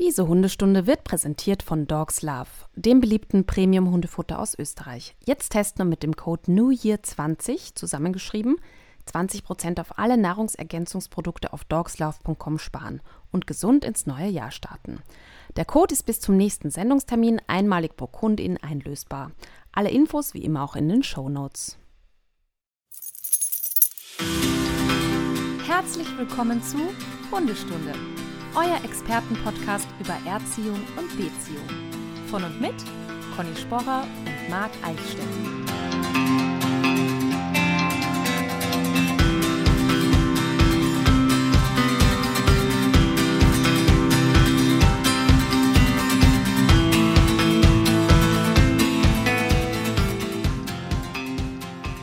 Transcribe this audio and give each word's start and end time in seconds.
Diese 0.00 0.28
Hundestunde 0.28 0.86
wird 0.86 1.02
präsentiert 1.02 1.64
von 1.64 1.88
Dogs 1.88 2.22
Love, 2.22 2.46
dem 2.76 3.00
beliebten 3.00 3.46
Premium-Hundefutter 3.46 4.38
aus 4.38 4.56
Österreich. 4.56 5.16
Jetzt 5.26 5.50
testen 5.50 5.82
und 5.82 5.88
mit 5.88 6.04
dem 6.04 6.14
Code 6.14 6.52
NEWYEAR20 6.52 7.74
zusammengeschrieben 7.74 8.56
20% 9.12 9.80
auf 9.80 9.98
alle 9.98 10.16
Nahrungsergänzungsprodukte 10.16 11.52
auf 11.52 11.64
dogslove.com 11.64 12.58
sparen 12.58 13.00
und 13.32 13.46
gesund 13.46 13.84
ins 13.84 14.06
neue 14.06 14.28
Jahr 14.28 14.50
starten. 14.50 15.00
Der 15.56 15.64
Code 15.64 15.94
ist 15.94 16.04
bis 16.04 16.20
zum 16.20 16.36
nächsten 16.36 16.70
Sendungstermin 16.70 17.40
einmalig 17.46 17.96
pro 17.96 18.06
Kundin 18.06 18.56
einlösbar. 18.62 19.32
Alle 19.72 19.90
Infos 19.90 20.34
wie 20.34 20.44
immer 20.44 20.62
auch 20.62 20.76
in 20.76 20.88
den 20.88 21.02
Show 21.02 21.28
Notes. 21.28 21.78
Herzlich 25.66 26.08
willkommen 26.16 26.62
zu 26.62 26.78
Hundestunde 27.32 27.94
euer 28.58 28.84
Expertenpodcast 28.84 29.86
über 30.00 30.14
Erziehung 30.26 30.80
und 30.96 31.08
Beziehung. 31.10 31.68
Von 32.28 32.42
und 32.42 32.60
mit 32.60 32.74
Conny 33.36 33.54
Sporrer 33.54 34.02
und 34.02 34.50
Marc 34.50 34.72
Eichstätt. 34.82 35.22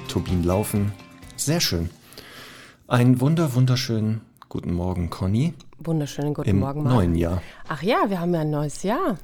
Turbinen 0.08 0.45
laufen. 0.45 0.94
Sehr 1.35 1.59
schön. 1.59 1.89
Ein 2.88 3.19
wunder, 3.19 3.53
wunderschönen 3.55 4.22
guten 4.55 4.73
Morgen, 4.73 5.09
Conny. 5.09 5.54
Wunderschönen 5.80 6.34
guten 6.34 6.48
Im 6.48 6.59
Morgen, 6.59 6.84
Marc. 6.84 6.95
neuen 6.95 7.16
Jahr. 7.16 7.41
Ach 7.68 7.84
ja, 7.84 8.05
wir 8.08 8.22
haben 8.22 8.34
ja 8.34 8.40
ein 8.40 8.52
neues 8.52 8.84
Jahr. 8.84 9.18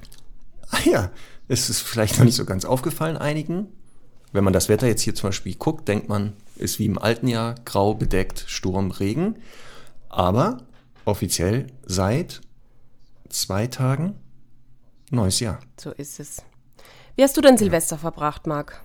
Ah 0.68 0.80
ja, 0.84 1.10
es 1.48 1.70
ist 1.70 1.80
vielleicht 1.80 2.18
noch 2.18 2.26
nicht 2.26 2.36
so 2.36 2.44
ganz 2.44 2.66
aufgefallen 2.66 3.16
einigen. 3.16 3.68
Wenn 4.32 4.44
man 4.44 4.52
das 4.52 4.68
Wetter 4.68 4.86
jetzt 4.86 5.00
hier 5.00 5.14
zum 5.14 5.30
Beispiel 5.30 5.54
guckt, 5.54 5.88
denkt 5.88 6.10
man, 6.10 6.34
ist 6.56 6.78
wie 6.78 6.84
im 6.84 6.98
alten 6.98 7.28
Jahr 7.28 7.54
grau 7.64 7.94
bedeckt, 7.94 8.44
Sturm, 8.46 8.90
Regen. 8.90 9.36
Aber 10.10 10.58
offiziell 11.06 11.68
seit 11.86 12.42
zwei 13.30 13.68
Tagen 13.68 14.16
neues 15.10 15.40
Jahr. 15.40 15.60
So 15.80 15.92
ist 15.92 16.20
es. 16.20 16.42
Wie 17.16 17.22
hast 17.22 17.38
du 17.38 17.40
denn 17.40 17.56
Silvester 17.56 17.96
verbracht, 17.96 18.46
Marc? 18.46 18.82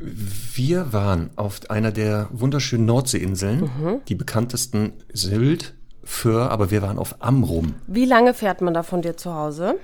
Wir 0.00 0.92
waren 0.92 1.30
auf 1.36 1.60
einer 1.70 1.92
der 1.92 2.28
wunderschönen 2.30 2.84
Nordseeinseln, 2.86 3.60
Mhm. 3.60 4.00
die 4.08 4.14
bekanntesten 4.14 4.92
Sylt, 5.12 5.74
Föhr, 6.04 6.50
aber 6.50 6.70
wir 6.70 6.82
waren 6.82 6.98
auf 6.98 7.16
Amrum. 7.20 7.74
Wie 7.86 8.04
lange 8.04 8.32
fährt 8.34 8.60
man 8.60 8.74
da 8.74 8.82
von 8.82 9.02
dir 9.02 9.16
zu 9.16 9.34
Hause? 9.34 9.74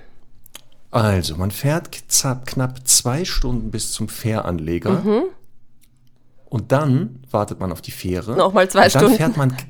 Also, 0.90 1.36
man 1.36 1.50
fährt 1.50 1.90
knapp, 2.46 2.86
zwei 2.86 3.24
Stunden 3.24 3.70
bis 3.70 3.92
zum 3.92 4.08
Fähranleger. 4.08 5.02
Mhm. 5.02 5.22
Und 6.52 6.70
dann 6.70 7.20
wartet 7.30 7.60
man 7.60 7.72
auf 7.72 7.80
die 7.80 7.92
Fähre. 7.92 8.36
Nochmal 8.36 8.68
zwei 8.68 8.84
und 8.84 8.94
dann 8.94 9.00
Stunden. 9.00 9.16
fährt 9.16 9.36
man. 9.38 9.56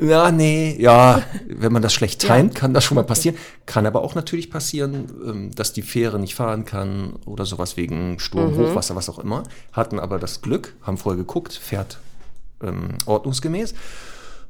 Ja, 0.00 0.30
nee, 0.32 0.76
ja, 0.78 1.22
wenn 1.48 1.72
man 1.72 1.80
das 1.80 1.94
schlecht 1.94 2.20
timet, 2.20 2.54
kann 2.54 2.74
das 2.74 2.84
schon 2.84 2.96
mal 2.96 3.04
passieren. 3.04 3.38
Kann 3.64 3.86
aber 3.86 4.02
auch 4.02 4.14
natürlich 4.14 4.50
passieren, 4.50 5.06
ähm, 5.24 5.50
dass 5.54 5.72
die 5.72 5.80
Fähre 5.80 6.18
nicht 6.18 6.34
fahren 6.34 6.66
kann 6.66 7.14
oder 7.24 7.46
sowas 7.46 7.78
wegen 7.78 8.18
Sturm, 8.18 8.52
Mhm. 8.52 8.58
Hochwasser, 8.58 8.96
was 8.96 9.08
auch 9.08 9.18
immer. 9.18 9.44
Hatten 9.72 9.98
aber 9.98 10.18
das 10.18 10.42
Glück, 10.42 10.74
haben 10.82 10.98
vorher 10.98 11.16
geguckt, 11.16 11.54
fährt 11.54 12.00
ähm, 12.62 12.98
ordnungsgemäß. 13.06 13.72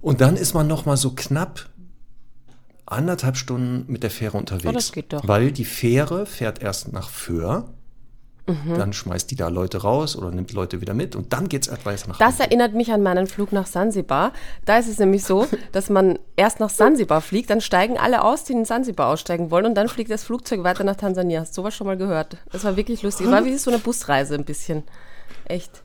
Und 0.00 0.20
dann 0.20 0.36
ist 0.36 0.54
man 0.54 0.66
noch 0.66 0.86
mal 0.86 0.96
so 0.96 1.12
knapp 1.14 1.68
anderthalb 2.84 3.36
Stunden 3.36 3.84
mit 3.86 4.02
der 4.02 4.10
Fähre 4.10 4.38
unterwegs. 4.38 4.66
Oh, 4.66 4.72
das 4.72 4.90
geht 4.92 5.12
doch. 5.12 5.26
Weil 5.28 5.52
die 5.52 5.64
Fähre 5.64 6.26
fährt 6.26 6.62
erst 6.62 6.92
nach 6.92 7.10
Föhr. 7.10 7.68
Mhm. 8.46 8.74
Dann 8.76 8.92
schmeißt 8.92 9.28
die 9.30 9.34
da 9.34 9.48
Leute 9.48 9.78
raus 9.82 10.14
oder 10.16 10.30
nimmt 10.30 10.52
Leute 10.52 10.80
wieder 10.80 10.94
mit 10.94 11.16
und 11.16 11.32
dann 11.32 11.48
geht's 11.48 11.68
weiter 11.84 12.06
nach 12.08 12.18
Das 12.18 12.34
Hamburg. 12.34 12.46
erinnert 12.46 12.74
mich 12.74 12.92
an 12.92 13.02
meinen 13.02 13.26
Flug 13.26 13.50
nach 13.52 13.66
Sansibar. 13.66 14.32
Da 14.64 14.78
ist 14.78 14.88
es 14.88 14.98
nämlich 14.98 15.24
so, 15.24 15.46
dass 15.72 15.90
man 15.90 16.18
erst 16.36 16.60
nach 16.60 16.70
Sansibar 16.70 17.20
fliegt, 17.22 17.50
dann 17.50 17.60
steigen 17.60 17.98
alle 17.98 18.22
aus, 18.22 18.44
die 18.44 18.52
in 18.52 18.64
Sansibar 18.64 19.08
aussteigen 19.08 19.50
wollen 19.50 19.66
und 19.66 19.74
dann 19.74 19.88
fliegt 19.88 20.10
das 20.12 20.22
Flugzeug 20.22 20.62
weiter 20.62 20.84
nach 20.84 20.94
Tansania. 20.96 21.40
Hast 21.40 21.56
du 21.56 21.62
sowas 21.62 21.74
schon 21.74 21.88
mal 21.88 21.96
gehört? 21.96 22.36
Das 22.52 22.62
war 22.62 22.76
wirklich 22.76 23.02
lustig. 23.02 23.26
War 23.28 23.44
wie 23.44 23.56
so 23.56 23.70
eine 23.70 23.80
Busreise 23.80 24.34
ein 24.36 24.44
bisschen. 24.44 24.84
Echt. 25.46 25.82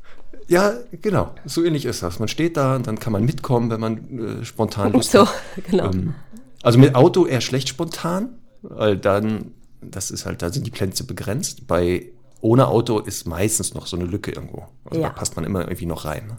Ja, 0.48 0.74
genau. 1.02 1.34
So 1.46 1.64
ähnlich 1.64 1.86
ist 1.86 2.04
das. 2.04 2.20
Man 2.20 2.28
steht 2.28 2.58
da 2.58 2.76
und 2.76 2.86
dann 2.86 3.00
kann 3.00 3.14
man 3.14 3.24
mitkommen, 3.26 3.70
wenn 3.72 3.80
man 3.80 4.42
äh, 4.42 4.46
spontan 4.46 4.92
Lust 4.94 5.12
So, 5.14 5.26
hat. 5.26 5.34
genau. 5.70 5.86
Ähm, 5.92 6.14
also 6.62 6.78
mit 6.78 6.94
Auto 6.94 7.26
eher 7.26 7.42
schlecht 7.42 7.70
spontan, 7.70 8.30
weil 8.62 8.98
dann, 8.98 9.52
das 9.82 10.12
ist 10.12 10.26
halt, 10.28 10.42
da 10.44 10.52
sind 10.52 10.68
die 10.68 10.72
Plätze 10.72 11.04
begrenzt. 11.06 11.66
Bei 11.68 12.06
ohne 12.42 12.68
Auto 12.68 13.00
ist 13.00 13.28
meistens 13.28 13.74
noch 13.74 13.88
so 13.88 13.98
eine 13.98 14.06
Lücke 14.06 14.32
irgendwo. 14.32 14.66
Also 14.86 15.02
Ja. 15.02 15.10
da 15.10 15.14
passt 15.14 15.36
man 15.36 15.46
immer 15.46 15.62
irgendwie 15.62 15.86
noch 15.86 16.06
rein. 16.06 16.28
Ne? 16.28 16.38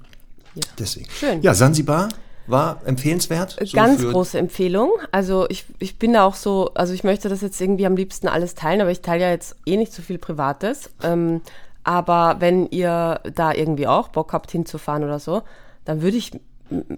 Ja. 0.54 0.62
Deswegen. 0.78 1.08
Schön. 1.10 1.42
Ja, 1.42 1.54
Sansibar 1.54 2.08
war 2.46 2.80
empfehlenswert. 2.84 3.56
so 3.64 3.76
Ganz 3.76 4.02
große 4.02 4.38
Empfehlung. 4.38 4.91
Also 5.12 5.46
ich, 5.48 5.64
ich 5.78 5.98
bin 5.98 6.12
da 6.12 6.24
auch 6.24 6.34
so, 6.34 6.72
also 6.74 6.92
ich 6.92 7.04
möchte 7.04 7.28
das 7.28 7.41
jetzt 7.41 7.60
irgendwie 7.60 7.86
am 7.86 7.96
liebsten 7.96 8.28
alles 8.28 8.54
teilen, 8.54 8.80
aber 8.80 8.91
ich 8.91 9.00
teile 9.00 9.22
ja 9.22 9.30
jetzt 9.30 9.56
eh 9.64 9.76
nicht 9.76 9.92
so 9.92 10.02
viel 10.02 10.18
Privates. 10.18 10.91
Ähm, 11.02 11.41
aber 11.84 12.36
wenn 12.41 12.68
ihr 12.70 13.20
da 13.34 13.52
irgendwie 13.52 13.86
auch 13.86 14.08
Bock 14.08 14.32
habt 14.32 14.50
hinzufahren 14.50 15.04
oder 15.04 15.18
so, 15.18 15.42
dann 15.84 16.02
würde 16.02 16.16
ich 16.16 16.32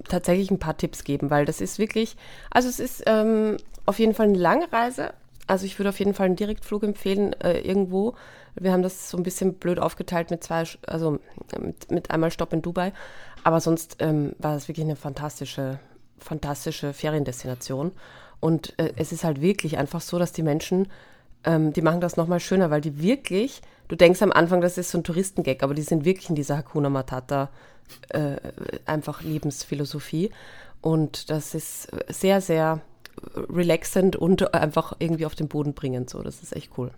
tatsächlich 0.08 0.50
ein 0.50 0.58
paar 0.58 0.76
Tipps 0.76 1.04
geben, 1.04 1.30
weil 1.30 1.44
das 1.44 1.60
ist 1.60 1.78
wirklich, 1.78 2.16
also 2.50 2.68
es 2.68 2.80
ist 2.80 3.02
ähm, 3.06 3.56
auf 3.86 3.98
jeden 3.98 4.14
Fall 4.14 4.26
eine 4.28 4.38
lange 4.38 4.70
Reise. 4.72 5.12
Also 5.46 5.66
ich 5.66 5.78
würde 5.78 5.90
auf 5.90 5.98
jeden 5.98 6.14
Fall 6.14 6.26
einen 6.26 6.36
Direktflug 6.36 6.82
empfehlen 6.84 7.32
äh, 7.40 7.60
irgendwo. 7.60 8.14
Wir 8.56 8.72
haben 8.72 8.82
das 8.82 9.10
so 9.10 9.16
ein 9.16 9.22
bisschen 9.22 9.54
blöd 9.54 9.78
aufgeteilt 9.78 10.30
mit 10.30 10.44
zwei, 10.44 10.64
also 10.86 11.18
mit, 11.58 11.90
mit 11.90 12.10
einmal 12.10 12.30
Stopp 12.30 12.52
in 12.52 12.62
Dubai. 12.62 12.92
Aber 13.42 13.60
sonst 13.60 13.96
ähm, 14.00 14.34
war 14.38 14.54
das 14.54 14.68
wirklich 14.68 14.84
eine 14.84 14.96
fantastische, 14.96 15.78
fantastische 16.18 16.92
Feriendestination. 16.92 17.92
Und 18.40 18.78
äh, 18.78 18.92
es 18.96 19.12
ist 19.12 19.24
halt 19.24 19.40
wirklich 19.40 19.78
einfach 19.78 20.00
so, 20.00 20.18
dass 20.18 20.32
die 20.32 20.42
Menschen, 20.42 20.88
ähm, 21.44 21.72
die 21.72 21.82
machen 21.82 22.00
das 22.00 22.16
nochmal 22.16 22.40
schöner, 22.40 22.70
weil 22.70 22.80
die 22.80 23.02
wirklich, 23.02 23.60
du 23.88 23.96
denkst 23.96 24.22
am 24.22 24.32
Anfang, 24.32 24.60
das 24.60 24.78
ist 24.78 24.90
so 24.90 24.98
ein 24.98 25.04
Touristengag, 25.04 25.62
aber 25.62 25.74
die 25.74 25.82
sind 25.82 26.04
wirklich 26.04 26.28
in 26.28 26.36
dieser 26.36 26.56
Hakuna 26.56 26.90
Matata 26.90 27.50
äh, 28.10 28.36
einfach 28.86 29.22
Lebensphilosophie. 29.22 30.30
Und 30.80 31.30
das 31.30 31.54
ist 31.54 31.88
sehr, 32.08 32.40
sehr 32.40 32.80
relaxend 33.36 34.16
und 34.16 34.54
einfach 34.54 34.94
irgendwie 34.98 35.26
auf 35.26 35.34
den 35.34 35.48
Boden 35.48 35.74
bringend. 35.74 36.10
So, 36.10 36.22
das 36.22 36.42
ist 36.42 36.54
echt 36.54 36.72
cool. 36.76 36.90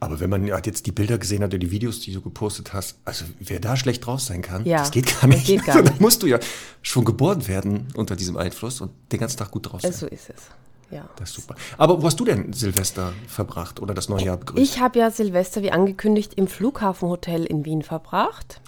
Aber 0.00 0.20
wenn 0.20 0.30
man 0.30 0.46
ja 0.46 0.58
jetzt 0.64 0.86
die 0.86 0.92
Bilder 0.92 1.18
gesehen 1.18 1.42
hat 1.42 1.50
oder 1.50 1.58
die 1.58 1.70
Videos, 1.70 2.00
die 2.00 2.12
du 2.12 2.20
gepostet 2.20 2.72
hast, 2.72 2.98
also 3.04 3.24
wer 3.38 3.60
da 3.60 3.76
schlecht 3.76 4.06
drauf 4.06 4.20
sein 4.20 4.42
kann, 4.42 4.64
Ja, 4.64 4.78
das 4.78 4.90
geht 4.90 5.06
gar 5.06 5.28
das 5.28 5.38
nicht. 5.38 5.46
geht 5.46 5.64
gar 5.64 5.76
Also, 5.76 5.84
da 5.84 5.90
nicht. 5.90 6.00
musst 6.00 6.22
du 6.22 6.26
ja 6.26 6.38
schon 6.82 7.04
geboren 7.04 7.46
werden 7.48 7.88
unter 7.94 8.16
diesem 8.16 8.36
Einfluss 8.36 8.80
und 8.80 8.90
den 9.12 9.20
ganzen 9.20 9.38
Tag 9.38 9.50
gut 9.50 9.70
drauf 9.70 9.80
sein. 9.80 9.92
So 9.92 10.06
ist 10.06 10.30
es. 10.30 10.42
Ja. 10.90 11.08
Das 11.16 11.30
ist 11.30 11.36
super. 11.36 11.54
Aber 11.78 12.02
wo 12.02 12.06
hast 12.06 12.18
du 12.18 12.24
denn 12.24 12.52
Silvester 12.52 13.12
verbracht 13.28 13.80
oder 13.80 13.94
das 13.94 14.08
neue 14.08 14.24
Jahr 14.24 14.36
begrüßt? 14.38 14.60
Ich 14.60 14.80
habe 14.80 14.98
ja 14.98 15.10
Silvester, 15.10 15.62
wie 15.62 15.70
angekündigt, 15.70 16.34
im 16.34 16.48
Flughafenhotel 16.48 17.44
in 17.44 17.64
Wien 17.64 17.82
verbracht. 17.82 18.60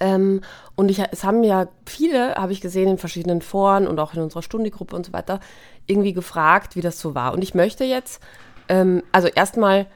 Ähm, 0.00 0.40
und 0.74 0.90
ich, 0.90 0.98
es 0.98 1.22
haben 1.24 1.44
ja 1.44 1.68
viele, 1.86 2.34
habe 2.34 2.52
ich 2.52 2.60
gesehen, 2.60 2.88
in 2.88 2.98
verschiedenen 2.98 3.40
Foren 3.40 3.86
und 3.86 3.98
auch 4.00 4.14
in 4.14 4.20
unserer 4.20 4.42
Stundegruppe 4.42 4.96
und 4.96 5.06
so 5.06 5.12
weiter, 5.12 5.40
irgendwie 5.86 6.12
gefragt, 6.12 6.74
wie 6.76 6.80
das 6.80 6.98
so 7.00 7.14
war. 7.14 7.32
Und 7.32 7.42
ich 7.42 7.54
möchte 7.54 7.84
jetzt, 7.84 8.20
ähm, 8.68 9.02
also 9.12 9.28
erstmal, 9.28 9.86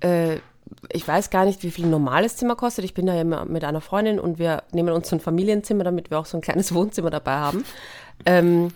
äh, 0.00 0.36
ich 0.92 1.06
weiß 1.06 1.30
gar 1.30 1.44
nicht, 1.44 1.62
wie 1.62 1.70
viel 1.70 1.86
ein 1.86 1.90
normales 1.90 2.36
Zimmer 2.36 2.56
kostet. 2.56 2.84
Ich 2.84 2.94
bin 2.94 3.06
da 3.06 3.14
ja 3.14 3.24
mit 3.24 3.64
einer 3.64 3.80
Freundin 3.80 4.20
und 4.20 4.38
wir 4.38 4.62
nehmen 4.72 4.92
uns 4.92 5.08
so 5.08 5.16
ein 5.16 5.20
Familienzimmer, 5.20 5.84
damit 5.84 6.10
wir 6.10 6.18
auch 6.18 6.26
so 6.26 6.36
ein 6.36 6.42
kleines 6.42 6.74
Wohnzimmer 6.74 7.10
dabei 7.10 7.36
haben. 7.36 7.64
Ähm, 8.26 8.68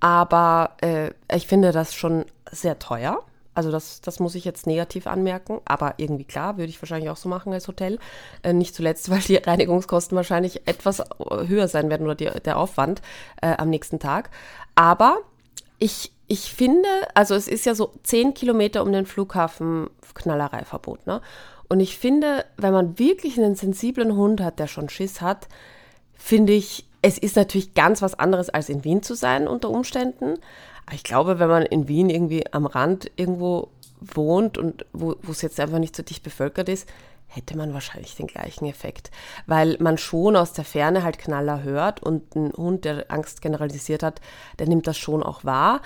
aber 0.00 0.76
äh, 0.80 1.10
ich 1.34 1.46
finde 1.46 1.72
das 1.72 1.94
schon 1.94 2.24
sehr 2.50 2.78
teuer. 2.78 3.22
Also 3.54 3.70
das, 3.70 4.02
das 4.02 4.20
muss 4.20 4.34
ich 4.34 4.44
jetzt 4.44 4.66
negativ 4.66 5.06
anmerken. 5.06 5.60
Aber 5.64 5.94
irgendwie 5.96 6.24
klar, 6.24 6.58
würde 6.58 6.68
ich 6.68 6.80
wahrscheinlich 6.80 7.08
auch 7.08 7.16
so 7.16 7.28
machen 7.28 7.52
als 7.54 7.68
Hotel. 7.68 7.98
Äh, 8.42 8.52
nicht 8.52 8.74
zuletzt, 8.74 9.10
weil 9.10 9.20
die 9.20 9.36
Reinigungskosten 9.36 10.14
wahrscheinlich 10.14 10.68
etwas 10.68 11.02
höher 11.18 11.68
sein 11.68 11.90
werden 11.90 12.04
oder 12.04 12.14
die, 12.14 12.30
der 12.44 12.58
Aufwand 12.58 13.00
äh, 13.40 13.56
am 13.56 13.70
nächsten 13.70 13.98
Tag. 13.98 14.30
Aber 14.74 15.18
ich, 15.78 16.12
ich 16.28 16.52
finde, 16.52 16.88
also 17.14 17.34
es 17.34 17.48
ist 17.48 17.66
ja 17.66 17.74
so 17.74 17.92
zehn 18.02 18.34
Kilometer 18.34 18.82
um 18.82 18.92
den 18.92 19.06
Flughafen 19.06 19.88
Knallereiverbot. 20.16 21.06
Ne? 21.06 21.20
Und 21.68 21.80
ich 21.80 21.98
finde, 21.98 22.44
wenn 22.56 22.72
man 22.72 22.98
wirklich 22.98 23.38
einen 23.38 23.54
sensiblen 23.54 24.16
Hund 24.16 24.40
hat, 24.40 24.58
der 24.58 24.66
schon 24.66 24.88
Schiss 24.88 25.20
hat, 25.20 25.48
finde 26.14 26.52
ich, 26.52 26.86
es 27.02 27.18
ist 27.18 27.36
natürlich 27.36 27.74
ganz 27.74 28.02
was 28.02 28.18
anderes, 28.18 28.48
als 28.48 28.68
in 28.68 28.82
Wien 28.82 29.02
zu 29.02 29.14
sein 29.14 29.46
unter 29.46 29.70
Umständen. 29.70 30.38
Aber 30.86 30.94
ich 30.94 31.04
glaube, 31.04 31.38
wenn 31.38 31.48
man 31.48 31.62
in 31.62 31.88
Wien 31.88 32.10
irgendwie 32.10 32.44
am 32.52 32.66
Rand 32.66 33.10
irgendwo 33.16 33.68
wohnt 34.00 34.58
und 34.58 34.84
wo 34.92 35.16
wo 35.22 35.32
es 35.32 35.42
jetzt 35.42 35.60
einfach 35.60 35.78
nicht 35.78 35.96
so 35.96 36.02
dicht 36.02 36.22
bevölkert 36.22 36.68
ist, 36.68 36.88
hätte 37.26 37.56
man 37.56 37.74
wahrscheinlich 37.74 38.16
den 38.16 38.26
gleichen 38.26 38.66
Effekt, 38.66 39.10
weil 39.46 39.76
man 39.78 39.98
schon 39.98 40.36
aus 40.36 40.52
der 40.52 40.64
Ferne 40.64 41.02
halt 41.02 41.18
Knaller 41.18 41.62
hört 41.62 42.02
und 42.02 42.34
ein 42.34 42.52
Hund, 42.56 42.84
der 42.84 43.06
Angst 43.08 43.42
generalisiert 43.42 44.02
hat, 44.02 44.20
der 44.58 44.68
nimmt 44.68 44.86
das 44.86 44.96
schon 44.96 45.22
auch 45.22 45.44
wahr. 45.44 45.80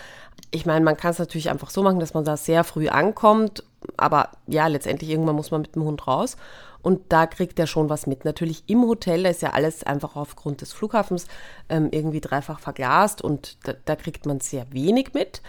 Ich 0.51 0.67
meine, 0.67 0.85
man 0.85 0.97
kann 0.97 1.13
es 1.13 1.19
natürlich 1.19 1.51
einfach 1.51 1.71
so 1.71 1.83
machen, 1.83 2.01
dass 2.01 2.15
man 2.15 2.25
da 2.25 2.37
sehr 2.37 2.65
früh 2.65 2.89
ankommt, 2.89 3.65
aber 3.97 4.31
ja, 4.47 4.67
letztendlich 4.67 5.11
irgendwann 5.11 5.37
muss 5.37 5.51
man 5.51 5.63
mit 5.63 5.75
dem 5.75 5.85
Hund 5.85 6.07
raus 6.07 6.37
und 6.83 7.01
da 7.11 7.27
kriegt 7.27 7.59
er 7.59 7.67
schon 7.67 7.89
was 7.89 8.07
mit. 8.07 8.25
Natürlich 8.25 8.65
im 8.67 8.83
Hotel, 8.83 9.23
da 9.23 9.31
ist 9.31 9.43
ja 9.43 9.51
alles 9.51 9.85
einfach 9.85 10.17
aufgrund 10.17 10.61
des 10.61 10.73
Flughafens 10.73 11.27
ähm, 11.69 11.89
irgendwie 11.91 12.21
dreifach 12.21 12.61
verglast 12.61 13.23
und 13.23 13.59
da, 13.67 13.75
da 13.85 13.97
kriegt 13.97 14.27
man 14.27 14.41
sehr 14.41 14.73
wenig 14.73 15.13
mit. 15.15 15.43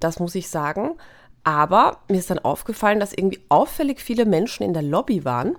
Das 0.00 0.18
muss 0.20 0.34
ich 0.34 0.48
sagen. 0.48 0.96
Aber 1.46 1.98
mir 2.08 2.18
ist 2.18 2.28
dann 2.28 2.40
aufgefallen, 2.40 2.98
dass 2.98 3.12
irgendwie 3.12 3.38
auffällig 3.48 4.00
viele 4.00 4.26
Menschen 4.26 4.64
in 4.64 4.72
der 4.74 4.82
Lobby 4.82 5.24
waren. 5.24 5.56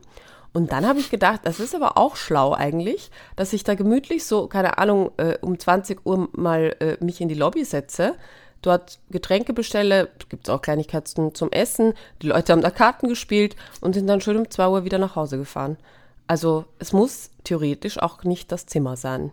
Und 0.51 0.74
dann 0.74 0.86
habe 0.86 1.00
ich 1.00 1.10
gedacht, 1.10 1.42
das 1.45 1.62
ist 1.62 1.74
aber 1.74 1.98
auch 1.98 2.18
schlau 2.18 2.51
eigentlich, 2.51 3.10
dass 3.38 3.54
ich 3.54 3.63
da 3.63 3.74
gemütlich 3.74 4.25
so, 4.25 4.48
keine 4.48 4.80
Ahnung, 4.80 5.12
äh, 5.16 5.38
um 5.39 5.57
20 5.57 6.06
Uhr 6.06 6.28
mal 6.34 6.75
äh, 6.81 6.98
mich 7.01 7.22
in 7.22 7.30
die 7.30 7.36
Lobby 7.36 7.63
setze, 7.63 8.16
dort 8.62 9.00
Getränke 9.12 9.54
bestelle, 9.54 10.10
gibt 10.28 10.50
es 10.50 10.54
auch 10.54 10.62
Kleinigkeiten 10.62 11.34
zum 11.34 11.54
Essen, 11.54 11.94
die 12.22 12.28
Leute 12.28 12.51
haben 12.51 12.62
da 12.62 12.69
Karten 12.69 13.07
gespielt 13.07 13.56
und 13.80 13.94
sind 13.94 14.07
dann 14.07 14.19
schön 14.19 14.36
um 14.36 14.51
2 14.51 14.68
Uhr 14.68 14.84
wieder 14.84 14.98
nach 14.98 15.16
Hause 15.16 15.38
gefahren. 15.38 15.78
Also 16.28 16.66
es 16.80 16.92
muss 16.92 17.30
theoretisch 17.45 17.98
auch 17.98 18.25
nicht 18.25 18.51
das 18.51 18.66
Zimmer 18.66 18.98
sein. 18.98 19.31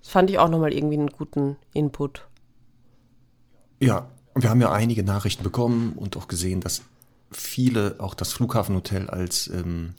Das 0.00 0.10
fand 0.10 0.30
ich 0.30 0.38
auch 0.38 0.48
nochmal 0.48 0.72
irgendwie 0.72 0.98
einen 0.98 1.10
guten 1.10 1.56
Input. 1.72 2.24
Ja, 3.80 4.08
und 4.38 4.42
wir 4.42 4.50
haben 4.50 4.60
ja 4.60 4.70
einige 4.70 5.02
Nachrichten 5.02 5.42
bekommen 5.42 5.94
und 5.96 6.16
auch 6.16 6.28
gesehen, 6.28 6.60
dass 6.60 6.82
viele 7.32 7.96
auch 7.98 8.14
das 8.14 8.32
Flughafenhotel 8.32 9.10
als 9.10 9.48
ähm, 9.48 9.94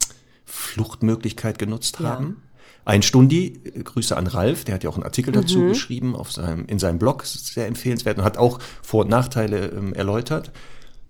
Fluchtmöglichkeit 0.46 1.60
genutzt 1.60 2.00
ja. 2.00 2.12
haben. 2.12 2.42
Ein 2.86 3.02
Stundi, 3.02 3.60
äh, 3.66 3.84
Grüße 3.84 4.16
an 4.16 4.28
Ralf, 4.28 4.64
der 4.64 4.76
hat 4.76 4.86
ja 4.86 4.90
auch 4.92 4.96
einen 4.96 5.04
Artikel 5.04 5.34
dazu 5.34 5.60
mhm. 5.60 5.68
geschrieben 5.68 6.16
auf 6.16 6.32
seinem, 6.32 6.66
in 6.68 6.80
seinem 6.80 7.00
Blog, 7.00 7.26
sehr 7.26 7.68
empfehlenswert 7.68 8.18
und 8.18 8.24
hat 8.24 8.38
auch 8.38 8.60
Vor- 8.82 9.02
und 9.04 9.10
Nachteile 9.10 9.72
ähm, 9.72 9.94
erläutert. 9.94 10.54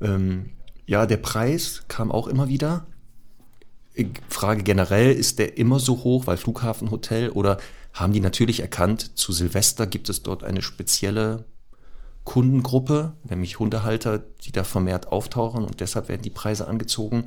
Ähm, 0.01 0.49
ja, 0.87 1.05
der 1.05 1.17
Preis 1.17 1.83
kam 1.87 2.11
auch 2.11 2.25
immer 2.25 2.47
wieder. 2.47 2.87
Frage 4.27 4.63
generell, 4.63 5.11
ist 5.13 5.37
der 5.37 5.59
immer 5.59 5.79
so 5.79 6.03
hoch, 6.03 6.25
weil 6.25 6.37
Flughafenhotel 6.37 7.29
oder 7.29 7.59
haben 7.93 8.11
die 8.11 8.21
natürlich 8.21 8.61
erkannt, 8.61 9.19
zu 9.19 9.33
Silvester 9.33 9.85
gibt 9.85 10.09
es 10.09 10.23
dort 10.23 10.43
eine 10.43 10.63
spezielle 10.63 11.45
Kundengruppe, 12.29 13.13
nämlich 13.27 13.57
Hundehalter, 13.57 14.19
die 14.19 14.51
da 14.51 14.63
vermehrt 14.63 15.07
auftauchen 15.07 15.65
und 15.65 15.79
deshalb 15.79 16.09
werden 16.09 16.21
die 16.21 16.29
Preise 16.29 16.67
angezogen, 16.67 17.23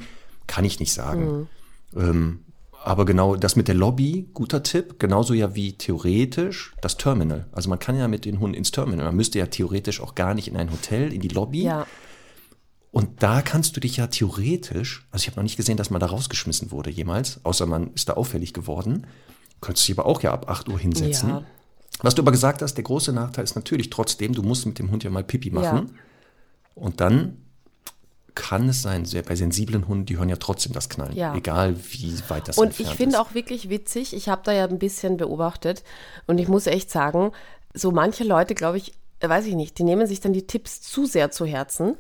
kann 0.47 0.65
ich 0.65 0.79
nicht 0.79 0.93
sagen. 0.93 1.49
Mhm. 1.93 2.01
Ähm, 2.01 2.45
aber 2.85 3.05
genau 3.05 3.35
das 3.35 3.57
mit 3.57 3.67
der 3.67 3.75
Lobby, 3.75 4.29
guter 4.33 4.63
Tipp, 4.63 5.01
genauso 5.01 5.35
ja 5.35 5.57
wie 5.57 5.73
theoretisch 5.73 6.73
das 6.83 6.99
Terminal. 6.99 7.49
Also 7.51 7.69
man 7.69 7.81
kann 7.81 7.99
ja 7.99 8.07
mit 8.07 8.25
den 8.25 8.39
Hunden 8.39 8.55
ins 8.55 8.71
Terminal, 8.71 9.07
man 9.07 9.17
müsste 9.17 9.41
ja 9.41 9.47
theoretisch 9.47 10.01
auch 10.01 10.15
gar 10.15 10.35
nicht 10.35 10.47
in 10.47 10.57
ein 10.57 10.71
Hotel, 10.71 11.13
in 11.13 11.21
die 11.21 11.27
Lobby. 11.27 11.65
Ja. 11.65 11.85
Und 12.93 13.25
da 13.25 13.43
kannst 13.43 13.75
du 13.75 13.81
dich 13.81 13.97
ja 13.97 14.07
theoretisch, 14.07 15.09
also 15.11 15.23
ich 15.25 15.27
habe 15.27 15.39
noch 15.39 15.43
nicht 15.43 15.57
gesehen, 15.57 15.79
dass 15.79 15.91
man 15.91 15.99
da 15.99 16.07
rausgeschmissen 16.07 16.71
wurde 16.71 16.91
jemals, 16.91 17.41
außer 17.43 17.67
man 17.67 17.93
ist 17.95 18.09
da 18.09 18.13
auffällig 18.13 18.55
geworden, 18.55 19.09
könntest 19.61 19.89
du 19.89 19.93
dich 19.95 19.99
aber 19.99 20.09
auch 20.09 20.23
ja 20.23 20.33
ab 20.33 20.49
8 20.49 20.69
Uhr 20.69 20.79
hinsetzen. 20.79 21.29
Ja. 21.29 21.45
Was 22.01 22.15
du 22.15 22.23
aber 22.23 22.33
gesagt 22.33 22.63
hast, 22.63 22.75
der 22.75 22.85
große 22.85 23.13
Nachteil 23.13 23.45
ist 23.45 23.55
natürlich 23.55 23.91
trotzdem, 23.91 24.33
du 24.33 24.43
musst 24.43 24.67
mit 24.67 24.79
dem 24.79 24.91
Hund 24.91 25.05
ja 25.05 25.11
mal 25.11 25.25
Pipi 25.25 25.51
machen. 25.51 25.89
Ja. 25.89 25.95
Und 26.75 27.01
dann 27.01 27.37
kann 28.35 28.69
es 28.69 28.83
sein, 28.83 29.05
sehr 29.05 29.23
bei 29.23 29.37
sensiblen 29.37 29.87
Hunden, 29.89 30.07
die 30.07 30.17
hören 30.17 30.29
ja 30.29 30.37
trotzdem 30.37 30.73
das 30.73 30.89
Knallen, 30.89 31.15
ja. 31.15 31.35
egal 31.35 31.77
wie 31.91 32.19
weit 32.29 32.49
das 32.49 32.57
Und 32.57 32.81
ich 32.81 32.89
finde 32.89 33.21
auch 33.21 33.35
wirklich 33.35 33.69
witzig, 33.69 34.15
ich 34.17 34.29
habe 34.29 34.43
da 34.45 34.53
ja 34.53 34.67
ein 34.67 34.79
bisschen 34.79 35.19
beobachtet 35.19 35.85
und 36.27 36.39
ich 36.39 36.49
muss 36.49 36.67
echt 36.67 36.91
sagen, 36.91 37.33
so 37.75 37.91
manche 37.91 38.25
Leute, 38.25 38.55
glaube 38.55 38.79
ich, 38.79 38.95
weiß 39.21 39.47
ich 39.47 39.55
nicht, 39.55 39.79
die 39.79 39.85
nehmen 39.85 40.07
sich 40.07 40.21
dann 40.21 40.33
die 40.33 40.47
Tipps 40.47 40.81
zu 40.81 41.05
sehr 41.07 41.31
zu 41.31 41.45
Herzen 41.45 41.97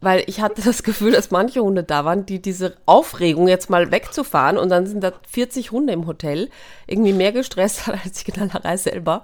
weil 0.00 0.24
ich 0.26 0.40
hatte 0.40 0.62
das 0.62 0.82
Gefühl, 0.82 1.12
dass 1.12 1.30
manche 1.30 1.60
Hunde 1.60 1.82
da 1.82 2.04
waren, 2.04 2.24
die 2.24 2.40
diese 2.40 2.76
Aufregung 2.86 3.48
jetzt 3.48 3.68
mal 3.68 3.90
wegzufahren 3.90 4.56
und 4.56 4.70
dann 4.70 4.86
sind 4.86 5.02
da 5.02 5.12
40 5.28 5.72
Hunde 5.72 5.92
im 5.92 6.06
Hotel, 6.06 6.48
irgendwie 6.86 7.12
mehr 7.12 7.32
gestresst 7.32 7.88
als 8.04 8.24
die 8.24 8.32
Knallerei 8.32 8.76
selber. 8.76 9.22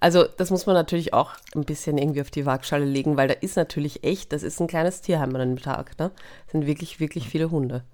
Also 0.00 0.24
das 0.24 0.50
muss 0.50 0.66
man 0.66 0.74
natürlich 0.74 1.12
auch 1.12 1.32
ein 1.54 1.64
bisschen 1.64 1.98
irgendwie 1.98 2.20
auf 2.20 2.30
die 2.30 2.46
Waagschale 2.46 2.84
legen, 2.84 3.16
weil 3.16 3.28
da 3.28 3.34
ist 3.34 3.56
natürlich 3.56 4.04
echt, 4.04 4.32
das 4.32 4.42
ist 4.42 4.60
ein 4.60 4.66
kleines 4.66 5.00
Tierheim 5.00 5.34
an 5.34 5.40
einem 5.40 5.60
Tag, 5.60 5.98
ne? 5.98 6.10
Das 6.44 6.52
sind 6.52 6.66
wirklich, 6.66 7.00
wirklich 7.00 7.28
viele 7.28 7.50
Hunde. 7.50 7.84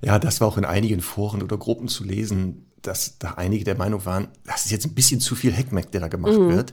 Ja, 0.00 0.18
das 0.18 0.40
war 0.40 0.48
auch 0.48 0.58
in 0.58 0.64
einigen 0.64 1.00
Foren 1.00 1.42
oder 1.42 1.56
Gruppen 1.56 1.88
zu 1.88 2.04
lesen, 2.04 2.70
dass 2.82 3.18
da 3.18 3.32
einige 3.32 3.64
der 3.64 3.76
Meinung 3.76 4.04
waren, 4.04 4.28
das 4.44 4.66
ist 4.66 4.70
jetzt 4.70 4.86
ein 4.86 4.94
bisschen 4.94 5.20
zu 5.20 5.34
viel 5.34 5.52
Heckmeck, 5.52 5.90
der 5.90 6.00
da 6.00 6.08
gemacht 6.08 6.38
mhm. 6.38 6.50
wird. 6.50 6.72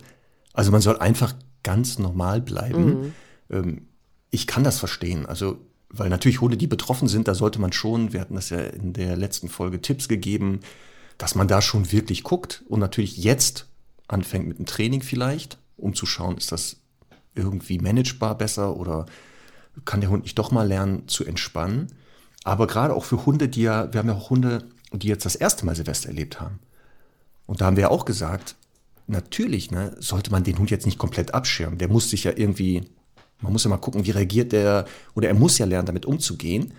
Also 0.53 0.71
man 0.71 0.81
soll 0.81 0.97
einfach 1.00 1.33
ganz 1.63 1.97
normal 1.97 2.41
bleiben. 2.41 2.85
Mhm. 2.85 3.13
Ähm, 3.50 3.88
ich 4.33 4.47
kann 4.47 4.63
das 4.63 4.80
verstehen. 4.80 5.27
Also, 5.27 5.59
weil 5.89 6.09
natürlich 6.09 6.41
Hunde, 6.41 6.57
die 6.57 6.65
betroffen 6.65 7.07
sind, 7.07 7.27
da 7.27 7.35
sollte 7.35 7.62
man 7.62 7.71
schon, 7.71 8.13
wir 8.13 8.19
hatten 8.19 8.33
das 8.33 8.50
ja 8.50 8.59
in 8.59 8.94
der 8.94 9.15
letzten 9.15 9.47
Folge 9.47 9.80
Tipps 9.80 10.07
gegeben, 10.07 10.62
dass 11.19 11.35
man 11.35 11.47
da 11.47 11.62
schon 11.62 11.91
wirklich 11.91 12.24
guckt 12.24 12.63
und 12.68 12.80
natürlich 12.80 13.18
jetzt 13.18 13.68
anfängt 14.07 14.47
mit 14.47 14.57
einem 14.57 14.65
Training 14.65 15.03
vielleicht, 15.03 15.59
um 15.77 15.94
zu 15.94 16.07
schauen, 16.07 16.38
ist 16.38 16.51
das 16.51 16.77
irgendwie 17.35 17.77
managebar 17.77 18.35
besser 18.35 18.75
oder 18.75 19.06
kann 19.85 20.01
der 20.01 20.09
Hund 20.09 20.24
nicht 20.24 20.38
doch 20.39 20.50
mal 20.51 20.68
lernen 20.68 21.07
zu 21.07 21.25
entspannen. 21.25 21.94
Aber 22.44 22.65
gerade 22.65 22.95
auch 22.95 23.06
für 23.06 23.27
Hunde, 23.27 23.47
die 23.47 23.62
ja, 23.62 23.94
wir 23.94 24.00
haben 24.00 24.09
ja 24.09 24.15
auch 24.15 24.31
Hunde, 24.31 24.68
die 24.91 25.07
jetzt 25.07 25.25
das 25.25 25.35
erste 25.35 25.63
Mal 25.65 25.75
Silvester 25.75 26.09
erlebt 26.09 26.41
haben. 26.41 26.59
Und 27.45 27.62
da 27.62 27.65
haben 27.65 27.75
wir 27.75 27.83
ja 27.83 27.91
auch 27.91 28.06
gesagt, 28.06 28.56
natürlich 29.06 29.69
ne, 29.69 29.95
sollte 30.00 30.31
man 30.31 30.44
den 30.44 30.57
Hund 30.57 30.71
jetzt 30.71 30.88
nicht 30.88 30.97
komplett 30.97 31.35
abschirmen. 31.35 31.77
Der 31.77 31.88
muss 31.88 32.09
sich 32.09 32.24
ja 32.24 32.31
irgendwie 32.35 32.83
man 33.44 33.51
muss 33.51 33.66
ja 33.66 33.69
mal 33.69 33.78
gucken, 33.78 34.06
wie 34.06 34.12
reagiert 34.12 34.54
der, 34.54 34.86
oder 35.13 35.28
er 35.28 35.34
muss 35.34 35.57
ja 35.57 35.66
lernen, 35.66 35.86
damit 35.86 36.06
umzugehen. 36.06 36.74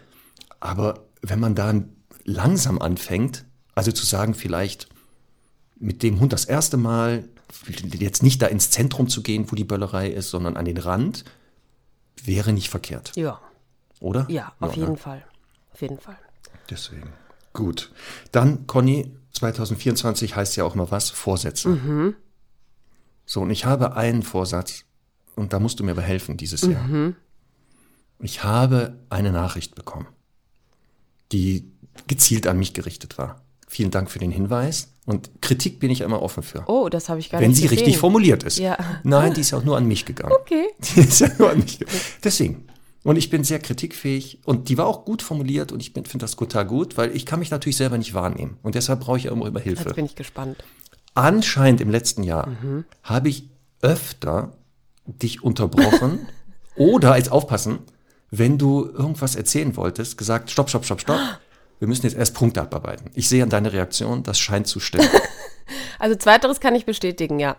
Aber 0.61 1.05
wenn 1.21 1.39
man 1.39 1.55
dann 1.55 1.91
langsam 2.25 2.81
anfängt, 2.81 3.45
also 3.75 3.93
zu 3.93 4.07
sagen, 4.07 4.35
vielleicht 4.35 4.89
mit 5.77 6.03
dem 6.03 6.21
Hund 6.21 6.33
das 6.33 6.47
erste 6.47 6.77
Mal, 6.79 7.29
jetzt 7.99 8.23
nicht 8.23 8.41
da 8.41 8.47
ins 8.47 8.71
Zentrum 8.71 9.09
zu 9.09 9.23
gehen, 9.23 9.51
wo 9.51 9.57
die 9.57 9.65
Böllerei 9.65 10.09
ist, 10.09 10.31
sondern 10.31 10.57
an 10.57 10.65
den 10.65 10.79
Rand, 10.79 11.25
wäre 12.23 12.53
nicht 12.53 12.71
verkehrt. 12.71 13.13
Ja. 13.15 13.41
Oder? 14.01 14.27
Ja, 14.31 14.55
auf 14.61 14.75
ja, 14.75 14.81
jeden 14.81 14.93
ne? 14.93 14.99
Fall. 14.99 15.25
Auf 15.73 15.83
jeden 15.83 15.99
Fall. 15.99 16.19
Deswegen. 16.71 17.13
Gut. 17.53 17.93
Dann, 18.33 18.67
Conny, 18.67 19.15
2024 19.33 20.35
heißt 20.35 20.57
ja 20.57 20.65
auch 20.65 20.75
immer 20.75 20.91
was, 20.91 21.11
Vorsätze. 21.11 21.69
Mhm. 21.69 22.15
So, 23.27 23.43
und 23.43 23.51
ich 23.51 23.67
habe 23.67 23.97
einen 23.97 24.23
Vorsatz, 24.23 24.85
und 25.37 25.53
da 25.53 25.61
musst 25.61 25.81
du 25.81 25.85
mir 25.85 25.93
aber 25.93 26.03
helfen 26.03 26.37
dieses 26.37 26.65
mhm. 26.65 26.73
Jahr. 26.73 27.13
Ich 28.21 28.45
habe 28.45 28.99
eine 29.11 29.33
Nachricht 29.33 29.75
bekommen, 29.75 30.07
die 31.33 31.71
gezielt 32.07 32.47
an 32.47 32.59
mich 32.59 32.73
gerichtet 32.75 33.19
war. 33.19 33.43
Vielen 33.67 33.91
Dank 33.91 34.11
für 34.11 34.19
den 34.19 34.31
Hinweis. 34.31 34.89
Und 35.07 35.43
Kritik 35.43 35.81
bin 35.81 35.91
ich 35.91 36.01
immer 36.01 36.23
offen 36.23 36.43
für. 36.43 36.65
Oh, 36.67 36.89
das 36.89 37.09
habe 37.09 37.21
ich 37.21 37.31
gar 37.31 37.41
Wenn 37.41 37.51
nicht 37.51 37.63
Wenn 37.63 37.69
sie 37.69 37.75
richtig 37.75 37.99
formuliert 37.99 38.43
ist. 38.43 38.59
Ja. 38.59 38.79
Nein, 39.03 39.35
die 39.35 39.41
ist 39.41 39.51
ja 39.51 39.59
auch 39.59 39.65
nur 39.65 39.77
an 39.77 39.87
mich 39.87 40.05
gegangen. 40.07 40.33
Okay. 40.41 40.67
Die 40.79 41.01
ist 41.01 41.21
ja 41.21 41.29
nur 41.39 41.51
an 41.51 41.59
mich 41.59 41.79
gegangen. 41.79 42.01
Deswegen. 42.23 42.67
Und 43.03 43.17
ich 43.17 43.29
bin 43.29 43.45
sehr 43.45 43.59
kritikfähig 43.59 44.41
und 44.47 44.71
die 44.71 44.79
war 44.79 44.87
auch 44.87 45.05
gut 45.05 45.21
formuliert 45.21 45.73
und 45.73 45.81
ich 45.81 45.93
finde 45.93 46.19
das 46.19 46.37
total 46.37 46.65
gut, 46.65 46.97
weil 46.97 47.15
ich 47.15 47.27
kann 47.27 47.39
mich 47.39 47.51
natürlich 47.51 47.77
selber 47.77 47.99
nicht 47.99 48.15
wahrnehmen 48.15 48.57
und 48.63 48.77
deshalb 48.77 49.01
brauche 49.01 49.19
ich 49.19 49.27
immer 49.27 49.61
Hilfe. 49.61 49.85
Jetzt 49.85 49.95
bin 49.95 50.07
ich 50.07 50.15
gespannt. 50.15 50.65
Anscheinend 51.13 51.83
im 51.83 51.91
letzten 51.91 52.23
Jahr 52.23 52.49
mhm. 52.49 52.85
habe 53.03 53.29
ich 53.29 53.51
öfter 53.83 54.57
dich 55.07 55.43
unterbrochen 55.43 56.27
oder 56.77 57.17
jetzt 57.17 57.31
aufpassen, 57.31 57.81
wenn 58.31 58.59
du 58.59 58.87
irgendwas 58.87 59.37
erzählen 59.37 59.77
wolltest, 59.77 60.19
gesagt, 60.19 60.51
stopp, 60.51 60.69
stopp, 60.69 60.85
stopp, 60.85 61.01
stopp. 61.01 61.21
Wir 61.79 61.89
müssen 61.89 62.07
jetzt 62.07 62.17
erst 62.17 62.35
Punkte 62.35 62.63
abarbeiten. 62.63 63.11
Ich 63.15 63.29
sehe 63.29 63.43
an 63.43 63.51
deiner 63.51 63.73
Reaktion, 63.73 64.23
das 64.23 64.39
scheint 64.39 64.67
zu 64.67 64.81
stimmen. 64.81 65.09
also 65.99 66.17
zweiteres 66.17 66.61
kann 66.61 66.75
ich 66.75 66.87
bestätigen, 66.87 67.39
ja. 67.39 67.57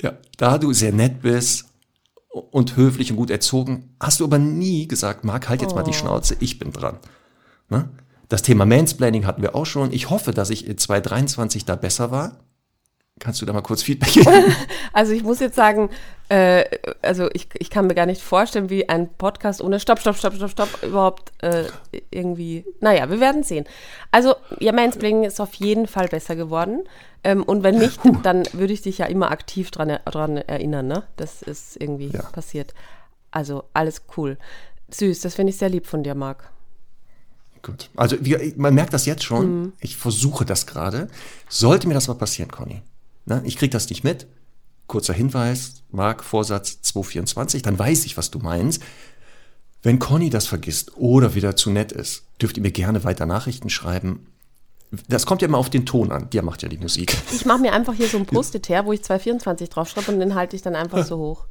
Ja, 0.00 0.18
da 0.36 0.58
du 0.58 0.72
sehr 0.72 0.92
nett 0.92 1.22
bist 1.22 1.66
und 2.28 2.76
höflich 2.76 3.10
und 3.10 3.16
gut 3.16 3.30
erzogen, 3.30 3.94
hast 4.00 4.20
du 4.20 4.24
aber 4.24 4.38
nie 4.38 4.88
gesagt, 4.88 5.24
Marc, 5.24 5.48
halt 5.48 5.62
jetzt 5.62 5.72
oh. 5.72 5.76
mal 5.76 5.84
die 5.84 5.90
oh. 5.90 5.94
Schnauze, 5.94 6.36
ich 6.40 6.58
bin 6.58 6.72
dran. 6.72 6.98
Ne? 7.68 7.88
Das 8.28 8.42
Thema 8.42 8.64
Mansplaining 8.64 9.26
hatten 9.26 9.42
wir 9.42 9.54
auch 9.54 9.66
schon. 9.66 9.92
Ich 9.92 10.10
hoffe, 10.10 10.32
dass 10.32 10.50
ich 10.50 10.64
2023 10.64 11.64
da 11.64 11.76
besser 11.76 12.10
war. 12.10 12.38
Kannst 13.20 13.40
du 13.40 13.46
da 13.46 13.52
mal 13.52 13.62
kurz 13.62 13.82
Feedback 13.82 14.12
geben? 14.12 14.54
Also 14.92 15.12
ich 15.12 15.22
muss 15.22 15.40
jetzt 15.40 15.54
sagen, 15.54 15.90
äh, 16.28 16.64
also 17.02 17.30
ich, 17.32 17.48
ich 17.58 17.70
kann 17.70 17.86
mir 17.86 17.94
gar 17.94 18.06
nicht 18.06 18.20
vorstellen, 18.20 18.68
wie 18.68 18.88
ein 18.88 19.08
Podcast 19.14 19.62
ohne 19.62 19.80
Stopp, 19.80 20.00
Stopp, 20.00 20.16
Stopp, 20.16 20.34
Stopp, 20.34 20.50
Stopp 20.50 20.82
überhaupt 20.82 21.32
äh, 21.42 21.64
irgendwie. 22.10 22.64
Naja, 22.80 23.08
wir 23.08 23.20
werden 23.20 23.42
sehen. 23.42 23.64
Also 24.10 24.34
ja, 24.58 24.72
Mansplaining 24.72 25.24
ist 25.24 25.40
auf 25.40 25.54
jeden 25.54 25.86
Fall 25.86 26.08
besser 26.08 26.36
geworden. 26.36 26.80
Ähm, 27.24 27.42
und 27.42 27.62
wenn 27.62 27.78
nicht, 27.78 28.00
dann 28.22 28.44
würde 28.52 28.72
ich 28.72 28.82
dich 28.82 28.98
ja 28.98 29.06
immer 29.06 29.30
aktiv 29.30 29.70
dran, 29.70 29.98
dran 30.04 30.36
erinnern, 30.36 30.88
ne? 30.88 31.04
Das 31.16 31.42
ist 31.42 31.80
irgendwie 31.80 32.08
ja. 32.08 32.22
passiert. 32.22 32.74
Also 33.30 33.64
alles 33.72 34.02
cool. 34.16 34.36
Süß, 34.90 35.20
das 35.20 35.34
finde 35.34 35.50
ich 35.50 35.58
sehr 35.58 35.68
lieb 35.68 35.86
von 35.86 36.02
dir, 36.02 36.14
Marc. 36.14 36.50
Gut. 37.62 37.88
Also 37.96 38.16
wie, 38.20 38.54
man 38.56 38.74
merkt 38.74 38.92
das 38.92 39.06
jetzt 39.06 39.22
schon. 39.22 39.60
Mhm. 39.60 39.72
Ich 39.80 39.96
versuche 39.96 40.44
das 40.44 40.66
gerade. 40.66 41.08
Sollte 41.48 41.86
mir 41.88 41.94
das 41.94 42.08
mal 42.08 42.14
passieren, 42.14 42.50
Conny. 42.50 42.82
Na, 43.24 43.42
ich 43.44 43.56
kriege 43.56 43.70
das 43.70 43.88
nicht 43.88 44.04
mit. 44.04 44.26
Kurzer 44.86 45.14
Hinweis, 45.14 45.82
Marc, 45.90 46.24
Vorsatz 46.24 46.82
224, 46.82 47.62
dann 47.62 47.78
weiß 47.78 48.04
ich, 48.04 48.16
was 48.16 48.30
du 48.30 48.38
meinst. 48.40 48.82
Wenn 49.82 49.98
Conny 49.98 50.30
das 50.30 50.46
vergisst 50.46 50.96
oder 50.96 51.34
wieder 51.34 51.56
zu 51.56 51.70
nett 51.70 51.92
ist, 51.92 52.24
dürft 52.40 52.56
ihr 52.56 52.62
mir 52.62 52.72
gerne 52.72 53.04
weiter 53.04 53.26
Nachrichten 53.26 53.70
schreiben. 53.70 54.26
Das 55.08 55.24
kommt 55.24 55.40
ja 55.42 55.48
immer 55.48 55.58
auf 55.58 55.70
den 55.70 55.86
Ton 55.86 56.12
an. 56.12 56.28
Der 56.30 56.42
macht 56.42 56.62
ja 56.62 56.68
die 56.68 56.76
Musik. 56.76 57.16
Ich 57.32 57.46
mache 57.46 57.60
mir 57.60 57.72
einfach 57.72 57.94
hier 57.94 58.08
so 58.08 58.18
ein 58.18 58.26
Post-it 58.26 58.68
her, 58.68 58.84
wo 58.84 58.92
ich 58.92 59.02
224 59.02 59.70
draufschreibe 59.70 60.12
und 60.12 60.20
den 60.20 60.34
halte 60.34 60.54
ich 60.54 60.62
dann 60.62 60.76
einfach 60.76 61.04
so 61.04 61.16
hoch. 61.16 61.46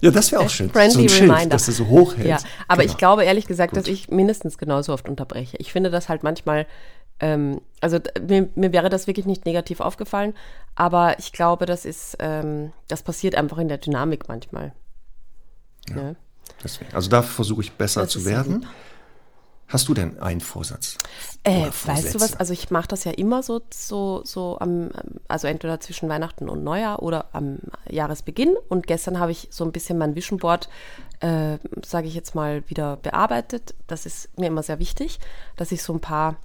ja, 0.00 0.10
das 0.10 0.32
wäre 0.32 0.42
auch 0.42 0.50
schön. 0.50 0.70
Friendly 0.70 0.92
so 0.92 1.00
ein 1.00 1.08
Schild, 1.08 1.30
Reminder. 1.30 1.50
dass 1.50 1.66
du 1.66 1.72
so 1.72 1.88
hoch 1.88 2.16
hältst. 2.16 2.44
Ja, 2.44 2.50
aber 2.68 2.82
genau. 2.82 2.92
ich 2.92 2.98
glaube 2.98 3.24
ehrlich 3.24 3.46
gesagt, 3.46 3.74
Gut. 3.74 3.80
dass 3.80 3.88
ich 3.88 4.08
mindestens 4.08 4.58
genauso 4.58 4.92
oft 4.92 5.08
unterbreche. 5.08 5.56
Ich 5.58 5.72
finde 5.72 5.90
das 5.90 6.08
halt 6.08 6.22
manchmal, 6.22 6.66
ähm, 7.22 7.60
also 7.80 7.98
mir, 8.20 8.48
mir, 8.56 8.72
wäre 8.72 8.90
das 8.90 9.06
wirklich 9.06 9.26
nicht 9.26 9.46
negativ 9.46 9.80
aufgefallen, 9.80 10.34
aber 10.74 11.18
ich 11.20 11.32
glaube, 11.32 11.66
das 11.66 11.84
ist, 11.84 12.16
ähm, 12.18 12.72
das 12.88 13.02
passiert 13.02 13.36
einfach 13.36 13.58
in 13.58 13.68
der 13.68 13.78
Dynamik 13.78 14.28
manchmal. 14.28 14.72
Ja. 15.88 15.96
ja. 15.96 16.14
Deswegen. 16.62 16.92
Also 16.94 17.08
da 17.08 17.22
versuche 17.22 17.62
ich 17.62 17.72
besser 17.72 18.02
das 18.02 18.10
zu 18.10 18.24
werden. 18.24 18.66
Hast 19.68 19.88
du 19.88 19.94
denn 19.94 20.20
einen 20.20 20.40
Vorsatz? 20.40 20.98
Äh, 21.44 21.70
weißt 21.86 22.14
du 22.14 22.20
was? 22.20 22.36
Also 22.36 22.52
ich 22.52 22.70
mache 22.70 22.88
das 22.88 23.04
ja 23.04 23.12
immer 23.12 23.42
so, 23.42 23.62
so, 23.72 24.20
so 24.24 24.58
am, 24.58 24.90
also 25.28 25.46
entweder 25.46 25.80
zwischen 25.80 26.08
Weihnachten 26.10 26.48
und 26.48 26.62
Neujahr 26.62 27.02
oder 27.02 27.28
am 27.32 27.58
Jahresbeginn. 27.88 28.54
Und 28.68 28.86
gestern 28.86 29.18
habe 29.18 29.32
ich 29.32 29.48
so 29.50 29.64
ein 29.64 29.72
bisschen 29.72 29.96
mein 29.96 30.14
Vision 30.14 30.38
Board, 30.38 30.68
äh, 31.20 31.56
sage 31.86 32.06
ich 32.06 32.14
jetzt 32.14 32.34
mal, 32.34 32.68
wieder 32.68 32.96
bearbeitet. 32.96 33.74
Das 33.86 34.04
ist 34.04 34.36
mir 34.38 34.48
immer 34.48 34.62
sehr 34.62 34.78
wichtig, 34.78 35.20
dass 35.56 35.72
ich 35.72 35.82
so 35.82 35.94
ein 35.94 36.00
paar 36.00 36.36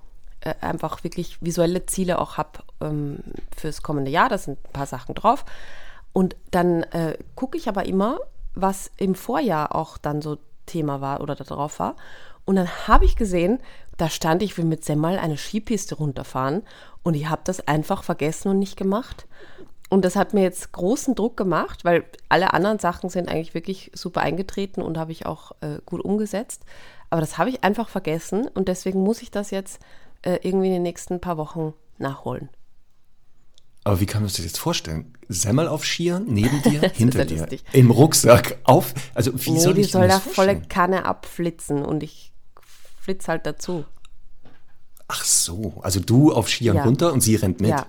einfach 0.62 1.04
wirklich 1.04 1.38
visuelle 1.42 1.86
Ziele 1.86 2.20
auch 2.20 2.38
habe 2.38 2.60
ähm, 2.82 3.20
fürs 3.56 3.82
kommende 3.82 4.12
Jahr. 4.12 4.30
Da 4.30 4.38
sind 4.38 4.60
ein 4.63 4.74
paar 4.74 4.86
Sachen 4.86 5.16
drauf. 5.16 5.46
Und 6.13 6.36
dann 6.51 6.84
äh, 6.84 7.18
gucke 7.36 7.58
ich 7.58 7.70
aber 7.70 7.86
immer, 7.86 8.20
was 8.56 8.92
im 8.98 9.16
Vorjahr 9.16 9.75
auch 9.75 9.98
dann 9.98 10.22
so 10.22 10.38
Thema 10.66 11.01
war 11.01 11.22
oder 11.22 11.36
da 11.36 11.44
drauf 11.44 11.80
war. 11.80 11.96
Und 12.46 12.56
dann 12.56 12.70
habe 12.88 13.06
ich 13.06 13.16
gesehen, 13.16 13.60
da 13.98 14.10
stand 14.10 14.42
ich 14.42 14.58
will 14.58 14.66
mit 14.66 14.86
Semmel 14.86 15.18
eine 15.18 15.38
Skipiste 15.38 15.96
runterfahren 15.96 16.63
und 17.04 17.13
ich 17.16 17.30
habe 17.30 17.42
das 17.44 17.68
einfach 17.68 18.04
vergessen 18.04 18.50
und 18.50 18.60
nicht 18.60 18.77
gemacht. 18.77 19.27
Und 19.89 20.04
das 20.06 20.16
hat 20.16 20.34
mir 20.34 20.44
jetzt 20.44 20.72
großen 20.74 21.16
Druck 21.16 21.38
gemacht, 21.38 21.86
weil 21.86 22.06
alle 22.30 22.54
anderen 22.54 22.80
Sachen 22.80 23.10
sind 23.10 23.30
eigentlich 23.30 23.54
wirklich 23.54 23.92
super 23.94 24.22
eingetreten 24.22 24.82
und 24.82 24.98
habe 24.98 25.12
ich 25.12 25.25
auch 25.25 25.51
äh, 25.62 25.80
gut 25.86 26.01
umgesetzt. 26.04 26.63
Aber 27.10 27.22
das 27.22 27.38
habe 27.38 27.50
ich 27.50 27.63
einfach 27.63 27.89
vergessen 27.89 28.48
und 28.48 28.68
deswegen 28.68 29.01
muss 29.01 29.22
ich 29.22 29.32
das 29.32 29.51
jetzt 29.51 29.80
äh, 30.27 30.39
irgendwie 30.43 30.67
in 30.67 30.74
den 30.74 30.84
nächsten 30.84 31.22
paar 31.22 31.38
Wochen 31.38 31.74
nachholen. 31.98 32.50
Aber 33.86 34.01
wie 34.01 34.05
kann 34.05 34.22
man 34.22 34.27
sich 34.27 34.38
das 34.38 34.46
jetzt 34.46 34.60
vorstellen? 34.60 35.13
Semmel 35.29 35.69
auf 35.69 35.86
Skiern, 35.86 36.25
neben 36.27 36.62
dir, 36.63 36.81
hinter 36.93 37.24
dir, 37.24 37.39
lustig. 37.39 37.63
im 37.72 37.91
Rucksack, 37.91 38.57
auf. 38.65 38.93
Also 39.13 39.31
wie 39.34 39.51
nee, 39.51 39.60
soll 39.60 39.74
die 39.75 39.81
ich 39.81 39.91
soll 39.91 40.10
da 40.10 40.19
volle 40.19 40.60
Kanne 40.60 41.05
abflitzen 41.05 41.86
und 41.86 42.03
ich 42.03 42.34
flitze 43.00 43.29
halt 43.29 43.46
dazu. 43.46 43.86
Ach 45.07 45.24
so, 45.24 45.75
also 45.81 46.01
du 46.01 46.34
auf 46.34 46.50
Skiern 46.50 46.75
ja. 46.75 46.84
runter 46.84 47.13
und 47.13 47.22
sie 47.22 47.36
rennt 47.36 47.62
mit. 47.62 47.69
Ja. 47.69 47.86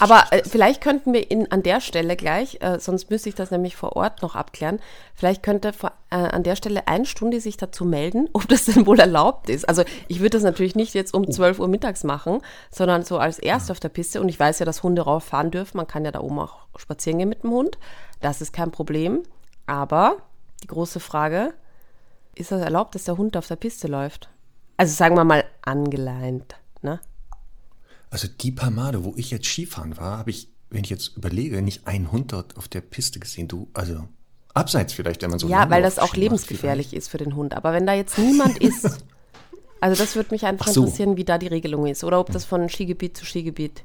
Aber 0.00 0.24
äh, 0.30 0.42
vielleicht 0.44 0.80
könnten 0.80 1.12
wir 1.12 1.30
in, 1.30 1.50
an 1.50 1.62
der 1.62 1.80
Stelle 1.80 2.16
gleich, 2.16 2.58
äh, 2.60 2.78
sonst 2.78 3.10
müsste 3.10 3.28
ich 3.28 3.34
das 3.34 3.50
nämlich 3.50 3.76
vor 3.76 3.96
Ort 3.96 4.22
noch 4.22 4.34
abklären, 4.34 4.80
vielleicht 5.14 5.42
könnte 5.42 5.72
vor, 5.72 5.92
äh, 6.10 6.16
an 6.16 6.42
der 6.42 6.56
Stelle 6.56 6.88
eine 6.88 7.06
Stunde 7.06 7.40
sich 7.40 7.56
dazu 7.56 7.84
melden, 7.84 8.28
ob 8.32 8.48
das 8.48 8.66
denn 8.66 8.86
wohl 8.86 8.98
erlaubt 8.98 9.48
ist. 9.48 9.68
Also 9.68 9.82
ich 10.08 10.20
würde 10.20 10.30
das 10.30 10.42
natürlich 10.42 10.74
nicht 10.74 10.94
jetzt 10.94 11.14
um 11.14 11.24
oh. 11.26 11.30
12 11.30 11.58
Uhr 11.58 11.68
mittags 11.68 12.04
machen, 12.04 12.40
sondern 12.70 13.04
so 13.04 13.18
als 13.18 13.38
erst 13.38 13.68
ja. 13.68 13.72
auf 13.72 13.80
der 13.80 13.88
Piste. 13.88 14.20
Und 14.20 14.28
ich 14.28 14.38
weiß 14.38 14.58
ja, 14.58 14.66
dass 14.66 14.82
Hunde 14.82 15.02
rauffahren 15.02 15.50
dürfen. 15.50 15.76
Man 15.76 15.86
kann 15.86 16.04
ja 16.04 16.10
da 16.10 16.20
oben 16.20 16.38
auch 16.38 16.66
spazieren 16.76 17.18
gehen 17.18 17.28
mit 17.28 17.42
dem 17.42 17.50
Hund. 17.50 17.78
Das 18.20 18.40
ist 18.40 18.52
kein 18.52 18.70
Problem. 18.70 19.22
Aber 19.66 20.16
die 20.62 20.68
große 20.68 21.00
Frage, 21.00 21.54
ist 22.34 22.52
das 22.52 22.62
erlaubt, 22.62 22.94
dass 22.94 23.04
der 23.04 23.18
Hund 23.18 23.36
auf 23.36 23.46
der 23.46 23.56
Piste 23.56 23.88
läuft? 23.88 24.28
Also 24.76 24.94
sagen 24.94 25.16
wir 25.16 25.24
mal 25.24 25.44
angeleint, 25.62 26.56
ne? 26.80 27.00
Also 28.12 28.28
die 28.28 28.52
paar 28.52 28.70
Male, 28.70 29.04
wo 29.04 29.14
ich 29.16 29.30
jetzt 29.30 29.46
Skifahren 29.46 29.96
war, 29.96 30.18
habe 30.18 30.28
ich, 30.28 30.48
wenn 30.68 30.84
ich 30.84 30.90
jetzt 30.90 31.16
überlege, 31.16 31.62
nicht 31.62 31.86
einen 31.86 32.12
Hund 32.12 32.34
dort 32.34 32.58
auf 32.58 32.68
der 32.68 32.82
Piste 32.82 33.18
gesehen. 33.18 33.48
Du, 33.48 33.68
also 33.72 34.06
abseits 34.52 34.92
vielleicht, 34.92 35.22
wenn 35.22 35.30
man 35.30 35.38
so 35.38 35.48
Ja, 35.48 35.70
weil 35.70 35.80
das 35.80 35.98
auch 35.98 36.14
lebensgefährlich 36.14 36.92
ist 36.92 37.08
für 37.08 37.16
den 37.16 37.34
Hund. 37.34 37.54
Aber 37.54 37.72
wenn 37.72 37.86
da 37.86 37.94
jetzt 37.94 38.18
niemand 38.18 38.58
ist, 38.62 39.02
also 39.80 40.00
das 40.00 40.14
würde 40.14 40.28
mich 40.30 40.44
einfach 40.44 40.68
so. 40.68 40.82
interessieren, 40.82 41.16
wie 41.16 41.24
da 41.24 41.38
die 41.38 41.46
Regelung 41.46 41.86
ist. 41.86 42.04
Oder 42.04 42.20
ob 42.20 42.30
das 42.30 42.44
von 42.44 42.68
Skigebiet 42.68 43.16
zu 43.16 43.24
Skigebiet 43.24 43.82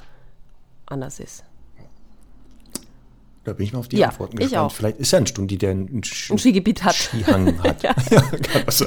anders 0.88 1.22
ist. 1.22 1.46
Da 3.48 3.54
bin 3.54 3.66
ich 3.66 3.72
mal 3.72 3.80
auf 3.80 3.88
die 3.88 3.96
ja, 3.96 4.10
Antworten 4.10 4.36
gespannt. 4.36 4.62
Auch. 4.62 4.74
Vielleicht 4.74 4.98
ist 4.98 5.12
ja 5.12 5.20
ein 5.20 5.26
Stundi, 5.26 5.58
der 5.58 5.72
ein, 5.72 6.04
Ski 6.04 6.34
ein 6.34 6.38
Skigebiet 6.38 6.84
hat. 6.84 6.96
Skihang 6.96 7.58
hat. 7.64 7.82
ja. 7.82 7.96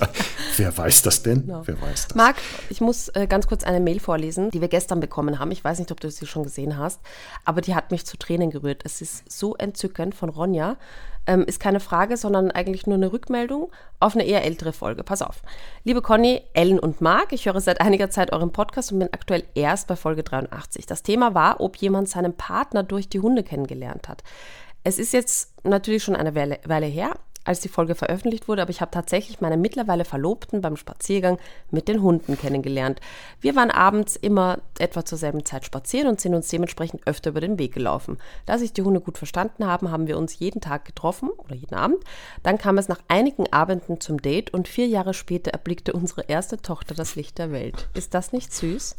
wer 0.58 0.76
weiß 0.76 1.00
das 1.00 1.22
denn? 1.22 1.46
Genau. 1.46 1.62
Wer 1.64 1.80
weiß 1.80 2.08
das? 2.08 2.14
Marc, 2.14 2.36
ich 2.68 2.82
muss 2.82 3.08
äh, 3.08 3.26
ganz 3.26 3.46
kurz 3.46 3.64
eine 3.64 3.80
Mail 3.80 4.00
vorlesen, 4.00 4.50
die 4.50 4.60
wir 4.60 4.68
gestern 4.68 5.00
bekommen 5.00 5.38
haben. 5.38 5.50
Ich 5.50 5.64
weiß 5.64 5.78
nicht, 5.78 5.90
ob 5.90 6.00
du 6.00 6.10
sie 6.10 6.26
schon 6.26 6.42
gesehen 6.42 6.76
hast, 6.76 7.00
aber 7.46 7.62
die 7.62 7.74
hat 7.74 7.90
mich 7.90 8.04
zu 8.04 8.18
Tränen 8.18 8.50
gerührt. 8.50 8.82
Es 8.84 9.00
ist 9.00 9.32
so 9.32 9.56
entzückend 9.56 10.14
von 10.14 10.28
Ronja. 10.28 10.76
Ähm, 11.26 11.44
ist 11.44 11.60
keine 11.60 11.80
Frage, 11.80 12.16
sondern 12.16 12.50
eigentlich 12.50 12.86
nur 12.86 12.96
eine 12.96 13.12
Rückmeldung 13.12 13.70
auf 14.00 14.14
eine 14.14 14.24
eher 14.24 14.44
ältere 14.44 14.72
Folge. 14.72 15.04
Pass 15.04 15.22
auf. 15.22 15.42
Liebe 15.84 16.02
Conny, 16.02 16.42
Ellen 16.54 16.78
und 16.78 17.00
Marc, 17.00 17.32
ich 17.32 17.46
höre 17.46 17.60
seit 17.60 17.80
einiger 17.80 18.10
Zeit 18.10 18.32
euren 18.32 18.52
Podcast 18.52 18.92
und 18.92 19.00
bin 19.00 19.12
aktuell 19.12 19.44
erst 19.54 19.86
bei 19.86 19.96
Folge 19.96 20.22
83. 20.22 20.86
Das 20.86 21.02
Thema 21.02 21.34
war, 21.34 21.60
ob 21.60 21.76
jemand 21.76 22.08
seinen 22.08 22.34
Partner 22.34 22.82
durch 22.82 23.08
die 23.08 23.20
Hunde 23.20 23.42
kennengelernt 23.42 24.08
hat. 24.08 24.22
Es 24.82 24.98
ist 24.98 25.12
jetzt 25.12 25.64
natürlich 25.64 26.02
schon 26.02 26.16
eine 26.16 26.34
Weile, 26.34 26.58
Weile 26.64 26.86
her, 26.86 27.14
als 27.44 27.60
die 27.60 27.68
Folge 27.68 27.94
veröffentlicht 27.94 28.48
wurde, 28.48 28.62
aber 28.62 28.70
ich 28.70 28.80
habe 28.80 28.90
tatsächlich 28.90 29.40
meine 29.40 29.56
mittlerweile 29.56 30.04
Verlobten 30.04 30.60
beim 30.60 30.76
Spaziergang 30.76 31.38
mit 31.70 31.88
den 31.88 32.02
Hunden 32.02 32.38
kennengelernt. 32.38 33.00
Wir 33.40 33.56
waren 33.56 33.70
abends 33.70 34.16
immer 34.16 34.58
etwa 34.78 35.04
zur 35.04 35.16
selben 35.16 35.44
Zeit 35.44 35.64
spazieren 35.64 36.08
und 36.08 36.20
sind 36.20 36.34
uns 36.34 36.48
dementsprechend 36.48 37.06
öfter 37.06 37.30
über 37.30 37.40
den 37.40 37.58
Weg 37.58 37.72
gelaufen. 37.72 38.18
Da 38.46 38.58
sich 38.58 38.72
die 38.72 38.82
Hunde 38.82 39.00
gut 39.00 39.16
verstanden 39.16 39.66
haben, 39.66 39.90
haben 39.90 40.06
wir 40.06 40.18
uns 40.18 40.38
jeden 40.38 40.60
Tag 40.60 40.84
getroffen 40.84 41.30
oder 41.30 41.54
jeden 41.54 41.74
Abend. 41.74 42.04
Dann 42.42 42.58
kam 42.58 42.76
es 42.78 42.88
nach 42.88 43.00
einigen 43.08 43.50
Abenden 43.52 44.00
zum 44.00 44.20
Date 44.20 44.52
und 44.52 44.68
vier 44.68 44.86
Jahre 44.86 45.14
später 45.14 45.50
erblickte 45.50 45.92
unsere 45.92 46.22
erste 46.22 46.58
Tochter 46.58 46.94
das 46.94 47.16
Licht 47.16 47.38
der 47.38 47.52
Welt. 47.52 47.88
Ist 47.94 48.14
das 48.14 48.32
nicht 48.32 48.52
süß? 48.52 48.96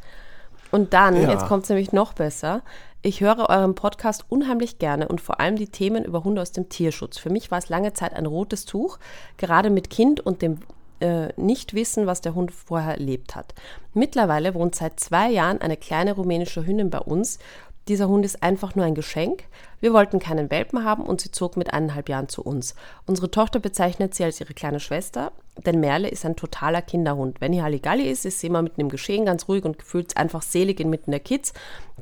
Und 0.71 0.93
dann, 0.93 1.21
ja. 1.21 1.29
jetzt 1.29 1.47
kommt 1.47 1.63
es 1.63 1.69
nämlich 1.69 1.91
noch 1.91 2.13
besser, 2.13 2.63
ich 3.03 3.21
höre 3.21 3.49
euren 3.49 3.73
Podcast 3.75 4.25
unheimlich 4.29 4.77
gerne 4.77 5.07
und 5.07 5.21
vor 5.21 5.39
allem 5.39 5.55
die 5.55 5.67
Themen 5.67 6.05
über 6.05 6.23
Hunde 6.23 6.41
aus 6.41 6.51
dem 6.51 6.69
Tierschutz. 6.69 7.17
Für 7.17 7.31
mich 7.31 7.49
war 7.49 7.57
es 7.57 7.69
lange 7.69 7.93
Zeit 7.93 8.13
ein 8.13 8.27
rotes 8.27 8.65
Tuch, 8.65 8.99
gerade 9.37 9.69
mit 9.69 9.89
Kind 9.89 10.19
und 10.19 10.41
dem 10.41 10.59
äh, 10.99 11.29
Nichtwissen, 11.35 12.05
was 12.05 12.21
der 12.21 12.35
Hund 12.35 12.51
vorher 12.51 12.93
erlebt 12.93 13.35
hat. 13.35 13.55
Mittlerweile 13.93 14.53
wohnt 14.53 14.75
seit 14.75 14.99
zwei 14.99 15.31
Jahren 15.31 15.61
eine 15.61 15.77
kleine 15.77 16.13
rumänische 16.13 16.65
Hündin 16.65 16.91
bei 16.91 16.99
uns. 16.99 17.39
Dieser 17.87 18.07
Hund 18.07 18.23
ist 18.23 18.43
einfach 18.43 18.75
nur 18.75 18.85
ein 18.85 18.93
Geschenk. 18.93 19.45
Wir 19.79 19.91
wollten 19.91 20.19
keinen 20.19 20.51
Welpen 20.51 20.85
haben 20.85 21.03
und 21.03 21.19
sie 21.19 21.31
zog 21.31 21.57
mit 21.57 21.73
eineinhalb 21.73 22.07
Jahren 22.07 22.29
zu 22.29 22.43
uns. 22.43 22.75
Unsere 23.07 23.31
Tochter 23.31 23.59
bezeichnet 23.59 24.13
sie 24.13 24.23
als 24.23 24.39
ihre 24.39 24.53
kleine 24.53 24.79
Schwester, 24.79 25.31
denn 25.65 25.79
Merle 25.79 26.07
ist 26.07 26.23
ein 26.23 26.35
totaler 26.35 26.83
Kinderhund. 26.83 27.41
Wenn 27.41 27.51
hier 27.51 27.63
Halligalli 27.63 28.07
ist, 28.07 28.25
ist 28.25 28.39
sie 28.39 28.47
immer 28.47 28.61
mitten 28.61 28.81
im 28.81 28.89
Geschehen, 28.89 29.25
ganz 29.25 29.47
ruhig 29.47 29.65
und 29.65 29.79
gefühlt 29.79 30.15
einfach 30.15 30.43
selig 30.43 30.79
inmitten 30.79 31.09
der 31.09 31.19
Kids 31.19 31.53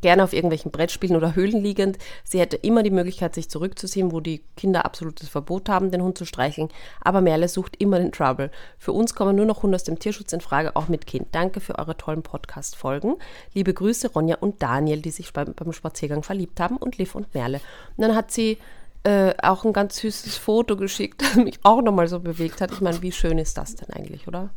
gerne 0.01 0.23
auf 0.23 0.33
irgendwelchen 0.33 0.71
Brettspielen 0.71 1.15
oder 1.15 1.35
Höhlen 1.35 1.61
liegend. 1.61 1.97
Sie 2.23 2.39
hätte 2.39 2.57
immer 2.57 2.83
die 2.83 2.91
Möglichkeit, 2.91 3.35
sich 3.35 3.49
zurückzuziehen, 3.49 4.11
wo 4.11 4.19
die 4.19 4.43
Kinder 4.55 4.85
absolutes 4.85 5.29
Verbot 5.29 5.69
haben, 5.69 5.91
den 5.91 6.01
Hund 6.01 6.17
zu 6.17 6.25
streicheln. 6.25 6.69
Aber 7.01 7.21
Merle 7.21 7.47
sucht 7.47 7.75
immer 7.77 7.99
den 7.99 8.11
Trouble. 8.11 8.51
Für 8.77 8.91
uns 8.91 9.15
kommen 9.15 9.35
nur 9.35 9.45
noch 9.45 9.63
Hunde 9.63 9.75
aus 9.75 9.83
dem 9.83 9.99
Tierschutz 9.99 10.33
in 10.33 10.41
Frage, 10.41 10.75
auch 10.75 10.87
mit 10.87 11.07
Kind. 11.07 11.27
Danke 11.31 11.59
für 11.59 11.77
eure 11.77 11.97
tollen 11.97 12.23
Podcast-Folgen. 12.23 13.15
Liebe 13.53 13.73
Grüße, 13.73 14.11
Ronja 14.11 14.37
und 14.37 14.61
Daniel, 14.61 15.01
die 15.01 15.11
sich 15.11 15.33
beim, 15.33 15.53
beim 15.53 15.73
Spaziergang 15.73 16.23
verliebt 16.23 16.59
haben, 16.59 16.77
und 16.77 16.97
Liv 16.97 17.15
und 17.15 17.33
Merle. 17.33 17.59
Und 17.97 18.03
dann 18.03 18.15
hat 18.15 18.31
sie 18.31 18.57
äh, 19.03 19.33
auch 19.41 19.65
ein 19.65 19.73
ganz 19.73 19.97
süßes 19.97 20.37
Foto 20.37 20.75
geschickt, 20.75 21.21
das 21.21 21.35
mich 21.35 21.59
auch 21.63 21.81
nochmal 21.81 22.07
so 22.07 22.19
bewegt 22.19 22.61
hat. 22.61 22.71
Ich 22.71 22.81
meine, 22.81 23.01
wie 23.01 23.11
schön 23.11 23.37
ist 23.37 23.57
das 23.57 23.75
denn 23.75 23.89
eigentlich, 23.91 24.27
oder? 24.27 24.49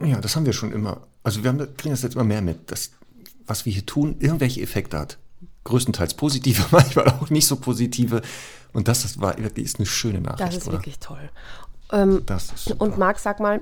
Ja, 0.00 0.20
das 0.20 0.36
haben 0.36 0.46
wir 0.46 0.52
schon 0.52 0.72
immer. 0.72 1.06
Also 1.22 1.42
wir 1.42 1.50
haben, 1.50 1.58
kriegen 1.76 1.92
das 1.92 2.02
jetzt 2.02 2.14
immer 2.14 2.24
mehr 2.24 2.42
mit, 2.42 2.70
dass 2.70 2.92
was 3.48 3.66
wir 3.66 3.72
hier 3.72 3.86
tun, 3.86 4.16
irgendwelche 4.20 4.60
Effekte 4.60 4.98
hat. 4.98 5.18
Größtenteils 5.64 6.14
positive, 6.14 6.64
manchmal 6.70 7.08
auch 7.08 7.30
nicht 7.30 7.46
so 7.46 7.56
positive. 7.56 8.22
Und 8.72 8.88
das, 8.88 9.02
das 9.02 9.20
war 9.20 9.36
wirklich 9.38 9.66
ist 9.66 9.78
eine 9.78 9.86
schöne 9.86 10.20
Nachricht. 10.20 10.40
Das 10.40 10.56
ist 10.56 10.68
oder? 10.68 10.78
wirklich 10.78 10.98
toll. 10.98 11.30
Ähm, 11.92 12.22
das 12.26 12.52
ist 12.52 12.64
super. 12.66 12.84
Und 12.84 12.98
Marc, 12.98 13.18
sag 13.18 13.40
mal, 13.40 13.60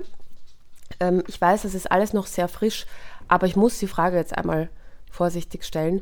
ähm, 0.99 1.23
ich 1.27 1.39
weiß, 1.39 1.63
es 1.65 1.73
ist 1.73 1.91
alles 1.91 2.13
noch 2.13 2.27
sehr 2.27 2.47
frisch, 2.47 2.85
aber 3.27 3.47
ich 3.47 3.55
muss 3.55 3.79
die 3.79 3.87
Frage 3.87 4.17
jetzt 4.17 4.37
einmal 4.37 4.69
vorsichtig 5.09 5.63
stellen. 5.63 6.01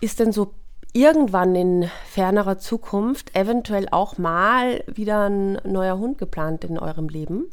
Ist 0.00 0.20
denn 0.20 0.32
so 0.32 0.52
irgendwann 0.92 1.54
in 1.54 1.90
fernerer 2.10 2.58
Zukunft 2.58 3.34
eventuell 3.34 3.88
auch 3.90 4.18
mal 4.18 4.82
wieder 4.86 5.28
ein 5.28 5.54
neuer 5.64 5.98
Hund 5.98 6.18
geplant 6.18 6.64
in 6.64 6.78
eurem 6.78 7.08
Leben? 7.08 7.46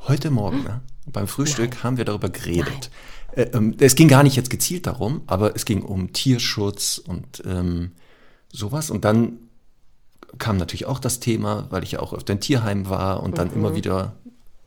Heute 0.00 0.30
Morgen, 0.30 0.62
ne? 0.62 0.80
beim 1.06 1.28
Frühstück 1.28 1.70
Nein. 1.70 1.82
haben 1.82 1.96
wir 1.96 2.04
darüber 2.04 2.30
geredet. 2.30 2.90
Äh, 3.32 3.42
ähm, 3.52 3.74
es 3.78 3.94
ging 3.94 4.08
gar 4.08 4.22
nicht 4.22 4.36
jetzt 4.36 4.50
gezielt 4.50 4.86
darum, 4.86 5.22
aber 5.26 5.54
es 5.56 5.64
ging 5.64 5.82
um 5.82 6.12
Tierschutz 6.12 6.98
und 6.98 7.42
ähm, 7.46 7.92
sowas. 8.52 8.90
Und 8.90 9.04
dann 9.04 9.38
kam 10.38 10.56
natürlich 10.56 10.86
auch 10.86 10.98
das 10.98 11.20
Thema, 11.20 11.66
weil 11.70 11.82
ich 11.82 11.92
ja 11.92 12.00
auch 12.00 12.12
auf 12.12 12.24
den 12.24 12.40
Tierheim 12.40 12.88
war 12.88 13.22
und 13.22 13.38
dann 13.38 13.48
mhm. 13.48 13.54
immer 13.54 13.74
wieder 13.74 14.16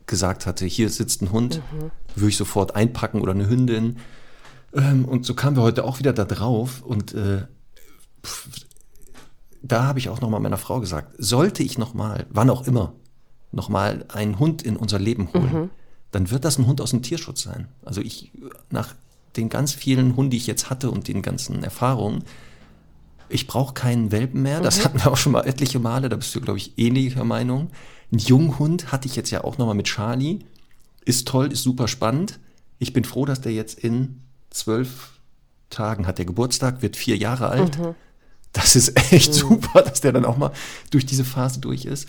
gesagt 0.06 0.46
hatte, 0.46 0.66
hier 0.66 0.90
sitzt 0.90 1.22
ein 1.22 1.32
Hund, 1.32 1.62
mhm. 1.72 1.90
würde 2.16 2.28
ich 2.28 2.36
sofort 2.36 2.74
einpacken 2.74 3.20
oder 3.20 3.32
eine 3.32 3.48
Hündin. 3.48 3.98
Ähm, 4.74 5.04
und 5.04 5.24
so 5.24 5.34
kamen 5.34 5.56
wir 5.56 5.62
heute 5.62 5.84
auch 5.84 5.98
wieder 5.98 6.12
da 6.12 6.24
drauf 6.24 6.82
und 6.82 7.14
äh, 7.14 7.46
pff, 8.24 8.66
da 9.62 9.84
habe 9.84 9.98
ich 9.98 10.08
auch 10.08 10.20
nochmal 10.20 10.40
meiner 10.40 10.58
Frau 10.58 10.80
gesagt, 10.80 11.14
sollte 11.18 11.62
ich 11.62 11.78
nochmal, 11.78 12.26
wann 12.30 12.50
auch 12.50 12.66
immer, 12.66 12.94
nochmal 13.52 14.04
einen 14.08 14.38
Hund 14.38 14.62
in 14.62 14.76
unser 14.76 14.98
Leben 14.98 15.32
holen, 15.32 15.52
mhm. 15.52 15.70
Dann 16.12 16.30
wird 16.30 16.44
das 16.44 16.58
ein 16.58 16.66
Hund 16.66 16.80
aus 16.80 16.90
dem 16.90 17.02
Tierschutz 17.02 17.42
sein. 17.42 17.68
Also 17.84 18.00
ich, 18.00 18.30
nach 18.70 18.94
den 19.36 19.48
ganz 19.48 19.72
vielen 19.72 20.14
Hunden, 20.14 20.30
die 20.30 20.36
ich 20.36 20.46
jetzt 20.46 20.70
hatte 20.70 20.90
und 20.90 21.08
den 21.08 21.22
ganzen 21.22 21.64
Erfahrungen, 21.64 22.24
ich 23.28 23.46
brauche 23.46 23.72
keinen 23.72 24.12
Welpen 24.12 24.42
mehr. 24.42 24.60
Das 24.60 24.78
mhm. 24.78 24.84
hatten 24.84 24.98
wir 25.00 25.10
auch 25.10 25.16
schon 25.16 25.32
mal 25.32 25.46
etliche 25.46 25.78
Male. 25.78 26.08
Da 26.08 26.16
bist 26.16 26.34
du, 26.34 26.40
glaube 26.40 26.58
ich, 26.58 26.78
ähnlicher 26.78 27.24
Meinung. 27.24 27.70
Ein 28.12 28.18
Junghund 28.18 28.92
hatte 28.92 29.08
ich 29.08 29.16
jetzt 29.16 29.30
ja 29.30 29.42
auch 29.42 29.56
nochmal 29.56 29.74
mit 29.74 29.86
Charlie. 29.86 30.40
Ist 31.04 31.26
toll, 31.26 31.50
ist 31.50 31.62
super 31.62 31.88
spannend. 31.88 32.38
Ich 32.78 32.92
bin 32.92 33.04
froh, 33.04 33.24
dass 33.24 33.40
der 33.40 33.52
jetzt 33.52 33.78
in 33.78 34.20
zwölf 34.50 35.12
Tagen 35.70 36.06
hat 36.06 36.18
der 36.18 36.26
Geburtstag, 36.26 36.82
wird 36.82 36.96
vier 36.96 37.16
Jahre 37.16 37.48
alt. 37.48 37.78
Mhm. 37.78 37.94
Das 38.52 38.76
ist 38.76 39.12
echt 39.12 39.30
mhm. 39.30 39.38
super, 39.38 39.80
dass 39.80 40.02
der 40.02 40.12
dann 40.12 40.26
auch 40.26 40.36
mal 40.36 40.52
durch 40.90 41.06
diese 41.06 41.24
Phase 41.24 41.60
durch 41.60 41.86
ist. 41.86 42.08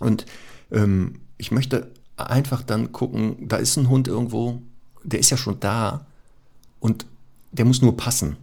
Und 0.00 0.26
ähm, 0.70 1.20
ich 1.38 1.50
möchte 1.50 1.90
einfach 2.30 2.62
dann 2.62 2.92
gucken, 2.92 3.48
da 3.48 3.56
ist 3.56 3.76
ein 3.76 3.88
Hund 3.88 4.08
irgendwo, 4.08 4.62
der 5.02 5.20
ist 5.20 5.30
ja 5.30 5.36
schon 5.36 5.60
da 5.60 6.06
und 6.80 7.06
der 7.52 7.64
muss 7.64 7.82
nur 7.82 7.96
passen. 7.96 8.36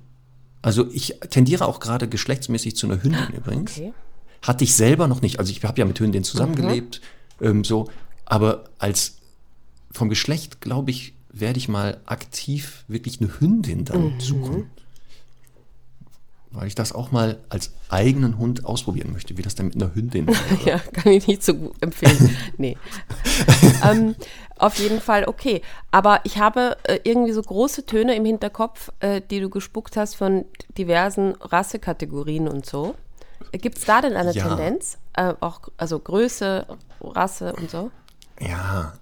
Also 0.62 0.88
ich 0.92 1.20
tendiere 1.30 1.66
auch 1.66 1.80
gerade 1.80 2.08
geschlechtsmäßig 2.08 2.76
zu 2.76 2.88
einer 2.88 3.02
Hündin 3.02 3.30
übrigens. 3.36 3.78
Okay. 3.78 3.94
Hatte 4.42 4.64
ich 4.64 4.76
selber 4.76 5.08
noch 5.08 5.22
nicht. 5.22 5.40
Also 5.40 5.52
ich 5.52 5.64
habe 5.64 5.80
ja 5.80 5.86
mit 5.86 6.00
Hündinnen 6.00 6.24
zusammengelebt, 6.24 7.02
mhm. 7.40 7.48
ähm, 7.48 7.64
so. 7.64 7.90
Aber 8.26 8.66
als 8.78 9.18
vom 9.92 10.10
Geschlecht, 10.10 10.62
glaube 10.62 10.92
ich, 10.92 11.14
werde 11.32 11.60
ich 11.60 11.68
mal 11.68 12.00
aktiv 12.06 12.84
wirklich 12.88 13.22
eine 13.22 13.40
Hündin 13.40 13.86
dann 13.86 14.14
mhm. 14.14 14.20
suchen. 14.20 14.70
Weil 16.52 16.68
ich 16.68 16.76
das 16.76 16.94
auch 16.94 17.12
mal 17.12 17.38
als 17.50 17.74
eigenen 17.90 18.40
Hund 18.40 18.66
ausprobieren 18.66 19.12
möchte, 19.12 19.38
wie 19.38 19.44
das 19.44 19.54
dann 19.54 19.68
mit 19.68 19.76
einer 19.76 19.94
Hündin 19.94 20.28
wäre. 20.28 20.38
ja, 20.66 20.80
kann 20.80 21.12
ich 21.12 21.28
nicht 21.28 21.44
so 21.44 21.54
gut 21.54 21.76
empfehlen. 21.82 22.36
nee. 22.58 22.78
ähm, 23.84 24.16
auf 24.58 24.80
jeden 24.80 25.00
Fall 25.00 25.26
okay. 25.26 25.62
Aber 25.92 26.22
ich 26.24 26.40
habe 26.40 26.78
äh, 26.84 27.00
irgendwie 27.04 27.34
so 27.34 27.42
große 27.42 27.86
Töne 27.86 28.16
im 28.16 28.26
Hinterkopf, 28.26 28.92
äh, 29.00 29.22
die 29.22 29.40
du 29.40 29.50
gespuckt 29.50 29.96
hast 29.96 30.16
von 30.16 30.46
diversen 30.78 31.36
Rassekategorien 31.40 32.48
und 32.48 32.66
so. 32.66 32.96
Gibt 33.52 33.78
es 33.78 33.86
da 33.86 34.02
denn 34.02 34.16
eine 34.16 34.34
ja. 34.34 34.48
Tendenz? 34.48 34.98
Äh, 35.14 35.34
auch, 35.40 35.62
also 35.78 36.00
Größe, 36.00 36.66
Rasse 37.02 37.54
und 37.54 37.70
so? 37.70 37.92
Ja, 38.40 38.94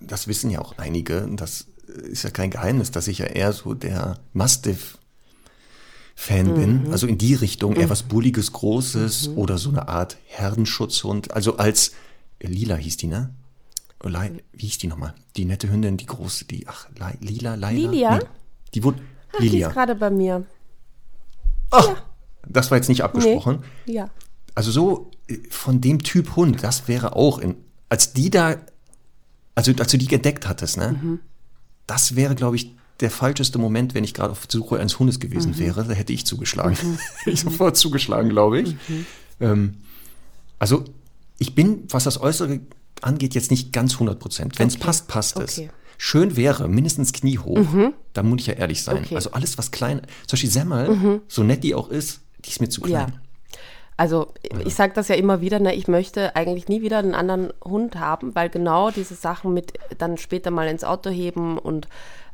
das 0.00 0.26
wissen 0.26 0.50
ja 0.50 0.60
auch 0.60 0.78
einige. 0.78 1.28
Das 1.32 1.66
ist 1.86 2.24
ja 2.24 2.30
kein 2.30 2.50
Geheimnis, 2.50 2.90
dass 2.90 3.08
ich 3.08 3.18
ja 3.18 3.26
eher 3.26 3.52
so 3.52 3.74
der 3.74 4.18
Mastiff 4.32 4.98
Fan 6.14 6.48
mhm. 6.48 6.54
bin, 6.54 6.92
also 6.92 7.06
in 7.06 7.18
die 7.18 7.34
Richtung, 7.34 7.74
eher 7.74 7.86
mhm. 7.86 7.90
was 7.90 8.02
Bulliges, 8.04 8.52
Großes 8.52 9.28
mhm. 9.28 9.38
oder 9.38 9.58
so 9.58 9.70
eine 9.70 9.88
Art 9.88 10.18
Herdenschutzhund. 10.26 11.32
Also 11.32 11.56
als 11.56 11.92
Lila 12.40 12.76
hieß 12.76 12.96
die, 12.96 13.06
ne? 13.06 13.30
wie 14.04 14.40
hieß 14.66 14.78
die 14.78 14.88
nochmal? 14.88 15.14
Die 15.36 15.44
nette 15.44 15.70
Hündin, 15.70 15.96
die 15.96 16.06
große, 16.06 16.44
die, 16.46 16.66
ach, 16.66 16.88
Lila, 17.20 17.54
Leila? 17.54 17.70
Lilia? 17.70 18.16
Nee, 18.16 18.24
die 18.74 18.82
wurde, 18.82 19.00
ach, 19.32 19.38
Lilia. 19.38 19.68
Die 19.68 19.70
ist 19.70 19.74
gerade 19.74 19.94
bei 19.94 20.10
mir. 20.10 20.44
Ach, 21.70 21.86
ja. 21.86 21.96
das 22.48 22.70
war 22.70 22.78
jetzt 22.78 22.88
nicht 22.88 23.04
abgesprochen. 23.04 23.62
Nee. 23.86 23.94
Ja. 23.94 24.10
Also 24.54 24.70
so 24.70 25.10
äh, 25.28 25.38
von 25.50 25.80
dem 25.80 26.02
Typ 26.02 26.36
Hund, 26.36 26.62
das 26.62 26.88
wäre 26.88 27.16
auch 27.16 27.38
in, 27.38 27.56
als 27.88 28.12
die 28.12 28.30
da, 28.30 28.56
also 29.54 29.72
als 29.78 29.92
du 29.92 29.98
die 29.98 30.12
entdeckt 30.12 30.48
hattest, 30.48 30.76
ne? 30.76 30.98
Mhm. 31.00 31.20
Das 31.86 32.16
wäre, 32.16 32.34
glaube 32.34 32.56
ich, 32.56 32.74
der 33.00 33.10
falscheste 33.10 33.58
Moment, 33.58 33.94
wenn 33.94 34.04
ich 34.04 34.14
gerade 34.14 34.30
auf 34.30 34.46
Suche 34.48 34.78
eines 34.78 34.98
Hundes 34.98 35.20
gewesen 35.20 35.52
mhm. 35.52 35.58
wäre. 35.58 35.84
Da 35.84 35.92
hätte 35.92 36.12
ich 36.12 36.26
zugeschlagen. 36.26 36.76
Mhm. 36.82 36.98
ich 37.32 37.40
sofort 37.40 37.76
zugeschlagen, 37.76 38.30
glaube 38.30 38.60
ich. 38.60 38.74
Mhm. 38.88 39.06
Ähm, 39.40 39.74
also 40.58 40.84
ich 41.38 41.54
bin, 41.54 41.84
was 41.88 42.04
das 42.04 42.20
Äußere 42.20 42.60
angeht, 43.00 43.34
jetzt 43.34 43.50
nicht 43.50 43.72
ganz 43.72 43.94
100 43.94 44.18
Prozent. 44.18 44.58
Wenn 44.58 44.68
es 44.68 44.76
okay. 44.76 44.84
passt, 44.84 45.08
passt 45.08 45.36
okay. 45.36 45.44
es. 45.46 45.62
Schön 45.98 46.36
wäre, 46.36 46.68
mindestens 46.68 47.12
Knie 47.12 47.38
hoch. 47.38 47.58
Mhm. 47.58 47.94
Da 48.12 48.22
muss 48.22 48.40
ich 48.40 48.46
ja 48.48 48.54
ehrlich 48.54 48.82
sein. 48.82 49.04
Okay. 49.04 49.14
Also 49.14 49.32
alles, 49.32 49.58
was 49.58 49.70
klein, 49.70 50.02
zum 50.26 50.36
Beispiel 50.36 50.50
Semmel, 50.50 50.88
mhm. 50.90 51.20
so 51.28 51.42
nett 51.42 51.62
die 51.62 51.74
auch 51.74 51.88
ist, 51.88 52.20
die 52.44 52.50
ist 52.50 52.60
mir 52.60 52.68
zu 52.68 52.80
klein. 52.80 53.12
Ja. 53.12 53.20
Also 53.96 54.32
ich 54.64 54.74
sage 54.74 54.94
das 54.94 55.08
ja 55.08 55.14
immer 55.14 55.40
wieder, 55.40 55.60
ne, 55.60 55.74
ich 55.74 55.86
möchte 55.86 56.34
eigentlich 56.34 56.66
nie 56.66 56.82
wieder 56.82 56.98
einen 56.98 57.14
anderen 57.14 57.52
Hund 57.64 57.96
haben, 57.96 58.34
weil 58.34 58.48
genau 58.48 58.90
diese 58.90 59.14
Sachen 59.14 59.54
mit 59.54 59.74
dann 59.98 60.16
später 60.18 60.50
mal 60.50 60.66
ins 60.66 60.82
Auto 60.82 61.10
heben 61.10 61.58
und 61.58 61.86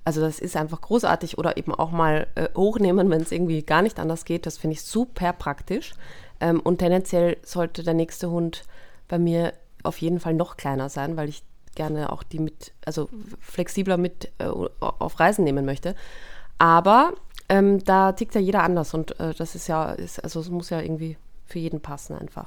also 0.08 0.22
das 0.22 0.38
ist 0.38 0.56
einfach 0.56 0.80
großartig 0.80 1.36
oder 1.36 1.58
eben 1.58 1.74
auch 1.74 1.90
mal 1.90 2.28
äh, 2.34 2.48
hochnehmen, 2.56 3.10
wenn 3.10 3.20
es 3.20 3.30
irgendwie 3.30 3.62
gar 3.62 3.82
nicht 3.82 3.98
anders 3.98 4.24
geht, 4.24 4.46
das 4.46 4.56
finde 4.56 4.72
ich 4.72 4.82
super 4.82 5.34
praktisch. 5.34 5.92
Ähm, 6.40 6.60
und 6.60 6.78
tendenziell 6.78 7.36
sollte 7.42 7.82
der 7.82 7.92
nächste 7.92 8.30
Hund 8.30 8.62
bei 9.06 9.18
mir 9.18 9.52
auf 9.82 9.98
jeden 9.98 10.18
Fall 10.18 10.32
noch 10.32 10.56
kleiner 10.56 10.88
sein, 10.88 11.18
weil 11.18 11.28
ich 11.28 11.42
gerne 11.74 12.10
auch 12.10 12.22
die 12.22 12.38
mit, 12.38 12.72
also 12.86 13.10
flexibler 13.38 13.98
mit 13.98 14.32
äh, 14.38 14.46
auf 14.80 15.20
Reisen 15.20 15.44
nehmen 15.44 15.66
möchte. 15.66 15.94
Aber 16.56 17.12
ähm, 17.50 17.84
da 17.84 18.12
tickt 18.12 18.34
ja 18.34 18.40
jeder 18.40 18.62
anders 18.62 18.94
und 18.94 19.20
äh, 19.20 19.34
das 19.34 19.54
ist 19.54 19.68
ja, 19.68 19.90
ist, 19.92 20.24
also 20.24 20.40
es 20.40 20.48
muss 20.48 20.70
ja 20.70 20.80
irgendwie 20.80 21.18
für 21.44 21.58
jeden 21.58 21.82
passen 21.82 22.16
einfach. 22.16 22.46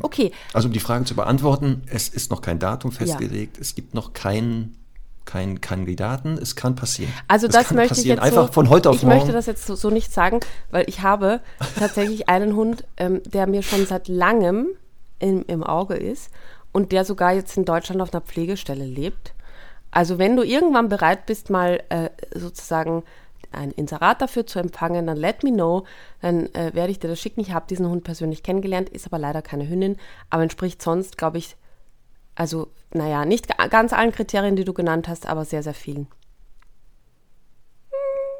Okay. 0.00 0.32
Also 0.54 0.66
um 0.66 0.72
die 0.72 0.80
Frage 0.80 1.04
zu 1.04 1.14
beantworten, 1.14 1.82
es 1.86 2.08
ist 2.08 2.32
noch 2.32 2.42
kein 2.42 2.58
Datum 2.58 2.90
festgelegt, 2.90 3.58
ja. 3.58 3.60
es 3.60 3.76
gibt 3.76 3.94
noch 3.94 4.12
keinen 4.12 4.76
keinen 5.24 5.60
Kandidaten, 5.60 6.38
es 6.40 6.56
kann 6.56 6.74
passieren. 6.74 7.12
Also 7.28 7.46
das, 7.46 7.68
das 7.68 7.70
möchte 7.72 8.00
ich 8.00 8.06
jetzt 8.06 8.20
einfach 8.20 8.46
so, 8.46 8.52
von 8.52 8.68
heute 8.68 8.90
auf 8.90 8.96
ich 8.96 9.02
morgen. 9.02 9.16
Ich 9.16 9.22
möchte 9.24 9.36
das 9.36 9.46
jetzt 9.46 9.66
so, 9.66 9.74
so, 9.74 9.90
nicht 9.90 10.12
sagen, 10.12 10.40
weil 10.70 10.88
ich 10.88 11.02
habe 11.02 11.40
tatsächlich 11.78 12.28
einen 12.28 12.56
Hund, 12.56 12.84
ähm, 12.96 13.22
der 13.24 13.46
mir 13.46 13.62
schon 13.62 13.86
seit 13.86 14.08
langem 14.08 14.68
im, 15.18 15.44
im 15.46 15.62
Auge 15.62 15.94
ist 15.94 16.30
und 16.72 16.92
der 16.92 17.04
sogar 17.04 17.32
jetzt 17.32 17.56
in 17.56 17.64
Deutschland 17.64 18.00
auf 18.00 18.12
einer 18.12 18.22
Pflegestelle 18.22 18.84
lebt. 18.84 19.34
Also 19.90 20.18
wenn 20.18 20.36
du 20.36 20.42
irgendwann 20.42 20.88
bereit 20.88 21.26
bist, 21.26 21.50
mal 21.50 21.82
äh, 21.88 22.10
sozusagen 22.34 23.02
ein 23.52 23.72
Inserat 23.72 24.22
dafür 24.22 24.46
zu 24.46 24.58
empfangen, 24.58 25.06
dann 25.06 25.16
let 25.16 25.42
me 25.42 25.52
know, 25.52 25.84
dann 26.20 26.46
äh, 26.54 26.72
werde 26.74 26.92
ich 26.92 27.00
dir 27.00 27.08
das 27.08 27.20
schicken. 27.20 27.40
Ich 27.40 27.52
habe 27.52 27.66
diesen 27.68 27.88
Hund 27.88 28.04
persönlich 28.04 28.42
kennengelernt, 28.42 28.88
ist 28.88 29.06
aber 29.06 29.18
leider 29.18 29.42
keine 29.42 29.68
Hündin, 29.68 29.96
aber 30.28 30.42
entspricht 30.42 30.80
sonst, 30.80 31.18
glaube 31.18 31.38
ich, 31.38 31.56
also 32.40 32.68
naja, 32.94 33.26
nicht 33.26 33.48
ganz 33.68 33.92
allen 33.92 34.12
Kriterien, 34.12 34.56
die 34.56 34.64
du 34.64 34.72
genannt 34.72 35.08
hast, 35.08 35.26
aber 35.26 35.44
sehr, 35.44 35.62
sehr 35.62 35.74
vielen. 35.74 36.06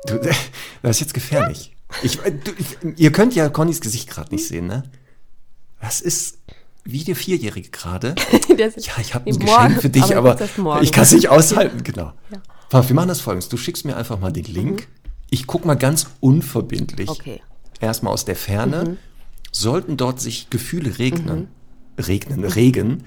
Du, 0.07 0.19
das 0.83 0.97
ist 0.97 1.01
jetzt 1.01 1.15
gefährlich. 1.15 1.77
Ich, 2.03 2.17
du, 2.17 2.53
ich, 2.57 2.99
ihr 2.99 3.13
könnt 3.13 3.35
ja 3.35 3.51
Connys 3.51 3.83
Gesicht 3.83 4.09
gerade 4.09 4.35
nicht 4.35 4.49
sehen, 4.49 4.67
ne? 4.67 4.85
Das 5.83 6.01
ist 6.01 6.39
wie 6.83 7.05
der 7.05 7.15
Vierjährige 7.15 7.69
gerade. 7.69 8.15
ja, 8.57 8.69
ich 8.99 9.15
habe 9.15 9.29
ein 9.29 9.39
Geschenk 9.39 9.83
für 9.83 9.91
dich, 9.91 10.17
aber, 10.17 10.39
aber 10.57 10.83
ich 10.83 10.93
kann 10.93 11.03
es 11.03 11.13
nicht 11.13 11.29
aushalten, 11.29 11.85
genau. 11.85 12.15
Ja. 12.73 12.89
Wir 12.89 12.97
machen 12.97 13.09
das 13.09 13.21
folgendes. 13.21 13.51
Du 13.51 13.59
schickst 13.59 13.85
mir 13.85 13.99
einfach 13.99 14.19
mal 14.19 14.33
den 14.33 14.45
Link. 14.45 14.81
Mhm. 14.81 15.11
Ich 15.29 15.47
gucke 15.47 15.67
mal 15.67 15.75
ganz 15.75 16.07
unverbindlich. 16.21 17.11
Okay. 17.11 17.43
Erstmal 17.81 18.15
aus 18.15 18.25
der 18.25 18.37
Ferne. 18.37 18.85
Mhm. 18.85 18.97
Sollten 19.53 19.99
dort 19.99 20.23
sich 20.23 20.49
Gefühle 20.49 20.99
regnen, 20.99 21.49
mhm. 21.99 22.03
regnen, 22.03 22.45
regen, 22.45 23.05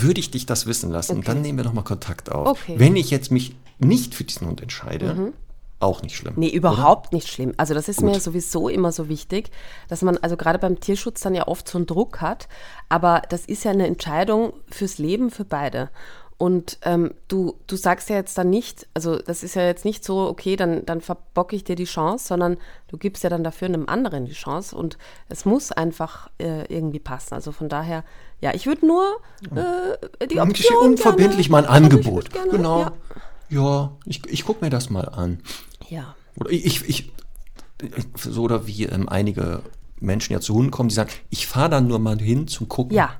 würde 0.00 0.20
ich 0.20 0.30
dich 0.30 0.46
das 0.46 0.66
wissen 0.66 0.90
lassen. 0.90 1.18
Okay. 1.18 1.26
Dann 1.26 1.42
nehmen 1.42 1.58
wir 1.58 1.64
nochmal 1.64 1.84
Kontakt 1.84 2.30
auf. 2.30 2.48
Okay. 2.48 2.74
Wenn 2.78 2.96
ich 2.96 3.10
jetzt 3.10 3.30
mich 3.30 3.54
nicht 3.78 4.14
für 4.14 4.24
diesen 4.24 4.46
Hund 4.46 4.60
entscheide, 4.60 5.14
mhm. 5.14 5.32
auch 5.80 6.02
nicht 6.02 6.16
schlimm. 6.16 6.34
Nee, 6.36 6.48
überhaupt 6.48 7.08
oder? 7.08 7.16
nicht 7.16 7.28
schlimm. 7.28 7.52
Also 7.56 7.74
das 7.74 7.88
ist 7.88 7.98
Gut. 7.98 8.10
mir 8.10 8.20
sowieso 8.20 8.68
immer 8.68 8.92
so 8.92 9.08
wichtig, 9.08 9.50
dass 9.88 10.02
man 10.02 10.16
also 10.18 10.36
gerade 10.36 10.58
beim 10.58 10.80
Tierschutz 10.80 11.20
dann 11.20 11.34
ja 11.34 11.46
oft 11.48 11.68
so 11.68 11.78
einen 11.78 11.86
Druck 11.86 12.20
hat. 12.20 12.48
Aber 12.88 13.22
das 13.28 13.46
ist 13.46 13.64
ja 13.64 13.70
eine 13.70 13.86
Entscheidung 13.86 14.52
fürs 14.68 14.98
Leben 14.98 15.30
für 15.30 15.44
beide. 15.44 15.90
Und 16.38 16.78
ähm, 16.82 17.14
du, 17.28 17.56
du 17.66 17.76
sagst 17.76 18.10
ja 18.10 18.16
jetzt 18.16 18.36
dann 18.36 18.50
nicht, 18.50 18.86
also 18.92 19.16
das 19.16 19.42
ist 19.42 19.54
ja 19.54 19.62
jetzt 19.62 19.86
nicht 19.86 20.04
so, 20.04 20.28
okay, 20.28 20.56
dann, 20.56 20.84
dann 20.84 21.00
verbocke 21.00 21.56
ich 21.56 21.64
dir 21.64 21.76
die 21.76 21.84
Chance, 21.84 22.26
sondern 22.28 22.58
du 22.88 22.98
gibst 22.98 23.24
ja 23.24 23.30
dann 23.30 23.42
dafür 23.42 23.68
einem 23.68 23.88
anderen 23.88 24.26
die 24.26 24.32
Chance 24.32 24.76
und 24.76 24.98
es 25.30 25.46
muss 25.46 25.72
einfach 25.72 26.28
äh, 26.38 26.64
irgendwie 26.66 26.98
passen. 26.98 27.32
Also 27.32 27.52
von 27.52 27.70
daher, 27.70 28.04
ja, 28.42 28.52
ich 28.54 28.66
würde 28.66 28.86
nur 28.86 29.16
äh, 29.54 30.26
die 30.26 30.38
Option 30.38 30.90
Unverbindlich 30.90 31.48
gerne, 31.48 31.62
mal 31.62 31.74
ein 31.74 31.84
Angebot. 31.84 32.30
Gerne, 32.30 32.50
genau. 32.50 32.80
Ja, 32.80 32.92
ja 33.48 33.92
ich, 34.04 34.26
ich 34.26 34.44
gucke 34.44 34.62
mir 34.62 34.70
das 34.70 34.90
mal 34.90 35.08
an. 35.08 35.40
Ja. 35.88 36.14
Oder 36.38 36.50
ich, 36.50 36.86
ich, 36.86 37.12
so 38.14 38.42
oder 38.42 38.66
wie 38.66 38.84
ähm, 38.84 39.08
einige 39.08 39.62
Menschen 40.00 40.34
ja 40.34 40.40
zu 40.40 40.54
Hunden 40.54 40.70
kommen, 40.70 40.90
die 40.90 40.94
sagen, 40.94 41.10
ich 41.30 41.46
fahre 41.46 41.70
da 41.70 41.80
nur 41.80 41.98
mal 41.98 42.18
hin 42.18 42.46
zum 42.46 42.68
Gucken. 42.68 42.94
Ja. 42.94 43.14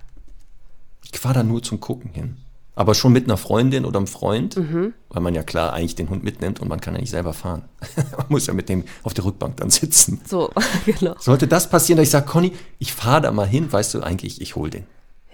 Ich 1.10 1.18
fahre 1.18 1.36
da 1.36 1.42
nur 1.42 1.62
zum 1.62 1.80
Gucken 1.80 2.10
hin. 2.10 2.36
Aber 2.78 2.94
schon 2.94 3.12
mit 3.12 3.24
einer 3.24 3.36
Freundin 3.38 3.84
oder 3.86 3.98
einem 3.98 4.06
Freund, 4.06 4.56
Mhm. 4.56 4.92
weil 5.08 5.22
man 5.22 5.34
ja 5.34 5.42
klar 5.42 5.72
eigentlich 5.72 5.94
den 5.96 6.10
Hund 6.10 6.22
mitnimmt 6.22 6.60
und 6.60 6.68
man 6.68 6.78
kann 6.80 6.94
ja 6.94 7.00
nicht 7.00 7.10
selber 7.10 7.32
fahren. 7.32 7.64
man 8.16 8.26
muss 8.28 8.46
ja 8.46 8.52
mit 8.54 8.68
dem 8.68 8.84
auf 9.02 9.14
der 9.14 9.24
Rückbank 9.24 9.56
dann 9.56 9.70
sitzen. 9.70 10.20
So, 10.28 10.50
genau. 10.86 11.14
Sollte 11.18 11.48
das 11.48 11.68
passieren, 11.70 11.96
dass 11.96 12.04
ich 12.04 12.10
sage, 12.10 12.26
Conny, 12.26 12.52
ich 12.78 12.92
fahre 12.92 13.22
da 13.22 13.32
mal 13.32 13.46
hin, 13.46 13.72
weißt 13.72 13.94
du 13.94 14.02
eigentlich, 14.02 14.40
ich 14.40 14.54
hol 14.56 14.68
den. 14.70 14.84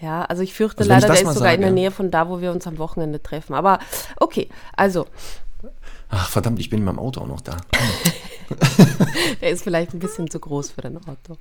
Ja, 0.00 0.24
also 0.24 0.42
ich 0.42 0.54
fürchte 0.54 0.78
Also 0.80 0.90
ich 0.90 0.94
leider, 0.96 1.08
das 1.08 1.20
der 1.20 1.28
ist 1.30 1.34
sogar 1.36 1.52
in 1.54 1.60
der 1.60 1.70
sage- 1.70 1.74
Nähe 1.80 1.90
von 1.90 2.10
da, 2.10 2.28
wo 2.28 2.40
wir 2.40 2.50
uns 2.52 2.66
am 2.66 2.78
Wochenende 2.78 3.22
treffen. 3.22 3.54
Aber 3.54 3.78
okay, 4.16 4.48
also, 4.76 5.06
Ach 6.14 6.28
verdammt, 6.28 6.58
ich 6.60 6.68
bin 6.70 6.80
in 6.80 6.84
meinem 6.84 6.98
Auto 6.98 7.20
auch 7.22 7.26
noch 7.28 7.40
da. 7.40 7.56
der 9.40 9.50
ist 9.50 9.62
vielleicht 9.62 9.94
ein 9.94 9.98
bisschen 9.98 10.28
zu 10.30 10.38
groß 10.40 10.72
für 10.72 10.80
dein 10.82 10.96
Auto. 10.98 11.38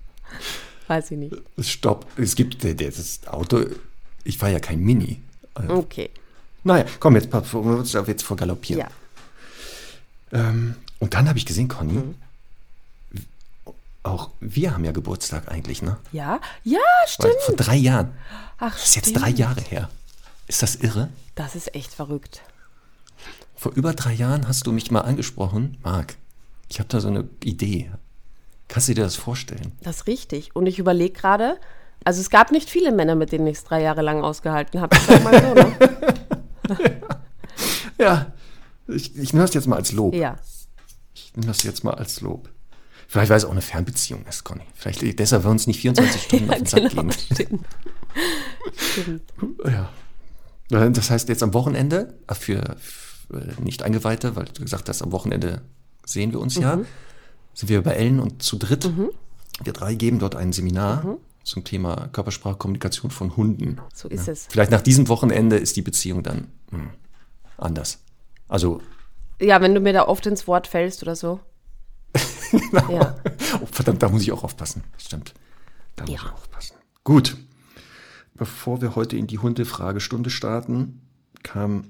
Weiß 0.87 1.11
ich 1.11 1.17
nicht. 1.17 1.35
Stopp, 1.59 2.05
es 2.17 2.35
gibt 2.35 2.63
das 2.63 3.19
Auto, 3.27 3.65
ich 4.23 4.37
fahre 4.37 4.53
ja 4.53 4.59
kein 4.59 4.79
Mini. 4.79 5.21
Also, 5.53 5.73
Okay, 5.75 6.09
Naja, 6.63 6.85
komm, 6.99 7.15
jetzt, 7.15 7.29
jetzt 8.07 8.23
vor 8.23 8.37
galoppieren. 8.37 8.81
ja. 8.81 8.89
Ähm, 10.39 10.75
und 10.99 11.13
dann 11.13 11.27
habe 11.27 11.37
ich 11.37 11.45
gesehen, 11.45 11.67
Conny, 11.67 11.93
Mhm. 11.93 12.15
auch 14.03 14.29
wir 14.39 14.73
haben 14.73 14.83
ja 14.85 14.91
Geburtstag 14.91 15.47
eigentlich, 15.51 15.81
ne? 15.81 15.97
Ja, 16.11 16.39
ja, 16.63 16.79
Weil 16.79 17.07
stimmt. 17.07 17.33
vor 17.45 17.55
drei 17.55 17.75
Jahren. 17.75 18.13
Ach, 18.57 18.73
Das 18.73 18.85
ist 18.89 18.95
jetzt 18.95 19.09
stimmt. 19.09 19.23
drei 19.25 19.29
Jahre 19.29 19.61
her. 19.61 19.89
Ist 20.47 20.61
das 20.63 20.75
irre? 20.75 21.09
Das 21.35 21.55
ist 21.55 21.73
echt 21.75 21.93
verrückt. 21.93 22.41
Vor 23.55 23.73
über 23.73 23.93
drei 23.93 24.13
Jahren 24.13 24.47
hast 24.47 24.65
du 24.65 24.71
mich 24.71 24.89
mal 24.91 25.01
angesprochen, 25.01 25.77
Marc. 25.83 26.15
Ich 26.69 26.79
habe 26.79 26.89
da 26.89 26.99
so 26.99 27.09
eine 27.09 27.27
Idee. 27.43 27.91
Kannst 28.67 28.87
du 28.89 28.93
dir 28.93 29.03
das 29.03 29.15
vorstellen? 29.15 29.73
Das 29.81 29.97
ist 29.97 30.07
richtig. 30.07 30.55
Und 30.55 30.65
ich 30.65 30.79
überlege 30.79 31.13
gerade, 31.13 31.59
also 32.03 32.21
es 32.21 32.29
gab 32.29 32.51
nicht 32.51 32.69
viele 32.69 32.91
Männer, 32.91 33.15
mit 33.15 33.31
denen 33.31 33.47
ich 33.47 33.57
es 33.57 33.63
drei 33.63 33.81
Jahre 33.81 34.01
lang 34.01 34.23
ausgehalten 34.23 34.81
habe. 34.81 34.95
So, 34.97 35.13
ne? 35.13 35.75
Ja, 37.97 38.31
ich, 38.87 39.15
ich 39.17 39.33
nehme 39.33 39.45
das 39.45 39.53
jetzt 39.53 39.67
mal 39.67 39.75
als 39.75 39.91
Lob. 39.91 40.15
Ja. 40.15 40.37
Ich 41.13 41.33
nehme 41.35 41.47
das 41.47 41.63
jetzt 41.63 41.83
mal 41.83 41.93
als 41.93 42.21
Lob. 42.21 42.49
Vielleicht, 43.07 43.29
weil 43.29 43.37
es 43.37 43.45
auch 43.45 43.51
eine 43.51 43.61
Fernbeziehung 43.61 44.25
ist, 44.27 44.43
Conny. 44.43 44.63
Vielleicht 44.73 45.19
deshalb 45.19 45.43
wir 45.43 45.51
uns 45.51 45.67
nicht 45.67 45.79
24 45.81 46.21
Stunden 46.23 46.49
auf 46.49 46.57
den 46.57 46.65
Sack 46.65 46.89
genau, 46.89 47.01
gehen. 47.03 47.11
stimmt. 47.11 47.65
stimmt. 48.75 49.21
Ja. 49.65 49.89
Äh, 50.85 50.91
Das 50.91 51.09
heißt, 51.11 51.29
jetzt 51.29 51.43
am 51.43 51.53
Wochenende, 51.53 52.17
äh, 52.27 52.33
für, 52.35 52.75
für 52.79 53.61
Nicht-Eingeweihte, 53.61 54.35
weil 54.35 54.45
du 54.45 54.61
gesagt 54.63 54.89
hast, 54.89 55.01
am 55.01 55.11
Wochenende 55.11 55.61
sehen 56.05 56.31
wir 56.31 56.39
uns 56.39 56.55
ja, 56.55 56.77
Mhm. 56.77 56.85
sind 57.53 57.69
wir 57.69 57.83
bei 57.83 57.91
Ellen 57.93 58.19
und 58.19 58.41
zu 58.41 58.57
dritt. 58.57 58.89
Wir 59.63 59.73
drei 59.73 59.93
geben 59.95 60.17
dort 60.19 60.35
ein 60.35 60.53
Seminar 60.53 61.17
zum 61.43 61.63
Thema 61.63 62.07
Körpersprachkommunikation 62.11 63.11
von 63.11 63.35
Hunden. 63.35 63.79
So 63.93 64.07
ist 64.07 64.27
es. 64.27 64.47
Vielleicht 64.49 64.71
nach 64.71 64.81
diesem 64.81 65.07
Wochenende 65.07 65.57
ist 65.57 65.75
die 65.75 65.81
Beziehung 65.81 66.23
dann 66.23 66.47
hm, 66.71 66.89
anders. 67.57 67.99
Also, 68.47 68.81
Ja, 69.39 69.61
wenn 69.61 69.73
du 69.73 69.79
mir 69.81 69.93
da 69.93 70.07
oft 70.07 70.25
ins 70.25 70.47
Wort 70.47 70.67
fällst 70.67 71.01
oder 71.03 71.15
so. 71.15 71.39
Ja. 72.89 73.15
oh, 73.61 73.65
verdammt, 73.71 74.03
da 74.03 74.09
muss 74.09 74.23
ich 74.23 74.31
auch 74.33 74.43
aufpassen. 74.43 74.83
Stimmt. 74.97 75.33
Da 75.95 76.03
muss 76.03 76.13
Ja. 76.13 76.19
ich 76.25 76.33
aufpassen. 76.33 76.75
Gut. 77.05 77.37
Bevor 78.33 78.81
wir 78.81 78.95
heute 78.95 79.15
in 79.15 79.27
die 79.27 79.39
Hundefragestunde 79.39 80.29
starten, 80.29 81.01
kam 81.43 81.85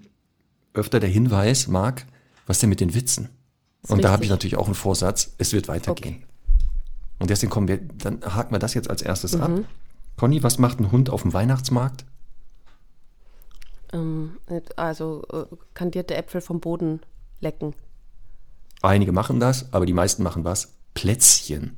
öfter 0.73 0.99
der 0.99 1.09
Hinweis, 1.09 1.67
Marc, 1.67 2.05
was 2.45 2.59
denn 2.59 2.69
mit 2.69 2.79
den 2.79 2.93
Witzen? 2.93 3.29
Und 3.87 4.03
da 4.03 4.09
habe 4.09 4.21
richtig. 4.21 4.25
ich 4.25 4.29
natürlich 4.29 4.57
auch 4.57 4.65
einen 4.65 4.75
Vorsatz, 4.75 5.33
es 5.39 5.53
wird 5.53 5.67
weitergehen. 5.67 6.23
Und 7.21 7.29
deswegen 7.29 7.51
kommen 7.51 7.67
wir, 7.67 7.77
dann 7.77 8.21
haken 8.23 8.51
wir 8.51 8.57
das 8.57 8.73
jetzt 8.73 8.89
als 8.89 9.03
erstes 9.03 9.39
ab. 9.39 9.49
Mhm. 9.49 9.65
Conny, 10.17 10.41
was 10.41 10.57
macht 10.57 10.79
ein 10.79 10.91
Hund 10.91 11.11
auf 11.11 11.21
dem 11.21 11.33
Weihnachtsmarkt? 11.33 12.03
Ähm, 13.93 14.37
also 14.75 15.23
äh, 15.31 15.55
kandierte 15.75 16.15
Äpfel 16.15 16.41
vom 16.41 16.59
Boden 16.59 17.01
lecken. 17.39 17.75
Einige 18.81 19.11
machen 19.11 19.39
das, 19.39 19.71
aber 19.71 19.85
die 19.85 19.93
meisten 19.93 20.23
machen 20.23 20.43
was? 20.43 20.73
Plätzchen. 20.95 21.77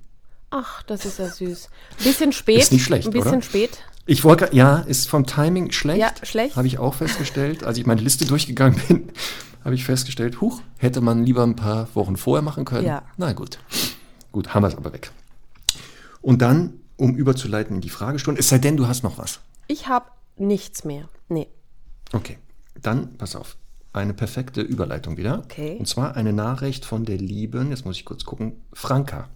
Ach, 0.49 0.81
das 0.83 1.03
ist 1.03 1.19
ja 1.19 1.27
süß. 1.27 1.69
Ein 1.99 2.03
bisschen 2.05 2.31
spät. 2.31 2.59
Ist 2.59 2.71
nicht 2.71 2.85
schlecht, 2.85 3.07
Ein 3.07 3.11
bisschen 3.11 3.31
oder? 3.33 3.41
spät. 3.41 3.79
Ich 4.05 4.23
wollte, 4.23 4.49
ja, 4.55 4.77
ist 4.77 5.09
vom 5.09 5.25
Timing 5.25 5.71
schlecht. 5.71 5.99
Ja, 5.99 6.11
schlecht. 6.25 6.55
Habe 6.55 6.67
ich 6.67 6.77
auch 6.79 6.93
festgestellt. 6.93 7.65
Als 7.65 7.77
ich 7.77 7.85
meine 7.85 7.99
Liste 7.99 8.25
durchgegangen 8.25 8.79
bin, 8.87 9.09
habe 9.65 9.75
ich 9.75 9.83
festgestellt, 9.83 10.39
huch, 10.39 10.61
hätte 10.77 11.01
man 11.01 11.25
lieber 11.25 11.43
ein 11.43 11.57
paar 11.57 11.93
Wochen 11.95 12.15
vorher 12.15 12.43
machen 12.43 12.63
können. 12.63 12.85
Ja. 12.85 13.01
Na 13.17 13.33
gut. 13.33 13.59
Gut, 14.31 14.53
haben 14.53 14.63
wir 14.63 14.69
es 14.69 14.75
aber 14.75 14.93
weg. 14.93 15.11
Und 16.23 16.41
dann, 16.41 16.79
um 16.95 17.15
überzuleiten 17.15 17.75
in 17.75 17.81
die 17.81 17.89
Fragestunde, 17.89 18.39
es 18.39 18.47
sei 18.47 18.57
denn, 18.57 18.77
du 18.77 18.87
hast 18.87 19.03
noch 19.03 19.17
was. 19.17 19.41
Ich 19.67 19.87
habe 19.87 20.05
nichts 20.37 20.85
mehr. 20.85 21.09
Nee. 21.27 21.47
Okay, 22.13 22.37
dann 22.81 23.17
pass 23.17 23.35
auf. 23.35 23.57
Eine 23.91 24.13
perfekte 24.13 24.61
Überleitung 24.61 25.17
wieder. 25.17 25.39
Okay. 25.43 25.75
Und 25.77 25.87
zwar 25.87 26.15
eine 26.15 26.33
Nachricht 26.33 26.85
von 26.85 27.05
der 27.05 27.17
lieben, 27.17 27.69
jetzt 27.69 27.85
muss 27.85 27.97
ich 27.97 28.05
kurz 28.05 28.23
gucken, 28.23 28.53
Franka. 28.71 29.27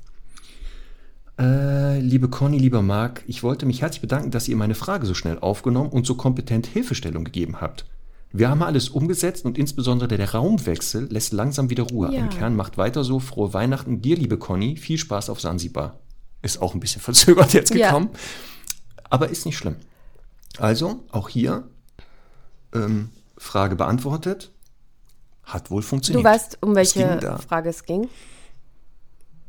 Äh, 1.38 2.00
liebe 2.00 2.30
Conny, 2.30 2.58
lieber 2.58 2.82
Marc, 2.82 3.24
ich 3.28 3.44
wollte 3.44 3.66
mich 3.66 3.82
herzlich 3.82 4.02
bedanken, 4.02 4.32
dass 4.32 4.48
ihr 4.48 4.56
meine 4.56 4.74
Frage 4.74 5.06
so 5.06 5.14
schnell 5.14 5.38
aufgenommen 5.40 5.90
und 5.90 6.08
so 6.08 6.16
kompetent 6.16 6.66
Hilfestellung 6.68 7.26
gegeben 7.26 7.60
habt. 7.60 7.86
Wir 8.32 8.50
haben 8.50 8.64
alles 8.64 8.90
umgesetzt 8.90 9.46
und 9.46 9.58
insbesondere 9.58 10.08
der 10.08 10.34
Raumwechsel 10.34 11.08
lässt 11.12 11.34
langsam 11.34 11.70
wieder 11.70 11.84
Ruhe. 11.84 12.14
Ja. 12.14 12.20
Im 12.20 12.30
Kern 12.30 12.56
macht 12.56 12.78
weiter 12.78 13.04
so. 13.04 13.20
Frohe 13.20 13.54
Weihnachten 13.54 14.02
dir, 14.02 14.16
liebe 14.16 14.38
Conny. 14.38 14.78
Viel 14.78 14.98
Spaß 14.98 15.30
auf 15.30 15.42
Sansibar. 15.42 16.00
Ist 16.42 16.62
auch 16.62 16.74
ein 16.74 16.80
bisschen 16.80 17.02
verzögert 17.02 17.54
jetzt 17.54 17.74
Ja. 17.74 17.88
gekommen. 17.88 18.10
Aber 19.10 19.30
ist 19.30 19.46
nicht 19.46 19.58
schlimm. 19.58 19.78
Also, 20.60 21.04
auch 21.12 21.30
hier 21.30 21.68
ähm, 22.74 23.10
Frage 23.38 23.76
beantwortet. 23.76 24.52
Hat 25.44 25.72
wohl 25.72 25.82
Du 25.82 25.88
funktioniert. 25.88 26.26
weißt, 26.26 26.58
um 26.62 26.72
Es 26.72 26.96
welche 26.96 27.18
da. 27.18 27.38
Frage 27.38 27.70
es 27.70 27.86
ging? 27.86 28.10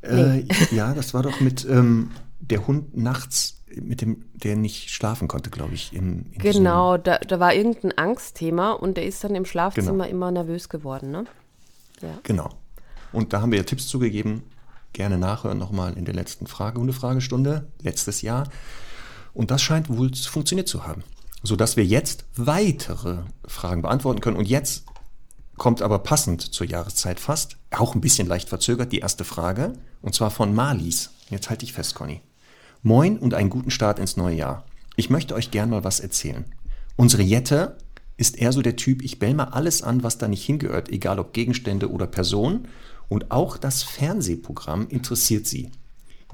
Äh, 0.02 0.44
ja, 0.74 0.94
das 0.94 1.12
war 1.14 1.22
doch 1.22 1.40
mit 1.40 1.64
ähm, 1.64 2.12
der 2.40 2.66
Hund 2.66 2.96
nachts, 2.96 3.62
mit 3.74 4.00
dem, 4.00 4.24
der 4.34 4.54
nicht 4.56 4.90
schlafen 4.90 5.26
konnte, 5.28 5.50
glaube 5.50 5.74
ich. 5.74 5.92
In 5.92 6.30
diesem- 6.32 6.40
Genau, 6.62 6.96
da, 6.98 7.18
da 7.18 7.40
war 7.40 7.52
irgendein 7.52 7.96
Angstthema 7.98 8.72
und 8.72 8.96
der 8.96 9.06
ist 9.06 9.24
dann 9.24 9.34
im 9.34 9.44
Schlafzimmer 9.44 10.04
Genau. 10.04 10.04
immer 10.04 10.30
nervös 10.30 10.68
geworden, 10.68 11.10
ne? 11.10 11.24
Genau. 12.22 12.50
Und 13.12 13.32
da 13.32 13.40
haben 13.40 13.50
wir 13.50 13.58
ja 13.58 13.64
Tipps 13.64 13.88
zugegeben. 13.88 14.44
Gerne 14.92 15.18
nachhören 15.18 15.58
nochmal 15.58 15.96
in 15.96 16.04
der 16.04 16.14
letzten 16.14 16.46
Fragehunde-Fragestunde, 16.46 17.68
letztes 17.82 18.22
Jahr. 18.22 18.48
Und 19.34 19.50
das 19.50 19.62
scheint 19.62 19.88
wohl 19.88 20.14
funktioniert 20.14 20.68
zu 20.68 20.86
haben. 20.86 21.04
Sodass 21.42 21.76
wir 21.76 21.84
jetzt 21.84 22.24
weitere 22.34 23.18
Fragen 23.46 23.82
beantworten 23.82 24.20
können. 24.20 24.36
Und 24.36 24.48
jetzt 24.48 24.84
kommt 25.56 25.82
aber 25.82 26.00
passend 26.00 26.42
zur 26.42 26.66
Jahreszeit 26.66 27.20
fast, 27.20 27.56
auch 27.70 27.94
ein 27.94 28.00
bisschen 28.00 28.26
leicht 28.26 28.48
verzögert, 28.48 28.92
die 28.92 29.00
erste 29.00 29.24
Frage. 29.24 29.74
Und 30.02 30.14
zwar 30.14 30.30
von 30.30 30.54
Marlies. 30.54 31.10
Jetzt 31.30 31.50
halte 31.50 31.64
ich 31.64 31.72
fest, 31.72 31.94
Conny. 31.94 32.22
Moin 32.82 33.18
und 33.18 33.34
einen 33.34 33.50
guten 33.50 33.70
Start 33.70 33.98
ins 33.98 34.16
neue 34.16 34.36
Jahr. 34.36 34.64
Ich 34.96 35.10
möchte 35.10 35.34
euch 35.34 35.50
gern 35.50 35.70
mal 35.70 35.84
was 35.84 36.00
erzählen. 36.00 36.44
Unsere 36.96 37.22
Jette 37.22 37.76
ist 38.16 38.36
eher 38.36 38.52
so 38.52 38.62
der 38.62 38.76
Typ, 38.76 39.02
ich 39.02 39.20
bell 39.20 39.34
mal 39.34 39.44
alles 39.44 39.82
an, 39.82 40.02
was 40.02 40.18
da 40.18 40.26
nicht 40.26 40.44
hingehört, 40.44 40.88
egal 40.88 41.20
ob 41.20 41.32
Gegenstände 41.32 41.90
oder 41.90 42.06
Personen. 42.06 42.66
Und 43.08 43.30
auch 43.30 43.56
das 43.56 43.82
Fernsehprogramm 43.82 44.88
interessiert 44.88 45.46
sie. 45.46 45.70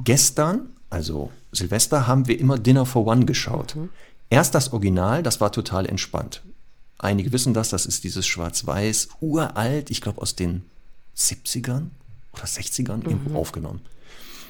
Gestern, 0.03 0.71
also 0.91 1.31
Silvester, 1.53 2.07
haben 2.07 2.27
wir 2.27 2.39
immer 2.39 2.59
Dinner 2.59 2.85
for 2.85 3.07
One 3.07 3.27
geschaut. 3.27 3.77
Erst 4.31 4.55
das 4.55 4.73
Original, 4.73 5.23
das 5.23 5.41
war 5.41 5.53
total 5.53 5.87
entspannt. 5.87 6.43
Einige 6.99 7.33
wissen 7.33 7.55
das, 7.55 7.69
das 7.69 7.87
ist 7.87 8.05
dieses 8.05 8.27
Schwarz-Weiß, 8.27 9.09
uralt, 9.21 9.91
ich 9.91 10.01
glaube 10.01 10.23
aus 10.23 10.35
den 10.35 10.63
70ern 11.17 11.89
oder 12.33 12.45
60ern 12.45 13.05
irgendwo 13.05 13.39
aufgenommen. 13.39 13.83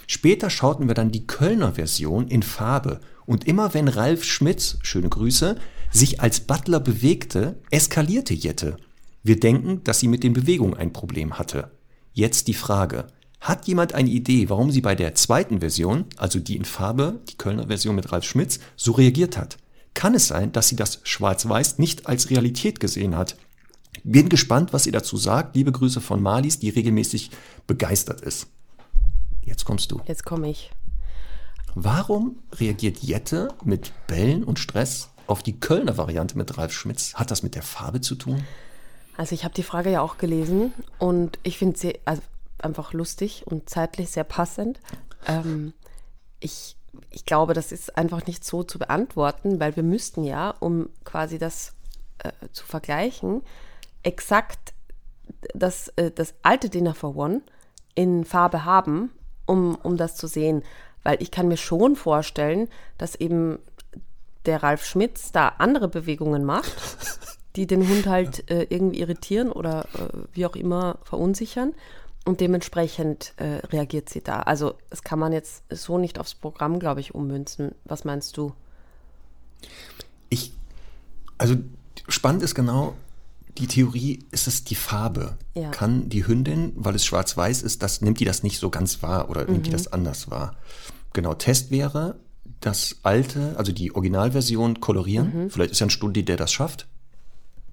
Später 0.07 0.51
schauten 0.51 0.89
wir 0.89 0.95
dann 0.95 1.11
die 1.11 1.27
Kölner 1.27 1.73
Version 1.73 2.29
in 2.29 2.43
Farbe. 2.43 3.01
Und 3.27 3.47
immer 3.47 3.75
wenn 3.75 3.89
Ralf 3.89 4.25
Schmitz, 4.25 4.77
schöne 4.83 5.09
Grüße, 5.09 5.57
sich 5.91 6.21
als 6.21 6.41
Butler 6.41 6.81
bewegte, 6.81 7.57
eskalierte 7.71 8.35
Jette. 8.35 8.77
Wir 9.23 9.41
denken, 9.41 9.83
dass 9.85 10.01
sie 10.01 10.09
mit 10.09 10.23
den 10.23 10.35
Bewegungen 10.35 10.75
ein 10.75 10.93
Problem 10.93 11.39
hatte. 11.39 11.71
Jetzt 12.17 12.47
die 12.47 12.55
Frage. 12.55 13.09
Hat 13.41 13.67
jemand 13.67 13.93
eine 13.93 14.09
Idee, 14.09 14.49
warum 14.49 14.71
sie 14.71 14.81
bei 14.81 14.95
der 14.95 15.17
zweiten 15.17 15.59
Version, 15.59 16.05
also 16.17 16.39
die 16.39 16.57
in 16.57 16.65
Farbe, 16.65 17.21
die 17.29 17.37
Kölner 17.37 17.67
Version 17.67 17.97
mit 17.97 18.13
Ralf 18.13 18.25
Schmitz, 18.25 18.61
so 18.77 18.93
reagiert 18.93 19.37
hat? 19.37 19.59
Kann 19.95 20.15
es 20.15 20.29
sein, 20.29 20.53
dass 20.53 20.69
sie 20.69 20.77
das 20.77 21.01
Schwarz-Weiß 21.03 21.79
nicht 21.79 22.07
als 22.07 22.31
Realität 22.31 22.79
gesehen 22.79 23.17
hat? 23.17 23.37
Bin 24.05 24.29
gespannt, 24.29 24.73
was 24.73 24.87
ihr 24.87 24.93
dazu 24.93 25.17
sagt. 25.17 25.57
Liebe 25.57 25.73
Grüße 25.73 26.01
von 26.01 26.23
Malis, 26.23 26.61
die 26.61 26.69
regelmäßig 26.69 27.31
begeistert 27.67 28.21
ist. 28.21 28.47
Jetzt 29.43 29.65
kommst 29.65 29.91
du. 29.91 30.01
Jetzt 30.07 30.25
komme 30.25 30.49
ich. 30.49 30.71
Warum 31.75 32.39
reagiert 32.53 32.99
Jette 32.99 33.49
mit 33.65 33.93
Bällen 34.07 34.45
und 34.45 34.61
Stress 34.61 35.11
auf 35.27 35.43
die 35.43 35.59
Kölner 35.59 35.99
Variante 35.99 36.39
mit 36.39 36.57
Ralf 36.57 36.73
Schmitz? 36.73 37.15
Hat 37.15 37.33
das 37.33 37.43
mit 37.43 37.57
der 37.57 37.63
Farbe 37.63 38.01
zu 38.01 38.15
tun? 38.15 38.45
Also 39.17 39.35
ich 39.35 39.45
habe 39.45 39.55
die 39.55 39.63
Frage 39.63 39.91
ja 39.91 40.01
auch 40.01 40.19
gelesen 40.19 40.73
und 40.99 41.39
ich 41.43 41.59
finde 41.59 41.79
sie 41.79 41.99
also 42.05 42.23
einfach 42.59 42.93
lustig 42.93 43.45
und 43.47 43.69
zeitlich 43.69 44.11
sehr 44.11 44.25
passend. 44.25 44.81
Ähm, 45.27 45.73
ich, 46.41 46.77
ich 47.11 47.25
glaube, 47.25 47.55
das 47.55 47.73
ist 47.73 47.97
einfach 47.97 48.27
nicht 48.27 48.45
so 48.45 48.63
zu 48.65 48.79
beantworten, 48.79 49.61
weil 49.61 49.77
wir 49.77 49.83
müssten 49.83 50.25
ja, 50.25 50.51
um 50.61 50.89
quasi 51.05 51.39
das 51.39 51.75
äh, 52.19 52.33
zu 52.53 52.67
vergleichen, 52.67 53.43
exakt 54.03 54.75
das, 55.55 55.89
äh, 55.97 56.11
das 56.11 56.35
alte 56.43 56.69
Dinner 56.69 56.95
for 56.95 57.17
One 57.17 57.43
in 57.95 58.25
Farbe 58.25 58.65
haben, 58.65 59.11
um, 59.47 59.77
um 59.77 59.97
das 59.97 60.17
zu 60.17 60.27
sehen. 60.27 60.63
Weil 61.03 61.23
ich 61.23 61.31
kann 61.31 61.49
mir 61.49 61.57
schon 61.57 61.97
vorstellen, 61.97 62.69
dass 62.99 63.15
eben 63.15 63.59
der 64.47 64.63
Ralf 64.63 64.85
Schmitz 64.85 65.33
da 65.33 65.49
andere 65.59 65.89
Bewegungen 65.89 66.45
macht, 66.45 66.75
die 67.57 67.67
den 67.67 67.89
Hund 67.89 68.07
halt 68.07 68.51
äh, 68.51 68.67
irgendwie 68.69 69.01
irritieren 69.01 69.53
oder 69.53 69.87
äh, 69.95 70.17
wie 70.33 70.47
auch 70.47 70.57
immer 70.57 70.99
verunsichern. 71.05 71.75
Und 72.27 72.41
dementsprechend 72.41 73.35
äh, 73.37 73.67
reagiert 73.67 74.09
sie 74.09 74.23
da. 74.23 74.41
Also 74.41 74.75
das 74.89 75.03
kann 75.03 75.19
man 75.19 75.33
jetzt 75.33 75.63
so 75.69 75.99
nicht 75.99 76.19
aufs 76.19 76.35
Programm, 76.35 76.79
glaube 76.79 77.01
ich, 77.01 77.15
ummünzen. 77.15 77.73
Was 77.85 78.05
meinst 78.05 78.37
du? 78.39 78.55
Ich, 80.31 80.53
also 81.39 81.57
spannend 82.09 82.43
ist 82.43 82.55
genau, 82.55 82.95
die 83.59 83.67
Theorie 83.67 84.21
ist 84.31 84.49
es 84.49 84.65
die 84.65 84.75
Farbe. 84.75 85.37
Ja. 85.55 85.71
Kann 85.71 86.09
die 86.09 86.27
Hündin, 86.27 86.73
weil 86.77 86.95
es 86.95 87.05
schwarz-weiß 87.05 87.63
ist, 87.63 87.83
das 87.83 88.01
nimmt 88.01 88.21
die 88.21 88.25
das 88.25 88.43
nicht 88.43 88.59
so 88.59 88.71
ganz 88.71 89.03
wahr 89.03 89.29
oder 89.31 89.45
nimmt 89.45 89.67
die 89.67 89.71
Mhm. 89.71 89.75
das 89.75 89.93
anders 89.93 90.31
wahr? 90.31 90.57
Genau, 91.13 91.35
Test 91.35 91.71
wäre, 91.71 92.17
das 92.61 92.97
alte, 93.03 93.55
also 93.59 93.71
die 93.71 93.95
Originalversion 93.95 94.81
kolorieren. 94.81 95.45
Mhm. 95.45 95.51
Vielleicht 95.51 95.73
ist 95.73 95.81
ja 95.81 95.87
ein 95.87 95.91
Studi, 95.91 96.25
der 96.25 96.37
das 96.39 96.53
schafft. 96.53 96.89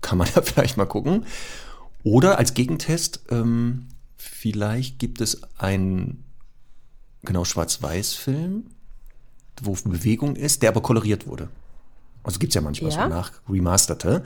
Kann 0.02 0.18
man 0.18 0.28
ja 0.36 0.42
vielleicht 0.42 0.78
mal 0.78 0.86
gucken. 0.86 1.26
Oder 2.04 2.38
als 2.38 2.54
Gegentest, 2.54 3.22
ähm, 3.30 3.88
vielleicht 4.18 5.00
gibt 5.00 5.22
es 5.22 5.42
einen 5.58 6.24
genau 7.24 7.46
Schwarz-Weiß-Film, 7.46 8.66
wo 9.62 9.74
Bewegung 9.86 10.36
ist, 10.36 10.64
der 10.64 10.70
aber 10.70 10.82
koloriert 10.82 11.28
wurde. 11.28 11.50
Also 12.24 12.40
gibt's 12.40 12.56
ja 12.56 12.62
manchmal 12.62 12.92
Ja? 12.92 13.04
so 13.04 13.10
nach 13.10 13.32
remasterte, 13.50 14.24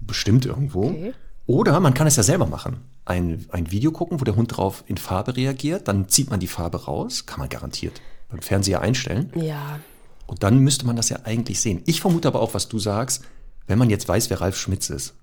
bestimmt 0.00 0.46
irgendwo. 0.46 0.86
Okay. 0.86 1.14
Oder 1.46 1.78
man 1.80 1.94
kann 1.94 2.06
es 2.06 2.16
ja 2.16 2.22
selber 2.22 2.46
machen. 2.46 2.78
Ein, 3.04 3.46
ein 3.50 3.70
Video 3.70 3.90
gucken, 3.90 4.20
wo 4.20 4.24
der 4.24 4.36
Hund 4.36 4.56
drauf 4.56 4.84
in 4.86 4.96
Farbe 4.96 5.36
reagiert, 5.36 5.88
dann 5.88 6.08
zieht 6.08 6.30
man 6.30 6.40
die 6.40 6.46
Farbe 6.46 6.84
raus, 6.84 7.26
kann 7.26 7.40
man 7.40 7.48
garantiert 7.48 8.00
beim 8.28 8.42
Fernseher 8.42 8.80
einstellen. 8.80 9.32
Ja, 9.34 9.80
Und 10.26 10.42
dann 10.42 10.58
müsste 10.58 10.86
man 10.86 10.96
das 10.96 11.08
ja 11.08 11.18
eigentlich 11.24 11.60
sehen. 11.60 11.82
Ich 11.86 12.00
vermute 12.00 12.28
aber 12.28 12.40
auch, 12.40 12.54
was 12.54 12.68
du 12.68 12.78
sagst, 12.78 13.24
wenn 13.66 13.78
man 13.78 13.90
jetzt 13.90 14.08
weiß, 14.08 14.30
wer 14.30 14.40
Ralf 14.40 14.56
Schmitz 14.56 14.90
ist. 14.90 15.14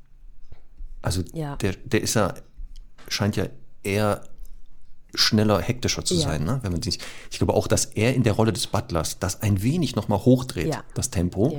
Also 1.01 1.21
Ja. 1.33 1.55
der, 1.57 1.73
der 1.85 2.01
ist 2.01 2.15
ja, 2.15 2.33
scheint 3.07 3.35
ja 3.35 3.45
eher 3.83 4.21
schneller, 5.15 5.59
hektischer 5.59 6.05
zu 6.05 6.15
Ja. 6.15 6.21
sein. 6.21 6.43
Ne? 6.43 6.59
Wenn 6.61 6.71
man 6.71 6.81
sich, 6.81 6.99
ich 7.31 7.37
glaube 7.39 7.53
auch, 7.53 7.67
dass 7.67 7.85
er 7.85 8.13
in 8.13 8.23
der 8.23 8.33
Rolle 8.33 8.53
des 8.53 8.67
Butlers 8.67 9.19
das 9.19 9.41
ein 9.41 9.63
wenig 9.63 9.95
nochmal 9.95 10.19
hochdreht, 10.25 10.67
Ja. 10.67 10.83
das 10.93 11.09
Tempo. 11.09 11.57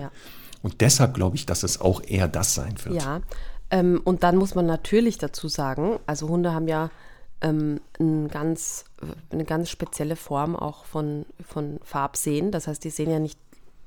Und 0.62 0.80
deshalb 0.82 1.14
glaube 1.14 1.36
ich, 1.36 1.46
dass 1.46 1.62
es 1.62 1.80
auch 1.80 2.02
eher 2.02 2.28
das 2.28 2.54
sein 2.54 2.74
wird. 2.84 2.94
Ja, 3.02 3.22
ähm, 3.70 4.00
und 4.04 4.22
dann 4.22 4.36
muss 4.36 4.54
man 4.54 4.66
natürlich 4.66 5.16
dazu 5.18 5.48
sagen, 5.48 5.98
also 6.06 6.28
Hunde 6.28 6.52
haben 6.52 6.68
ja 6.68 6.90
ähm, 7.40 7.80
ein 7.98 8.28
ganz, 8.28 8.84
eine 9.30 9.44
ganz 9.44 9.70
spezielle 9.70 10.14
Form 10.16 10.54
auch 10.54 10.84
von, 10.84 11.24
von 11.48 11.80
Farbsehen. 11.82 12.50
Das 12.52 12.66
heißt, 12.66 12.84
die 12.84 12.90
sehen 12.90 13.10
ja 13.10 13.18
nicht 13.18 13.38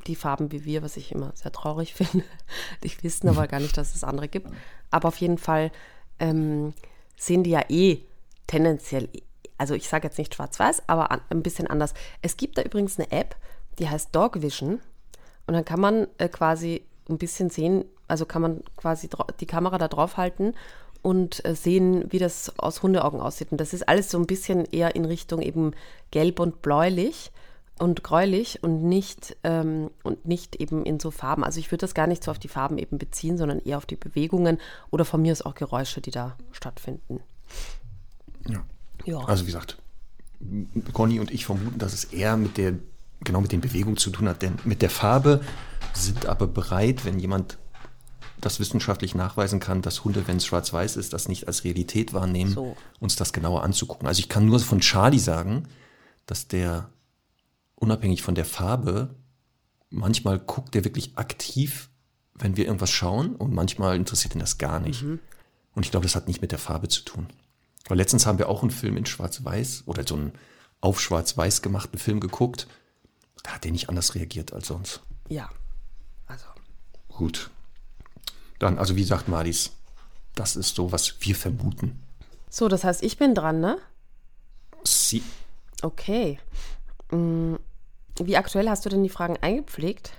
die 0.07 0.15
Farben 0.15 0.51
wie 0.51 0.65
wir, 0.65 0.83
was 0.83 0.97
ich 0.97 1.11
immer 1.11 1.31
sehr 1.35 1.51
traurig 1.51 1.93
finde. 1.95 2.25
Die 2.83 2.91
wissen 3.01 3.29
aber 3.29 3.47
gar 3.47 3.59
nicht, 3.59 3.77
dass 3.77 3.95
es 3.95 4.03
andere 4.03 4.27
gibt. 4.27 4.49
Aber 4.91 5.07
auf 5.07 5.17
jeden 5.17 5.37
Fall 5.37 5.71
ähm, 6.19 6.73
sehen 7.17 7.43
die 7.43 7.51
ja 7.51 7.63
eh 7.69 7.99
tendenziell, 8.47 9.09
also 9.57 9.73
ich 9.73 9.87
sage 9.87 10.07
jetzt 10.07 10.17
nicht 10.17 10.35
schwarz-weiß, 10.35 10.83
aber 10.87 11.11
an, 11.11 11.21
ein 11.29 11.43
bisschen 11.43 11.67
anders. 11.67 11.93
Es 12.21 12.37
gibt 12.37 12.57
da 12.57 12.61
übrigens 12.61 12.99
eine 12.99 13.11
App, 13.11 13.35
die 13.79 13.89
heißt 13.89 14.15
Dog 14.15 14.41
Vision. 14.41 14.79
Und 15.45 15.53
dann 15.53 15.65
kann 15.65 15.79
man 15.79 16.07
äh, 16.17 16.29
quasi 16.29 16.83
ein 17.09 17.17
bisschen 17.17 17.49
sehen, 17.49 17.85
also 18.07 18.25
kann 18.25 18.41
man 18.41 18.61
quasi 18.77 19.09
die 19.39 19.45
Kamera 19.45 19.77
da 19.77 19.87
drauf 19.87 20.17
halten 20.17 20.53
und 21.01 21.45
äh, 21.45 21.55
sehen, 21.55 22.05
wie 22.11 22.19
das 22.19 22.57
aus 22.57 22.81
Hundeaugen 22.81 23.19
aussieht. 23.19 23.51
Und 23.51 23.59
das 23.59 23.73
ist 23.73 23.87
alles 23.87 24.09
so 24.09 24.17
ein 24.17 24.27
bisschen 24.27 24.65
eher 24.65 24.95
in 24.95 25.05
Richtung 25.05 25.41
eben 25.41 25.73
gelb 26.11 26.39
und 26.39 26.61
bläulich 26.61 27.31
und 27.79 28.03
gräulich 28.03 28.61
und 28.63 28.83
nicht, 28.83 29.35
ähm, 29.43 29.89
und 30.03 30.25
nicht 30.25 30.55
eben 30.57 30.85
in 30.85 30.99
so 30.99 31.11
Farben. 31.11 31.43
Also 31.43 31.59
ich 31.59 31.71
würde 31.71 31.81
das 31.81 31.93
gar 31.93 32.07
nicht 32.07 32.23
so 32.23 32.31
auf 32.31 32.39
die 32.39 32.47
Farben 32.47 32.77
eben 32.77 32.97
beziehen, 32.97 33.37
sondern 33.37 33.59
eher 33.59 33.77
auf 33.77 33.85
die 33.85 33.95
Bewegungen 33.95 34.59
oder 34.91 35.05
von 35.05 35.21
mir 35.21 35.31
aus 35.31 35.41
auch 35.41 35.55
Geräusche, 35.55 36.01
die 36.01 36.11
da 36.11 36.37
stattfinden. 36.51 37.19
Ja. 38.47 38.63
Ja. 39.05 39.19
Also 39.25 39.43
wie 39.43 39.47
gesagt, 39.47 39.77
Conny 40.93 41.19
und 41.19 41.31
ich 41.31 41.45
vermuten, 41.45 41.77
dass 41.79 41.93
es 41.93 42.05
eher 42.05 42.37
mit 42.37 42.57
der, 42.57 42.75
genau 43.23 43.41
mit 43.41 43.51
den 43.51 43.61
Bewegungen 43.61 43.97
zu 43.97 44.11
tun 44.11 44.29
hat, 44.29 44.41
denn 44.41 44.59
mit 44.63 44.81
der 44.81 44.89
Farbe 44.89 45.41
sind 45.93 46.25
aber 46.25 46.47
bereit, 46.47 47.05
wenn 47.05 47.19
jemand 47.19 47.57
das 48.39 48.59
wissenschaftlich 48.59 49.15
nachweisen 49.15 49.59
kann, 49.59 49.81
dass 49.81 50.03
Hunde, 50.03 50.27
wenn 50.27 50.37
es 50.37 50.45
schwarz-weiß 50.45 50.97
ist, 50.97 51.13
das 51.13 51.29
nicht 51.29 51.47
als 51.47 51.63
Realität 51.63 52.13
wahrnehmen, 52.13 52.51
So. 52.51 52.75
uns 52.99 53.15
das 53.15 53.31
genauer 53.31 53.63
anzugucken. 53.63 54.07
Also 54.07 54.19
ich 54.19 54.27
kann 54.27 54.45
nur 54.45 54.59
von 54.59 54.81
Charlie 54.81 55.19
sagen, 55.19 55.67
dass 56.25 56.47
der 56.47 56.89
unabhängig 57.83 58.21
von 58.21 58.35
der 58.35 58.45
Farbe 58.45 59.15
manchmal 59.89 60.39
guckt 60.39 60.75
er 60.75 60.83
wirklich 60.83 61.17
aktiv, 61.17 61.89
wenn 62.33 62.57
wir 62.57 62.65
irgendwas 62.65 62.89
schauen 62.89 63.35
und 63.35 63.53
manchmal 63.53 63.95
interessiert 63.95 64.33
ihn 64.33 64.39
das 64.39 64.57
gar 64.57 64.79
nicht. 64.79 65.03
Und 65.03 65.85
ich 65.85 65.91
glaube, 65.91 66.05
das 66.05 66.15
hat 66.15 66.27
nicht 66.27 66.41
mit 66.41 66.51
der 66.51 66.59
Farbe 66.59 66.87
zu 66.87 67.03
tun. 67.03 67.27
Weil 67.87 67.97
letztens 67.97 68.25
haben 68.25 68.39
wir 68.39 68.49
auch 68.49 68.61
einen 68.61 68.71
Film 68.71 68.97
in 68.97 69.05
Schwarz-Weiß 69.05 69.83
oder 69.85 70.07
so 70.07 70.15
einen 70.15 70.33
auf 70.81 70.99
Schwarz-Weiß 70.99 71.61
gemachten 71.61 71.99
Film 71.99 72.19
geguckt. 72.19 72.67
Da 73.43 73.51
hat 73.51 73.65
er 73.65 73.71
nicht 73.71 73.89
anders 73.89 74.15
reagiert 74.15 74.53
als 74.53 74.67
sonst. 74.67 75.01
ja. 75.29 75.49
Also. 76.25 76.45
Gut. 77.09 77.51
Dann, 78.59 78.79
also 78.79 78.95
wie 78.95 79.03
sagt 79.03 79.27
Marlies, 79.27 79.73
das 80.33 80.55
ist 80.55 80.73
so, 80.73 80.91
was 80.91 81.21
wir 81.21 81.35
vermuten. 81.35 82.01
So, 82.49 82.69
das 82.69 82.83
heißt, 82.83 83.03
ich 83.03 83.17
bin 83.17 83.35
dran, 83.35 83.59
ne? 83.59 83.77
Sie, 84.85 85.21
Okay. 85.83 86.39
Mm, 87.11 87.55
Wie 88.19 88.37
aktuell 88.37 88.69
hast 88.69 88.85
du 88.85 88.89
denn 88.89 89.03
die 89.03 89.09
Fragen 89.09 89.37
eingepflegt? 89.41 90.13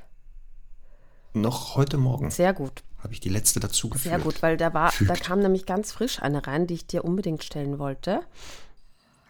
noch 1.35 1.75
heute 1.75 1.97
Morgen 1.97 2.31
Sehr 2.31 2.53
gut, 2.55 2.83
habe 2.99 3.13
ich 3.13 3.21
die 3.21 3.29
letzte 3.29 3.61
dazu 3.61 3.89
geführt. 3.91 4.15
sehr 4.15 4.21
gut, 4.21 4.41
weil 4.43 4.57
da 4.57 4.73
war, 4.73 4.93
da 5.01 5.15
kam 5.15 5.41
nämlich 5.41 5.67
ganz 5.67 5.93
frisch 5.93 6.23
eine 6.23 6.47
rein, 6.47 6.67
die 6.67 6.75
ich 6.75 6.87
dir 6.87 7.05
unbedingt 7.05 7.43
stellen 7.45 7.79
wollte. 7.79 8.21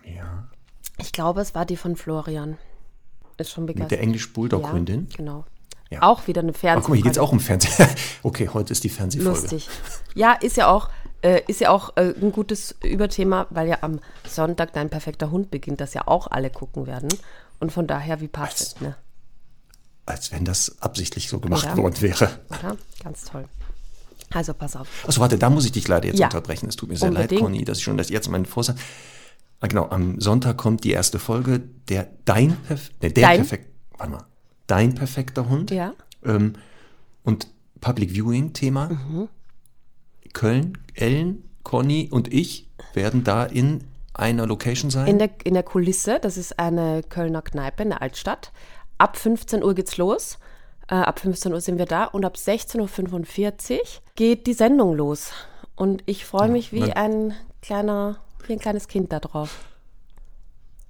Ja. 0.05 0.49
Ich 0.99 1.13
glaube, 1.13 1.41
es 1.41 1.55
war 1.55 1.65
die 1.65 1.77
von 1.77 1.97
Florian. 1.97 2.59
Ist 3.39 3.51
schon 3.51 3.65
Mit 3.65 3.75
begeistert. 3.77 3.93
der 3.93 4.01
Englisch-Bulldog-Hündin. 4.03 5.09
Ja, 5.11 5.17
genau. 5.17 5.45
Ja. 5.91 6.03
Auch 6.03 6.27
wieder 6.27 6.43
eine 6.43 6.53
Fernsehfolge. 6.53 6.83
guck 6.83 6.89
mal, 6.91 6.95
hier 6.97 7.05
geht's 7.05 7.19
auch 7.19 7.33
um 7.33 7.41
Fernsehen. 7.41 7.89
okay, 8.23 8.49
heute 8.53 8.73
ist 8.73 8.85
die 8.85 8.89
Fernsehfolge. 8.89 9.41
Lustig. 9.41 9.69
Ja, 10.15 10.35
ist 10.35 10.57
ja 10.57 10.69
auch, 10.69 10.91
äh, 11.23 11.41
ist 11.49 11.61
ja 11.61 11.71
auch 11.71 11.97
äh, 11.97 12.15
ein 12.21 12.33
gutes 12.33 12.77
Überthema, 12.83 13.47
weil 13.51 13.69
ja 13.69 13.79
am 13.81 14.01
Sonntag 14.29 14.73
dein 14.73 14.91
perfekter 14.91 15.31
Hund 15.31 15.51
beginnt, 15.51 15.81
das 15.81 15.95
ja 15.95 16.07
auch 16.07 16.27
alle 16.29 16.51
gucken 16.51 16.87
werden. 16.87 17.09
Und 17.65 17.71
von 17.71 17.87
daher, 17.87 18.21
wie 18.21 18.29
passt 18.29 18.61
es, 18.61 18.81
ne? 18.83 18.95
Als 20.05 20.31
wenn 20.33 20.45
das 20.45 20.83
absichtlich 20.83 21.31
so 21.31 21.41
gemacht 21.41 21.65
Oder? 21.65 21.79
worden 21.79 22.03
wäre. 22.03 22.29
Oder? 22.51 22.77
Ganz 23.03 23.25
toll. 23.25 23.47
Also 24.35 24.53
pass 24.53 24.77
auf. 24.77 24.87
Achso, 25.09 25.19
warte, 25.23 25.39
da 25.39 25.49
muss 25.49 25.65
ich 25.65 25.73
dich 25.73 25.89
leider 25.89 26.07
jetzt 26.09 26.19
Ja. 26.19 26.27
unterbrechen. 26.27 26.69
Es 26.69 26.77
tut 26.77 26.91
mir 26.91 26.99
sehr 26.99 27.09
Unbedingt. 27.09 27.31
leid, 27.31 27.41
Conny, 27.41 27.65
dass 27.65 27.79
ich 27.79 27.85
schon 27.85 27.97
das 27.97 28.11
jetzt 28.11 28.29
meinen 28.29 28.45
Vorsatz. 28.45 28.79
Ah, 29.61 29.67
genau, 29.67 29.89
am 29.89 30.21
Sonntag 30.21 30.59
kommt 30.59 30.85
die 30.85 30.91
erste 30.91 31.19
Folge, 31.19 31.61
der 31.89 32.11
dein 32.27 32.55
Perf 32.55 32.91
ne, 33.01 33.11
der 33.11 33.23
Dein? 33.29 33.37
perfekt, 33.39 33.71
warte 33.97 34.13
mal, 34.13 34.25
dein 34.67 34.95
perfekter 34.95 35.49
Hund. 35.49 35.71
Ja. 35.71 35.95
Ähm, 36.23 36.57
und 37.23 37.49
Public 37.81 38.11
Viewing 38.11 38.53
Thema. 38.53 38.91
Mhm. 38.91 39.29
Köln, 40.35 40.77
Ellen, 40.93 41.45
Conny 41.63 42.11
und 42.11 42.31
ich 42.31 42.69
werden 42.93 43.25
da 43.25 43.43
in 43.47 43.85
einer 44.15 44.47
Location 44.47 44.91
sein. 44.91 45.07
In 45.07 45.19
der, 45.19 45.31
in 45.45 45.55
der 45.55 45.63
Kulisse, 45.63 46.19
das 46.21 46.37
ist 46.37 46.59
eine 46.59 47.03
Kölner 47.03 47.43
Kneipe 47.43 47.83
in 47.83 47.91
der 47.91 48.03
Altstadt. 48.03 48.53
Ab 48.99 49.17
15 49.17 49.63
Uhr 49.63 49.75
geht's 49.75 49.97
los. 49.97 50.39
Äh, 50.89 50.95
ab 50.95 51.21
15 51.21 51.53
Uhr 51.53 51.61
sind 51.61 51.79
wir 51.79 51.87
da 51.87 52.05
und 52.05 52.25
ab 52.25 52.37
16.45 52.37 53.73
Uhr 53.73 53.81
geht 54.15 54.47
die 54.47 54.53
Sendung 54.53 54.95
los. 54.95 55.33
Und 55.77 56.03
ich 56.07 56.25
freue 56.25 56.49
mich 56.49 56.73
wie 56.73 56.93
ein 56.93 57.35
kleiner, 57.63 58.19
wie 58.47 58.53
ein 58.53 58.61
kleines 58.61 58.87
Kind 58.87 59.13
da 59.13 59.19
drauf. 59.19 59.59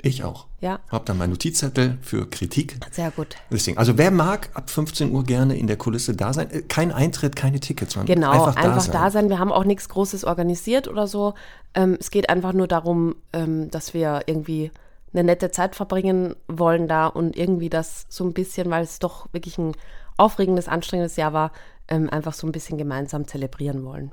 Ich 0.09 0.25
auch. 0.25 0.47
Ja. 0.61 0.81
Hab 0.89 1.07
dann 1.07 1.19
meinen 1.19 1.31
Notizzettel 1.31 1.99
für 2.03 2.29
Kritik. 2.29 2.77
Sehr 2.91 3.11
gut. 3.11 3.37
Deswegen, 3.51 3.79
also 3.79 3.99
wer 3.99 4.11
mag 4.11 4.51
ab 4.55 4.71
15 4.71 5.13
Uhr 5.13 5.25
gerne 5.25 5.57
in 5.57 5.67
der 5.67 5.77
Kulisse 5.77 6.15
da 6.15 6.33
sein, 6.33 6.51
äh, 6.51 6.63
kein 6.63 6.93
Eintritt, 6.93 7.37
keine 7.37 7.61
Tickets, 7.61 7.97
man 7.97 8.07
Genau, 8.07 8.31
einfach, 8.31 8.57
einfach, 8.57 8.87
da, 8.87 8.93
da, 8.93 8.99
sein. 8.99 9.11
sein. 9.11 9.29
Wir 9.29 9.39
haben 9.39 9.53
auch 9.53 9.65
nichts 9.65 9.89
Großes 9.89 10.25
organisiert 10.25 10.89
oder 10.89 11.07
so. 11.07 11.35
Ähm, 11.75 11.97
es 12.01 12.11
geht 12.11 12.29
einfach 12.29 12.53
nur 12.53 12.69
darum, 12.69 13.17
ähm, 13.33 13.71
dass 13.71 13.95
wir 13.95 14.23
irgendwie 14.27 14.71
eine 15.13 15.25
nette 15.25 15.51
Zeit 15.51 15.77
verbringen 15.77 16.35
wollen 16.49 16.89
da 16.89 17.07
und 17.07 17.37
irgendwie 17.37 17.71
das 17.71 18.07
so 18.09 18.25
ein 18.25 18.33
bisschen, 18.33 18.71
weil 18.71 18.83
es 18.83 18.99
doch 18.99 19.29
wirklich 19.33 19.59
ein 19.59 19.73
aufregendes, 20.17 20.69
anstrengendes 20.69 21.17
Jahr 21.17 21.33
war, 21.33 21.53
ähm, 21.89 22.11
einfach 22.11 22.35
so 22.35 22.47
ein 22.47 22.53
bisschen 22.53 22.79
gemeinsam 22.79 23.27
zelebrieren 23.27 23.85
wollen. 23.85 24.13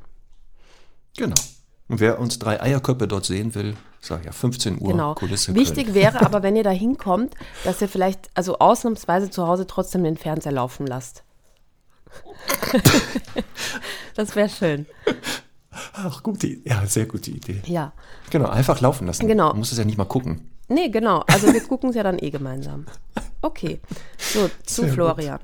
Genau. 1.17 1.35
Und 1.91 1.99
wer 1.99 2.19
uns 2.19 2.39
drei 2.39 2.61
Eierköpfe 2.61 3.05
dort 3.05 3.25
sehen 3.25 3.53
will, 3.53 3.75
sag 3.99 4.23
ja 4.23 4.31
15 4.31 4.79
Uhr 4.79 4.91
Genau. 4.93 5.13
Kulisse. 5.13 5.53
Wichtig 5.53 5.87
Köln. 5.87 5.95
wäre 5.95 6.25
aber, 6.25 6.41
wenn 6.41 6.55
ihr 6.55 6.63
da 6.63 6.69
hinkommt, 6.69 7.33
dass 7.65 7.81
ihr 7.81 7.89
vielleicht, 7.89 8.29
also 8.33 8.59
ausnahmsweise 8.59 9.29
zu 9.29 9.45
Hause 9.45 9.67
trotzdem 9.67 10.05
den 10.05 10.15
Fernseher 10.15 10.53
laufen 10.53 10.87
lasst. 10.87 11.23
das 14.15 14.37
wäre 14.37 14.47
schön. 14.47 14.85
Ach, 15.91 16.23
gute 16.23 16.47
Idee. 16.47 16.69
Ja, 16.69 16.85
sehr 16.85 17.07
gute 17.07 17.29
Idee. 17.29 17.61
Ja. 17.65 17.91
Genau, 18.29 18.47
einfach 18.47 18.79
laufen 18.79 19.07
lassen. 19.07 19.27
Genau. 19.27 19.49
Man 19.49 19.57
muss 19.57 19.73
es 19.73 19.77
ja 19.77 19.83
nicht 19.83 19.97
mal 19.97 20.05
gucken. 20.05 20.49
Nee, 20.69 20.87
genau. 20.87 21.25
Also 21.27 21.51
wir 21.51 21.61
gucken 21.61 21.89
es 21.89 21.97
ja 21.97 22.03
dann 22.03 22.19
eh 22.19 22.29
gemeinsam. 22.29 22.85
Okay. 23.41 23.81
So, 24.17 24.49
zu 24.65 24.83
Sehr 24.83 24.93
Florian. 24.93 25.41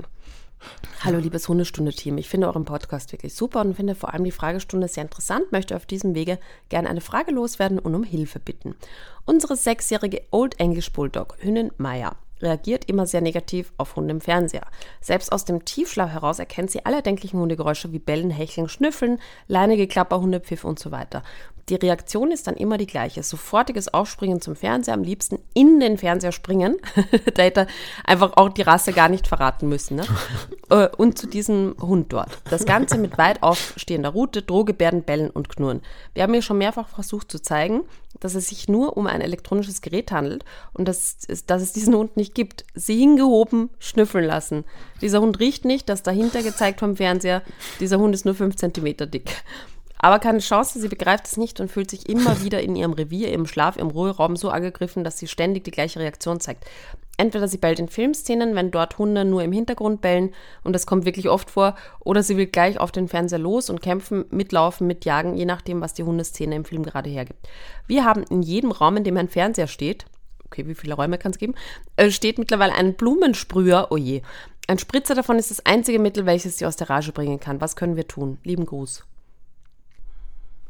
Hallo, 1.03 1.19
liebes 1.19 1.47
Hundestunde-Team. 1.47 2.17
Ich 2.17 2.27
finde 2.27 2.47
euren 2.47 2.65
Podcast 2.65 3.11
wirklich 3.11 3.35
super 3.35 3.61
und 3.61 3.75
finde 3.75 3.93
vor 3.93 4.13
allem 4.13 4.23
die 4.23 4.31
Fragestunde 4.31 4.87
sehr 4.87 5.03
interessant. 5.03 5.51
Möchte 5.51 5.75
auf 5.75 5.85
diesem 5.85 6.15
Wege 6.15 6.39
gerne 6.69 6.89
eine 6.89 7.01
Frage 7.01 7.31
loswerden 7.31 7.77
und 7.77 7.93
um 7.93 8.03
Hilfe 8.03 8.39
bitten. 8.39 8.75
Unsere 9.23 9.55
sechsjährige 9.55 10.23
Old 10.31 10.59
English 10.59 10.91
Bulldog, 10.91 11.37
Hündin 11.39 11.71
Maya, 11.77 12.15
reagiert 12.41 12.85
immer 12.85 13.05
sehr 13.05 13.21
negativ 13.21 13.71
auf 13.77 13.95
Hunde 13.95 14.11
im 14.11 14.21
Fernseher. 14.21 14.67
Selbst 15.01 15.31
aus 15.31 15.45
dem 15.45 15.65
Tiefschlaf 15.65 16.11
heraus 16.11 16.39
erkennt 16.39 16.71
sie 16.71 16.85
alle 16.85 16.97
erdenklichen 16.97 17.39
Hundegeräusche 17.39 17.91
wie 17.91 17.99
Bellen, 17.99 18.31
Hecheln, 18.31 18.69
Schnüffeln, 18.69 19.19
leinige 19.47 19.87
Klapper, 19.87 20.21
Hundepfiff 20.21 20.63
und 20.63 20.79
so 20.79 20.91
weiter. 20.91 21.23
Die 21.69 21.75
Reaktion 21.75 22.31
ist 22.31 22.47
dann 22.47 22.55
immer 22.55 22.77
die 22.77 22.87
gleiche. 22.87 23.23
Sofortiges 23.23 23.93
Aufspringen 23.93 24.39
zum 24.39 24.55
Fernseher, 24.55 24.93
am 24.93 25.03
liebsten 25.03 25.39
in 25.53 25.81
den 25.81 25.97
Fernseher 25.97 26.31
springen. 26.31 26.77
da 27.33 27.43
hätte 27.43 27.61
er 27.61 27.67
einfach 28.05 28.37
auch 28.37 28.49
die 28.49 28.61
Rasse 28.61 28.93
gar 28.93 29.09
nicht 29.09 29.27
verraten 29.27 29.67
müssen. 29.67 29.97
Ne? 29.97 30.05
Äh, 30.69 30.89
und 30.97 31.17
zu 31.17 31.27
diesem 31.27 31.75
Hund 31.79 32.11
dort. 32.11 32.39
Das 32.49 32.65
Ganze 32.65 32.97
mit 32.97 33.17
weit 33.17 33.41
aufstehender 33.41 34.09
Rute, 34.09 34.41
Drohgebärden, 34.41 35.03
Bellen 35.03 35.29
und 35.29 35.47
Knurren. 35.47 35.81
Wir 36.13 36.23
haben 36.23 36.33
hier 36.33 36.41
schon 36.41 36.57
mehrfach 36.57 36.89
versucht 36.89 37.31
zu 37.31 37.41
zeigen, 37.41 37.83
dass 38.19 38.35
es 38.35 38.47
sich 38.47 38.67
nur 38.67 38.97
um 38.97 39.07
ein 39.07 39.21
elektronisches 39.21 39.81
Gerät 39.81 40.11
handelt 40.11 40.45
und 40.73 40.87
dass, 40.87 41.17
dass 41.45 41.61
es 41.61 41.73
diesen 41.73 41.95
Hund 41.95 42.17
nicht 42.17 42.35
gibt. 42.35 42.65
Sie 42.75 42.97
hingehoben, 42.97 43.69
schnüffeln 43.79 44.25
lassen. 44.25 44.65
Dieser 45.01 45.21
Hund 45.21 45.39
riecht 45.39 45.65
nicht, 45.65 45.89
das 45.89 46.03
dahinter 46.03 46.43
gezeigt 46.43 46.79
vom 46.79 46.95
Fernseher. 46.95 47.41
Dieser 47.79 47.99
Hund 47.99 48.13
ist 48.13 48.25
nur 48.25 48.35
fünf 48.35 48.55
Zentimeter 48.55 49.05
dick. 49.05 49.31
Aber 49.99 50.19
keine 50.19 50.39
Chance, 50.39 50.79
sie 50.79 50.87
begreift 50.89 51.25
es 51.25 51.37
nicht 51.37 51.59
und 51.59 51.71
fühlt 51.71 51.89
sich 51.89 52.07
immer 52.07 52.41
wieder 52.43 52.61
in 52.61 52.75
ihrem 52.75 52.93
Revier, 52.93 53.31
im 53.31 53.47
Schlaf, 53.47 53.77
im 53.77 53.87
Ruheraum 53.87 54.35
so 54.35 54.49
angegriffen, 54.49 55.03
dass 55.03 55.17
sie 55.17 55.27
ständig 55.27 55.63
die 55.63 55.71
gleiche 55.71 55.99
Reaktion 55.99 56.39
zeigt. 56.39 56.65
Entweder 57.17 57.47
sie 57.47 57.57
bellt 57.57 57.79
in 57.79 57.87
Filmszenen, 57.87 58.53
wenn 58.53 58.69
dort 58.69 58.99
Hunde 58.99 59.25
nur 59.25 59.43
im 59.43 59.51
Hintergrund 59.51 60.01
bellen 60.01 60.33
und 60.63 60.73
das 60.73 60.85
kommt 60.85 61.05
wirklich 61.05 61.29
oft 61.29 61.49
vor, 61.49 61.75
oder 61.99 62.21
sie 62.21 62.37
will 62.37 62.45
gleich 62.45 62.79
auf 62.79 62.91
den 62.91 63.07
Fernseher 63.07 63.39
los 63.39 63.71
und 63.71 63.81
kämpfen, 63.81 64.25
mitlaufen, 64.29 64.85
mitjagen, 64.85 65.35
je 65.35 65.45
nachdem, 65.45 65.81
was 65.81 65.95
die 65.95 66.03
Hundeszene 66.03 66.55
im 66.55 66.65
Film 66.65 66.83
gerade 66.83 67.09
hergibt. 67.09 67.47
Wir 67.87 68.05
haben 68.05 68.23
in 68.29 68.43
jedem 68.43 68.71
Raum, 68.71 68.97
in 68.97 69.03
dem 69.03 69.17
ein 69.17 69.29
Fernseher 69.29 69.67
steht, 69.67 70.05
okay, 70.45 70.67
wie 70.67 70.75
viele 70.75 70.93
Räume 70.93 71.17
kann 71.17 71.31
es 71.31 71.39
geben, 71.39 71.55
äh, 71.95 72.11
steht 72.11 72.37
mittlerweile 72.37 72.73
ein 72.73 72.93
Blumensprüher, 72.93 73.87
oh 73.89 73.97
je. 73.97 74.21
Ein 74.67 74.77
Spritzer 74.77 75.15
davon 75.15 75.39
ist 75.39 75.49
das 75.49 75.65
einzige 75.65 75.97
Mittel, 75.97 76.25
welches 76.25 76.57
sie 76.57 76.65
aus 76.65 76.75
der 76.75 76.89
Rage 76.89 77.13
bringen 77.13 77.39
kann. 77.39 77.61
Was 77.61 77.75
können 77.75 77.95
wir 77.95 78.07
tun? 78.07 78.37
Lieben 78.43 78.65
Gruß. 78.65 79.05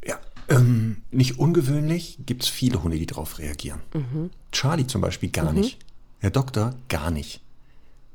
Ja, 0.06 0.20
ähm, 0.50 1.02
nicht 1.12 1.40
ungewöhnlich, 1.40 2.20
gibt 2.26 2.44
es 2.44 2.50
viele 2.50 2.84
Hunde, 2.84 2.98
die 2.98 3.08
darauf 3.08 3.40
reagieren. 3.40 3.82
Charlie 4.52 4.88
zum 4.88 5.02
Beispiel 5.02 5.30
gar 5.30 5.52
nicht. 5.52 5.80
Der 6.22 6.32
Doktor 6.32 6.76
gar 6.90 7.12
nicht. 7.12 7.42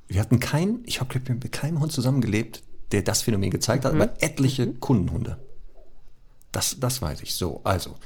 Wir 0.08 0.20
hatten 0.20 0.40
keinen, 0.40 0.82
ich 0.84 1.00
habe 1.00 1.18
mit 1.28 1.52
keinem 1.52 1.80
Hund 1.80 1.92
zusammengelebt, 1.92 2.62
der 2.90 3.02
das 3.02 3.22
Phänomen 3.22 3.50
gezeigt 3.50 3.84
hat, 3.84 3.94
aber 3.94 4.22
etliche 4.22 4.74
Kundenhunde. 4.74 5.38
Das, 6.50 6.76
das 6.78 7.00
weiß 7.00 7.22
ich. 7.22 7.34
So, 7.34 7.62
also, 7.64 7.96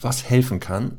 was 0.00 0.28
helfen 0.28 0.58
kann, 0.58 0.98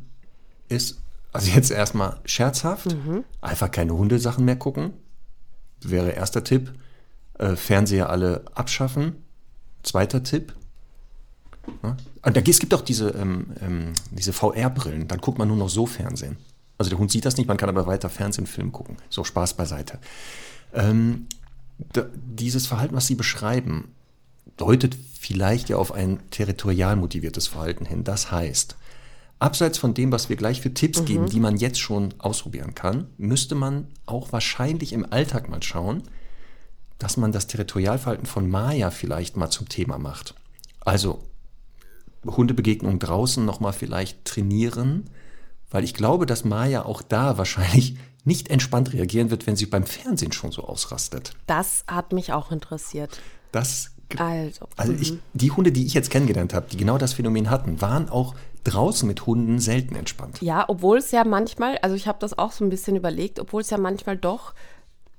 ist, 0.69 0.99
also 1.33 1.51
jetzt 1.51 1.71
erstmal 1.71 2.19
scherzhaft, 2.25 2.95
einfach 3.41 3.69
keine 3.69 3.93
Hundesachen 3.93 4.45
mehr 4.45 4.55
gucken. 4.55 4.93
Wäre 5.81 6.11
erster 6.11 6.43
Tipp. 6.43 6.73
Äh, 7.37 7.55
Fernseher 7.55 8.09
alle 8.09 8.45
abschaffen. 8.53 9.15
Zweiter 9.83 10.23
Tipp. 10.23 10.53
Ja? 11.83 11.97
Und 12.21 12.37
da, 12.37 12.41
es 12.41 12.59
gibt 12.59 12.73
auch 12.73 12.81
diese, 12.81 13.09
ähm, 13.09 13.47
ähm, 13.61 13.93
diese 14.11 14.33
VR-Brillen, 14.33 15.07
dann 15.07 15.19
guckt 15.19 15.37
man 15.37 15.47
nur 15.47 15.57
noch 15.57 15.69
so 15.69 15.85
Fernsehen. 15.85 16.37
Also 16.79 16.89
der 16.89 16.97
Hund 16.97 17.11
sieht 17.11 17.25
das 17.25 17.37
nicht, 17.37 17.47
man 17.47 17.57
kann 17.57 17.69
aber 17.69 17.85
weiter 17.85 18.09
Fernsehen, 18.09 18.47
Film 18.47 18.71
gucken. 18.71 18.97
So, 19.09 19.23
Spaß 19.23 19.55
beiseite. 19.55 19.99
Ähm, 20.73 21.27
dieses 22.13 22.67
Verhalten, 22.67 22.95
was 22.95 23.05
Sie 23.05 23.15
beschreiben, 23.15 23.93
deutet 24.57 24.97
vielleicht 25.19 25.69
ja 25.69 25.75
auf 25.75 25.91
ein 25.91 26.19
territorial 26.31 26.95
motiviertes 26.95 27.47
Verhalten 27.47 27.85
hin. 27.85 28.05
Das 28.05 28.31
heißt, 28.31 28.77
abseits 29.39 29.77
von 29.77 29.93
dem, 29.93 30.11
was 30.11 30.29
wir 30.29 30.37
gleich 30.37 30.61
für 30.61 30.73
Tipps 30.73 31.03
geben, 31.03 31.29
die 31.29 31.41
man 31.41 31.57
jetzt 31.57 31.79
schon 31.79 32.13
ausprobieren 32.17 32.75
kann, 32.75 33.07
müsste 33.17 33.55
man 33.55 33.87
auch 34.05 34.31
wahrscheinlich 34.31 34.93
im 34.93 35.11
Alltag 35.11 35.49
mal 35.49 35.61
schauen, 35.61 36.03
dass 36.97 37.17
man 37.17 37.31
das 37.33 37.47
Territorialverhalten 37.47 38.25
von 38.25 38.49
Maya 38.49 38.89
vielleicht 38.89 39.35
mal 39.35 39.49
zum 39.49 39.67
Thema 39.67 39.97
macht. 39.97 40.33
Also 40.81 41.23
Hundebegegnungen 42.25 42.99
draußen 42.99 43.45
nochmal 43.45 43.73
vielleicht 43.73 44.23
trainieren, 44.25 45.09
weil 45.69 45.83
ich 45.83 45.93
glaube, 45.93 46.25
dass 46.25 46.45
Maya 46.45 46.85
auch 46.85 47.01
da 47.01 47.37
wahrscheinlich 47.37 47.97
nicht 48.25 48.49
entspannt 48.49 48.93
reagieren 48.93 49.31
wird, 49.31 49.47
wenn 49.47 49.55
sie 49.55 49.65
beim 49.65 49.85
Fernsehen 49.85 50.31
schon 50.31 50.51
so 50.51 50.63
ausrastet. 50.63 51.33
Das 51.47 51.83
hat 51.87 52.11
mich 52.13 52.33
auch 52.33 52.51
interessiert. 52.51 53.19
Das 53.51 53.91
Also, 54.17 54.67
also 54.75 54.93
ich, 54.93 55.17
die 55.33 55.51
Hunde, 55.51 55.71
die 55.71 55.85
ich 55.85 55.93
jetzt 55.93 56.09
kennengelernt 56.09 56.53
habe, 56.53 56.67
die 56.69 56.77
genau 56.77 56.97
das 56.97 57.13
Phänomen 57.13 57.49
hatten, 57.49 57.81
waren 57.81 58.09
auch 58.09 58.35
draußen 58.63 59.07
mit 59.07 59.25
Hunden 59.25 59.59
selten 59.59 59.95
entspannt. 59.95 60.41
Ja, 60.41 60.65
obwohl 60.67 60.97
es 60.97 61.11
ja 61.11 61.23
manchmal, 61.23 61.77
also 61.77 61.95
ich 61.95 62.07
habe 62.07 62.19
das 62.19 62.37
auch 62.37 62.51
so 62.51 62.65
ein 62.65 62.69
bisschen 62.69 62.95
überlegt, 62.95 63.39
obwohl 63.39 63.61
es 63.61 63.69
ja 63.69 63.77
manchmal 63.77 64.17
doch, 64.17 64.53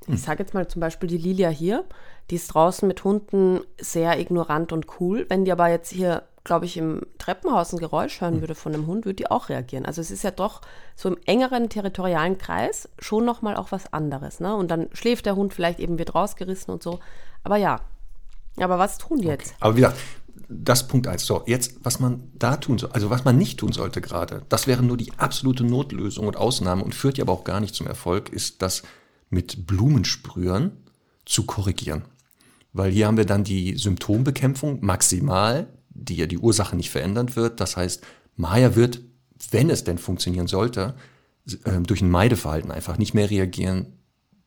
ich 0.06 0.22
sage 0.22 0.42
jetzt 0.42 0.54
mal 0.54 0.66
zum 0.66 0.80
Beispiel 0.80 1.08
die 1.08 1.18
Lilia 1.18 1.50
hier, 1.50 1.84
die 2.30 2.36
ist 2.36 2.48
draußen 2.48 2.86
mit 2.88 3.04
Hunden 3.04 3.60
sehr 3.80 4.18
ignorant 4.18 4.72
und 4.72 4.86
cool. 4.98 5.26
Wenn 5.28 5.44
die 5.44 5.52
aber 5.52 5.68
jetzt 5.68 5.90
hier, 5.90 6.24
glaube 6.44 6.64
ich, 6.64 6.76
im 6.76 7.02
Treppenhaus 7.18 7.72
ein 7.72 7.78
Geräusch 7.78 8.20
hören 8.20 8.40
würde 8.40 8.54
von 8.54 8.74
einem 8.74 8.86
Hund, 8.86 9.04
würde 9.04 9.16
die 9.16 9.30
auch 9.30 9.48
reagieren. 9.48 9.84
Also 9.84 10.00
es 10.00 10.10
ist 10.10 10.24
ja 10.24 10.30
doch 10.30 10.62
so 10.96 11.08
im 11.08 11.18
engeren 11.26 11.68
territorialen 11.68 12.38
Kreis 12.38 12.88
schon 12.98 13.24
nochmal 13.24 13.56
auch 13.56 13.72
was 13.72 13.92
anderes. 13.92 14.40
Ne? 14.40 14.54
Und 14.54 14.70
dann 14.70 14.88
schläft 14.92 15.26
der 15.26 15.36
Hund 15.36 15.52
vielleicht 15.52 15.80
eben, 15.80 15.98
wird 15.98 16.14
rausgerissen 16.14 16.72
und 16.72 16.82
so. 16.82 17.00
Aber 17.44 17.56
ja, 17.56 17.80
aber 18.58 18.78
was 18.78 18.98
tun 18.98 19.18
die 19.18 19.28
jetzt? 19.28 19.54
Aber 19.60 19.76
wie 19.76 19.82
gesagt, 19.82 19.98
das 20.48 20.88
Punkt 20.88 21.06
eins. 21.06 21.24
So, 21.24 21.42
jetzt, 21.46 21.84
was 21.84 22.00
man 22.00 22.30
da 22.34 22.56
tun 22.56 22.78
soll, 22.78 22.90
also 22.92 23.10
was 23.10 23.24
man 23.24 23.38
nicht 23.38 23.60
tun 23.60 23.72
sollte 23.72 24.00
gerade, 24.00 24.42
das 24.48 24.66
wäre 24.66 24.82
nur 24.82 24.96
die 24.96 25.12
absolute 25.16 25.64
Notlösung 25.64 26.26
und 26.26 26.36
Ausnahme 26.36 26.82
und 26.82 26.94
führt 26.94 27.18
ja 27.18 27.24
aber 27.24 27.32
auch 27.32 27.44
gar 27.44 27.60
nicht 27.60 27.74
zum 27.74 27.86
Erfolg, 27.86 28.30
ist 28.30 28.62
das 28.62 28.82
mit 29.28 29.66
Blumensprühern 29.66 30.72
zu 31.24 31.46
korrigieren. 31.46 32.02
Weil 32.72 32.90
hier 32.90 33.06
haben 33.06 33.16
wir 33.16 33.26
dann 33.26 33.44
die 33.44 33.76
Symptombekämpfung 33.76 34.78
maximal, 34.84 35.68
die 36.00 36.16
ja 36.16 36.26
die 36.26 36.38
Ursache 36.38 36.76
nicht 36.76 36.90
verändern 36.90 37.34
wird. 37.36 37.60
Das 37.60 37.76
heißt, 37.76 38.02
Maya 38.36 38.74
wird, 38.76 39.00
wenn 39.50 39.70
es 39.70 39.84
denn 39.84 39.98
funktionieren 39.98 40.46
sollte, 40.46 40.94
äh, 41.64 41.80
durch 41.82 42.02
ein 42.02 42.10
Meideverhalten 42.10 42.70
einfach 42.70 42.98
nicht 42.98 43.14
mehr 43.14 43.30
reagieren, 43.30 43.96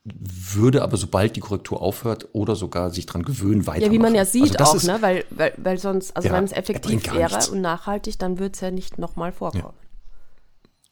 würde 0.06 0.82
aber 0.84 0.98
sobald 0.98 1.36
die 1.38 1.40
Korrektur 1.40 1.82
aufhört 1.82 2.28
oder 2.34 2.56
sogar 2.58 2.90
sich 2.92 3.06
dran 3.06 3.24
gewöhnen, 3.24 3.66
weitermachen. 3.68 3.84
Ja, 3.86 3.92
wie 3.92 4.00
man 4.02 4.16
ja 4.16 4.26
sieht 4.26 4.60
Also 4.60 4.72
auch, 4.72 4.76
ist- 4.76 4.84
ne? 4.84 4.98
weil, 5.02 5.24
weil, 5.30 5.54
weil 5.58 5.78
sonst, 5.80 6.16
also 6.18 6.28
Ja, 6.28 6.34
wenn 6.36 6.44
es 6.44 6.52
effektiv 6.52 7.06
wäre 7.14 7.50
und 7.52 7.62
nachhaltig, 7.62 8.20
dann 8.20 8.38
würde 8.38 8.52
es 8.54 8.60
ja 8.62 8.70
nicht 8.72 8.98
nochmal 8.98 9.32
vorkommen. 9.32 9.74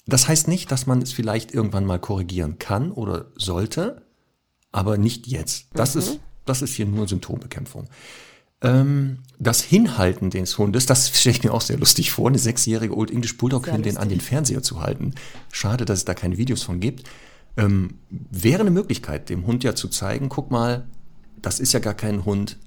Das 0.08 0.28
heißt 0.28 0.48
nicht, 0.48 0.72
dass 0.72 0.88
man 0.88 1.02
es 1.02 1.12
vielleicht 1.14 1.54
irgendwann 1.54 1.86
mal 1.86 2.00
korrigieren 2.00 2.58
kann 2.58 2.92
oder 2.92 3.26
sollte, 3.36 4.02
aber 4.72 4.98
nicht 4.98 5.28
jetzt. 5.28 5.68
Das, 5.74 5.96
ist, 5.96 6.20
das 6.46 6.62
ist 6.62 6.74
hier 6.76 6.86
nur 6.86 7.08
Symptombekämpfung. 7.08 7.88
Ähm, 8.62 9.20
das 9.40 9.62
Hinhalten 9.62 10.30
des 10.30 10.58
Hundes, 10.58 10.86
das 10.86 11.10
stelle 11.20 11.36
ich 11.36 11.44
mir 11.44 11.54
auch 11.54 11.62
sehr 11.62 11.78
lustig 11.78 12.12
vor, 12.12 12.28
eine 12.28 12.38
sechsjährige 12.38 12.96
Old 12.96 13.12
English 13.12 13.38
Bulldog 13.38 13.72
Hündin 13.72 13.98
an 13.98 14.10
den. 14.10 14.20
Fernseher 14.20 14.62
zu 14.62 14.82
halten. 14.82 15.16
Schade, 15.52 15.86
dass 15.86 16.00
es 16.00 16.06
da 16.06 16.14
keine 16.14 16.38
Videos 16.38 16.62
von 16.64 16.80
gibt. 16.80 17.10
Ähm, 17.58 17.96
wäre 18.10 18.62
eine 18.62 18.72
Möglichkeit, 18.72 19.30
dem 19.30 19.46
Hund 19.48 19.64
ja 19.64 19.76
zu 19.76 19.88
zeigen, 19.88 20.30
guck 20.30 20.52
mal, 20.52 20.88
das 21.42 21.60
ist 21.60 21.74
ja 21.74 21.80
gar 21.80 21.96
kein 21.96 22.24
Hund. 22.24 22.58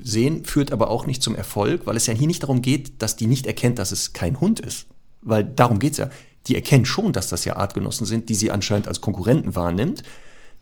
Sehen 0.00 0.44
führt 0.44 0.72
aber 0.72 0.90
auch 0.90 1.06
nicht 1.06 1.22
zum 1.22 1.34
Erfolg, 1.34 1.86
weil 1.86 1.96
es 1.96 2.06
ja 2.06 2.14
hier 2.14 2.26
nicht 2.26 2.42
darum 2.42 2.62
geht, 2.62 3.02
dass 3.02 3.16
die 3.16 3.26
nicht 3.26 3.46
erkennt, 3.46 3.78
dass 3.78 3.90
es 3.90 4.12
kein 4.12 4.40
Hund 4.40 4.60
ist. 4.60 4.86
Weil 5.22 5.42
darum 5.42 5.78
geht's 5.78 5.98
ja. 5.98 6.10
Die 6.46 6.54
erkennt 6.54 6.86
schon, 6.86 7.12
dass 7.12 7.28
das 7.28 7.44
ja 7.44 7.56
Artgenossen 7.56 8.06
sind, 8.06 8.28
die 8.28 8.34
sie 8.34 8.50
anscheinend 8.50 8.88
als 8.88 9.00
Konkurrenten 9.00 9.56
wahrnimmt. 9.56 10.02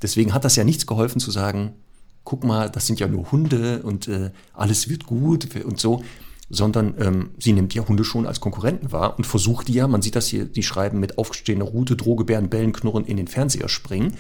Deswegen 0.02 0.32
hat 0.32 0.44
das 0.44 0.56
ja 0.56 0.64
nichts 0.64 0.86
geholfen 0.86 1.20
zu 1.20 1.30
sagen, 1.30 1.74
guck 2.26 2.44
mal, 2.44 2.68
das 2.68 2.86
sind 2.86 3.00
ja 3.00 3.08
nur 3.08 3.32
Hunde 3.32 3.82
und 3.82 4.08
äh, 4.08 4.30
alles 4.52 4.90
wird 4.90 5.06
gut 5.06 5.48
und 5.64 5.80
so, 5.80 6.04
sondern 6.50 6.94
ähm, 6.98 7.30
sie 7.38 7.52
nimmt 7.52 7.72
ja 7.72 7.86
Hunde 7.88 8.04
schon 8.04 8.26
als 8.26 8.40
Konkurrenten 8.40 8.92
wahr 8.92 9.16
und 9.16 9.26
versucht 9.26 9.68
die 9.68 9.74
ja, 9.74 9.88
man 9.88 10.02
sieht 10.02 10.16
das 10.16 10.26
hier, 10.26 10.44
die 10.44 10.62
schreiben 10.62 11.00
mit 11.00 11.16
aufstehender 11.18 11.64
Rute, 11.64 11.96
Drohgebären, 11.96 12.50
Bellen, 12.50 12.72
Knurren 12.72 13.06
in 13.06 13.16
den 13.16 13.28
Fernseher 13.28 13.68
springen. 13.68 14.14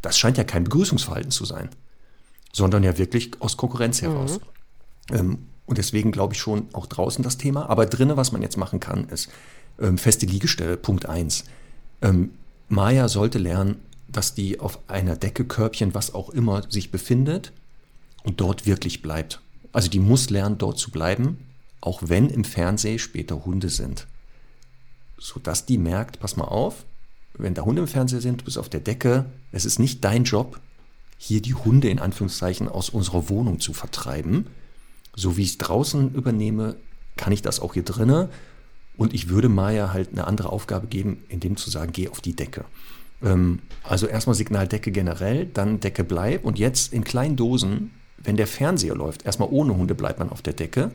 Das 0.00 0.16
scheint 0.16 0.38
ja 0.38 0.44
kein 0.44 0.64
Begrüßungsverhalten 0.64 1.32
zu 1.32 1.44
sein, 1.44 1.68
sondern 2.52 2.84
ja 2.84 2.96
wirklich 2.96 3.32
aus 3.40 3.56
Konkurrenz 3.56 4.00
heraus. 4.02 4.40
Ähm, 5.10 5.46
und 5.66 5.78
deswegen 5.78 6.12
glaube 6.12 6.34
ich 6.34 6.40
schon 6.40 6.68
auch 6.72 6.86
draußen 6.86 7.22
das 7.22 7.38
Thema. 7.38 7.68
Aber 7.68 7.86
drinnen, 7.86 8.16
was 8.16 8.32
man 8.32 8.40
jetzt 8.40 8.56
machen 8.56 8.78
kann, 8.80 9.08
ist 9.08 9.28
ähm, 9.80 9.98
feste 9.98 10.26
Liegestelle, 10.26 10.76
Punkt 10.76 11.06
1. 11.06 11.44
Ähm, 12.02 12.30
Maya 12.68 13.08
sollte 13.08 13.38
lernen, 13.38 13.76
dass 14.08 14.34
die 14.34 14.58
auf 14.58 14.78
einer 14.88 15.16
Decke, 15.16 15.44
Körbchen, 15.44 15.94
was 15.94 16.14
auch 16.14 16.30
immer 16.30 16.62
sich 16.70 16.90
befindet, 16.90 17.52
und 18.24 18.40
dort 18.40 18.66
wirklich 18.66 19.00
bleibt. 19.00 19.40
Also 19.72 19.88
die 19.88 20.00
muss 20.00 20.30
lernen, 20.30 20.58
dort 20.58 20.78
zu 20.78 20.90
bleiben, 20.90 21.38
auch 21.80 22.02
wenn 22.06 22.28
im 22.28 22.44
Fernsehen 22.44 22.98
später 22.98 23.44
Hunde 23.44 23.68
sind. 23.68 24.06
Sodass 25.18 25.66
die 25.66 25.78
merkt, 25.78 26.20
pass 26.20 26.36
mal 26.36 26.44
auf, 26.44 26.84
wenn 27.34 27.54
da 27.54 27.62
Hunde 27.62 27.82
im 27.82 27.88
Fernsehen 27.88 28.20
sind, 28.20 28.40
du 28.40 28.44
bist 28.44 28.58
auf 28.58 28.68
der 28.68 28.80
Decke, 28.80 29.26
es 29.52 29.64
ist 29.64 29.78
nicht 29.78 30.04
dein 30.04 30.24
Job, 30.24 30.60
hier 31.18 31.42
die 31.42 31.54
Hunde 31.54 31.88
in 31.88 31.98
Anführungszeichen 31.98 32.68
aus 32.68 32.90
unserer 32.90 33.28
Wohnung 33.28 33.60
zu 33.60 33.72
vertreiben. 33.72 34.46
So 35.14 35.36
wie 35.36 35.42
ich 35.42 35.50
es 35.50 35.58
draußen 35.58 36.14
übernehme, 36.14 36.76
kann 37.16 37.32
ich 37.32 37.42
das 37.42 37.60
auch 37.60 37.74
hier 37.74 37.82
drinnen. 37.82 38.28
Und 38.96 39.14
ich 39.14 39.28
würde 39.28 39.48
Maya 39.48 39.92
halt 39.92 40.10
eine 40.12 40.26
andere 40.26 40.50
Aufgabe 40.50 40.86
geben, 40.86 41.24
indem 41.28 41.56
zu 41.56 41.70
sagen, 41.70 41.92
geh 41.92 42.08
auf 42.08 42.20
die 42.20 42.34
Decke. 42.34 42.64
Ähm, 43.22 43.60
also 43.82 44.06
erstmal 44.06 44.34
Signal 44.34 44.68
Decke 44.68 44.90
generell, 44.90 45.46
dann 45.46 45.80
Decke 45.80 46.04
bleib 46.04 46.44
und 46.44 46.58
jetzt 46.58 46.92
in 46.92 47.04
kleinen 47.04 47.36
Dosen, 47.36 47.90
wenn 48.18 48.36
der 48.36 48.46
Fernseher 48.46 48.94
läuft, 48.94 49.24
erstmal 49.24 49.48
ohne 49.50 49.76
Hunde 49.76 49.94
bleibt 49.94 50.18
man 50.18 50.30
auf 50.30 50.42
der 50.42 50.52
Decke. 50.52 50.90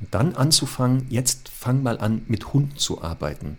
Und 0.00 0.14
dann 0.14 0.34
anzufangen, 0.34 1.06
jetzt 1.08 1.48
fang 1.48 1.82
mal 1.82 1.98
an, 1.98 2.22
mit 2.28 2.52
Hunden 2.52 2.76
zu 2.76 3.02
arbeiten. 3.02 3.58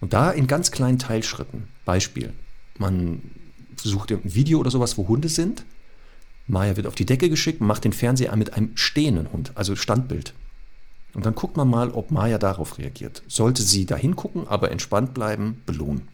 Und 0.00 0.12
da 0.12 0.30
in 0.30 0.46
ganz 0.46 0.70
kleinen 0.70 0.98
Teilschritten. 0.98 1.68
Beispiel, 1.84 2.32
man 2.78 3.22
sucht 3.76 4.10
ein 4.10 4.20
Video 4.24 4.58
oder 4.58 4.70
sowas, 4.70 4.96
wo 4.96 5.08
Hunde 5.08 5.28
sind. 5.28 5.64
Maya 6.46 6.76
wird 6.76 6.86
auf 6.86 6.94
die 6.94 7.06
Decke 7.06 7.28
geschickt, 7.28 7.60
macht 7.60 7.84
den 7.84 7.92
Fernseher 7.92 8.32
an 8.32 8.38
mit 8.38 8.54
einem 8.54 8.76
stehenden 8.76 9.32
Hund, 9.32 9.52
also 9.54 9.74
Standbild. 9.76 10.32
Und 11.14 11.26
dann 11.26 11.34
guckt 11.34 11.56
man 11.56 11.68
mal, 11.68 11.90
ob 11.90 12.10
Maya 12.10 12.38
darauf 12.38 12.78
reagiert. 12.78 13.22
Sollte 13.26 13.62
sie 13.62 13.86
da 13.86 13.96
hingucken, 13.96 14.46
aber 14.46 14.70
entspannt 14.70 15.14
bleiben, 15.14 15.62
belohnen. 15.66 16.08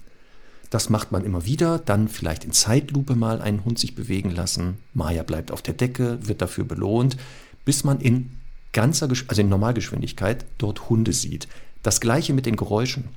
Das 0.73 0.89
macht 0.89 1.13
man 1.13 1.23
immer 1.23 1.45
wieder, 1.45 1.79
dann 1.79 2.09
vielleicht 2.09 2.45
in 2.47 2.53
Zeitlupe 2.53 3.15
mal 3.15 3.43
einen 3.43 3.63
Hund 3.67 3.79
sich 3.79 3.95
bewegen 3.95 4.31
lassen. 4.31 4.79
Maya 4.95 5.23
bleibt 5.23 5.53
auf 5.53 5.61
der 5.61 5.75
Decke, 5.75 6.27
wird 6.27 6.41
dafür 6.41 6.65
belohnt, 6.65 7.19
bis 7.67 7.85
man 7.85 8.01
in 8.01 8.31
ganzer, 8.73 9.07
also 9.29 9.43
in 9.43 9.51
Normalgeschwindigkeit 9.51 10.47
dort 10.57 10.89
Hunde 10.89 11.13
sieht. 11.13 11.47
Das 11.83 12.01
gleiche 12.01 12.33
mit 12.33 12.47
den 12.47 12.57
Geräuschen. 12.57 13.11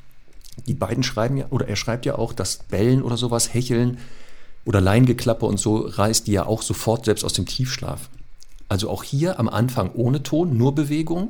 Die 0.68 0.74
beiden 0.74 1.02
schreiben 1.02 1.38
ja, 1.38 1.46
oder 1.50 1.70
er 1.70 1.78
schreibt 1.78 2.06
ja 2.06 2.18
auch, 2.18 2.34
dass 2.34 2.58
Bellen 2.58 3.02
oder 3.02 3.16
sowas, 3.16 3.54
Hecheln 3.54 4.00
oder 4.66 4.82
Leingeklappe 4.82 5.46
und 5.46 5.58
so 5.58 5.78
reißt 5.78 6.28
die 6.28 6.34
ja 6.34 6.46
auch 6.46 6.62
sofort 6.62 7.06
selbst 7.06 7.24
aus 7.24 7.32
dem 7.32 7.46
Tiefschlaf. 7.46 8.10
Also 8.68 8.90
auch 8.90 9.02
hier 9.04 9.40
am 9.40 9.48
Anfang 9.48 9.92
ohne 9.94 10.24
Ton, 10.24 10.58
nur 10.58 10.76
Bewegung, 10.76 11.30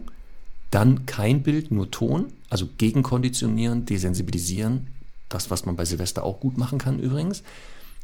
dann 0.71 1.05
kein 1.05 1.43
Bild, 1.43 1.69
nur 1.69 1.91
Ton, 1.91 2.33
also 2.49 2.67
gegenkonditionieren, 2.79 3.85
desensibilisieren, 3.85 4.87
das, 5.35 5.51
was 5.51 5.65
man 5.65 5.75
bei 5.75 5.85
Silvester 5.85 6.23
auch 6.23 6.39
gut 6.39 6.57
machen 6.57 6.79
kann 6.79 6.99
übrigens, 6.99 7.43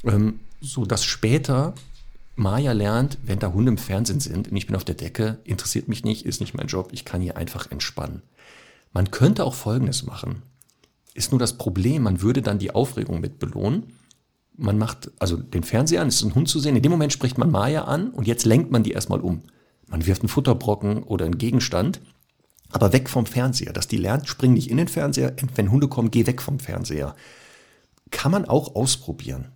ähm, 0.03 0.39
so 0.59 0.85
dass 0.85 1.03
später 1.03 1.73
Maya 2.35 2.71
lernt, 2.71 3.17
wenn 3.23 3.39
da 3.39 3.53
Hunde 3.53 3.71
im 3.71 3.77
Fernsehen 3.77 4.19
sind 4.19 4.49
und 4.49 4.57
ich 4.57 4.67
bin 4.67 4.75
auf 4.75 4.83
der 4.83 4.95
Decke, 4.95 5.39
interessiert 5.43 5.87
mich 5.87 6.03
nicht, 6.03 6.25
ist 6.25 6.41
nicht 6.41 6.53
mein 6.53 6.67
Job, 6.67 6.89
ich 6.91 7.05
kann 7.05 7.21
hier 7.21 7.37
einfach 7.37 7.71
entspannen. 7.71 8.21
Man 8.93 9.11
könnte 9.11 9.45
auch 9.45 9.53
Folgendes 9.53 10.03
machen. 10.05 10.41
Ist 11.13 11.31
nur 11.31 11.39
das 11.39 11.57
Problem, 11.57 12.03
man 12.03 12.21
würde 12.21 12.41
dann 12.41 12.59
die 12.59 12.71
Aufregung 12.71 13.19
mit 13.19 13.39
belohnen. 13.39 13.93
Man 14.57 14.77
macht 14.77 15.11
also 15.19 15.37
den 15.37 15.63
Fernseher 15.63 16.01
an, 16.01 16.07
es 16.07 16.15
ist 16.15 16.23
ein 16.23 16.35
Hund 16.35 16.49
zu 16.49 16.59
sehen. 16.59 16.75
In 16.75 16.83
dem 16.83 16.91
Moment 16.91 17.13
spricht 17.13 17.37
man 17.37 17.51
Maya 17.51 17.85
an 17.85 18.09
und 18.09 18.27
jetzt 18.27 18.45
lenkt 18.45 18.71
man 18.71 18.83
die 18.83 18.91
erstmal 18.91 19.19
um. 19.19 19.41
Man 19.87 20.05
wirft 20.05 20.21
einen 20.21 20.29
Futterbrocken 20.29 21.03
oder 21.03 21.25
einen 21.25 21.37
Gegenstand, 21.37 22.01
aber 22.71 22.93
weg 22.93 23.09
vom 23.09 23.25
Fernseher. 23.25 23.73
Dass 23.73 23.87
die 23.87 23.97
lernt, 23.97 24.27
spring 24.27 24.53
nicht 24.53 24.69
in 24.69 24.77
den 24.77 24.87
Fernseher, 24.87 25.35
wenn 25.55 25.71
Hunde 25.71 25.87
kommen, 25.87 26.11
geh 26.11 26.25
weg 26.25 26.41
vom 26.41 26.59
Fernseher. 26.59 27.15
Kann 28.09 28.31
man 28.31 28.45
auch 28.45 28.75
ausprobieren. 28.75 29.49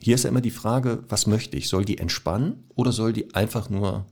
Hier 0.00 0.14
ist 0.14 0.24
ja 0.24 0.30
immer 0.30 0.40
die 0.40 0.50
Frage, 0.50 1.04
was 1.08 1.26
möchte 1.26 1.56
ich? 1.56 1.68
Soll 1.68 1.84
die 1.84 1.98
entspannen 1.98 2.64
oder 2.74 2.92
soll 2.92 3.12
die 3.12 3.34
einfach 3.34 3.68
nur, 3.68 4.06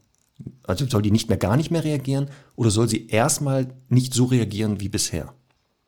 also 0.65 0.87
soll 0.87 1.03
die 1.03 1.11
nicht 1.11 1.29
mehr 1.29 1.39
gar 1.39 1.57
nicht 1.57 1.71
mehr 1.71 1.85
reagieren 1.85 2.31
oder 2.57 2.71
soll 2.71 2.89
sie 2.89 3.07
erstmal 3.07 3.75
nicht 3.89 4.13
so 4.13 4.27
reagieren 4.27 4.81
wie 4.81 4.91
bisher? 4.91 5.33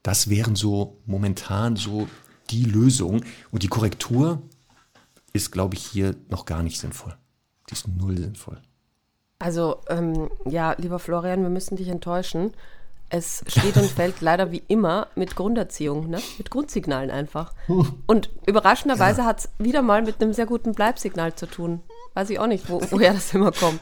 Das 0.03 0.31
wären 0.31 0.57
so 0.57 1.03
momentan 1.05 1.77
so 1.77 2.09
die 2.49 2.65
Lösungen. 2.65 3.25
Und 3.51 3.63
die 3.63 3.69
Korrektur 3.69 4.43
ist, 5.33 5.53
glaube 5.53 5.77
ich, 5.77 5.85
hier 5.85 6.17
noch 6.29 6.47
gar 6.47 6.63
nicht 6.63 6.79
sinnvoll. 6.79 7.17
Die 7.69 7.75
ist 7.75 7.87
null 7.89 8.17
sinnvoll. 8.17 8.61
Also, 9.41 9.79
ähm, 9.89 10.31
ja, 10.45 10.75
lieber 10.77 10.99
Florian, 10.99 11.43
wir 11.43 11.49
müssen 11.49 11.77
dich 11.77 11.89
enttäuschen. 11.89 12.53
Es 13.09 13.43
steht 13.49 13.77
und 13.77 13.87
fällt 13.87 14.21
leider 14.21 14.53
wie 14.53 14.63
immer 14.69 15.09
mit 15.17 15.35
Grunderziehung, 15.35 16.09
ne? 16.09 16.21
mit 16.39 16.51
Grundsignalen 16.51 17.11
einfach. 17.11 17.55
Und 18.07 18.31
überraschenderweise 18.47 19.23
ja. 19.23 19.27
hat 19.27 19.41
es 19.41 19.49
wieder 19.59 19.83
mal 19.83 20.03
mit 20.03 20.23
einem 20.23 20.35
sehr 20.35 20.47
guten 20.47 20.75
Bleibsignal 20.75 21.35
zu 21.35 21.47
tun. 21.47 21.81
Weiß 22.13 22.29
ich 22.29 22.39
auch 22.39 22.47
nicht, 22.47 22.69
wo, 22.69 22.83
woher 22.91 23.15
das 23.15 23.33
immer 23.35 23.51
kommt. 23.51 23.81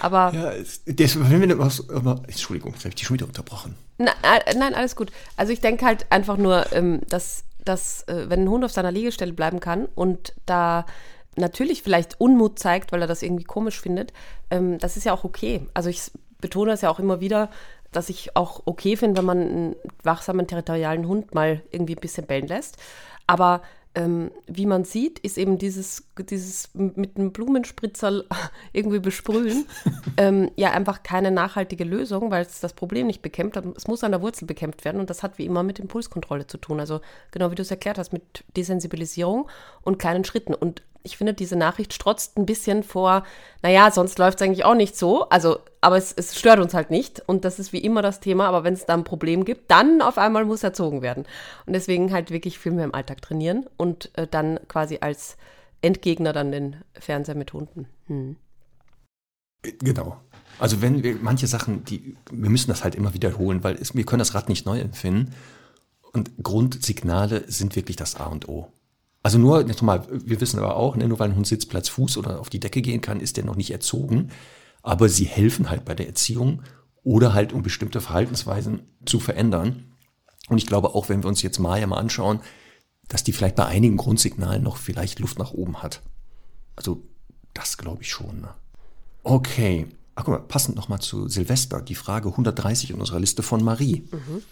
Aber. 0.00 0.32
Ja, 0.34 0.52
das, 0.86 1.30
wenn 1.30 1.48
wir 1.48 1.58
was, 1.58 1.80
Entschuldigung, 2.26 2.72
jetzt 2.72 2.80
habe 2.80 2.90
ich 2.90 2.94
die 2.96 3.04
schon 3.04 3.14
wieder 3.14 3.26
unterbrochen. 3.26 3.76
Na, 3.98 4.12
nein, 4.22 4.74
alles 4.74 4.96
gut. 4.96 5.12
Also 5.36 5.52
ich 5.52 5.60
denke 5.60 5.86
halt 5.86 6.10
einfach 6.10 6.36
nur, 6.36 6.72
ähm, 6.72 7.00
dass, 7.08 7.44
dass 7.64 8.02
äh, 8.08 8.28
wenn 8.28 8.42
ein 8.42 8.48
Hund 8.48 8.64
auf 8.64 8.72
seiner 8.72 8.90
Liegestelle 8.90 9.32
bleiben 9.32 9.60
kann 9.60 9.86
und 9.94 10.34
da 10.46 10.84
natürlich 11.36 11.82
vielleicht 11.82 12.20
Unmut 12.20 12.58
zeigt, 12.58 12.92
weil 12.92 13.00
er 13.00 13.06
das 13.06 13.22
irgendwie 13.22 13.44
komisch 13.44 13.80
findet, 13.80 14.12
ähm, 14.50 14.78
das 14.78 14.96
ist 14.96 15.04
ja 15.04 15.12
auch 15.12 15.24
okay. 15.24 15.66
Also 15.74 15.88
ich 15.88 16.10
betone 16.40 16.70
das 16.70 16.82
ja 16.82 16.90
auch 16.90 16.98
immer 16.98 17.20
wieder, 17.20 17.50
dass 17.92 18.08
ich 18.08 18.36
auch 18.36 18.62
okay 18.66 18.96
finde, 18.96 19.18
wenn 19.18 19.24
man 19.24 19.40
einen 19.40 19.76
wachsamen 20.02 20.46
territorialen 20.46 21.06
Hund 21.06 21.34
mal 21.34 21.62
irgendwie 21.70 21.94
ein 21.94 22.00
bisschen 22.00 22.26
bellen 22.26 22.46
lässt. 22.46 22.76
Aber 23.26 23.62
ähm, 23.96 24.30
wie 24.46 24.66
man 24.66 24.84
sieht, 24.84 25.18
ist 25.20 25.38
eben 25.38 25.56
dieses, 25.56 26.04
dieses 26.18 26.68
mit 26.74 27.16
einem 27.16 27.32
Blumenspritzer 27.32 28.24
irgendwie 28.74 29.00
besprühen 29.00 29.64
ähm, 30.18 30.50
ja 30.56 30.72
einfach 30.72 31.02
keine 31.02 31.30
nachhaltige 31.30 31.84
Lösung, 31.84 32.30
weil 32.30 32.42
es 32.42 32.60
das 32.60 32.74
Problem 32.74 33.06
nicht 33.06 33.22
bekämpft. 33.22 33.56
Es 33.74 33.88
muss 33.88 34.04
an 34.04 34.12
der 34.12 34.20
Wurzel 34.20 34.44
bekämpft 34.46 34.84
werden 34.84 35.00
und 35.00 35.08
das 35.08 35.22
hat 35.22 35.38
wie 35.38 35.46
immer 35.46 35.62
mit 35.62 35.78
Impulskontrolle 35.78 36.46
zu 36.46 36.58
tun. 36.58 36.78
Also 36.78 37.00
genau 37.30 37.50
wie 37.50 37.54
du 37.54 37.62
es 37.62 37.70
erklärt 37.70 37.96
hast, 37.96 38.12
mit 38.12 38.44
Desensibilisierung 38.54 39.48
und 39.82 39.98
kleinen 39.98 40.24
Schritten. 40.24 40.52
Und 40.54 40.82
ich 41.06 41.16
finde, 41.16 41.32
diese 41.32 41.56
Nachricht 41.56 41.94
strotzt 41.94 42.36
ein 42.36 42.44
bisschen 42.44 42.82
vor, 42.82 43.24
naja, 43.62 43.90
sonst 43.90 44.18
läuft 44.18 44.40
es 44.40 44.46
eigentlich 44.46 44.64
auch 44.64 44.74
nicht 44.74 44.96
so. 44.96 45.28
Also, 45.28 45.60
aber 45.80 45.96
es, 45.96 46.12
es, 46.12 46.38
stört 46.38 46.58
uns 46.58 46.74
halt 46.74 46.90
nicht. 46.90 47.22
Und 47.26 47.44
das 47.44 47.58
ist 47.58 47.72
wie 47.72 47.78
immer 47.78 48.02
das 48.02 48.20
Thema. 48.20 48.46
Aber 48.46 48.64
wenn 48.64 48.74
es 48.74 48.84
da 48.84 48.94
ein 48.94 49.04
Problem 49.04 49.44
gibt, 49.44 49.70
dann 49.70 50.02
auf 50.02 50.18
einmal 50.18 50.44
muss 50.44 50.62
erzogen 50.62 51.00
werden. 51.00 51.24
Und 51.64 51.72
deswegen 51.72 52.12
halt 52.12 52.30
wirklich 52.30 52.58
viel 52.58 52.72
mehr 52.72 52.84
im 52.84 52.94
Alltag 52.94 53.22
trainieren 53.22 53.66
und 53.76 54.10
äh, 54.18 54.26
dann 54.26 54.60
quasi 54.68 54.98
als 55.00 55.36
Endgegner 55.80 56.32
dann 56.32 56.52
den 56.52 56.76
Fernseher 56.98 57.36
mit 57.36 57.52
Hunden. 57.52 57.86
Hm. 58.08 58.36
Genau. 59.62 60.18
Also 60.58 60.82
wenn 60.82 61.02
wir 61.02 61.16
manche 61.20 61.46
Sachen, 61.46 61.84
die, 61.84 62.16
wir 62.30 62.50
müssen 62.50 62.68
das 62.68 62.82
halt 62.82 62.94
immer 62.94 63.14
wiederholen, 63.14 63.62
weil 63.62 63.76
es, 63.76 63.94
wir 63.94 64.04
können 64.04 64.20
das 64.20 64.34
Rad 64.34 64.48
nicht 64.48 64.66
neu 64.66 64.80
empfinden. 64.80 65.34
Und 66.12 66.32
Grundsignale 66.42 67.44
sind 67.46 67.76
wirklich 67.76 67.96
das 67.96 68.16
A 68.16 68.26
und 68.26 68.48
O. 68.48 68.72
Also 69.26 69.38
nur, 69.38 69.64
nochmal, 69.64 70.06
wir 70.08 70.40
wissen 70.40 70.60
aber 70.60 70.76
auch, 70.76 70.94
ne, 70.94 71.08
nur 71.08 71.18
weil 71.18 71.30
ein 71.30 71.34
Hund 71.34 71.48
Sitzplatz, 71.48 71.88
Fuß 71.88 72.16
oder 72.16 72.38
auf 72.38 72.48
die 72.48 72.60
Decke 72.60 72.80
gehen 72.80 73.00
kann, 73.00 73.18
ist 73.18 73.36
der 73.36 73.44
noch 73.44 73.56
nicht 73.56 73.72
erzogen. 73.72 74.30
Aber 74.84 75.08
sie 75.08 75.24
helfen 75.24 75.68
halt 75.68 75.84
bei 75.84 75.96
der 75.96 76.06
Erziehung 76.06 76.62
oder 77.02 77.34
halt, 77.34 77.52
um 77.52 77.64
bestimmte 77.64 78.00
Verhaltensweisen 78.00 78.82
zu 79.04 79.18
verändern. 79.18 79.86
Und 80.48 80.58
ich 80.58 80.66
glaube 80.68 80.94
auch, 80.94 81.08
wenn 81.08 81.24
wir 81.24 81.28
uns 81.28 81.42
jetzt 81.42 81.58
Maya 81.58 81.88
mal 81.88 81.98
anschauen, 81.98 82.38
dass 83.08 83.24
die 83.24 83.32
vielleicht 83.32 83.56
bei 83.56 83.66
einigen 83.66 83.96
Grundsignalen 83.96 84.62
noch 84.62 84.76
vielleicht 84.76 85.18
Luft 85.18 85.40
nach 85.40 85.50
oben 85.50 85.82
hat. 85.82 86.02
Also 86.76 87.02
das 87.52 87.78
glaube 87.78 88.02
ich 88.02 88.10
schon. 88.10 88.42
Ne? 88.42 88.50
Okay. 89.24 89.88
Ach 90.14 90.22
guck 90.24 90.34
mal, 90.34 90.46
passend 90.46 90.76
nochmal 90.76 91.00
zu 91.00 91.26
Silvester, 91.26 91.82
die 91.82 91.96
Frage 91.96 92.28
130 92.28 92.90
in 92.90 93.00
unserer 93.00 93.18
Liste 93.18 93.42
von 93.42 93.64
Marie. 93.64 94.06
Mhm. 94.08 94.42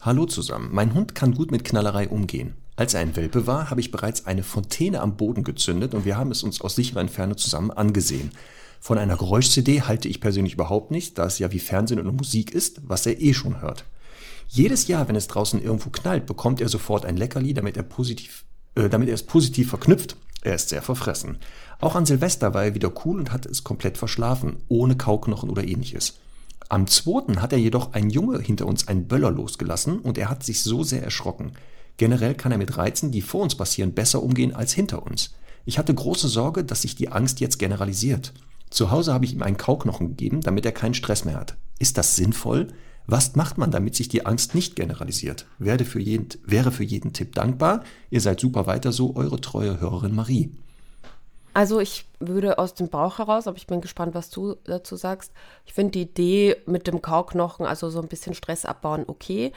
Hallo 0.00 0.24
zusammen, 0.24 0.70
mein 0.72 0.94
Hund 0.94 1.14
kann 1.14 1.34
gut 1.34 1.50
mit 1.50 1.62
Knallerei 1.62 2.08
umgehen. 2.08 2.54
Als 2.76 2.94
er 2.94 3.00
ein 3.00 3.14
Welpe 3.14 3.46
war, 3.46 3.70
habe 3.70 3.80
ich 3.80 3.92
bereits 3.92 4.26
eine 4.26 4.42
Fontäne 4.42 5.00
am 5.00 5.16
Boden 5.16 5.44
gezündet 5.44 5.94
und 5.94 6.04
wir 6.04 6.16
haben 6.16 6.32
es 6.32 6.42
uns 6.42 6.60
aus 6.60 6.74
sicherer 6.74 7.00
Entfernung 7.00 7.36
zusammen 7.36 7.70
angesehen. 7.70 8.32
Von 8.80 8.98
einer 8.98 9.16
Geräusch-CD 9.16 9.82
halte 9.82 10.08
ich 10.08 10.20
persönlich 10.20 10.54
überhaupt 10.54 10.90
nicht, 10.90 11.16
da 11.16 11.24
es 11.24 11.38
ja 11.38 11.52
wie 11.52 11.60
Fernsehen 11.60 12.00
und 12.00 12.16
Musik 12.16 12.50
ist, 12.50 12.80
was 12.84 13.06
er 13.06 13.20
eh 13.20 13.32
schon 13.32 13.62
hört. 13.62 13.84
Jedes 14.48 14.88
Jahr, 14.88 15.08
wenn 15.08 15.16
es 15.16 15.28
draußen 15.28 15.62
irgendwo 15.62 15.90
knallt, 15.90 16.26
bekommt 16.26 16.60
er 16.60 16.68
sofort 16.68 17.06
ein 17.06 17.16
Leckerli, 17.16 17.54
damit 17.54 17.76
er, 17.76 17.82
positiv, 17.82 18.44
äh, 18.74 18.88
damit 18.88 19.08
er 19.08 19.14
es 19.14 19.22
positiv 19.22 19.70
verknüpft. 19.70 20.16
Er 20.42 20.56
ist 20.56 20.68
sehr 20.68 20.82
verfressen. 20.82 21.38
Auch 21.80 21.94
an 21.96 22.06
Silvester 22.06 22.54
war 22.54 22.64
er 22.64 22.74
wieder 22.74 22.92
cool 23.04 23.18
und 23.18 23.32
hat 23.32 23.46
es 23.46 23.64
komplett 23.64 23.96
verschlafen, 23.96 24.58
ohne 24.68 24.96
Kauknochen 24.96 25.48
oder 25.48 25.64
ähnliches. 25.64 26.18
Am 26.68 26.86
zweiten 26.86 27.40
hat 27.40 27.52
er 27.52 27.58
jedoch 27.58 27.94
ein 27.94 28.10
Junge 28.10 28.40
hinter 28.40 28.66
uns 28.66 28.88
einen 28.88 29.08
Böller 29.08 29.30
losgelassen 29.30 30.00
und 30.00 30.18
er 30.18 30.28
hat 30.28 30.42
sich 30.42 30.62
so 30.62 30.82
sehr 30.82 31.02
erschrocken. 31.02 31.52
Generell 31.96 32.34
kann 32.34 32.52
er 32.52 32.58
mit 32.58 32.76
Reizen, 32.76 33.12
die 33.12 33.22
vor 33.22 33.42
uns 33.42 33.54
passieren, 33.54 33.94
besser 33.94 34.22
umgehen 34.22 34.54
als 34.54 34.72
hinter 34.72 35.02
uns. 35.04 35.34
Ich 35.64 35.78
hatte 35.78 35.94
große 35.94 36.28
Sorge, 36.28 36.64
dass 36.64 36.82
sich 36.82 36.96
die 36.96 37.10
Angst 37.10 37.40
jetzt 37.40 37.58
generalisiert. 37.58 38.32
Zu 38.70 38.90
Hause 38.90 39.14
habe 39.14 39.24
ich 39.24 39.32
ihm 39.32 39.42
einen 39.42 39.56
Kauknochen 39.56 40.08
gegeben, 40.08 40.40
damit 40.40 40.66
er 40.66 40.72
keinen 40.72 40.94
Stress 40.94 41.24
mehr 41.24 41.36
hat. 41.36 41.56
Ist 41.78 41.96
das 41.96 42.16
sinnvoll? 42.16 42.68
Was 43.06 43.36
macht 43.36 43.58
man, 43.58 43.70
damit 43.70 43.94
sich 43.94 44.08
die 44.08 44.24
Angst 44.26 44.54
nicht 44.54 44.76
generalisiert? 44.76 45.46
Werde 45.58 45.84
für 45.84 46.00
jeden, 46.00 46.28
wäre 46.44 46.72
für 46.72 46.84
jeden 46.84 47.12
Tipp 47.12 47.34
dankbar. 47.34 47.84
Ihr 48.10 48.20
seid 48.20 48.40
super 48.40 48.66
weiter 48.66 48.92
so, 48.92 49.14
eure 49.14 49.40
treue 49.40 49.78
Hörerin 49.80 50.14
Marie. 50.14 50.50
Also 51.52 51.78
ich 51.78 52.06
würde 52.18 52.58
aus 52.58 52.74
dem 52.74 52.88
Bauch 52.88 53.18
heraus, 53.18 53.46
aber 53.46 53.56
ich 53.56 53.68
bin 53.68 53.80
gespannt, 53.80 54.14
was 54.14 54.28
du 54.28 54.56
dazu 54.64 54.96
sagst. 54.96 55.32
Ich 55.66 55.72
finde 55.72 55.92
die 55.92 56.02
Idee 56.02 56.56
mit 56.66 56.88
dem 56.88 57.00
Kauknochen, 57.00 57.64
also 57.64 57.90
so 57.90 58.00
ein 58.00 58.08
bisschen 58.08 58.34
Stress 58.34 58.64
abbauen, 58.64 59.04
okay. 59.06 59.52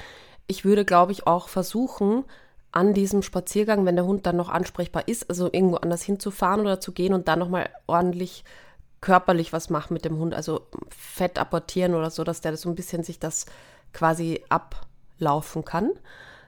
Ich 0.47 0.65
würde, 0.65 0.85
glaube 0.85 1.11
ich, 1.11 1.27
auch 1.27 1.49
versuchen, 1.49 2.23
an 2.71 2.93
diesem 2.93 3.21
Spaziergang, 3.21 3.85
wenn 3.85 3.95
der 3.95 4.05
Hund 4.05 4.25
dann 4.25 4.35
noch 4.35 4.49
ansprechbar 4.49 5.07
ist, 5.07 5.29
also 5.29 5.45
irgendwo 5.51 5.77
anders 5.77 6.03
hinzufahren 6.03 6.61
oder 6.61 6.79
zu 6.79 6.91
gehen 6.91 7.13
und 7.13 7.27
dann 7.27 7.39
nochmal 7.39 7.69
ordentlich 7.87 8.43
körperlich 9.01 9.53
was 9.53 9.69
machen 9.69 9.93
mit 9.93 10.05
dem 10.05 10.17
Hund, 10.17 10.33
also 10.33 10.61
Fett 10.89 11.39
apportieren 11.39 11.93
oder 11.93 12.09
so, 12.09 12.23
dass 12.23 12.41
der 12.41 12.55
so 12.57 12.69
ein 12.69 12.75
bisschen 12.75 13.03
sich 13.03 13.19
das 13.19 13.45
quasi 13.93 14.43
ablaufen 14.49 15.65
kann 15.65 15.91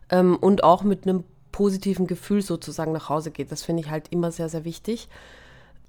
ähm, 0.09 0.35
und 0.35 0.63
auch 0.63 0.83
mit 0.83 1.07
einem 1.07 1.23
positiven 1.51 2.07
Gefühl 2.07 2.41
sozusagen 2.41 2.91
nach 2.91 3.09
Hause 3.09 3.31
geht. 3.31 3.51
Das 3.51 3.63
finde 3.63 3.83
ich 3.83 3.89
halt 3.89 4.09
immer 4.11 4.31
sehr, 4.31 4.49
sehr 4.49 4.65
wichtig. 4.65 5.09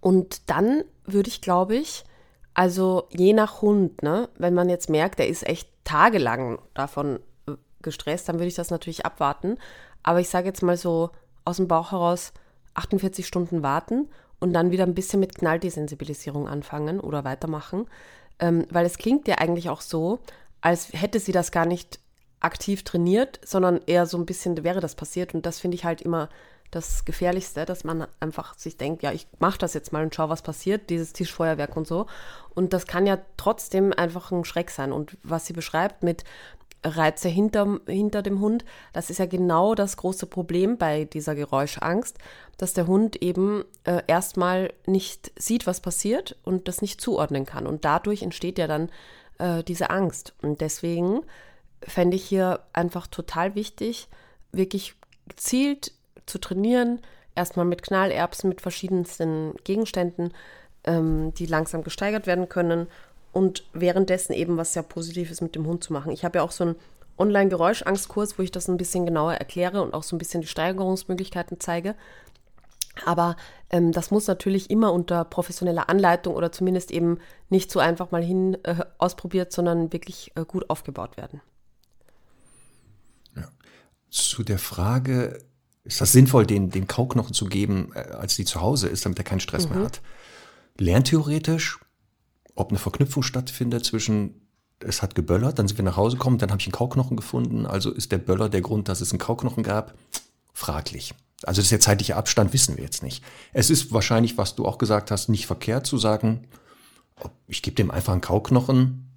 Und 0.00 0.48
dann 0.48 0.84
würde 1.04 1.28
ich, 1.28 1.40
glaube 1.40 1.76
ich, 1.76 2.04
also 2.54 3.04
je 3.10 3.32
nach 3.32 3.62
Hund, 3.62 4.02
ne, 4.02 4.28
wenn 4.38 4.54
man 4.54 4.68
jetzt 4.68 4.90
merkt, 4.90 5.18
der 5.18 5.28
ist 5.28 5.46
echt 5.46 5.68
tagelang 5.84 6.58
davon 6.74 7.20
gestresst, 7.82 8.28
dann 8.28 8.36
würde 8.36 8.48
ich 8.48 8.54
das 8.54 8.70
natürlich 8.70 9.06
abwarten. 9.06 9.56
Aber 10.02 10.20
ich 10.20 10.28
sage 10.28 10.46
jetzt 10.46 10.62
mal 10.62 10.76
so 10.76 11.10
aus 11.44 11.56
dem 11.56 11.68
Bauch 11.68 11.92
heraus 11.92 12.32
48 12.74 13.26
Stunden 13.26 13.62
warten 13.62 14.08
und 14.38 14.52
dann 14.52 14.70
wieder 14.70 14.84
ein 14.84 14.94
bisschen 14.94 15.20
mit 15.20 15.34
Knalldesensibilisierung 15.34 16.48
anfangen 16.48 17.00
oder 17.00 17.24
weitermachen. 17.24 17.86
Ähm, 18.38 18.66
weil 18.70 18.86
es 18.86 18.98
klingt 18.98 19.28
ja 19.28 19.36
eigentlich 19.36 19.68
auch 19.68 19.82
so, 19.82 20.18
als 20.60 20.92
hätte 20.92 21.20
sie 21.20 21.32
das 21.32 21.52
gar 21.52 21.66
nicht 21.66 22.00
aktiv 22.40 22.84
trainiert, 22.84 23.38
sondern 23.44 23.80
eher 23.86 24.06
so 24.06 24.16
ein 24.16 24.26
bisschen 24.26 24.62
wäre 24.64 24.80
das 24.80 24.94
passiert. 24.94 25.34
Und 25.34 25.44
das 25.44 25.58
finde 25.58 25.74
ich 25.76 25.84
halt 25.84 26.00
immer 26.00 26.28
das 26.70 27.04
Gefährlichste, 27.04 27.64
dass 27.64 27.84
man 27.84 28.06
einfach 28.20 28.56
sich 28.56 28.76
denkt, 28.76 29.02
ja, 29.02 29.12
ich 29.12 29.26
mache 29.40 29.58
das 29.58 29.74
jetzt 29.74 29.92
mal 29.92 30.04
und 30.04 30.14
schau, 30.14 30.28
was 30.28 30.42
passiert, 30.42 30.88
dieses 30.88 31.12
Tischfeuerwerk 31.12 31.76
und 31.76 31.86
so. 31.86 32.06
Und 32.54 32.72
das 32.72 32.86
kann 32.86 33.06
ja 33.06 33.18
trotzdem 33.36 33.92
einfach 33.92 34.30
ein 34.30 34.44
Schreck 34.44 34.70
sein. 34.70 34.92
Und 34.92 35.16
was 35.22 35.46
sie 35.46 35.52
beschreibt 35.52 36.02
mit 36.02 36.24
Reize 36.84 37.28
hinter, 37.28 37.80
hinter 37.86 38.22
dem 38.22 38.40
Hund, 38.40 38.64
das 38.92 39.10
ist 39.10 39.18
ja 39.18 39.26
genau 39.26 39.74
das 39.74 39.96
große 39.96 40.26
Problem 40.26 40.78
bei 40.78 41.04
dieser 41.04 41.34
Geräuschangst, 41.34 42.18
dass 42.56 42.72
der 42.72 42.86
Hund 42.86 43.22
eben 43.22 43.64
äh, 43.84 44.02
erstmal 44.06 44.72
nicht 44.86 45.32
sieht, 45.36 45.66
was 45.66 45.80
passiert 45.80 46.36
und 46.44 46.68
das 46.68 46.82
nicht 46.82 47.00
zuordnen 47.00 47.44
kann. 47.44 47.66
Und 47.66 47.84
dadurch 47.84 48.22
entsteht 48.22 48.58
ja 48.58 48.66
dann 48.66 48.90
äh, 49.38 49.62
diese 49.62 49.90
Angst. 49.90 50.34
Und 50.42 50.60
deswegen 50.60 51.20
fände 51.82 52.16
ich 52.16 52.24
hier 52.24 52.60
einfach 52.72 53.06
total 53.06 53.54
wichtig, 53.54 54.08
wirklich 54.52 54.94
gezielt 55.28 55.92
zu 56.26 56.38
trainieren, 56.38 57.00
erstmal 57.34 57.66
mit 57.66 57.82
Knallerbsen, 57.82 58.48
mit 58.48 58.60
verschiedensten 58.60 59.54
Gegenständen, 59.64 60.32
ähm, 60.84 61.34
die 61.34 61.46
langsam 61.46 61.82
gesteigert 61.82 62.26
werden 62.26 62.48
können 62.48 62.88
und 63.32 63.64
währenddessen 63.72 64.32
eben 64.32 64.56
was 64.56 64.72
sehr 64.72 64.82
Positives 64.82 65.40
mit 65.40 65.54
dem 65.54 65.66
Hund 65.66 65.84
zu 65.84 65.92
machen. 65.92 66.12
Ich 66.12 66.24
habe 66.24 66.38
ja 66.38 66.44
auch 66.44 66.50
so 66.50 66.64
einen 66.64 66.76
Online-Geräuschangstkurs, 67.18 68.38
wo 68.38 68.42
ich 68.42 68.50
das 68.50 68.68
ein 68.68 68.76
bisschen 68.76 69.06
genauer 69.06 69.34
erkläre 69.34 69.82
und 69.82 69.94
auch 69.94 70.02
so 70.02 70.16
ein 70.16 70.18
bisschen 70.18 70.40
die 70.40 70.46
Steigerungsmöglichkeiten 70.46 71.60
zeige. 71.60 71.94
Aber 73.04 73.36
ähm, 73.70 73.92
das 73.92 74.10
muss 74.10 74.26
natürlich 74.26 74.70
immer 74.70 74.92
unter 74.92 75.24
professioneller 75.24 75.88
Anleitung 75.88 76.34
oder 76.34 76.50
zumindest 76.50 76.90
eben 76.90 77.18
nicht 77.48 77.70
so 77.70 77.78
einfach 77.78 78.10
mal 78.10 78.22
hin 78.22 78.58
äh, 78.64 78.84
ausprobiert, 78.98 79.52
sondern 79.52 79.92
wirklich 79.92 80.32
äh, 80.34 80.44
gut 80.44 80.68
aufgebaut 80.68 81.16
werden. 81.16 81.40
Ja. 83.36 83.48
Zu 84.10 84.42
der 84.42 84.58
Frage, 84.58 85.38
ist 85.84 86.00
das 86.00 86.12
sinnvoll, 86.12 86.46
den, 86.46 86.70
den 86.70 86.86
Kauknochen 86.86 87.32
zu 87.32 87.46
geben, 87.46 87.92
äh, 87.94 88.00
als 88.00 88.36
die 88.36 88.44
zu 88.44 88.60
Hause 88.60 88.88
ist, 88.88 89.04
damit 89.04 89.18
er 89.18 89.24
keinen 89.24 89.40
Stress 89.40 89.68
mhm. 89.68 89.76
mehr 89.76 89.84
hat? 89.84 90.00
Lerntheoretisch, 90.78 91.78
ob 92.60 92.70
eine 92.70 92.78
Verknüpfung 92.78 93.22
stattfindet 93.22 93.84
zwischen 93.84 94.46
es 94.82 95.02
hat 95.02 95.14
geböllert, 95.14 95.58
dann 95.58 95.68
sind 95.68 95.76
wir 95.76 95.84
nach 95.84 95.96
Hause 95.96 96.16
gekommen, 96.16 96.38
dann 96.38 96.50
habe 96.50 96.60
ich 96.60 96.66
einen 96.66 96.72
Kauknochen 96.72 97.16
gefunden, 97.16 97.66
also 97.66 97.90
ist 97.90 98.12
der 98.12 98.18
Böller 98.18 98.48
der 98.48 98.62
Grund, 98.62 98.88
dass 98.88 99.02
es 99.02 99.12
einen 99.12 99.18
Kauknochen 99.18 99.62
gab? 99.62 99.94
Fraglich. 100.54 101.12
Also 101.42 101.58
das 101.58 101.66
ist 101.66 101.72
der 101.72 101.80
zeitliche 101.80 102.16
Abstand, 102.16 102.54
wissen 102.54 102.76
wir 102.76 102.84
jetzt 102.84 103.02
nicht. 103.02 103.22
Es 103.52 103.68
ist 103.68 103.92
wahrscheinlich, 103.92 104.38
was 104.38 104.54
du 104.54 104.66
auch 104.66 104.78
gesagt 104.78 105.10
hast, 105.10 105.28
nicht 105.28 105.46
verkehrt 105.46 105.86
zu 105.86 105.98
sagen, 105.98 106.46
ich 107.46 107.60
gebe 107.60 107.74
dem 107.74 107.90
einfach 107.90 108.12
einen 108.12 108.22
Kauknochen, 108.22 109.10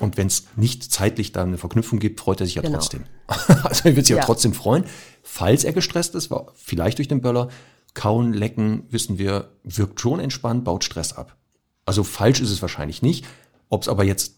und 0.00 0.16
wenn 0.16 0.26
es 0.26 0.46
nicht 0.56 0.90
zeitlich 0.90 1.32
da 1.32 1.42
eine 1.42 1.58
Verknüpfung 1.58 1.98
gibt, 1.98 2.18
freut 2.18 2.40
er 2.40 2.46
sich 2.46 2.56
ja 2.56 2.62
genau. 2.62 2.78
trotzdem. 2.78 3.04
also 3.26 3.88
er 3.88 3.94
wird 3.94 4.06
sich 4.06 4.16
ja. 4.16 4.20
ja. 4.20 4.24
trotzdem 4.24 4.54
freuen. 4.54 4.84
Falls 5.22 5.64
er 5.64 5.72
gestresst 5.72 6.14
ist, 6.14 6.30
war 6.30 6.46
vielleicht 6.54 6.98
durch 6.98 7.08
den 7.08 7.20
Böller, 7.20 7.48
kauen, 7.94 8.32
lecken, 8.32 8.84
wissen 8.90 9.18
wir, 9.18 9.50
wirkt 9.64 10.00
schon 10.00 10.18
entspannt, 10.18 10.64
baut 10.64 10.82
Stress 10.82 11.12
ab. 11.12 11.36
Also 11.84 12.04
falsch 12.04 12.40
ist 12.40 12.50
es 12.50 12.62
wahrscheinlich 12.62 13.02
nicht. 13.02 13.26
Ob 13.68 13.82
es 13.82 13.88
aber 13.88 14.04
jetzt 14.04 14.36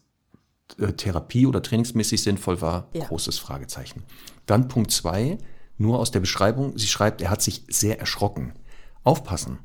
äh, 0.79 0.93
Therapie 0.93 1.47
oder 1.47 1.63
trainingsmäßig 1.63 2.23
sinnvoll 2.23 2.61
war, 2.61 2.89
ja. 2.93 3.05
großes 3.05 3.39
Fragezeichen. 3.39 4.03
Dann 4.47 4.69
Punkt 4.69 4.91
zwei, 4.91 5.39
nur 5.77 5.99
aus 5.99 6.11
der 6.11 6.21
Beschreibung, 6.21 6.79
sie 6.79 6.87
schreibt, 6.87 7.21
er 7.21 7.31
hat 7.31 7.43
sich 7.43 7.65
sehr 7.69 7.99
erschrocken. 7.99 8.55
Aufpassen. 9.03 9.59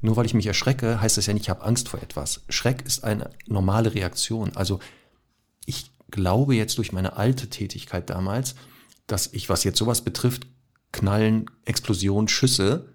Nur 0.00 0.16
weil 0.16 0.26
ich 0.26 0.34
mich 0.34 0.46
erschrecke, 0.46 1.00
heißt 1.00 1.16
das 1.16 1.26
ja 1.26 1.34
nicht, 1.34 1.44
ich 1.44 1.50
habe 1.50 1.64
Angst 1.64 1.88
vor 1.88 2.00
etwas. 2.02 2.42
Schreck 2.48 2.82
ist 2.86 3.04
eine 3.04 3.30
normale 3.46 3.94
Reaktion. 3.94 4.54
Also 4.54 4.78
ich 5.64 5.90
glaube 6.10 6.54
jetzt 6.54 6.78
durch 6.78 6.92
meine 6.92 7.16
alte 7.16 7.48
Tätigkeit 7.48 8.08
damals, 8.08 8.54
dass 9.06 9.32
ich, 9.32 9.48
was 9.48 9.64
jetzt 9.64 9.78
sowas 9.78 10.02
betrifft, 10.02 10.46
Knallen, 10.92 11.50
Explosion, 11.64 12.28
Schüsse, 12.28 12.92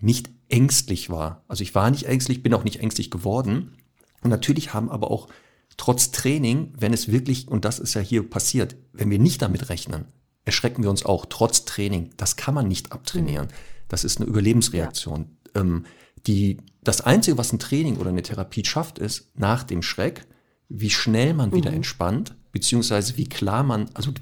nicht 0.00 0.30
ängstlich 0.52 1.10
war. 1.10 1.44
Also 1.48 1.62
ich 1.62 1.74
war 1.74 1.90
nicht 1.90 2.04
ängstlich, 2.04 2.42
bin 2.42 2.54
auch 2.54 2.64
nicht 2.64 2.80
ängstlich 2.80 3.10
geworden. 3.10 3.76
Und 4.22 4.30
natürlich 4.30 4.74
haben 4.74 4.90
aber 4.90 5.10
auch 5.10 5.28
trotz 5.76 6.12
Training, 6.12 6.72
wenn 6.78 6.92
es 6.92 7.10
wirklich, 7.10 7.48
und 7.48 7.64
das 7.64 7.78
ist 7.78 7.94
ja 7.94 8.00
hier 8.00 8.28
passiert, 8.28 8.76
wenn 8.92 9.10
wir 9.10 9.18
nicht 9.18 9.42
damit 9.42 9.68
rechnen, 9.68 10.04
erschrecken 10.44 10.82
wir 10.82 10.90
uns 10.90 11.04
auch 11.04 11.26
trotz 11.26 11.64
Training. 11.64 12.10
Das 12.16 12.36
kann 12.36 12.54
man 12.54 12.68
nicht 12.68 12.92
abtrainieren. 12.92 13.46
Mhm. 13.46 13.52
Das 13.88 14.04
ist 14.04 14.20
eine 14.20 14.28
Überlebensreaktion. 14.28 15.26
Ja. 15.54 15.62
Ähm, 15.62 15.86
die, 16.26 16.58
das 16.84 17.00
Einzige, 17.00 17.38
was 17.38 17.52
ein 17.52 17.58
Training 17.58 17.96
oder 17.96 18.10
eine 18.10 18.22
Therapie 18.22 18.64
schafft, 18.64 18.98
ist, 18.98 19.30
nach 19.34 19.64
dem 19.64 19.82
Schreck 19.82 20.26
wie 20.74 20.90
schnell 20.90 21.34
man 21.34 21.52
wieder 21.52 21.70
mhm. 21.70 21.76
entspannt, 21.76 22.34
beziehungsweise 22.50 23.18
wie 23.18 23.28
klar 23.28 23.62
man, 23.62 23.90
also 23.92 24.12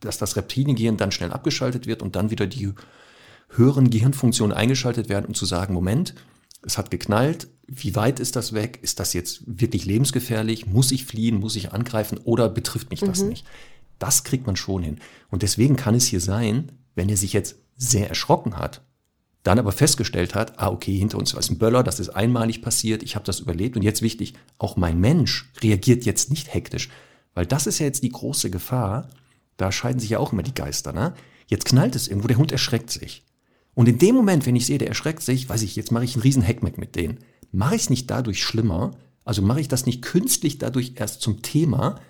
dass 0.00 0.18
das 0.18 0.36
Reptiliengehirn 0.36 0.96
dann 0.96 1.12
schnell 1.12 1.32
abgeschaltet 1.32 1.86
wird 1.86 2.02
und 2.02 2.16
dann 2.16 2.30
wieder 2.30 2.48
die 2.48 2.72
höheren 3.56 3.90
Gehirnfunktionen 3.90 4.56
eingeschaltet 4.56 5.08
werden, 5.08 5.26
um 5.26 5.34
zu 5.34 5.46
sagen, 5.46 5.74
Moment, 5.74 6.14
es 6.64 6.78
hat 6.78 6.90
geknallt, 6.90 7.48
wie 7.66 7.94
weit 7.96 8.20
ist 8.20 8.36
das 8.36 8.52
weg? 8.52 8.78
Ist 8.82 9.00
das 9.00 9.12
jetzt 9.14 9.42
wirklich 9.46 9.84
lebensgefährlich? 9.86 10.66
Muss 10.66 10.92
ich 10.92 11.06
fliehen? 11.06 11.40
Muss 11.40 11.56
ich 11.56 11.72
angreifen? 11.72 12.18
Oder 12.24 12.48
betrifft 12.48 12.90
mich 12.90 13.00
das 13.00 13.22
mhm. 13.22 13.30
nicht? 13.30 13.46
Das 13.98 14.24
kriegt 14.24 14.46
man 14.46 14.56
schon 14.56 14.82
hin. 14.82 14.98
Und 15.30 15.42
deswegen 15.42 15.76
kann 15.76 15.94
es 15.94 16.06
hier 16.06 16.20
sein, 16.20 16.72
wenn 16.94 17.08
er 17.08 17.16
sich 17.16 17.32
jetzt 17.32 17.56
sehr 17.76 18.08
erschrocken 18.08 18.58
hat 18.58 18.82
dann 19.42 19.58
aber 19.58 19.72
festgestellt 19.72 20.34
hat, 20.34 20.58
ah, 20.58 20.68
okay, 20.68 20.96
hinter 20.96 21.18
uns 21.18 21.34
ist 21.34 21.50
ein 21.50 21.58
Böller, 21.58 21.82
das 21.82 22.00
ist 22.00 22.10
einmalig 22.10 22.62
passiert, 22.62 23.02
ich 23.02 23.16
habe 23.16 23.24
das 23.24 23.40
überlebt 23.40 23.76
und 23.76 23.82
jetzt 23.82 24.02
wichtig, 24.02 24.34
auch 24.58 24.76
mein 24.76 25.00
Mensch 25.00 25.50
reagiert 25.60 26.04
jetzt 26.04 26.30
nicht 26.30 26.54
hektisch, 26.54 26.88
weil 27.34 27.46
das 27.46 27.66
ist 27.66 27.78
ja 27.78 27.86
jetzt 27.86 28.02
die 28.02 28.10
große 28.10 28.50
Gefahr, 28.50 29.08
da 29.56 29.72
scheiden 29.72 29.98
sich 29.98 30.10
ja 30.10 30.18
auch 30.18 30.32
immer 30.32 30.42
die 30.42 30.54
Geister, 30.54 30.92
ne? 30.92 31.14
Jetzt 31.48 31.66
knallt 31.66 31.96
es 31.96 32.08
irgendwo, 32.08 32.28
der 32.28 32.38
Hund 32.38 32.52
erschreckt 32.52 32.90
sich. 32.90 33.24
Und 33.74 33.88
in 33.88 33.98
dem 33.98 34.14
Moment, 34.14 34.46
wenn 34.46 34.56
ich 34.56 34.66
sehe, 34.66 34.78
der 34.78 34.88
erschreckt 34.88 35.22
sich, 35.22 35.48
weiß 35.48 35.62
ich, 35.62 35.76
jetzt 35.76 35.92
mache 35.92 36.04
ich 36.04 36.14
einen 36.14 36.22
riesen 36.22 36.42
Heckmeck 36.42 36.78
mit 36.78 36.94
denen. 36.94 37.18
Mache 37.52 37.74
ich 37.74 37.82
es 37.82 37.90
nicht 37.90 38.10
dadurch 38.10 38.42
schlimmer, 38.42 38.92
also 39.24 39.42
mache 39.42 39.60
ich 39.60 39.68
das 39.68 39.86
nicht 39.86 40.02
künstlich 40.02 40.58
dadurch 40.58 40.94
erst 40.96 41.20
zum 41.22 41.42
Thema, 41.42 42.00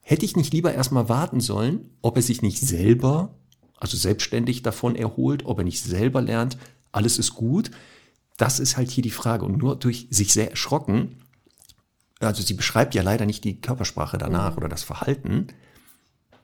hätte 0.00 0.24
ich 0.24 0.36
nicht 0.36 0.52
lieber 0.52 0.72
erstmal 0.72 1.08
warten 1.08 1.40
sollen, 1.40 1.90
ob 2.02 2.16
er 2.16 2.22
sich 2.22 2.42
nicht 2.42 2.60
selber, 2.60 3.34
also 3.76 3.96
selbstständig 3.96 4.62
davon 4.62 4.96
erholt, 4.96 5.44
ob 5.46 5.58
er 5.58 5.64
nicht 5.64 5.82
selber 5.82 6.22
lernt, 6.22 6.58
alles 6.92 7.18
ist 7.18 7.34
gut. 7.34 7.70
Das 8.36 8.60
ist 8.60 8.76
halt 8.76 8.90
hier 8.90 9.02
die 9.02 9.10
Frage. 9.10 9.44
Und 9.44 9.58
nur 9.58 9.76
durch 9.76 10.08
sich 10.10 10.32
sehr 10.32 10.50
erschrocken, 10.50 11.16
also 12.20 12.42
sie 12.42 12.54
beschreibt 12.54 12.94
ja 12.94 13.02
leider 13.02 13.26
nicht 13.26 13.44
die 13.44 13.60
Körpersprache 13.60 14.18
danach 14.18 14.52
mhm. 14.52 14.58
oder 14.58 14.68
das 14.68 14.82
Verhalten, 14.82 15.48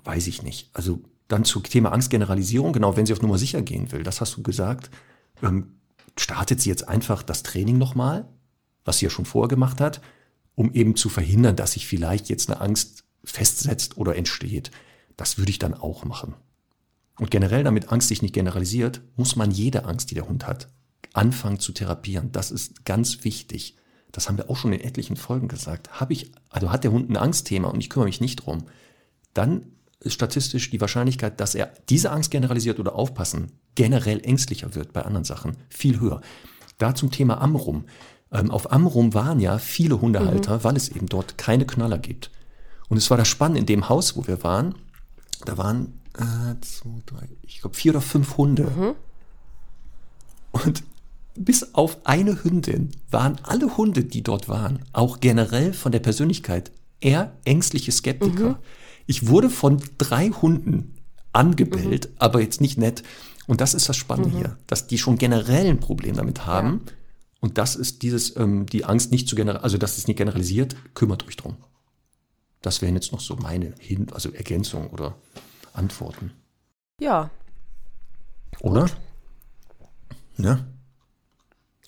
weiß 0.05 0.27
ich 0.27 0.43
nicht. 0.43 0.71
Also 0.75 1.01
dann 1.33 1.45
zum 1.45 1.63
Thema 1.63 1.93
Angstgeneralisierung, 1.93 2.73
genau, 2.73 2.97
wenn 2.97 3.07
sie 3.07 3.13
auf 3.13 3.23
Nummer 3.23 3.39
sicher 3.39 3.63
gehen 3.63 3.91
will, 3.93 4.03
das 4.03 4.21
hast 4.21 4.37
du 4.37 4.43
gesagt, 4.43 4.91
ähm, 5.43 5.81
startet 6.19 6.61
sie 6.61 6.69
jetzt 6.69 6.89
einfach 6.89 7.23
das 7.23 7.43
Training 7.43 7.79
nochmal, 7.79 8.29
was 8.85 8.99
sie 8.99 9.07
ja 9.07 9.11
schon 9.11 9.25
vorher 9.25 9.49
gemacht 9.49 9.81
hat, 9.81 10.01
um 10.55 10.73
eben 10.73 10.97
zu 10.97 11.09
verhindern, 11.09 11.57
dass 11.57 11.73
sich 11.73 11.87
vielleicht 11.87 12.29
jetzt 12.29 12.51
eine 12.51 12.61
Angst 12.61 13.05
festsetzt 13.25 13.97
oder 13.97 14.17
entsteht. 14.17 14.71
Das 15.17 15.39
würde 15.39 15.51
ich 15.51 15.59
dann 15.59 15.75
auch 15.75 16.05
machen. 16.05 16.35
Und 17.19 17.31
generell, 17.31 17.65
damit 17.65 17.93
Angst 17.93 18.09
sich 18.09 18.23
nicht 18.23 18.35
generalisiert, 18.35 19.01
muss 19.17 19.37
man 19.37 19.51
jede 19.51 19.85
Angst, 19.85 20.11
die 20.11 20.15
der 20.15 20.29
Hund 20.29 20.47
hat, 20.47 20.69
anfangen 21.13 21.61
zu 21.61 21.73
therapieren. 21.73 22.33
Das 22.33 22.51
ist 22.51 22.85
ganz 22.85 23.25
wichtig. 23.25 23.77
Das 24.11 24.29
haben 24.29 24.37
wir 24.37 24.51
auch 24.51 24.57
schon 24.57 24.73
in 24.73 24.81
etlichen 24.81 25.17
Folgen 25.17 25.49
gesagt. 25.49 26.01
Habe 26.01 26.13
ich, 26.13 26.33
also 26.51 26.71
hat 26.71 26.85
der 26.85 26.93
Hund 26.93 27.09
ein 27.11 27.17
Angstthema 27.17 27.69
und 27.69 27.81
ich 27.81 27.91
kümmere 27.91 28.09
mich 28.09 28.21
nicht 28.21 28.37
drum, 28.37 28.65
dann 29.35 29.67
ist 30.03 30.15
statistisch 30.15 30.71
die 30.71 30.81
Wahrscheinlichkeit, 30.81 31.41
dass 31.41 31.55
er 31.55 31.73
diese 31.89 32.11
Angst 32.11 32.31
generalisiert 32.31 32.81
oder 32.81 32.95
aufpassen, 32.95 33.53
generell 33.75 34.21
ängstlicher 34.25 34.75
wird 34.75 34.93
bei 34.93 35.03
anderen 35.03 35.25
Sachen, 35.25 35.57
viel 35.69 36.01
höher. 36.01 36.21
da 36.79 36.95
zum 36.95 37.11
Thema 37.11 37.41
Amrum. 37.41 37.85
Ähm, 38.33 38.51
auf 38.51 38.73
Amrum 38.73 39.15
waren 39.15 39.39
ja 39.39 39.59
viele 39.59 40.01
Hundehalter, 40.01 40.59
mhm. 40.59 40.65
weil 40.65 40.77
es 40.77 40.89
eben 40.89 41.07
dort 41.07 41.39
keine 41.39 41.67
Knaller 41.67 41.99
gibt. 41.99 42.31
Und 42.89 42.97
es 42.97 43.09
war 43.11 43.17
das 43.17 43.29
Spannende 43.29 43.61
in 43.61 43.67
dem 43.67 43.89
Haus, 43.89 44.17
wo 44.17 44.27
wir 44.27 44.43
waren. 44.43 44.75
Da 45.45 45.59
waren 45.59 46.01
äh, 46.19 46.61
zwei, 46.61 47.03
drei, 47.07 47.29
ich 47.43 47.61
glaube 47.61 47.77
vier 47.77 47.93
oder 47.93 48.01
fünf 48.01 48.37
Hunde. 48.37 48.65
Mhm. 48.65 48.95
Und 50.53 50.83
bis 51.35 51.75
auf 51.75 51.99
eine 52.05 52.43
Hündin 52.43 52.91
waren 53.11 53.39
alle 53.43 53.77
Hunde, 53.77 54.05
die 54.05 54.23
dort 54.23 54.49
waren, 54.49 54.81
auch 54.93 55.21
generell 55.21 55.73
von 55.73 55.93
der 55.93 56.01
Persönlichkeit 56.01 56.73
eher 57.01 57.37
ängstliche 57.45 57.93
Skeptiker. 57.93 58.51
Mhm. 58.51 58.57
Ich 59.13 59.29
wurde 59.29 59.51
von 59.51 59.83
drei 59.99 60.31
Hunden 60.31 60.95
angebellt, 61.35 62.09
mhm. 62.09 62.15
aber 62.17 62.41
jetzt 62.41 62.63
nicht 62.63 62.79
nett. 62.79 63.03
Und 63.47 63.61
das 63.61 63.75
ist 63.75 63.87
das 63.87 63.99
Spannende 63.99 64.31
mhm. 64.31 64.39
hier, 64.39 64.59
dass 64.67 64.87
die 64.87 64.97
schon 64.97 65.19
generell 65.19 65.67
ein 65.67 65.81
Problem 65.81 66.17
damit 66.17 66.47
haben. 66.47 66.81
Ja. 66.87 66.93
Und 67.41 67.59
das 67.59 67.77
ist 67.77 68.01
dieses, 68.01 68.35
ähm, 68.39 68.65
die 68.65 68.87
Angst 68.87 69.11
nicht 69.11 69.29
zu 69.29 69.37
generalisieren, 69.37 69.65
also 69.65 69.77
dass 69.77 69.99
es 69.99 70.07
nicht 70.07 70.17
generalisiert, 70.17 70.77
kümmert 70.95 71.29
euch 71.29 71.37
drum. 71.37 71.57
Das 72.63 72.81
wären 72.81 72.95
jetzt 72.95 73.13
noch 73.13 73.21
so 73.21 73.37
meine 73.37 73.75
Hin 73.79 74.07
also 74.13 74.33
Ergänzungen 74.33 74.89
oder 74.89 75.15
Antworten. 75.75 76.33
Ja. 76.99 77.31
Oder? 78.61 78.83
Gut. 78.83 78.97
Ja. 80.39 80.65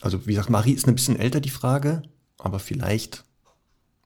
Also 0.02 0.26
wie 0.26 0.32
gesagt, 0.32 0.50
Marie 0.50 0.72
ist 0.72 0.86
ein 0.86 0.94
bisschen 0.94 1.18
älter, 1.18 1.40
die 1.40 1.48
Frage, 1.48 2.02
aber 2.36 2.58
vielleicht 2.58 3.24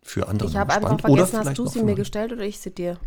für 0.09 0.29
andere. 0.29 0.49
Ich 0.49 0.57
habe 0.57 0.73
einfach 0.73 1.01
vergessen, 1.01 1.39
hast 1.39 1.59
du 1.59 1.67
sie 1.67 1.83
mir 1.83 1.95
gestellt 1.95 2.33
oder 2.33 2.43
ich 2.43 2.59
sie 2.59 2.71
dir? 2.71 2.99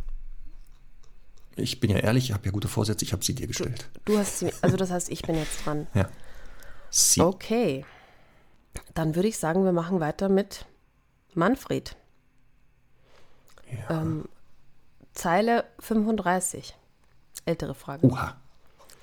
Ich 1.55 1.79
bin 1.79 1.91
ja 1.91 1.97
ehrlich, 1.97 2.25
ich 2.25 2.33
habe 2.33 2.45
ja 2.45 2.51
gute 2.51 2.67
Vorsätze, 2.67 3.03
ich 3.03 3.11
habe 3.11 3.23
sie 3.23 3.35
dir 3.35 3.47
gestellt. 3.47 3.89
Du, 4.05 4.13
du 4.13 4.19
hast 4.19 4.39
sie, 4.39 4.51
also 4.61 4.77
das 4.77 4.89
heißt, 4.91 5.09
ich 5.09 5.21
bin 5.23 5.35
jetzt 5.35 5.65
dran. 5.65 5.87
Ja. 5.93 6.07
Sie. 6.93 7.21
Okay. 7.21 7.85
Dann 8.93 9.15
würde 9.15 9.29
ich 9.29 9.37
sagen, 9.37 9.63
wir 9.63 9.71
machen 9.71 10.01
weiter 10.01 10.27
mit 10.27 10.65
Manfred. 11.33 11.95
Ja. 13.71 14.01
Ähm, 14.01 14.25
Zeile 15.13 15.63
35. 15.79 16.75
Ältere 17.45 17.75
Frage. 17.75 18.05
Oha. 18.07 18.35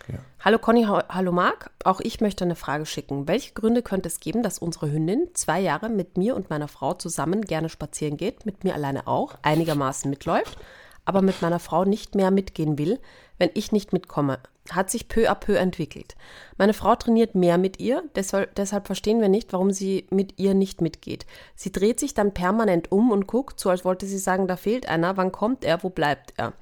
Ja. 0.08 0.18
Hallo 0.40 0.58
Conny, 0.58 0.84
hallo 0.84 1.32
Marc. 1.32 1.70
Auch 1.84 2.00
ich 2.00 2.20
möchte 2.20 2.44
eine 2.44 2.54
Frage 2.56 2.86
schicken. 2.86 3.28
Welche 3.28 3.52
Gründe 3.52 3.82
könnte 3.82 4.08
es 4.08 4.20
geben, 4.20 4.42
dass 4.42 4.58
unsere 4.58 4.90
Hündin 4.90 5.28
zwei 5.34 5.60
Jahre 5.60 5.88
mit 5.88 6.16
mir 6.16 6.34
und 6.34 6.48
meiner 6.50 6.68
Frau 6.68 6.94
zusammen 6.94 7.42
gerne 7.42 7.68
spazieren 7.68 8.16
geht, 8.16 8.46
mit 8.46 8.64
mir 8.64 8.74
alleine 8.74 9.06
auch, 9.06 9.36
einigermaßen 9.42 10.08
mitläuft, 10.08 10.58
aber 11.04 11.20
mit 11.20 11.42
meiner 11.42 11.58
Frau 11.58 11.84
nicht 11.84 12.14
mehr 12.14 12.30
mitgehen 12.30 12.78
will, 12.78 12.98
wenn 13.38 13.50
ich 13.54 13.72
nicht 13.72 13.92
mitkomme? 13.92 14.38
hat 14.72 14.90
sich 14.90 15.08
peu 15.08 15.30
à 15.30 15.34
peu 15.34 15.56
entwickelt. 15.56 16.16
Meine 16.56 16.74
Frau 16.74 16.94
trainiert 16.94 17.34
mehr 17.34 17.58
mit 17.58 17.80
ihr, 17.80 18.02
deshalb, 18.14 18.86
verstehen 18.86 19.20
wir 19.20 19.28
nicht, 19.28 19.52
warum 19.52 19.70
sie 19.70 20.06
mit 20.10 20.38
ihr 20.38 20.54
nicht 20.54 20.80
mitgeht. 20.80 21.26
Sie 21.54 21.72
dreht 21.72 22.00
sich 22.00 22.14
dann 22.14 22.34
permanent 22.34 22.90
um 22.92 23.10
und 23.10 23.26
guckt, 23.26 23.60
so 23.60 23.70
als 23.70 23.84
wollte 23.84 24.06
sie 24.06 24.18
sagen, 24.18 24.46
da 24.46 24.56
fehlt 24.56 24.88
einer, 24.88 25.16
wann 25.16 25.32
kommt 25.32 25.64
er, 25.64 25.82
wo 25.82 25.90
bleibt 25.90 26.34
er? 26.36 26.52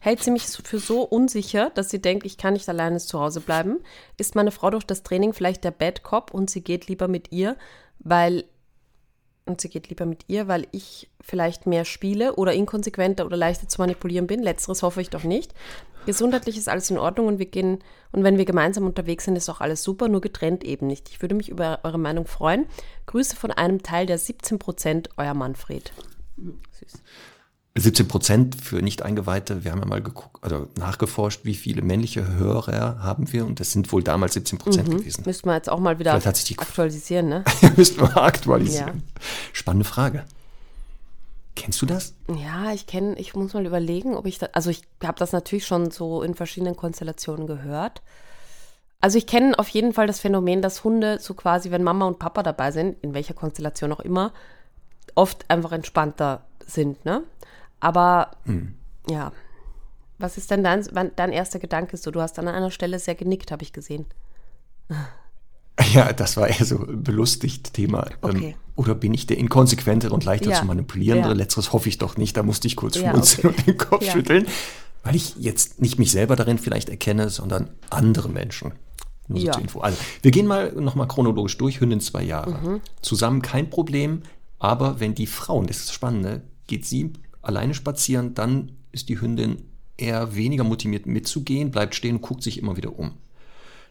Hält 0.00 0.22
sie 0.22 0.30
mich 0.30 0.44
für 0.44 0.78
so 0.78 1.02
unsicher, 1.02 1.70
dass 1.74 1.90
sie 1.90 2.00
denkt, 2.00 2.26
ich 2.26 2.38
kann 2.38 2.54
nicht 2.54 2.68
alleine 2.68 2.98
zu 2.98 3.20
Hause 3.20 3.40
bleiben? 3.40 3.78
Ist 4.16 4.34
meine 4.34 4.50
Frau 4.50 4.70
durch 4.70 4.84
das 4.84 5.02
Training 5.02 5.32
vielleicht 5.32 5.64
der 5.64 5.70
Bad 5.70 6.02
Cop 6.02 6.32
und 6.32 6.50
sie 6.50 6.62
geht 6.62 6.88
lieber 6.88 7.08
mit 7.08 7.32
ihr, 7.32 7.56
weil 7.98 8.44
und 9.46 9.60
sie 9.60 9.68
geht 9.68 9.88
lieber 9.88 10.06
mit 10.06 10.24
ihr, 10.28 10.48
weil 10.48 10.66
ich 10.72 11.08
vielleicht 11.20 11.66
mehr 11.66 11.84
spiele 11.84 12.34
oder 12.34 12.52
inkonsequenter 12.52 13.24
oder 13.24 13.36
leichter 13.36 13.68
zu 13.68 13.80
manipulieren 13.80 14.26
bin. 14.26 14.42
Letzteres 14.42 14.82
hoffe 14.82 15.00
ich 15.00 15.10
doch 15.10 15.24
nicht. 15.24 15.54
Gesundheitlich 16.04 16.56
ist 16.56 16.68
alles 16.68 16.90
in 16.90 16.98
Ordnung 16.98 17.26
und 17.26 17.38
wir 17.38 17.46
gehen, 17.46 17.78
und 18.12 18.22
wenn 18.22 18.38
wir 18.38 18.44
gemeinsam 18.44 18.86
unterwegs 18.86 19.24
sind, 19.24 19.36
ist 19.36 19.48
auch 19.48 19.60
alles 19.60 19.82
super, 19.82 20.08
nur 20.08 20.20
getrennt 20.20 20.62
eben 20.62 20.86
nicht. 20.86 21.08
Ich 21.08 21.20
würde 21.20 21.34
mich 21.34 21.48
über 21.48 21.80
eure 21.82 21.98
Meinung 21.98 22.26
freuen. 22.26 22.66
Grüße 23.06 23.34
von 23.34 23.50
einem 23.50 23.82
Teil 23.82 24.06
der 24.06 24.18
17 24.18 24.58
Prozent, 24.58 25.10
euer 25.16 25.34
Manfred. 25.34 25.92
Süß. 26.36 27.02
17 27.78 28.08
Prozent 28.08 28.56
für 28.60 28.76
Nicht-Eingeweihte. 28.76 29.64
Wir 29.64 29.72
haben 29.72 29.80
ja 29.80 29.86
mal 29.86 30.02
geguckt, 30.02 30.42
also 30.42 30.68
nachgeforscht, 30.78 31.44
wie 31.44 31.54
viele 31.54 31.82
männliche 31.82 32.26
Hörer 32.26 33.02
haben 33.02 33.32
wir 33.32 33.44
und 33.44 33.60
das 33.60 33.72
sind 33.72 33.92
wohl 33.92 34.02
damals 34.02 34.34
17 34.34 34.58
Prozent 34.58 34.88
mhm. 34.88 34.98
gewesen. 34.98 35.24
Müssten 35.26 35.48
wir 35.48 35.54
jetzt 35.54 35.68
auch 35.68 35.78
mal 35.78 35.98
wieder 35.98 36.14
aktualisieren, 36.14 37.28
ne? 37.28 37.44
Müssten 37.76 38.00
wir 38.00 38.16
aktualisieren. 38.16 39.02
Ja. 39.04 39.22
Spannende 39.52 39.84
Frage. 39.84 40.24
Kennst 41.54 41.80
du 41.80 41.86
das? 41.86 42.14
Ja, 42.28 42.72
ich 42.72 42.86
kenne, 42.86 43.18
ich 43.18 43.34
muss 43.34 43.54
mal 43.54 43.64
überlegen, 43.66 44.14
ob 44.14 44.26
ich 44.26 44.38
das, 44.38 44.50
also 44.52 44.70
ich 44.70 44.82
habe 45.02 45.18
das 45.18 45.32
natürlich 45.32 45.66
schon 45.66 45.90
so 45.90 46.22
in 46.22 46.34
verschiedenen 46.34 46.76
Konstellationen 46.76 47.46
gehört. 47.46 48.02
Also 49.00 49.18
ich 49.18 49.26
kenne 49.26 49.58
auf 49.58 49.68
jeden 49.68 49.92
Fall 49.92 50.06
das 50.06 50.20
Phänomen, 50.20 50.62
dass 50.62 50.84
Hunde 50.84 51.18
so 51.20 51.34
quasi, 51.34 51.70
wenn 51.70 51.82
Mama 51.82 52.06
und 52.06 52.18
Papa 52.18 52.42
dabei 52.42 52.70
sind, 52.72 52.96
in 53.02 53.14
welcher 53.14 53.34
Konstellation 53.34 53.92
auch 53.92 54.00
immer, 54.00 54.32
oft 55.14 55.48
einfach 55.48 55.72
entspannter 55.72 56.46
sind, 56.66 57.04
ne? 57.04 57.22
Aber 57.80 58.32
hm. 58.44 58.74
ja, 59.08 59.32
was 60.18 60.38
ist 60.38 60.50
denn 60.50 60.64
dein, 60.64 60.84
dein 61.16 61.32
erster 61.32 61.58
Gedanke? 61.58 61.96
So, 61.96 62.10
du 62.10 62.20
hast 62.20 62.38
an 62.38 62.48
einer 62.48 62.70
Stelle 62.70 62.98
sehr 62.98 63.14
genickt, 63.14 63.50
habe 63.50 63.62
ich 63.62 63.72
gesehen. 63.72 64.06
Ja, 65.92 66.12
das 66.12 66.38
war 66.38 66.48
eher 66.48 66.64
so 66.64 66.84
belustigt 66.88 67.74
Thema. 67.74 68.06
Ähm, 68.22 68.30
okay. 68.30 68.56
Oder 68.76 68.94
bin 68.94 69.12
ich 69.12 69.26
der 69.26 69.36
inkonsequentere 69.36 70.12
und 70.12 70.24
leichter 70.24 70.50
ja. 70.50 70.58
zu 70.58 70.64
manipulierendere? 70.64 71.32
Ja. 71.32 71.36
Letzteres 71.36 71.72
hoffe 71.72 71.90
ich 71.90 71.98
doch 71.98 72.16
nicht. 72.16 72.36
Da 72.36 72.42
musste 72.42 72.66
ich 72.66 72.76
kurz 72.76 72.96
schmunzeln 72.96 73.42
ja, 73.42 73.50
okay. 73.50 73.58
und 73.58 73.66
den 73.66 73.76
Kopf 73.76 74.10
schütteln, 74.10 74.46
weil 75.04 75.16
ich 75.16 75.36
jetzt 75.36 75.80
nicht 75.80 75.98
mich 75.98 76.10
selber 76.10 76.34
darin 76.34 76.58
vielleicht 76.58 76.88
erkenne, 76.88 77.28
sondern 77.28 77.70
andere 77.90 78.30
Menschen. 78.30 78.72
Nur 79.28 79.40
so 79.40 79.50
zur 79.50 79.62
Info. 79.62 79.80
Also, 79.80 79.98
wir 80.22 80.30
gehen 80.30 80.46
mal 80.46 80.72
nochmal 80.72 81.08
chronologisch 81.08 81.58
durch. 81.58 81.80
Hündin 81.80 82.00
zwei 82.00 82.22
Jahre. 82.22 82.52
Mhm. 82.52 82.80
Zusammen 83.02 83.42
kein 83.42 83.68
Problem, 83.68 84.22
aber 84.58 85.00
wenn 85.00 85.14
die 85.14 85.26
Frau, 85.26 85.58
und 85.58 85.68
das 85.68 85.78
ist 85.78 85.88
das 85.88 85.94
Spannende, 85.94 86.42
geht 86.66 86.86
sie 86.86 87.12
alleine 87.46 87.74
spazieren, 87.74 88.34
dann 88.34 88.72
ist 88.92 89.08
die 89.08 89.20
Hündin 89.20 89.62
eher 89.96 90.34
weniger 90.34 90.64
motiviert 90.64 91.06
mitzugehen, 91.06 91.70
bleibt 91.70 91.94
stehen 91.94 92.16
und 92.16 92.22
guckt 92.22 92.42
sich 92.42 92.58
immer 92.58 92.76
wieder 92.76 92.98
um. 92.98 93.12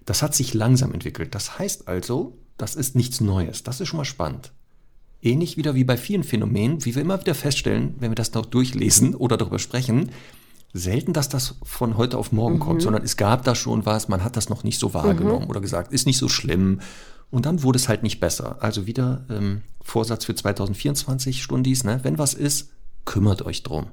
Das 0.06 0.22
hat 0.22 0.36
sich 0.36 0.54
langsam 0.54 0.94
entwickelt. 0.94 1.34
Das 1.34 1.58
heißt 1.58 1.88
also, 1.88 2.38
das 2.58 2.76
ist 2.76 2.96
nichts 2.96 3.22
Neues. 3.22 3.64
Das 3.64 3.82
ist 3.82 3.88
schon 3.88 3.98
mal 3.98 4.06
spannend. 4.06 4.52
Ähnlich 5.22 5.58
wieder 5.58 5.74
wie 5.74 5.84
bei 5.84 5.98
vielen 5.98 6.24
Phänomenen, 6.24 6.86
wie 6.86 6.94
wir 6.94 7.02
immer 7.02 7.20
wieder 7.20 7.34
feststellen, 7.34 7.96
wenn 8.00 8.12
wir 8.12 8.16
das 8.16 8.34
noch 8.34 8.46
durchlesen 8.46 9.16
oder 9.16 9.38
darüber 9.38 9.58
sprechen, 9.58 10.12
selten, 10.74 11.14
dass 11.14 11.30
das 11.30 11.56
von 11.64 11.98
heute 11.98 12.18
auf 12.18 12.32
morgen 12.32 12.56
mhm. 12.56 12.60
kommt, 12.60 12.82
sondern 12.82 13.04
es 13.04 13.18
gab 13.18 13.44
da 13.44 13.56
schon 13.56 13.86
was, 13.86 14.08
man 14.08 14.24
hat 14.24 14.36
das 14.36 14.50
noch 14.50 14.64
nicht 14.64 14.80
so 14.80 14.94
wahrgenommen 14.94 15.46
mhm. 15.46 15.50
oder 15.50 15.62
gesagt, 15.62 15.92
ist 15.92 16.06
nicht 16.06 16.18
so 16.18 16.30
schlimm. 16.30 16.82
Und 17.32 17.46
dann 17.46 17.64
wurde 17.64 17.78
es 17.78 17.90
halt 17.90 18.04
nicht 18.04 18.20
besser. 18.20 18.62
Also 18.62 18.86
wieder 18.86 19.26
ähm, 19.30 19.64
Vorsatz 19.82 20.26
für 20.26 20.36
2024 20.36 21.42
Stundis, 21.42 21.84
ne? 21.84 22.00
wenn 22.04 22.18
was 22.18 22.34
ist, 22.34 22.70
kümmert 23.06 23.44
euch 23.44 23.64
drum. 23.64 23.88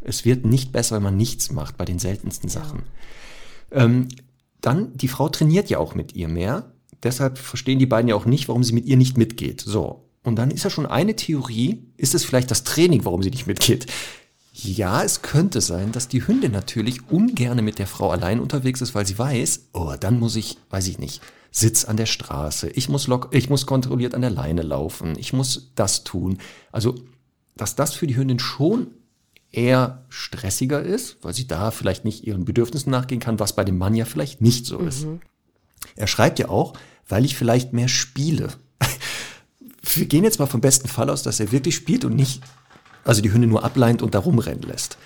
Es 0.00 0.24
wird 0.24 0.44
nicht 0.44 0.72
besser, 0.72 0.96
wenn 0.96 1.02
man 1.02 1.16
nichts 1.16 1.50
macht, 1.50 1.76
bei 1.76 1.84
den 1.84 1.98
seltensten 1.98 2.48
Sachen. 2.48 2.82
Ja. 3.70 3.84
Ähm, 3.84 4.08
dann, 4.60 4.96
die 4.96 5.08
Frau 5.08 5.28
trainiert 5.28 5.70
ja 5.70 5.78
auch 5.78 5.94
mit 5.94 6.14
ihr 6.14 6.28
mehr. 6.28 6.72
Deshalb 7.02 7.38
verstehen 7.38 7.78
die 7.78 7.86
beiden 7.86 8.08
ja 8.08 8.14
auch 8.14 8.24
nicht, 8.24 8.48
warum 8.48 8.64
sie 8.64 8.72
mit 8.72 8.86
ihr 8.86 8.96
nicht 8.96 9.16
mitgeht. 9.16 9.60
So. 9.60 10.08
Und 10.22 10.36
dann 10.36 10.50
ist 10.50 10.64
ja 10.64 10.70
schon 10.70 10.86
eine 10.86 11.16
Theorie, 11.16 11.84
ist 11.96 12.14
es 12.14 12.24
vielleicht 12.24 12.50
das 12.50 12.64
Training, 12.64 13.04
warum 13.04 13.22
sie 13.22 13.30
nicht 13.30 13.46
mitgeht? 13.46 13.86
Ja, 14.52 15.02
es 15.02 15.20
könnte 15.20 15.60
sein, 15.60 15.92
dass 15.92 16.08
die 16.08 16.26
Hündin 16.26 16.52
natürlich 16.52 17.10
ungerne 17.10 17.60
mit 17.60 17.78
der 17.78 17.86
Frau 17.86 18.10
allein 18.10 18.40
unterwegs 18.40 18.80
ist, 18.80 18.94
weil 18.94 19.06
sie 19.06 19.18
weiß, 19.18 19.70
oh, 19.72 19.94
dann 19.98 20.18
muss 20.18 20.36
ich, 20.36 20.58
weiß 20.70 20.86
ich 20.86 20.98
nicht, 20.98 21.20
Sitz 21.50 21.84
an 21.84 21.96
der 21.96 22.06
Straße, 22.06 22.70
ich 22.70 22.88
muss, 22.88 23.06
lock, 23.06 23.28
ich 23.32 23.50
muss 23.50 23.66
kontrolliert 23.66 24.14
an 24.14 24.22
der 24.22 24.30
Leine 24.30 24.62
laufen, 24.62 25.14
ich 25.18 25.32
muss 25.32 25.72
das 25.74 26.04
tun. 26.04 26.38
Also, 26.72 26.94
dass 27.56 27.76
das 27.76 27.94
für 27.94 28.06
die 28.06 28.16
Hündin 28.16 28.38
schon 28.38 28.88
eher 29.50 30.04
stressiger 30.08 30.82
ist, 30.82 31.18
weil 31.22 31.34
sie 31.34 31.46
da 31.46 31.70
vielleicht 31.70 32.04
nicht 32.04 32.26
ihren 32.26 32.44
Bedürfnissen 32.44 32.90
nachgehen 32.90 33.20
kann, 33.20 33.38
was 33.38 33.54
bei 33.54 33.64
dem 33.64 33.78
Mann 33.78 33.94
ja 33.94 34.04
vielleicht 34.04 34.40
nicht 34.40 34.66
so 34.66 34.78
ist. 34.78 35.06
Mhm. 35.06 35.20
Er 35.96 36.06
schreibt 36.06 36.38
ja 36.38 36.48
auch, 36.48 36.74
weil 37.08 37.24
ich 37.24 37.36
vielleicht 37.36 37.72
mehr 37.72 37.88
spiele. 37.88 38.48
Wir 39.82 40.06
gehen 40.06 40.24
jetzt 40.24 40.38
mal 40.38 40.46
vom 40.46 40.60
besten 40.60 40.88
Fall 40.88 41.10
aus, 41.10 41.22
dass 41.22 41.40
er 41.40 41.52
wirklich 41.52 41.76
spielt 41.76 42.04
und 42.04 42.16
nicht, 42.16 42.42
also 43.04 43.22
die 43.22 43.32
Hündin 43.32 43.50
nur 43.50 43.64
ableint 43.64 44.02
und 44.02 44.14
da 44.14 44.18
rumrennen 44.18 44.62
lässt. 44.62 44.98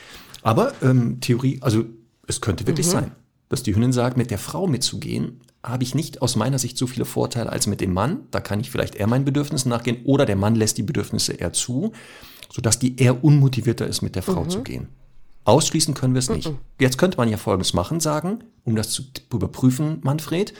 Aber 0.43 0.73
ähm, 0.83 1.21
Theorie, 1.21 1.59
also 1.61 1.85
es 2.27 2.41
könnte 2.41 2.67
wirklich 2.67 2.87
mhm. 2.87 2.93
sein, 2.93 3.13
dass 3.49 3.63
die 3.63 3.75
Hündin 3.75 3.93
sagt, 3.93 4.17
mit 4.17 4.31
der 4.31 4.39
Frau 4.39 4.67
mitzugehen, 4.67 5.41
habe 5.63 5.83
ich 5.83 5.95
nicht 5.95 6.23
aus 6.23 6.37
meiner 6.37 6.59
Sicht 6.59 6.79
so 6.79 6.87
viele 6.87 7.05
Vorteile 7.05 7.51
als 7.51 7.67
mit 7.67 7.81
dem 7.81 7.93
Mann. 7.93 8.21
Da 8.31 8.41
kann 8.41 8.61
ich 8.61 8.71
vielleicht 8.71 8.95
eher 8.95 9.09
meinen 9.09 9.25
Bedürfnissen 9.25 9.69
nachgehen 9.69 10.05
oder 10.05 10.25
der 10.25 10.37
Mann 10.37 10.55
lässt 10.55 10.79
die 10.79 10.85
Bedürfnisse 10.85 11.33
eher 11.33 11.53
zu 11.53 11.93
sodass 12.53 12.79
die 12.79 12.97
eher 12.97 13.25
unmotivierter 13.25 13.87
ist, 13.87 14.03
mit 14.03 14.15
der 14.15 14.23
Frau 14.23 14.45
mhm. 14.45 14.51
zu 14.51 14.63
gehen. 14.63 14.89
Ausschließen 15.45 15.95
können 15.95 16.15
wir 16.15 16.19
es 16.19 16.29
nicht. 16.29 16.49
Mhm. 16.49 16.59
Jetzt 16.79 16.99
könnte 16.99 17.17
man 17.17 17.29
ja 17.29 17.37
Folgendes 17.37 17.73
machen, 17.73 18.01
sagen, 18.01 18.45
um 18.65 18.77
das 18.77 18.91
zu 18.91 19.03
überprüfen, 19.33 19.99
Manfred. 20.03 20.53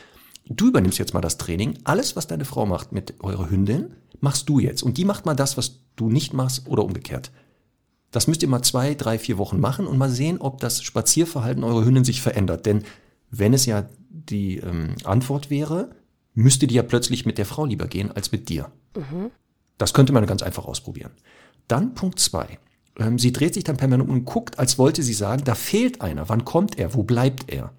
Du 0.47 0.69
übernimmst 0.69 0.99
jetzt 0.99 1.13
mal 1.13 1.21
das 1.21 1.37
Training. 1.37 1.79
Alles, 1.85 2.17
was 2.17 2.27
deine 2.27 2.47
Frau 2.47 2.65
macht 2.65 2.93
mit 2.93 3.23
eurer 3.23 3.51
Hündin, 3.51 3.95
machst 4.21 4.49
du 4.49 4.59
jetzt. 4.59 4.83
Und 4.83 4.97
die 4.97 5.05
macht 5.05 5.27
mal 5.27 5.35
das, 5.35 5.57
was 5.59 5.81
du 5.97 6.09
nicht 6.11 6.33
machst 6.33 6.67
oder 6.67 6.85
umgekehrt. 6.85 7.31
Das 8.11 8.27
müsst 8.27 8.43
ihr 8.43 8.49
mal 8.49 8.63
zwei, 8.63 8.95
drei, 8.95 9.19
vier 9.19 9.37
Wochen 9.37 9.61
machen 9.61 9.87
und 9.87 9.99
mal 9.99 10.09
sehen, 10.09 10.39
ob 10.41 10.61
das 10.61 10.83
Spazierverhalten 10.83 11.65
eurer 11.65 11.85
Hündin 11.85 12.05
sich 12.05 12.23
verändert. 12.23 12.65
Denn 12.65 12.85
wenn 13.31 13.53
es 13.53 13.67
ja 13.67 13.87
die 14.09 14.57
ähm, 14.57 14.95
Antwort 15.05 15.51
wäre, 15.51 15.91
müsste 16.33 16.67
die 16.67 16.77
ja 16.77 16.83
plötzlich 16.83 17.27
mit 17.27 17.37
der 17.37 17.47
Frau 17.47 17.67
lieber 17.67 17.87
gehen 17.87 18.11
als 18.11 18.33
mit 18.33 18.49
dir. 18.49 18.71
Das 19.77 19.93
könnte 19.93 20.13
man 20.13 20.27
ganz 20.27 20.43
einfach 20.43 20.65
ausprobieren. 20.65 21.11
Dann 21.69 21.95
Punkt 21.95 22.19
zwei. 22.19 22.59
Ähm, 22.99 23.19
sie 23.19 23.33
dreht 23.33 23.55
sich 23.55 23.65
dann 23.65 23.77
permanent 23.77 24.09
um 24.09 24.17
und 24.17 24.25
guckt, 24.25 24.59
als 24.59 24.79
wollte 24.79 25.03
sie 25.03 25.15
sagen, 25.15 25.45
da 25.45 25.55
fehlt 25.55 26.01
einer. 26.01 26.29
Wann 26.29 26.45
kommt 26.45 26.79
er? 26.79 26.95
Wo 26.95 27.03
bleibt 27.03 27.51
er? 27.51 27.73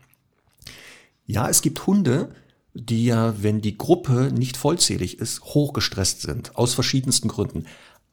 Ja, 1.26 1.50
es 1.50 1.62
gibt 1.62 1.86
Hunde, 1.86 2.34
die 2.74 3.06
ja, 3.06 3.36
wenn 3.42 3.62
die 3.62 3.78
Gruppe 3.78 4.32
nicht 4.34 4.58
vollzählig 4.58 5.20
ist, 5.20 5.44
hochgestresst 5.44 6.22
sind. 6.22 6.56
Aus 6.56 6.74
verschiedensten 6.74 7.28
Gründen. 7.28 7.66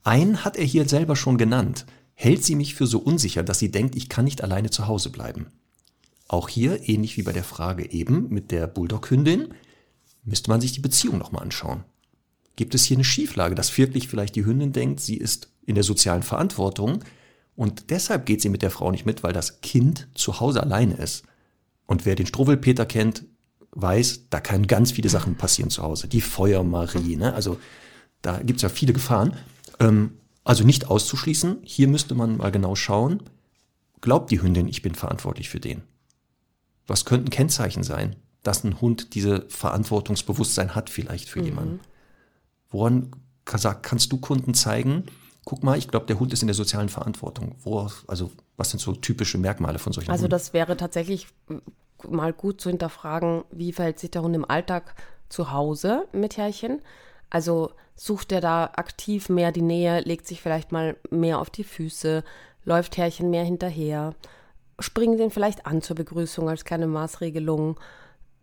Einen 0.03 0.45
hat 0.45 0.57
er 0.57 0.65
hier 0.65 0.89
selber 0.89 1.17
schon 1.17 1.39
genannt. 1.39 1.87
Hält 2.15 2.45
sie 2.45 2.55
mich 2.55 2.75
für 2.75 2.87
so 2.87 2.99
unsicher, 2.99 3.43
dass 3.43 3.59
sie 3.59 3.71
denkt, 3.71 3.95
ich 3.95 4.09
kann 4.09 4.25
nicht 4.25 4.43
alleine 4.43 4.71
zu 4.71 4.87
Hause 4.87 5.11
bleiben? 5.11 5.47
Auch 6.29 6.49
hier, 6.49 6.89
ähnlich 6.89 7.17
wie 7.17 7.23
bei 7.23 7.33
der 7.33 7.45
Frage 7.45 7.91
eben 7.91 8.29
mit 8.31 8.51
der 8.51 8.67
Bulldog-Hündin, 8.67 9.49
müsste 10.25 10.51
man 10.51 10.61
sich 10.61 10.73
die 10.73 10.81
Beziehung 10.81 11.19
nochmal 11.19 11.43
anschauen. 11.43 11.85
Gibt 12.57 12.75
es 12.75 12.85
hier 12.85 12.97
eine 12.97 13.05
Schieflage, 13.05 13.55
dass 13.55 13.77
wirklich 13.77 14.09
vielleicht 14.09 14.35
die 14.35 14.47
Hündin 14.47 14.73
denkt, 14.73 15.01
sie 15.01 15.17
ist 15.17 15.51
in 15.67 15.75
der 15.75 15.85
sozialen 15.85 16.23
Verantwortung 16.23 17.05
und 17.57 17.91
deshalb 17.91 18.27
geht 18.27 18.43
sie 18.43 18.51
mit 18.51 18.63
der 18.63 18.71
Frau 18.71 18.91
nicht 18.91 19.07
mit, 19.07 19.23
weil 19.23 19.33
das 19.33 19.63
Kind 19.63 20.09
zu 20.15 20.41
Hause 20.41 20.63
alleine 20.63 20.95
ist. 20.95 21.25
Und 21.87 22.05
wer 22.05 22.15
den 22.15 22.27
Struwwelpeter 22.27 22.85
kennt, 22.85 23.25
weiß, 23.73 24.29
da 24.31 24.41
können 24.41 24.67
ganz 24.67 24.93
viele 24.93 25.09
Sachen 25.09 25.37
passieren 25.37 25.71
zu 25.71 25.83
Hause. 25.83 26.07
Die 26.07 26.21
Feuermarie, 26.21 27.17
ne? 27.17 27.33
also 27.33 27.59
da 28.23 28.39
gibt 28.39 28.59
es 28.59 28.63
ja 28.63 28.69
viele 28.69 28.93
Gefahren. 28.93 29.37
Ähm, 29.81 30.19
also 30.45 30.65
nicht 30.65 30.87
auszuschließen, 30.89 31.59
hier 31.63 31.89
müsste 31.89 32.15
man 32.15 32.37
mal 32.37 32.53
genau 32.53 32.75
schauen, 32.75 33.23
glaubt 34.01 34.31
die 34.31 34.41
Hündin, 34.41 34.69
ich 34.69 34.83
bin 34.83 34.95
verantwortlich 34.95 35.49
für 35.49 35.59
den? 35.59 35.83
Was 36.87 37.05
könnten 37.05 37.31
Kennzeichen 37.31 37.83
sein, 37.83 38.17
dass 38.43 38.63
ein 38.63 38.81
Hund 38.81 39.15
diese 39.15 39.47
Verantwortungsbewusstsein 39.49 40.75
hat 40.75 40.89
vielleicht 40.89 41.29
für 41.29 41.41
mhm. 41.41 41.47
jemanden? 41.47 41.81
Woran 42.69 43.11
kannst 43.45 44.13
du 44.13 44.19
Kunden 44.19 44.55
zeigen, 44.55 45.05
guck 45.47 45.63
mal, 45.63 45.79
ich 45.79 45.89
glaube, 45.89 46.07
der 46.07 46.19
Hund 46.21 46.33
ist 46.35 46.43
in 46.43 46.49
der 46.49 46.55
sozialen 46.55 46.91
Verantwortung. 46.91 47.55
Wo, 47.63 47.89
also 48.09 48.31
was 48.59 48.71
sind 48.71 48.81
so 48.81 48.93
typische 48.93 49.39
Merkmale 49.39 49.79
von 49.79 49.93
solchen 49.95 50.11
Also 50.11 50.25
Hunden? 50.25 50.33
das 50.33 50.53
wäre 50.53 50.77
tatsächlich 50.77 51.29
mal 52.07 52.33
gut 52.35 52.61
zu 52.61 52.69
hinterfragen, 52.69 53.45
wie 53.51 53.73
verhält 53.73 53.99
sich 53.99 54.11
der 54.11 54.23
Hund 54.23 54.35
im 54.35 54.45
Alltag 54.45 54.95
zu 55.29 55.53
Hause 55.53 56.07
mit 56.13 56.37
Herrchen? 56.37 56.83
Also 57.31 57.71
sucht 57.95 58.33
er 58.33 58.41
da 58.41 58.65
aktiv 58.75 59.29
mehr 59.29 59.53
die 59.53 59.63
Nähe, 59.63 60.01
legt 60.01 60.27
sich 60.27 60.43
vielleicht 60.43 60.73
mal 60.73 60.97
mehr 61.11 61.39
auf 61.39 61.49
die 61.49 61.65
Füße, 61.65 62.25
läuft 62.65 62.97
Herrchen 62.97 63.31
mehr 63.31 63.45
hinterher, 63.45 64.15
springt 64.81 65.21
ihn 65.21 65.31
vielleicht 65.31 65.65
an 65.65 65.81
zur 65.81 65.95
Begrüßung 65.95 66.49
als 66.49 66.65
kleine 66.65 66.89
Maßregelung, 66.89 67.79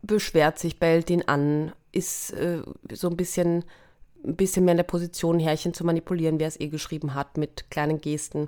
beschwert 0.01 0.57
sich, 0.57 0.79
bellt 0.79 1.09
ihn 1.09 1.23
an, 1.27 1.73
ist 1.91 2.31
äh, 2.31 2.61
so 2.93 3.09
ein 3.09 3.17
bisschen, 3.17 3.65
ein 4.25 4.35
bisschen 4.35 4.65
mehr 4.65 4.73
in 4.73 4.77
der 4.77 4.83
Position, 4.83 5.39
Herrchen 5.39 5.73
zu 5.73 5.85
manipulieren, 5.85 6.39
wer 6.39 6.47
es 6.47 6.59
eh 6.59 6.67
geschrieben 6.67 7.13
hat, 7.13 7.37
mit 7.37 7.69
kleinen 7.69 7.99
Gesten. 7.99 8.47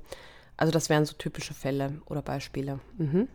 Also 0.57 0.71
das 0.71 0.89
wären 0.89 1.05
so 1.05 1.13
typische 1.13 1.53
Fälle 1.53 2.01
oder 2.05 2.21
Beispiele. 2.21 2.79
Mhm. 2.97 3.27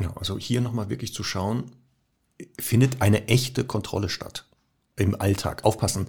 Ja, 0.00 0.16
also 0.16 0.38
hier 0.38 0.60
nochmal 0.60 0.90
wirklich 0.90 1.12
zu 1.12 1.24
schauen, 1.24 1.72
findet 2.58 3.02
eine 3.02 3.26
echte 3.28 3.64
Kontrolle 3.64 4.08
statt 4.08 4.46
im 4.96 5.20
Alltag. 5.20 5.64
Aufpassen. 5.64 6.06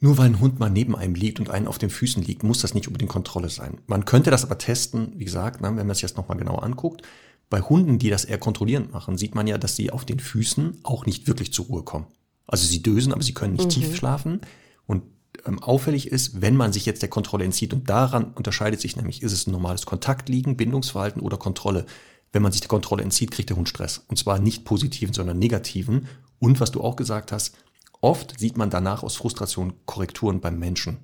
Nur 0.00 0.18
weil 0.18 0.26
ein 0.26 0.40
Hund 0.40 0.58
mal 0.58 0.70
neben 0.70 0.94
einem 0.96 1.14
liegt 1.14 1.40
und 1.40 1.50
einen 1.50 1.66
auf 1.66 1.78
den 1.78 1.90
Füßen 1.90 2.22
liegt, 2.22 2.42
muss 2.42 2.60
das 2.60 2.74
nicht 2.74 2.88
unbedingt 2.88 3.10
Kontrolle 3.10 3.48
sein. 3.48 3.80
Man 3.86 4.04
könnte 4.04 4.30
das 4.30 4.44
aber 4.44 4.58
testen, 4.58 5.12
wie 5.16 5.24
gesagt, 5.24 5.60
ne, 5.60 5.68
wenn 5.68 5.86
man 5.86 5.96
das 5.96 6.16
nochmal 6.16 6.36
genau 6.36 6.56
anguckt. 6.56 7.02
Bei 7.50 7.60
Hunden, 7.60 7.98
die 7.98 8.10
das 8.10 8.24
eher 8.24 8.38
kontrollierend 8.38 8.92
machen, 8.92 9.16
sieht 9.16 9.34
man 9.34 9.46
ja, 9.46 9.58
dass 9.58 9.76
sie 9.76 9.90
auf 9.90 10.04
den 10.04 10.20
Füßen 10.20 10.80
auch 10.82 11.06
nicht 11.06 11.26
wirklich 11.26 11.52
zur 11.52 11.66
Ruhe 11.66 11.82
kommen. 11.82 12.06
Also 12.46 12.66
sie 12.66 12.82
dösen, 12.82 13.12
aber 13.12 13.22
sie 13.22 13.34
können 13.34 13.54
nicht 13.54 13.64
mhm. 13.64 13.70
tief 13.70 13.96
schlafen. 13.96 14.40
Und 14.86 15.02
ähm, 15.46 15.62
auffällig 15.62 16.08
ist, 16.08 16.40
wenn 16.40 16.56
man 16.56 16.72
sich 16.72 16.86
jetzt 16.86 17.02
der 17.02 17.10
Kontrolle 17.10 17.44
entzieht, 17.44 17.72
und 17.72 17.88
daran 17.88 18.32
unterscheidet 18.34 18.80
sich 18.80 18.96
nämlich, 18.96 19.22
ist 19.22 19.32
es 19.32 19.46
ein 19.46 19.52
normales 19.52 19.86
Kontaktliegen, 19.86 20.56
Bindungsverhalten 20.56 21.22
oder 21.22 21.36
Kontrolle. 21.36 21.86
Wenn 22.32 22.42
man 22.42 22.52
sich 22.52 22.60
der 22.60 22.68
Kontrolle 22.68 23.02
entzieht, 23.02 23.30
kriegt 23.30 23.50
der 23.50 23.56
Hund 23.56 23.68
Stress. 23.68 24.04
Und 24.08 24.18
zwar 24.18 24.38
nicht 24.38 24.64
positiven, 24.64 25.14
sondern 25.14 25.38
negativen. 25.38 26.08
Und 26.38 26.60
was 26.60 26.72
du 26.72 26.82
auch 26.82 26.96
gesagt 26.96 27.32
hast, 27.32 27.56
oft 28.00 28.38
sieht 28.38 28.56
man 28.56 28.70
danach 28.70 29.02
aus 29.02 29.16
Frustration 29.16 29.74
Korrekturen 29.86 30.40
beim 30.40 30.58
Menschen. 30.58 30.98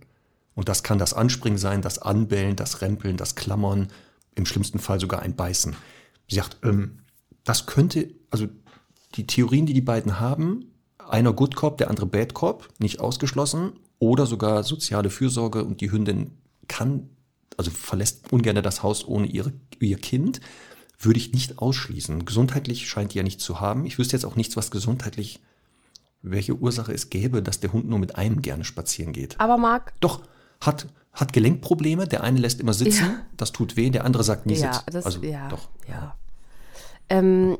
Und 0.54 0.68
das 0.68 0.82
kann 0.82 0.98
das 0.98 1.14
Anspringen 1.14 1.58
sein, 1.58 1.82
das 1.82 1.98
Anbellen, 1.98 2.56
das 2.56 2.82
Rempeln, 2.82 3.16
das 3.16 3.36
Klammern, 3.36 3.88
im 4.34 4.46
schlimmsten 4.46 4.78
Fall 4.78 5.00
sogar 5.00 5.22
ein 5.22 5.36
Beißen. 5.36 5.76
Sie 6.28 6.36
sagt, 6.36 6.58
ähm, 6.62 6.98
das 7.44 7.66
könnte, 7.66 8.10
also 8.30 8.48
die 9.14 9.26
Theorien, 9.26 9.66
die 9.66 9.72
die 9.72 9.80
beiden 9.80 10.20
haben, 10.20 10.69
einer 11.10 11.32
Good 11.32 11.56
Cop, 11.56 11.78
der 11.78 11.90
andere 11.90 12.06
Bad 12.06 12.34
Cop, 12.34 12.68
nicht 12.78 13.00
ausgeschlossen, 13.00 13.72
oder 13.98 14.26
sogar 14.26 14.62
soziale 14.62 15.10
Fürsorge 15.10 15.64
und 15.64 15.80
die 15.80 15.92
Hündin 15.92 16.32
kann, 16.68 17.10
also 17.56 17.70
verlässt 17.70 18.32
ungern 18.32 18.62
das 18.62 18.82
Haus 18.82 19.06
ohne 19.06 19.26
ihre, 19.26 19.52
ihr 19.78 19.98
Kind, 19.98 20.40
würde 20.98 21.18
ich 21.18 21.32
nicht 21.32 21.58
ausschließen. 21.58 22.24
Gesundheitlich 22.24 22.88
scheint 22.88 23.14
die 23.14 23.18
ja 23.18 23.22
nicht 23.22 23.40
zu 23.40 23.60
haben. 23.60 23.86
Ich 23.86 23.98
wüsste 23.98 24.16
jetzt 24.16 24.24
auch 24.24 24.36
nichts, 24.36 24.56
was 24.56 24.70
gesundheitlich, 24.70 25.40
welche 26.22 26.54
Ursache 26.54 26.92
es 26.92 27.10
gäbe, 27.10 27.42
dass 27.42 27.60
der 27.60 27.72
Hund 27.72 27.88
nur 27.88 27.98
mit 27.98 28.16
einem 28.16 28.42
gerne 28.42 28.64
spazieren 28.64 29.12
geht. 29.12 29.38
Aber 29.40 29.56
Marc. 29.56 29.94
Doch, 30.00 30.22
hat, 30.60 30.88
hat 31.12 31.32
Gelenkprobleme. 31.32 32.06
Der 32.06 32.22
eine 32.22 32.38
lässt 32.38 32.60
immer 32.60 32.74
sitzen, 32.74 33.04
ja. 33.04 33.26
das 33.36 33.52
tut 33.52 33.76
weh, 33.76 33.90
der 33.90 34.04
andere 34.04 34.24
sagt 34.24 34.46
nie 34.46 34.54
ja, 34.54 34.74
sitz. 34.74 34.84
Das, 34.86 35.06
also, 35.06 35.22
ja, 35.22 35.48
doch. 35.48 35.68
Ja. 35.88 36.16
Ähm, 37.08 37.58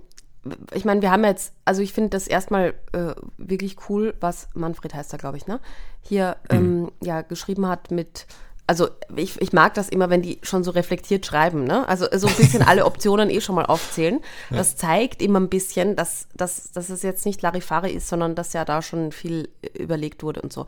ich 0.72 0.84
meine, 0.84 1.02
wir 1.02 1.10
haben 1.10 1.24
jetzt, 1.24 1.52
also 1.64 1.82
ich 1.82 1.92
finde 1.92 2.10
das 2.10 2.26
erstmal 2.26 2.74
äh, 2.92 3.14
wirklich 3.36 3.76
cool, 3.88 4.14
was 4.20 4.48
Manfred 4.54 4.94
heißt 4.94 5.12
da, 5.12 5.16
glaube 5.16 5.36
ich, 5.36 5.46
ne? 5.46 5.60
Hier 6.00 6.36
mhm. 6.50 6.56
ähm, 6.56 6.92
ja 7.02 7.20
geschrieben 7.20 7.66
hat 7.66 7.90
mit, 7.90 8.26
also 8.66 8.88
ich, 9.16 9.40
ich 9.40 9.52
mag 9.52 9.74
das 9.74 9.88
immer, 9.88 10.08
wenn 10.08 10.22
die 10.22 10.38
schon 10.42 10.64
so 10.64 10.70
reflektiert 10.70 11.26
schreiben, 11.26 11.64
ne? 11.64 11.86
Also 11.88 12.06
so 12.12 12.26
ein 12.26 12.36
bisschen 12.36 12.62
alle 12.62 12.86
Optionen 12.86 13.28
eh 13.28 13.40
schon 13.40 13.54
mal 13.54 13.66
aufzählen. 13.66 14.20
Ja. 14.50 14.56
Das 14.56 14.76
zeigt 14.76 15.20
immer 15.20 15.40
ein 15.40 15.50
bisschen, 15.50 15.94
dass, 15.94 16.26
dass, 16.34 16.72
dass 16.72 16.88
es 16.88 17.02
jetzt 17.02 17.26
nicht 17.26 17.42
Larifari 17.42 17.92
ist, 17.92 18.08
sondern 18.08 18.34
dass 18.34 18.54
ja 18.54 18.64
da 18.64 18.80
schon 18.80 19.12
viel 19.12 19.50
überlegt 19.78 20.22
wurde 20.22 20.40
und 20.40 20.52
so. 20.52 20.64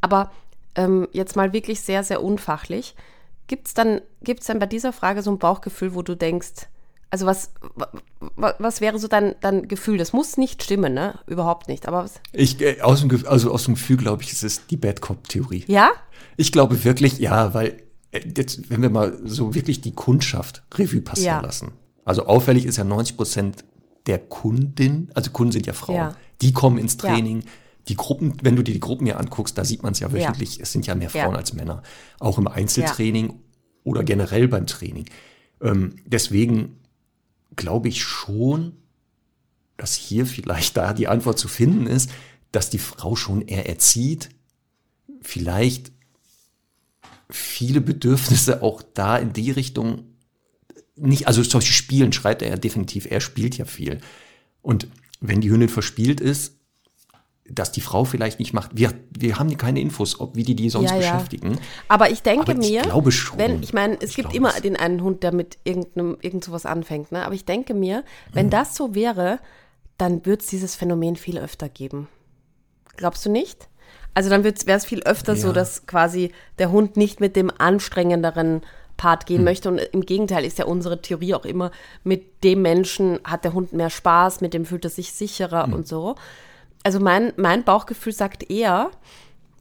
Aber 0.00 0.30
ähm, 0.76 1.08
jetzt 1.12 1.34
mal 1.34 1.52
wirklich 1.52 1.80
sehr, 1.80 2.04
sehr 2.04 2.22
unfachlich. 2.22 2.94
Gibt 3.48 3.68
es 3.68 3.74
dann, 3.74 4.00
gibt's 4.22 4.46
dann 4.46 4.58
bei 4.58 4.66
dieser 4.66 4.92
Frage 4.92 5.22
so 5.22 5.30
ein 5.30 5.38
Bauchgefühl, 5.38 5.94
wo 5.94 6.02
du 6.02 6.14
denkst, 6.14 6.68
also 7.10 7.26
was, 7.26 7.50
was, 8.36 8.80
wäre 8.80 8.98
so 8.98 9.08
dein, 9.08 9.34
dein 9.40 9.68
Gefühl? 9.68 9.98
Das 9.98 10.12
muss 10.12 10.36
nicht 10.36 10.62
stimmen, 10.62 10.94
ne? 10.94 11.18
Überhaupt 11.26 11.68
nicht. 11.68 11.86
Aber 11.86 12.04
was? 12.04 12.20
Ich, 12.32 12.60
äh, 12.60 12.80
aus, 12.80 13.00
dem, 13.00 13.26
also 13.26 13.52
aus 13.52 13.64
dem 13.64 13.74
Gefühl, 13.74 13.96
glaube 13.96 14.22
ich, 14.22 14.32
ist 14.32 14.42
es 14.42 14.66
die 14.66 14.76
Bad 14.76 15.00
Cop-Theorie. 15.00 15.64
Ja? 15.68 15.90
Ich 16.36 16.52
glaube 16.52 16.84
wirklich, 16.84 17.18
ja, 17.18 17.54
weil 17.54 17.82
äh, 18.10 18.20
jetzt, 18.36 18.70
wenn 18.70 18.82
wir 18.82 18.90
mal 18.90 19.18
so 19.24 19.54
wirklich 19.54 19.80
die 19.80 19.92
Kundschaft 19.92 20.62
Revue 20.74 21.00
passieren 21.00 21.36
ja. 21.36 21.40
lassen. 21.40 21.72
Also 22.04 22.26
auffällig 22.26 22.66
ist 22.66 22.76
ja 22.76 22.84
90 22.84 23.16
Prozent 23.16 23.64
der 24.06 24.18
Kundin, 24.18 25.10
also 25.14 25.30
Kunden 25.30 25.52
sind 25.52 25.66
ja 25.66 25.72
Frauen, 25.72 25.96
ja. 25.96 26.16
die 26.40 26.52
kommen 26.52 26.78
ins 26.78 26.96
Training. 26.96 27.40
Ja. 27.40 27.46
Die 27.88 27.96
Gruppen, 27.96 28.34
wenn 28.42 28.56
du 28.56 28.62
dir 28.62 28.72
die 28.72 28.80
Gruppen 28.80 29.06
hier 29.06 29.18
anguckst, 29.18 29.56
da 29.56 29.64
sieht 29.64 29.82
man 29.82 29.92
es 29.92 30.00
ja 30.00 30.12
wöchentlich, 30.12 30.60
es 30.60 30.72
sind 30.72 30.86
ja 30.86 30.94
mehr 30.96 31.10
Frauen 31.10 31.36
als 31.36 31.52
Männer. 31.52 31.82
Auch 32.18 32.36
im 32.38 32.48
Einzeltraining 32.48 33.34
oder 33.84 34.02
generell 34.02 34.48
beim 34.48 34.66
Training. 34.66 35.06
Ähm, 35.60 35.96
deswegen 36.04 36.80
glaube 37.54 37.88
ich 37.88 38.02
schon, 38.02 38.72
dass 39.76 39.94
hier 39.94 40.26
vielleicht 40.26 40.76
da 40.76 40.92
die 40.92 41.08
Antwort 41.08 41.38
zu 41.38 41.48
finden 41.48 41.86
ist, 41.86 42.10
dass 42.52 42.70
die 42.70 42.78
Frau 42.78 43.16
schon 43.16 43.42
eher 43.42 43.68
erzieht, 43.68 44.30
vielleicht 45.20 45.92
viele 47.28 47.80
Bedürfnisse 47.80 48.62
auch 48.62 48.82
da 48.82 49.18
in 49.18 49.32
die 49.32 49.50
Richtung 49.50 50.04
nicht, 50.96 51.26
also 51.28 51.42
solche 51.42 51.72
Spielen 51.72 52.12
schreibt 52.12 52.42
er 52.42 52.48
ja 52.48 52.56
definitiv, 52.56 53.06
er 53.10 53.20
spielt 53.20 53.58
ja 53.58 53.66
viel. 53.66 54.00
Und 54.62 54.88
wenn 55.20 55.40
die 55.40 55.50
Hündin 55.50 55.68
verspielt 55.68 56.20
ist, 56.20 56.55
dass 57.48 57.72
die 57.72 57.80
Frau 57.80 58.04
vielleicht 58.04 58.38
nicht 58.38 58.52
macht. 58.52 58.70
Wir, 58.74 58.92
wir 59.16 59.38
haben 59.38 59.56
keine 59.56 59.80
Infos, 59.80 60.20
ob 60.20 60.36
wie 60.36 60.42
die 60.42 60.54
die 60.54 60.70
sonst 60.70 60.90
ja, 60.90 60.96
beschäftigen. 60.96 61.52
Ja. 61.52 61.58
Aber 61.88 62.10
ich 62.10 62.22
denke 62.22 62.52
Aber 62.52 62.52
ich 62.52 62.70
mir, 62.70 62.82
glaube 62.82 63.12
schon, 63.12 63.38
wenn 63.38 63.62
ich 63.62 63.72
meine, 63.72 63.96
es 64.00 64.10
ich 64.10 64.16
gibt 64.16 64.34
immer 64.34 64.50
es. 64.50 64.62
den 64.62 64.76
einen 64.76 65.02
Hund, 65.02 65.22
der 65.22 65.32
mit 65.32 65.58
irgendeinem 65.64 66.16
irgend 66.20 66.44
sowas 66.44 66.66
anfängt. 66.66 67.12
Ne? 67.12 67.24
Aber 67.24 67.34
ich 67.34 67.44
denke 67.44 67.74
mir, 67.74 68.04
wenn 68.32 68.46
hm. 68.46 68.50
das 68.50 68.74
so 68.74 68.94
wäre, 68.94 69.38
dann 69.98 70.26
wird 70.26 70.42
es 70.42 70.48
dieses 70.48 70.74
Phänomen 70.74 71.16
viel 71.16 71.38
öfter 71.38 71.68
geben. 71.68 72.08
Glaubst 72.96 73.24
du 73.24 73.30
nicht? 73.30 73.68
Also 74.14 74.30
dann 74.30 74.44
wäre 74.44 74.54
es 74.64 74.84
viel 74.84 75.02
öfter 75.02 75.34
ja. 75.34 75.40
so, 75.40 75.52
dass 75.52 75.86
quasi 75.86 76.32
der 76.58 76.72
Hund 76.72 76.96
nicht 76.96 77.20
mit 77.20 77.36
dem 77.36 77.52
anstrengenderen 77.56 78.62
Part 78.96 79.26
gehen 79.26 79.38
hm. 79.38 79.44
möchte. 79.44 79.68
Und 79.68 79.78
im 79.78 80.00
Gegenteil 80.00 80.44
ist 80.44 80.58
ja 80.58 80.64
unsere 80.64 81.00
Theorie 81.00 81.34
auch 81.34 81.44
immer, 81.44 81.70
mit 82.02 82.42
dem 82.42 82.62
Menschen 82.62 83.20
hat 83.24 83.44
der 83.44 83.52
Hund 83.52 83.72
mehr 83.72 83.90
Spaß, 83.90 84.40
mit 84.40 84.54
dem 84.54 84.64
fühlt 84.64 84.84
er 84.84 84.90
sich 84.90 85.12
sicherer 85.12 85.66
hm. 85.66 85.72
und 85.74 85.86
so 85.86 86.16
also 86.86 87.00
mein, 87.00 87.32
mein 87.36 87.64
Bauchgefühl 87.64 88.12
sagt 88.12 88.48
eher, 88.48 88.92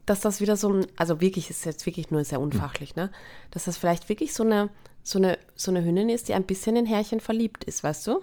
dass 0.06 0.20
das 0.20 0.42
wieder 0.42 0.56
so 0.56 0.72
ein, 0.72 0.86
also 0.96 1.22
wirklich 1.22 1.50
ist 1.50 1.66
jetzt 1.66 1.88
wirklich 1.88 2.12
nur 2.12 2.24
sehr 2.24 2.40
unfachlich, 2.40 2.96
ne? 2.96 3.10
Dass 3.50 3.66
das 3.66 3.78
vielleicht 3.78 4.10
wirklich 4.10 4.32
so 4.32 4.44
eine, 4.44 4.70
so 5.02 5.18
eine, 5.18 5.40
so 5.56 5.72
eine 5.72 5.84
Hündin 5.84 6.10
ist, 6.10 6.28
die 6.28 6.36
ein 6.36 6.44
bisschen 6.44 6.76
in 6.76 6.86
Härchen 6.86 7.20
verliebt 7.20 7.64
ist, 7.64 7.84
weißt 7.84 8.06
du? 8.06 8.22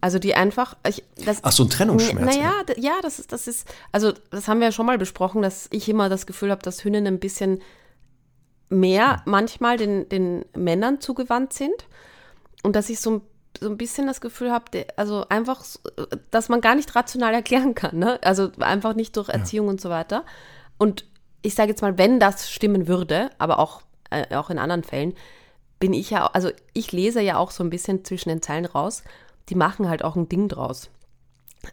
Also 0.00 0.20
die 0.20 0.36
einfach. 0.36 0.76
Ich, 0.86 1.02
das, 1.24 1.42
Ach, 1.42 1.50
so 1.50 1.64
ein 1.64 1.70
Trennungsschmerz. 1.70 2.36
Naja, 2.36 2.52
ja, 2.76 2.92
das 3.02 3.18
ist, 3.18 3.32
das 3.32 3.48
ist, 3.48 3.66
also 3.90 4.12
das 4.30 4.46
haben 4.46 4.60
wir 4.60 4.66
ja 4.66 4.72
schon 4.72 4.86
mal 4.86 4.98
besprochen, 4.98 5.42
dass 5.42 5.66
ich 5.72 5.88
immer 5.88 6.08
das 6.08 6.24
Gefühl 6.24 6.52
habe, 6.52 6.62
dass 6.62 6.84
Hühner 6.84 6.98
ein 6.98 7.18
bisschen 7.18 7.60
mehr 8.68 9.20
manchmal 9.24 9.78
den, 9.78 10.08
den 10.10 10.44
Männern 10.54 11.00
zugewandt 11.00 11.54
sind. 11.54 11.88
Und 12.62 12.76
dass 12.76 12.88
ich 12.88 13.00
so, 13.00 13.20
so 13.60 13.68
ein 13.68 13.76
bisschen 13.76 14.06
das 14.06 14.20
Gefühl 14.20 14.50
habe, 14.50 14.86
also 14.96 15.26
einfach, 15.28 15.64
dass 16.30 16.48
man 16.48 16.60
gar 16.60 16.74
nicht 16.74 16.94
rational 16.94 17.34
erklären 17.34 17.74
kann. 17.74 17.98
Ne? 17.98 18.18
Also 18.22 18.50
einfach 18.60 18.94
nicht 18.94 19.16
durch 19.16 19.28
Erziehung 19.28 19.66
ja. 19.66 19.72
und 19.72 19.80
so 19.80 19.90
weiter. 19.90 20.24
Und 20.78 21.04
ich 21.42 21.54
sage 21.54 21.70
jetzt 21.70 21.82
mal, 21.82 21.98
wenn 21.98 22.20
das 22.20 22.50
stimmen 22.50 22.88
würde, 22.88 23.30
aber 23.38 23.58
auch, 23.58 23.82
äh, 24.10 24.34
auch 24.34 24.50
in 24.50 24.58
anderen 24.58 24.82
Fällen, 24.82 25.14
bin 25.78 25.92
ich 25.92 26.10
ja, 26.10 26.26
also 26.26 26.50
ich 26.72 26.92
lese 26.92 27.20
ja 27.20 27.36
auch 27.36 27.50
so 27.50 27.62
ein 27.62 27.70
bisschen 27.70 28.04
zwischen 28.04 28.30
den 28.30 28.42
Zeilen 28.42 28.64
raus 28.64 29.02
die 29.48 29.54
machen 29.54 29.88
halt 29.88 30.04
auch 30.04 30.16
ein 30.16 30.28
Ding 30.28 30.48
draus. 30.48 30.90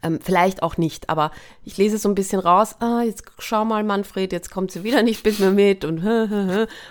Ähm, 0.04 0.20
vielleicht 0.22 0.64
auch 0.64 0.78
nicht, 0.78 1.10
aber 1.10 1.32
ich 1.64 1.78
lese 1.78 1.98
so 1.98 2.10
ein 2.10 2.16
bisschen 2.16 2.40
raus, 2.40 2.76
ah, 2.80 3.02
jetzt 3.02 3.24
schau 3.40 3.66
mal, 3.66 3.84
Manfred, 3.84 4.32
jetzt 4.32 4.52
kommt 4.52 4.72
sie 4.72 4.84
wieder 4.84 5.04
nicht 5.04 5.26
mit 5.26 5.40
mir 5.40 5.52
mit 5.52 5.86
und 5.86 6.02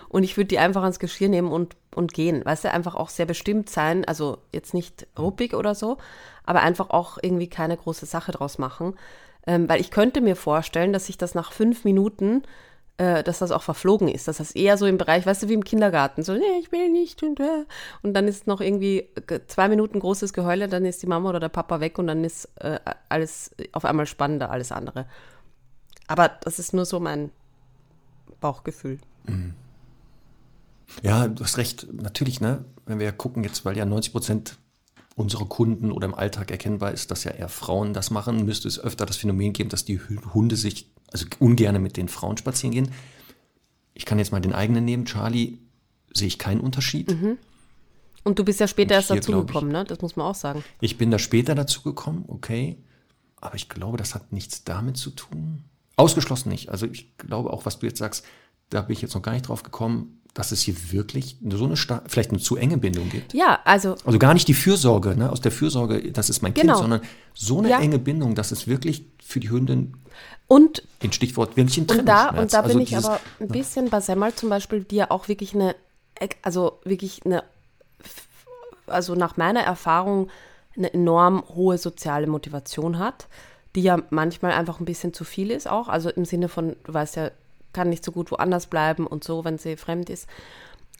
und 0.08 0.22
ich 0.22 0.36
würde 0.36 0.48
die 0.48 0.58
einfach 0.58 0.82
ans 0.82 0.98
Geschirr 0.98 1.28
nehmen 1.28 1.52
und, 1.52 1.76
und 1.94 2.14
gehen. 2.14 2.44
Weißt 2.44 2.64
du, 2.64 2.70
einfach 2.72 2.94
auch 2.94 3.08
sehr 3.08 3.26
bestimmt 3.26 3.70
sein, 3.70 4.04
also 4.04 4.38
jetzt 4.52 4.74
nicht 4.74 5.06
ruppig 5.18 5.54
oder 5.54 5.74
so, 5.74 5.98
aber 6.44 6.62
einfach 6.62 6.90
auch 6.90 7.18
irgendwie 7.20 7.48
keine 7.48 7.76
große 7.76 8.06
Sache 8.06 8.32
draus 8.32 8.58
machen. 8.58 8.94
Ähm, 9.46 9.68
weil 9.68 9.80
ich 9.80 9.90
könnte 9.90 10.20
mir 10.20 10.36
vorstellen, 10.36 10.92
dass 10.92 11.06
sich 11.06 11.16
das 11.16 11.34
nach 11.34 11.52
fünf 11.52 11.84
Minuten 11.84 12.42
äh, 13.00 13.24
dass 13.24 13.38
das 13.38 13.50
auch 13.50 13.62
verflogen 13.62 14.08
ist. 14.08 14.28
Dass 14.28 14.36
das 14.36 14.52
eher 14.52 14.76
so 14.76 14.84
im 14.84 14.98
Bereich, 14.98 15.24
weißt 15.24 15.44
du, 15.44 15.48
wie 15.48 15.54
im 15.54 15.64
Kindergarten, 15.64 16.22
so, 16.22 16.34
nee, 16.34 16.58
ich 16.60 16.70
will 16.70 16.90
nicht 16.90 17.22
und, 17.22 17.40
äh. 17.40 17.64
und 18.02 18.12
dann 18.12 18.28
ist 18.28 18.46
noch 18.46 18.60
irgendwie 18.60 19.08
zwei 19.46 19.68
Minuten 19.68 20.00
großes 20.00 20.34
Geheule, 20.34 20.68
dann 20.68 20.84
ist 20.84 21.02
die 21.02 21.06
Mama 21.06 21.30
oder 21.30 21.40
der 21.40 21.48
Papa 21.48 21.80
weg 21.80 21.98
und 21.98 22.08
dann 22.08 22.24
ist 22.24 22.44
äh, 22.56 22.78
alles 23.08 23.52
auf 23.72 23.86
einmal 23.86 24.04
spannender, 24.04 24.50
alles 24.50 24.70
andere. 24.70 25.06
Aber 26.08 26.28
das 26.28 26.58
ist 26.58 26.74
nur 26.74 26.84
so 26.84 27.00
mein 27.00 27.30
Bauchgefühl. 28.38 28.98
Mhm. 29.26 29.54
Ja, 31.02 31.26
du 31.26 31.42
hast 31.42 31.56
recht. 31.56 31.86
Natürlich, 31.90 32.42
ne? 32.42 32.66
Wenn 32.84 32.98
wir 32.98 33.12
gucken 33.12 33.44
jetzt, 33.44 33.64
weil 33.64 33.78
ja 33.78 33.86
90 33.86 34.12
Prozent 34.12 34.58
unserer 35.14 35.46
Kunden 35.46 35.90
oder 35.90 36.06
im 36.06 36.14
Alltag 36.14 36.50
erkennbar 36.50 36.92
ist, 36.92 37.10
dass 37.10 37.24
ja 37.24 37.30
eher 37.30 37.48
Frauen 37.48 37.94
das 37.94 38.10
machen, 38.10 38.44
müsste 38.44 38.68
es 38.68 38.78
öfter 38.78 39.06
das 39.06 39.16
Phänomen 39.16 39.54
geben, 39.54 39.70
dass 39.70 39.84
die 39.84 40.00
Hunde 40.34 40.56
sich 40.56 40.90
also 41.12 41.26
ungern 41.38 41.82
mit 41.82 41.96
den 41.96 42.08
Frauen 42.08 42.36
spazieren 42.36 42.72
gehen. 42.72 42.92
Ich 43.94 44.04
kann 44.04 44.18
jetzt 44.18 44.32
mal 44.32 44.40
den 44.40 44.52
eigenen 44.52 44.84
nehmen. 44.84 45.04
Charlie 45.04 45.58
sehe 46.12 46.28
ich 46.28 46.38
keinen 46.38 46.60
Unterschied. 46.60 47.10
Mhm. 47.10 47.38
Und 48.22 48.38
du 48.38 48.44
bist 48.44 48.60
ja 48.60 48.68
später 48.68 48.94
erst 48.94 49.10
dazugekommen, 49.10 49.72
ne? 49.72 49.84
Das 49.84 50.00
muss 50.02 50.16
man 50.16 50.26
auch 50.26 50.34
sagen. 50.34 50.62
Ich 50.80 50.98
bin 50.98 51.10
da 51.10 51.18
später 51.18 51.54
dazugekommen, 51.54 52.24
okay. 52.28 52.76
Aber 53.40 53.54
ich 53.54 53.68
glaube, 53.68 53.96
das 53.96 54.14
hat 54.14 54.32
nichts 54.32 54.64
damit 54.64 54.98
zu 54.98 55.10
tun. 55.10 55.64
Ausgeschlossen 55.96 56.50
nicht. 56.50 56.68
Also 56.68 56.86
ich 56.86 57.16
glaube 57.16 57.50
auch, 57.50 57.64
was 57.64 57.78
du 57.78 57.86
jetzt 57.86 57.98
sagst, 57.98 58.24
da 58.68 58.82
bin 58.82 58.92
ich 58.92 59.02
jetzt 59.02 59.14
noch 59.14 59.22
gar 59.22 59.32
nicht 59.32 59.48
drauf 59.48 59.62
gekommen 59.62 60.19
dass 60.34 60.52
es 60.52 60.62
hier 60.62 60.74
wirklich 60.92 61.36
so 61.48 61.64
eine 61.64 61.76
vielleicht 61.76 62.30
eine 62.30 62.38
zu 62.38 62.56
enge 62.56 62.76
Bindung 62.76 63.08
gibt. 63.10 63.34
Ja, 63.34 63.60
also. 63.64 63.96
Also 64.04 64.18
gar 64.18 64.34
nicht 64.34 64.46
die 64.48 64.54
Fürsorge, 64.54 65.16
ne? 65.16 65.30
aus 65.30 65.40
der 65.40 65.52
Fürsorge, 65.52 66.12
das 66.12 66.30
ist 66.30 66.42
mein 66.42 66.54
Kind, 66.54 66.68
genau. 66.68 66.78
sondern 66.78 67.00
so 67.34 67.58
eine 67.58 67.70
ja. 67.70 67.80
enge 67.80 67.98
Bindung, 67.98 68.34
dass 68.34 68.52
es 68.52 68.66
wirklich 68.66 69.04
für 69.22 69.40
die 69.40 69.50
Hündin 69.50 69.94
und 70.46 70.82
in 71.00 71.12
Stichwort 71.12 71.56
wirklich 71.56 71.78
ein 71.78 71.86
Und 71.88 72.06
da, 72.06 72.30
und 72.30 72.52
da 72.52 72.60
also 72.60 72.74
bin 72.74 72.82
ich 72.82 72.88
dieses, 72.88 73.04
aber 73.04 73.20
ein 73.38 73.48
bisschen 73.48 73.88
bei 73.88 74.00
Semmel 74.00 74.34
zum 74.34 74.48
Beispiel, 74.48 74.82
die 74.82 74.96
ja 74.96 75.10
auch 75.10 75.28
wirklich 75.28 75.54
eine, 75.54 75.76
also 76.42 76.80
wirklich 76.84 77.24
eine, 77.24 77.44
also 78.86 79.14
nach 79.14 79.36
meiner 79.36 79.60
Erfahrung 79.60 80.28
eine 80.76 80.92
enorm 80.92 81.44
hohe 81.54 81.78
soziale 81.78 82.26
Motivation 82.26 82.98
hat, 82.98 83.28
die 83.76 83.82
ja 83.82 84.02
manchmal 84.10 84.52
einfach 84.52 84.80
ein 84.80 84.84
bisschen 84.84 85.14
zu 85.14 85.24
viel 85.24 85.50
ist 85.50 85.68
auch. 85.68 85.88
Also 85.88 86.10
im 86.10 86.24
Sinne 86.24 86.48
von, 86.48 86.74
du 86.84 86.94
weißt 86.94 87.16
ja, 87.16 87.30
kann 87.72 87.88
nicht 87.88 88.04
so 88.04 88.12
gut 88.12 88.30
woanders 88.30 88.66
bleiben 88.66 89.06
und 89.06 89.24
so, 89.24 89.44
wenn 89.44 89.58
sie 89.58 89.76
fremd 89.76 90.10
ist. 90.10 90.28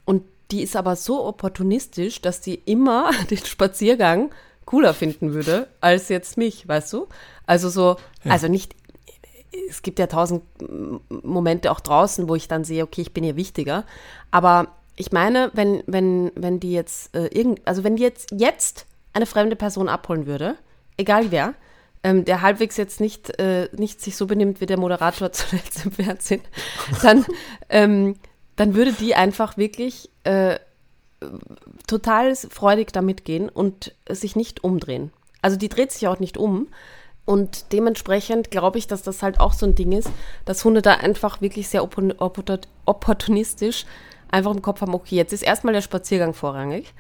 Und 0.05 0.25
die 0.51 0.63
ist 0.63 0.77
aber 0.77 0.97
so 0.97 1.25
opportunistisch, 1.25 2.21
dass 2.21 2.41
die 2.41 2.55
immer 2.55 3.11
den 3.31 3.39
Spaziergang 3.39 4.31
cooler 4.65 4.95
finden 4.95 5.33
würde 5.33 5.69
als 5.81 6.09
jetzt 6.09 6.37
mich, 6.37 6.67
weißt 6.69 6.93
du? 6.93 7.09
Also 7.47 7.69
so, 7.69 7.97
ja. 8.25 8.33
also 8.33 8.47
nicht, 8.47 8.77
es 9.69 9.83
gibt 9.83 9.99
ja 9.99 10.07
tausend 10.07 10.43
Momente 11.09 11.73
auch 11.73 11.81
draußen, 11.81 12.29
wo 12.29 12.37
ich 12.37 12.47
dann 12.47 12.65
sehe, 12.65 12.85
okay, 12.85 13.01
ich 13.01 13.13
bin 13.13 13.25
ihr 13.25 13.37
wichtiger. 13.37 13.85
Aber 14.31 14.69
ich 14.97 15.13
meine, 15.13 15.51
wenn, 15.55 15.83
wenn, 15.87 16.31
wenn 16.35 16.61
die 16.61 16.73
jetzt 16.73 17.15
äh, 17.17 17.27
irgend, 17.27 17.61
also 17.65 17.83
wenn 17.83 17.97
die 17.97 18.03
jetzt, 18.03 18.31
jetzt 18.33 18.87
eine 19.13 19.27
fremde 19.27 19.57
Person 19.57 19.89
abholen 19.89 20.27
würde, 20.27 20.57
egal 20.97 21.31
wer, 21.31 21.55
ähm, 22.03 22.25
der 22.25 22.43
halbwegs 22.43 22.77
jetzt 22.77 23.01
nicht, 23.01 23.39
äh, 23.39 23.69
nicht 23.73 24.01
sich 24.01 24.17
so 24.17 24.27
benimmt 24.27 24.61
wie 24.61 24.67
der 24.67 24.79
Moderator 24.79 25.33
zuletzt 25.33 25.85
im 25.85 25.93
Fernsehen, 25.93 26.41
dann, 27.03 27.25
ähm, 27.69 28.17
dann 28.57 28.75
würde 28.75 28.93
die 28.93 29.15
einfach 29.15 29.57
wirklich 29.57 30.11
äh, 30.25 30.59
total 31.87 32.35
freudig 32.35 32.93
damit 32.93 33.25
gehen 33.25 33.49
und 33.49 33.95
sich 34.09 34.37
nicht 34.37 34.65
umdrehen. 34.65 35.13
Also 35.43 35.57
die 35.57 35.69
dreht 35.69 35.93
sich 35.93 36.09
auch 36.09 36.19
nicht 36.19 36.37
um. 36.37 36.69
Und 37.27 37.73
dementsprechend 37.73 38.51
glaube 38.51 38.79
ich, 38.79 38.87
dass 38.87 39.03
das 39.03 39.23
halt 39.23 39.39
auch 39.39 39.53
so 39.53 39.67
ein 39.67 39.75
Ding 39.75 39.93
ist, 39.93 40.11
dass 40.47 40.65
Hunde 40.65 40.83
da 40.83 40.95
einfach 40.95 41.41
wirklich 41.41 41.69
sehr 41.69 41.85
opportunistisch 41.85 43.85
einfach 44.31 44.53
im 44.53 44.63
Kopf 44.63 44.81
haben, 44.81 44.95
okay, 44.95 45.17
jetzt 45.17 45.33
ist 45.33 45.43
erstmal 45.43 45.75
der 45.75 45.83
Spaziergang 45.83 46.35
vorrangig. 46.35 46.93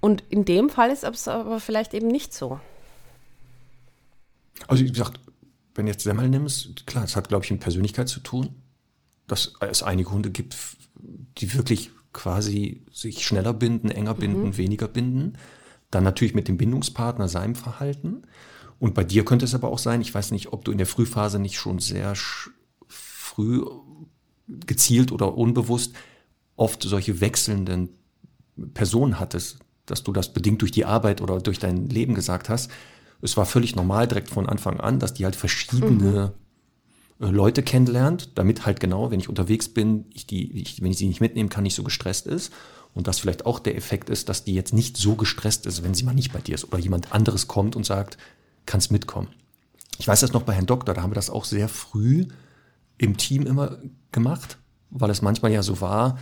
Und 0.00 0.22
in 0.30 0.44
dem 0.44 0.70
Fall 0.70 0.90
ist 0.90 1.04
es 1.04 1.28
aber 1.28 1.60
vielleicht 1.60 1.94
eben 1.94 2.08
nicht 2.08 2.32
so. 2.32 2.60
Also 4.66 4.84
wie 4.84 4.90
gesagt, 4.90 5.20
wenn 5.74 5.86
du 5.86 5.92
jetzt 5.92 6.02
Semmel 6.02 6.28
nimmst, 6.28 6.86
klar, 6.86 7.04
es 7.04 7.16
hat, 7.16 7.28
glaube 7.28 7.44
ich, 7.44 7.50
mit 7.50 7.60
Persönlichkeit 7.60 8.08
zu 8.08 8.20
tun, 8.20 8.50
dass 9.26 9.52
es 9.60 9.82
einige 9.82 10.10
Hunde 10.10 10.30
gibt, 10.30 10.56
die 11.38 11.54
wirklich 11.54 11.90
quasi 12.12 12.84
sich 12.90 13.24
schneller 13.24 13.52
binden, 13.52 13.90
enger 13.90 14.14
mhm. 14.14 14.18
binden, 14.18 14.44
mhm. 14.46 14.56
weniger 14.56 14.88
binden. 14.88 15.38
Dann 15.90 16.04
natürlich 16.04 16.34
mit 16.34 16.48
dem 16.48 16.56
Bindungspartner, 16.56 17.28
seinem 17.28 17.54
Verhalten. 17.54 18.22
Und 18.78 18.94
bei 18.94 19.04
dir 19.04 19.24
könnte 19.24 19.44
es 19.44 19.54
aber 19.54 19.68
auch 19.68 19.78
sein, 19.78 20.00
ich 20.00 20.14
weiß 20.14 20.32
nicht, 20.32 20.52
ob 20.52 20.64
du 20.64 20.72
in 20.72 20.78
der 20.78 20.86
Frühphase 20.86 21.38
nicht 21.38 21.56
schon 21.56 21.78
sehr 21.78 22.14
früh 22.86 23.64
gezielt 24.48 25.12
oder 25.12 25.36
unbewusst 25.36 25.94
oft 26.56 26.82
solche 26.82 27.20
wechselnden 27.20 27.90
Personen 28.74 29.20
hattest, 29.20 29.58
dass 29.86 30.02
du 30.02 30.12
das 30.12 30.32
bedingt 30.32 30.62
durch 30.62 30.72
die 30.72 30.84
Arbeit 30.84 31.20
oder 31.20 31.38
durch 31.40 31.58
dein 31.58 31.86
Leben 31.88 32.14
gesagt 32.14 32.48
hast, 32.48 32.70
es 33.20 33.36
war 33.36 33.46
völlig 33.46 33.74
normal 33.76 34.06
direkt 34.06 34.30
von 34.30 34.48
Anfang 34.48 34.80
an, 34.80 34.98
dass 34.98 35.14
die 35.14 35.24
halt 35.24 35.36
verschiedene 35.36 36.32
mhm. 37.18 37.30
Leute 37.30 37.62
kennenlernt, 37.62 38.38
damit 38.38 38.64
halt 38.64 38.80
genau, 38.80 39.10
wenn 39.10 39.20
ich 39.20 39.28
unterwegs 39.28 39.68
bin, 39.68 40.06
ich 40.14 40.26
die, 40.26 40.52
ich, 40.52 40.82
wenn 40.82 40.90
ich 40.90 40.98
sie 40.98 41.08
nicht 41.08 41.20
mitnehmen 41.20 41.48
kann, 41.48 41.64
nicht 41.64 41.74
so 41.74 41.82
gestresst 41.82 42.26
ist. 42.26 42.52
Und 42.94 43.06
das 43.06 43.18
vielleicht 43.18 43.44
auch 43.44 43.58
der 43.58 43.76
Effekt 43.76 44.08
ist, 44.08 44.28
dass 44.28 44.44
die 44.44 44.54
jetzt 44.54 44.72
nicht 44.72 44.96
so 44.96 45.14
gestresst 45.14 45.66
ist, 45.66 45.82
wenn 45.82 45.94
sie 45.94 46.04
mal 46.04 46.14
nicht 46.14 46.32
bei 46.32 46.40
dir 46.40 46.54
ist 46.54 46.64
oder 46.64 46.78
jemand 46.78 47.12
anderes 47.12 47.46
kommt 47.46 47.76
und 47.76 47.84
sagt, 47.84 48.18
kannst 48.66 48.90
mitkommen. 48.90 49.28
Ich 49.98 50.08
weiß 50.08 50.20
das 50.20 50.32
noch 50.32 50.42
bei 50.42 50.54
Herrn 50.54 50.66
Doktor, 50.66 50.94
da 50.94 51.02
haben 51.02 51.10
wir 51.10 51.16
das 51.16 51.30
auch 51.30 51.44
sehr 51.44 51.68
früh 51.68 52.26
im 52.98 53.16
Team 53.16 53.46
immer 53.46 53.78
gemacht, 54.12 54.58
weil 54.90 55.10
es 55.10 55.22
manchmal 55.22 55.52
ja 55.52 55.62
so 55.62 55.80
war, 55.80 56.18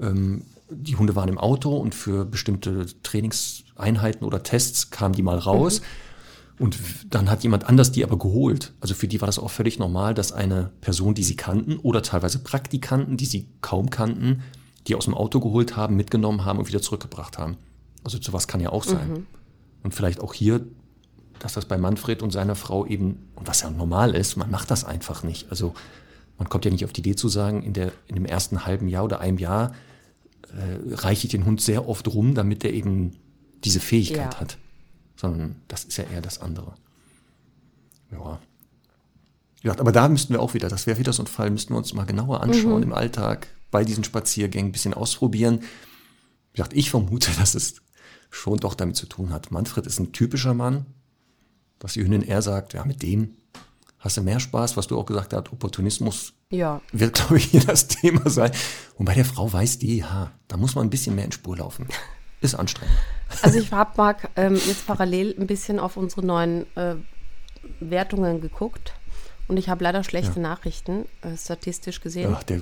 ähm, 0.00 0.42
die 0.68 0.96
Hunde 0.96 1.16
waren 1.16 1.28
im 1.28 1.38
Auto 1.38 1.76
und 1.76 1.94
für 1.94 2.24
bestimmte 2.24 2.86
Trainingseinheiten 3.02 4.26
oder 4.26 4.42
Tests 4.42 4.90
kamen 4.90 5.14
die 5.14 5.22
mal 5.22 5.38
raus. 5.38 5.80
Mhm. 5.80 5.84
Und 6.60 6.76
dann 7.08 7.30
hat 7.30 7.42
jemand 7.42 7.64
anders 7.64 7.90
die 7.90 8.04
aber 8.04 8.18
geholt. 8.18 8.74
Also 8.80 8.92
für 8.92 9.08
die 9.08 9.22
war 9.22 9.26
das 9.26 9.38
auch 9.38 9.50
völlig 9.50 9.78
normal, 9.78 10.12
dass 10.12 10.30
eine 10.30 10.70
Person, 10.82 11.14
die 11.14 11.22
sie 11.22 11.34
kannten 11.34 11.78
oder 11.78 12.02
teilweise 12.02 12.38
Praktikanten, 12.40 13.16
die 13.16 13.24
sie 13.24 13.46
kaum 13.62 13.88
kannten, 13.88 14.42
die 14.86 14.94
aus 14.94 15.06
dem 15.06 15.14
Auto 15.14 15.40
geholt 15.40 15.76
haben, 15.76 15.96
mitgenommen 15.96 16.44
haben 16.44 16.58
und 16.58 16.68
wieder 16.68 16.82
zurückgebracht 16.82 17.38
haben. 17.38 17.56
Also 18.04 18.18
sowas 18.20 18.46
kann 18.46 18.60
ja 18.60 18.68
auch 18.68 18.84
sein. 18.84 19.08
Mhm. 19.08 19.26
Und 19.82 19.94
vielleicht 19.94 20.20
auch 20.20 20.34
hier, 20.34 20.60
dass 21.38 21.54
das 21.54 21.64
bei 21.64 21.78
Manfred 21.78 22.22
und 22.22 22.30
seiner 22.30 22.56
Frau 22.56 22.84
eben, 22.84 23.30
und 23.36 23.48
was 23.48 23.62
ja 23.62 23.70
normal 23.70 24.14
ist, 24.14 24.36
man 24.36 24.50
macht 24.50 24.70
das 24.70 24.84
einfach 24.84 25.22
nicht. 25.22 25.48
Also 25.48 25.72
man 26.36 26.50
kommt 26.50 26.66
ja 26.66 26.70
nicht 26.70 26.84
auf 26.84 26.92
die 26.92 27.00
Idee 27.00 27.16
zu 27.16 27.30
sagen, 27.30 27.62
in, 27.62 27.72
der, 27.72 27.90
in 28.06 28.16
dem 28.16 28.26
ersten 28.26 28.66
halben 28.66 28.86
Jahr 28.86 29.04
oder 29.04 29.20
einem 29.20 29.38
Jahr 29.38 29.72
äh, 30.52 30.94
reiche 30.94 31.26
ich 31.26 31.30
den 31.30 31.46
Hund 31.46 31.62
sehr 31.62 31.88
oft 31.88 32.06
rum, 32.08 32.34
damit 32.34 32.66
er 32.66 32.74
eben 32.74 33.12
diese 33.64 33.80
Fähigkeit 33.80 34.34
ja. 34.34 34.40
hat 34.40 34.58
sondern 35.20 35.56
das 35.68 35.84
ist 35.84 35.98
ja 35.98 36.04
eher 36.04 36.22
das 36.22 36.40
andere. 36.40 36.74
Ja. 38.10 38.38
ja. 39.62 39.78
Aber 39.78 39.92
da 39.92 40.08
müssten 40.08 40.32
wir 40.32 40.40
auch 40.40 40.54
wieder, 40.54 40.68
das 40.68 40.86
wäre 40.86 40.98
wieder 40.98 41.12
so 41.12 41.22
ein 41.22 41.26
Fall, 41.26 41.50
müssten 41.50 41.74
wir 41.74 41.78
uns 41.78 41.92
mal 41.92 42.06
genauer 42.06 42.42
anschauen 42.42 42.78
mhm. 42.78 42.84
im 42.84 42.92
Alltag, 42.94 43.48
bei 43.70 43.84
diesen 43.84 44.02
Spaziergängen 44.02 44.70
ein 44.70 44.72
bisschen 44.72 44.94
ausprobieren. 44.94 45.60
Wie 46.52 46.56
gesagt, 46.56 46.72
ich 46.72 46.90
vermute, 46.90 47.30
dass 47.38 47.54
es 47.54 47.76
schon 48.30 48.56
doch 48.56 48.74
damit 48.74 48.96
zu 48.96 49.06
tun 49.06 49.30
hat. 49.30 49.50
Manfred 49.50 49.86
ist 49.86 49.98
ein 49.98 50.12
typischer 50.12 50.54
Mann, 50.54 50.86
was 51.80 51.92
die 51.92 52.02
Hündin 52.02 52.22
eher 52.22 52.40
sagt, 52.40 52.72
ja, 52.72 52.84
mit 52.84 53.02
dem 53.02 53.36
hast 53.98 54.16
du 54.16 54.22
mehr 54.22 54.40
Spaß, 54.40 54.78
was 54.78 54.86
du 54.86 54.98
auch 54.98 55.04
gesagt 55.04 55.34
hast, 55.34 55.52
Opportunismus 55.52 56.32
ja. 56.48 56.80
wird, 56.92 57.14
glaube 57.16 57.36
ich, 57.36 57.44
hier 57.44 57.64
das 57.64 57.88
Thema 57.88 58.30
sein. 58.30 58.52
Und 58.96 59.04
bei 59.04 59.14
der 59.14 59.26
Frau 59.26 59.52
weiß 59.52 59.78
die, 59.80 59.98
ja, 59.98 60.32
da 60.48 60.56
muss 60.56 60.74
man 60.74 60.86
ein 60.86 60.90
bisschen 60.90 61.14
mehr 61.14 61.26
in 61.26 61.32
Spur 61.32 61.58
laufen. 61.58 61.86
ist 62.40 62.54
anstrengend. 62.54 62.96
Also 63.42 63.58
ich 63.58 63.72
habe 63.72 63.90
mal 63.96 64.16
ähm, 64.36 64.54
jetzt 64.54 64.86
parallel 64.86 65.34
ein 65.38 65.46
bisschen 65.46 65.78
auf 65.78 65.96
unsere 65.96 66.24
neuen 66.24 66.64
äh, 66.76 66.96
Wertungen 67.80 68.40
geguckt 68.40 68.94
und 69.48 69.56
ich 69.56 69.68
habe 69.68 69.84
leider 69.84 70.04
schlechte 70.04 70.36
ja. 70.36 70.42
Nachrichten, 70.42 71.06
äh, 71.22 71.36
statistisch 71.36 72.00
gesehen. 72.00 72.34
Ach, 72.36 72.42
der, 72.42 72.60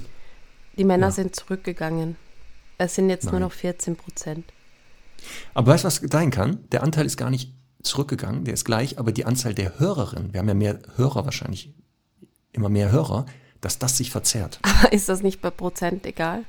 die 0.76 0.84
Männer 0.84 1.08
ja. 1.08 1.12
sind 1.12 1.36
zurückgegangen. 1.36 2.16
Es 2.76 2.94
sind 2.94 3.10
jetzt 3.10 3.24
Nein. 3.24 3.32
nur 3.32 3.40
noch 3.40 3.52
14 3.52 3.96
Prozent. 3.96 4.44
Aber 5.54 5.72
weißt 5.72 5.84
du, 5.84 5.86
was 5.86 5.96
sein 5.96 6.30
kann? 6.30 6.64
Der 6.70 6.82
Anteil 6.82 7.06
ist 7.06 7.16
gar 7.16 7.30
nicht 7.30 7.52
zurückgegangen, 7.82 8.44
der 8.44 8.54
ist 8.54 8.64
gleich, 8.64 8.98
aber 8.98 9.12
die 9.12 9.24
Anzahl 9.24 9.54
der 9.54 9.78
Hörerinnen, 9.78 10.32
wir 10.32 10.40
haben 10.40 10.48
ja 10.48 10.54
mehr 10.54 10.78
Hörer 10.96 11.24
wahrscheinlich, 11.24 11.74
immer 12.52 12.68
mehr 12.68 12.90
Hörer, 12.90 13.26
dass 13.60 13.78
das 13.78 13.96
sich 13.96 14.10
verzerrt. 14.10 14.58
Aber 14.62 14.92
ist 14.92 15.08
das 15.08 15.22
nicht 15.22 15.40
bei 15.40 15.50
Prozent 15.50 16.06
egal? 16.06 16.44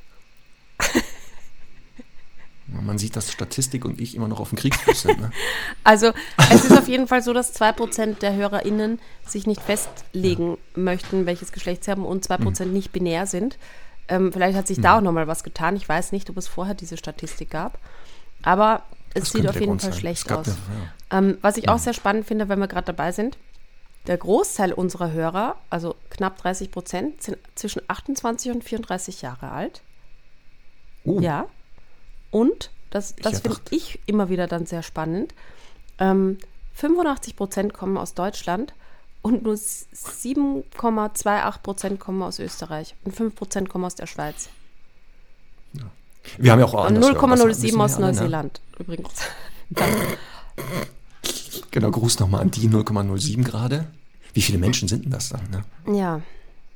Man 2.72 2.98
sieht, 2.98 3.16
dass 3.16 3.32
Statistik 3.32 3.86
und 3.86 4.00
ich 4.00 4.16
immer 4.16 4.28
noch 4.28 4.40
auf 4.40 4.50
dem 4.50 4.58
Kriegsfuß 4.58 5.02
sind. 5.02 5.20
Ne? 5.20 5.32
Also 5.84 6.12
es 6.52 6.66
ist 6.66 6.78
auf 6.78 6.88
jeden 6.88 7.08
Fall 7.08 7.24
so, 7.24 7.34
dass 7.34 7.60
2% 7.60 8.20
der 8.20 8.36
HörerInnen 8.36 9.00
sich 9.26 9.48
nicht 9.48 9.62
festlegen 9.62 10.52
ja. 10.52 10.58
möchten, 10.76 11.26
welches 11.26 11.52
Geschlecht 11.52 11.84
sie 11.84 11.92
haben 11.92 12.06
und 12.06 12.28
2% 12.28 12.66
mhm. 12.66 12.74
nicht 12.74 12.92
binär 12.92 13.26
sind. 13.26 13.58
Ähm, 14.08 14.32
vielleicht 14.32 14.58
hat 14.58 14.68
sich 14.68 14.78
mhm. 14.78 14.84
da 14.84 14.98
auch 14.98 15.02
nochmal 15.02 15.28
was 15.28 15.44
getan. 15.44 15.76
Ich 15.76 15.88
weiß 15.88 16.12
nicht, 16.12 16.30
ob 16.30 16.38
es 16.38 16.48
vorher 16.48 16.76
diese 16.76 16.98
Statistik 16.98 17.50
gab. 17.50 17.80
Aber 18.44 18.84
es 19.14 19.24
das 19.24 19.32
sieht 19.32 19.48
auf 19.48 19.60
jeden 19.60 19.80
Fall 19.80 19.92
sein. 19.92 20.00
schlecht 20.00 20.32
aus. 20.32 20.48
Ja. 20.48 21.18
Ähm, 21.18 21.38
was 21.42 21.58
ich 21.58 21.66
ja. 21.66 21.74
auch 21.74 21.80
sehr 21.80 21.94
spannend 21.94 22.26
finde, 22.26 22.50
wenn 22.50 22.60
wir 22.60 22.68
gerade 22.68 22.86
dabei 22.86 23.12
sind, 23.12 23.38
der 24.08 24.18
Großteil 24.18 24.74
unserer 24.74 25.12
Hörer, 25.12 25.56
also 25.70 25.96
knapp 26.10 26.38
30 26.38 26.72
Prozent, 26.72 27.22
sind 27.22 27.38
zwischen 27.56 27.82
28 27.88 28.52
und 28.52 28.64
34 28.64 29.22
Jahre 29.22 29.52
alt. 29.52 29.82
Uh. 31.06 31.20
Ja. 31.22 31.48
Und, 32.32 32.72
das, 32.90 33.16
das 33.16 33.42
finde 33.42 33.60
ich 33.72 34.00
immer 34.06 34.30
wieder 34.30 34.48
dann 34.48 34.66
sehr 34.66 34.84
spannend, 34.84 35.34
ähm, 36.00 36.38
85 36.74 37.36
Prozent 37.36 37.74
kommen 37.74 37.98
aus 37.98 38.14
Deutschland 38.14 38.74
und 39.22 39.44
nur 39.44 39.56
7,28 39.56 41.62
Prozent 41.62 42.00
kommen 42.00 42.22
aus 42.22 42.40
Österreich 42.40 42.96
und 43.04 43.16
5 43.16 43.36
Prozent 43.36 43.70
kommen 43.70 43.86
aus 43.86 43.96
der 43.96 44.08
Schweiz. 44.08 44.50
Ja. 45.74 45.84
Wir 46.38 46.52
haben 46.52 46.60
ja 46.60 46.66
auch 46.66 46.90
0,07 46.90 47.80
aus 47.80 48.00
Neuseeland 48.00 48.62
ne? 48.72 48.80
übrigens. 48.80 49.14
genau, 51.72 51.92
Gruß 51.92 52.20
nochmal 52.20 52.42
an 52.42 52.52
die 52.52 52.70
0,07 52.70 53.44
gerade. 53.44 53.88
Wie 54.34 54.42
viele 54.42 54.58
Menschen 54.58 54.88
sind 54.88 55.06
denn 55.06 55.12
das 55.12 55.30
dann? 55.30 55.50
Ne? 55.50 55.98
Ja. 55.98 56.22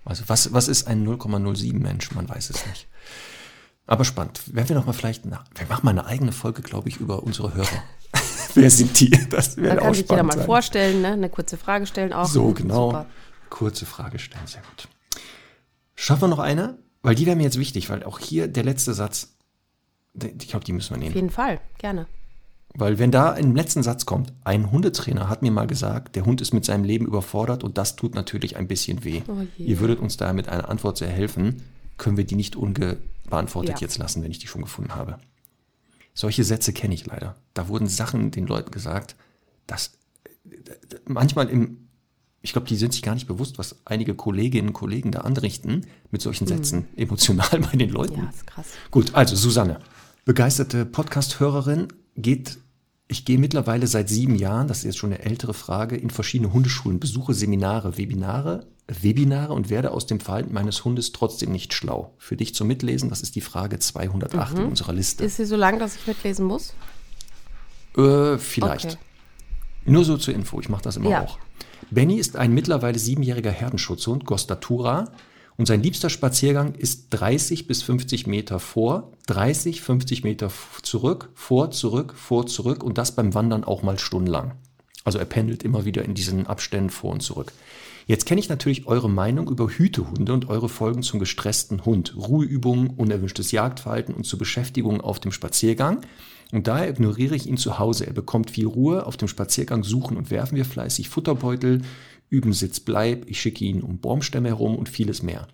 Also 0.06 0.24
was, 0.28 0.54
was 0.54 0.68
ist 0.68 0.88
ein 0.88 1.08
0,07 1.08 1.80
Mensch? 1.80 2.12
Man 2.12 2.28
weiß 2.28 2.50
es 2.50 2.66
nicht. 2.66 2.88
Aber 3.86 4.06
spannend. 4.06 4.42
Werden 4.54 4.70
wir 4.70 4.76
noch 4.76 4.86
mal 4.86 4.94
vielleicht, 4.94 5.26
na, 5.26 5.44
wir 5.56 5.68
machen 5.68 5.86
mal 5.86 5.92
eine 5.92 6.06
eigene 6.06 6.32
Folge, 6.32 6.62
glaube 6.62 6.90
ich, 6.90 6.98
über 6.98 7.24
unsere 7.24 7.54
Hörer. 7.54 7.84
Wer 8.54 8.70
sind 8.70 9.00
die? 9.00 9.10
Das 9.30 9.58
wäre 9.58 9.80
auch 9.80 9.86
kann 9.86 9.94
sich 9.94 10.10
jeder 10.10 10.24
mal 10.24 10.38
sein. 10.38 10.46
vorstellen, 10.46 11.02
ne? 11.02 11.10
eine 11.10 11.30
kurze 11.30 11.58
Frage 11.58 11.86
stellen 11.86 12.14
auch. 12.14 12.28
So, 12.28 12.52
genau. 12.52 12.92
Super. 12.92 13.06
Kurze 13.50 13.86
Frage 13.86 14.20
stellen, 14.20 14.48
sehr 14.48 14.62
gut. 14.62 14.88
Schaffen 15.96 16.24
wir 16.24 16.28
noch 16.30 16.40
eine? 16.40 16.78
Weil 17.02 17.16
die 17.16 17.26
wäre 17.26 17.36
mir 17.36 17.44
jetzt 17.44 17.60
wichtig, 17.60 17.90
weil 17.90 18.04
auch 18.04 18.20
hier 18.20 18.48
der 18.48 18.64
letzte 18.64 18.94
Satz, 18.94 19.36
ich 20.14 20.48
glaube, 20.48 20.66
die 20.66 20.72
müssen 20.72 20.92
wir 20.92 20.98
nehmen. 20.98 21.12
Auf 21.12 21.16
jeden 21.16 21.30
Fall, 21.30 21.60
gerne. 21.78 22.08
Weil 22.76 22.98
wenn 22.98 23.12
da 23.12 23.34
im 23.34 23.56
letzten 23.56 23.84
Satz 23.84 24.06
kommt, 24.06 24.34
ein 24.44 24.72
Hundetrainer 24.72 25.30
hat 25.30 25.44
mir 25.44 25.52
mal 25.52 25.68
gesagt, 25.68 26.16
der 26.16 26.26
Hund 26.26 26.42
ist 26.42 26.54
mit 26.54 26.66
seinem 26.66 26.84
Leben 26.84 27.06
überfordert 27.06 27.64
und 27.64 27.78
das 27.78 27.96
tut 27.96 28.16
natürlich 28.16 28.58
ein 28.58 28.68
bisschen 28.68 29.04
weh. 29.04 29.22
Oh 29.28 29.42
Ihr 29.58 29.80
würdet 29.80 30.00
uns 30.00 30.18
da 30.18 30.34
mit 30.34 30.50
einer 30.50 30.70
Antwort 30.70 30.98
sehr 30.98 31.10
helfen, 31.10 31.62
können 31.98 32.18
wir 32.18 32.26
die 32.26 32.36
nicht 32.36 32.56
unbeantwortet 33.24 33.76
ja. 33.76 33.82
jetzt 33.82 33.98
lassen, 33.98 34.24
wenn 34.24 34.32
ich 34.32 34.40
die 34.40 34.48
schon 34.48 34.62
gefunden 34.62 34.96
habe. 34.96 35.20
Solche 36.14 36.44
Sätze 36.44 36.74
kenne 36.74 36.94
ich 36.94 37.06
leider. 37.06 37.36
Da 37.54 37.68
wurden 37.68 37.88
Sachen 37.88 38.32
den 38.32 38.46
Leuten 38.46 38.72
gesagt, 38.72 39.16
dass 39.66 39.98
manchmal 41.06 41.50
im, 41.50 41.90
ich 42.42 42.52
glaube, 42.52 42.68
die 42.68 42.76
sind 42.76 42.94
sich 42.94 43.02
gar 43.02 43.16
nicht 43.16 43.28
bewusst, 43.28 43.58
was 43.58 43.78
einige 43.86 44.14
Kolleginnen 44.14 44.70
und 44.70 44.74
Kollegen 44.74 45.12
da 45.12 45.22
anrichten 45.22 45.88
mit 46.12 46.22
solchen. 46.22 46.48
Sätzen 46.48 46.88
mhm. 46.92 46.98
emotional 46.98 47.60
bei 47.60 47.78
den 47.78 47.90
Leuten. 47.90 48.20
Ja, 48.20 48.30
ist 48.30 48.46
krass. 48.46 48.68
Gut, 48.92 49.16
also 49.16 49.36
Susanne, 49.36 49.80
begeisterte 50.26 50.86
Podcast-Hörerin, 50.86 51.88
geht 52.16 52.60
ich 53.08 53.26
gehe 53.26 53.38
mittlerweile 53.38 53.86
seit 53.86 54.10
sieben 54.10 54.36
Jahren, 54.36 54.68
das 54.68 54.80
ist 54.80 54.84
jetzt 54.86 54.98
schon 54.98 55.14
eine 55.14 55.24
ältere 55.24 55.54
Frage, 55.54 55.96
in 55.96 56.10
verschiedene 56.10 56.54
Hundeschulen, 56.54 57.00
besuche 57.00 57.34
Seminare, 57.34 57.98
Webinare, 57.98 58.66
Webinare 58.88 59.54
und 59.54 59.70
werde 59.70 59.92
aus 59.92 60.06
dem 60.06 60.20
Verhalten 60.20 60.54
meines 60.54 60.84
Hundes 60.84 61.12
trotzdem 61.12 61.52
nicht 61.52 61.74
schlau. 61.74 62.14
Für 62.18 62.36
dich 62.36 62.54
zum 62.54 62.68
Mitlesen, 62.68 63.10
das 63.10 63.22
ist 63.22 63.36
die 63.36 63.42
Frage 63.42 63.80
208 63.80 64.54
mhm. 64.54 64.60
in 64.60 64.66
unserer 64.68 64.94
Liste. 64.94 65.24
Ist 65.24 65.38
sie 65.38 65.46
so 65.46 65.56
lang, 65.56 65.80
dass 65.80 65.96
ich 65.96 66.08
mitlesen 66.08 66.46
muss? 66.46 66.74
Äh, 67.98 68.38
vielleicht. 68.38 68.86
Okay. 68.86 68.98
Nur 69.86 70.06
so 70.06 70.18
zur 70.18 70.34
Info, 70.34 70.60
ich 70.60 70.70
mache 70.70 70.84
das 70.84 70.98
immer 70.98 71.10
ja. 71.10 71.22
auch. 71.22 71.40
Benny 71.92 72.18
ist 72.18 72.36
ein 72.36 72.54
mittlerweile 72.54 72.98
siebenjähriger 73.00 73.52
Herdenschutzhund, 73.52 74.26
Gostatura, 74.26 75.12
und 75.56 75.68
sein 75.68 75.84
liebster 75.84 76.10
Spaziergang 76.10 76.74
ist 76.74 77.10
30 77.12 77.68
bis 77.68 77.84
50 77.84 78.26
Meter 78.26 78.60
vor, 78.60 79.12
30, 79.28 79.82
50 79.82 80.24
Meter 80.24 80.50
zurück, 80.82 81.30
vor, 81.36 81.70
zurück, 81.70 82.16
vor, 82.16 82.48
zurück 82.48 82.84
und 82.84 82.98
das 82.98 83.16
beim 83.16 83.34
Wandern 83.36 83.64
auch 83.64 83.84
mal 83.84 84.00
stundenlang. 84.00 84.56
Also 85.04 85.20
er 85.20 85.26
pendelt 85.26 85.64
immer 85.64 85.86
wieder 85.86 86.04
in 86.06 86.14
diesen 86.14 86.48
Abständen 86.48 86.90
vor 86.90 87.12
und 87.12 87.22
zurück. 87.22 87.54
Jetzt 88.06 88.26
kenne 88.26 88.40
ich 88.40 88.50
natürlich 88.50 88.86
eure 88.86 89.10
Meinung 89.10 89.50
über 89.50 89.70
Hütehunde 89.70 90.34
und 90.34 90.50
eure 90.50 90.68
Folgen 90.68 91.04
zum 91.04 91.20
gestressten 91.20 91.86
Hund, 91.86 92.16
Ruheübungen, 92.18 92.90
unerwünschtes 92.90 93.52
Jagdverhalten 93.52 94.14
und 94.14 94.26
zur 94.26 94.40
Beschäftigung 94.40 95.00
auf 95.00 95.20
dem 95.20 95.32
Spaziergang. 95.32 96.02
Und 96.52 96.68
daher 96.68 96.90
ignoriere 96.90 97.36
ich 97.36 97.48
ihn 97.48 97.58
zu 97.58 97.80
Hause. 97.80 98.06
Er 98.06 98.14
bekommt 98.14 98.52
viel 98.52 98.68
Ruhe. 98.68 99.06
Auf 99.06 99.18
dem 99.18 99.28
Spaziergang 99.28 99.84
suchen 99.84 100.18
und 100.18 100.32
werfen 100.32 100.56
wir 100.56 100.66
fleißig 100.66 101.10
Futterbeutel, 101.10 101.82
üben 102.30 102.54
Sitz 102.54 102.80
bleib, 102.80 103.30
ich 103.30 103.40
schicke 103.40 103.64
ihn 103.64 103.82
um 103.82 104.00
Baumstämme 104.00 104.50
herum 104.50 104.76
und 104.76 104.90
vieles 104.90 105.24
mehr. 105.24 105.48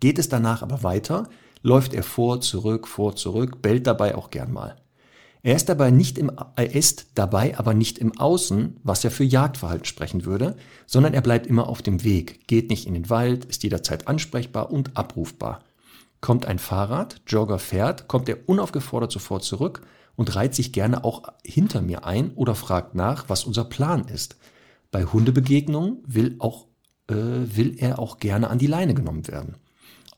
Geht 0.00 0.18
es 0.18 0.28
danach 0.28 0.62
aber 0.62 0.82
weiter, 0.82 1.28
läuft 1.62 1.94
er 1.94 2.02
vor, 2.02 2.40
zurück, 2.40 2.88
vor, 2.88 3.16
zurück, 3.16 3.62
bellt 3.62 3.86
dabei 3.86 4.14
auch 4.14 4.30
gern 4.30 4.52
mal. 4.52 4.76
Er 5.42 5.56
ist 5.56 5.68
dabei 5.70 5.90
nicht 5.90 6.18
im, 6.18 6.30
er 6.56 6.74
ist 6.74 7.12
dabei 7.14 7.58
aber 7.58 7.72
nicht 7.72 7.98
im 7.98 8.18
Außen, 8.18 8.76
was 8.82 9.02
ja 9.02 9.10
für 9.10 9.24
Jagdverhalten 9.24 9.86
sprechen 9.86 10.26
würde, 10.26 10.56
sondern 10.86 11.14
er 11.14 11.22
bleibt 11.22 11.46
immer 11.46 11.68
auf 11.68 11.80
dem 11.80 12.04
Weg, 12.04 12.46
geht 12.46 12.68
nicht 12.68 12.86
in 12.86 12.94
den 12.94 13.08
Wald, 13.08 13.46
ist 13.46 13.62
jederzeit 13.62 14.06
ansprechbar 14.06 14.70
und 14.70 14.96
abrufbar. 14.96 15.60
Kommt 16.20 16.44
ein 16.44 16.58
Fahrrad, 16.58 17.22
Jogger 17.26 17.58
fährt, 17.58 18.06
kommt 18.06 18.28
er 18.28 18.46
unaufgefordert 18.46 19.10
sofort 19.10 19.42
zurück 19.42 19.80
und 20.16 20.34
reiht 20.34 20.54
sich 20.54 20.72
gerne 20.72 21.04
auch 21.04 21.22
hinter 21.42 21.80
mir 21.80 22.04
ein 22.04 22.32
oder 22.32 22.54
fragt 22.54 22.94
nach, 22.94 23.30
was 23.30 23.44
unser 23.44 23.64
Plan 23.64 24.06
ist. 24.08 24.36
Bei 24.90 25.04
Hundebegegnungen 25.04 26.02
will, 26.06 26.36
auch, 26.40 26.66
äh, 27.08 27.14
will 27.14 27.76
er 27.78 27.98
auch 27.98 28.18
gerne 28.18 28.50
an 28.50 28.58
die 28.58 28.66
Leine 28.66 28.92
genommen 28.92 29.26
werden. 29.28 29.56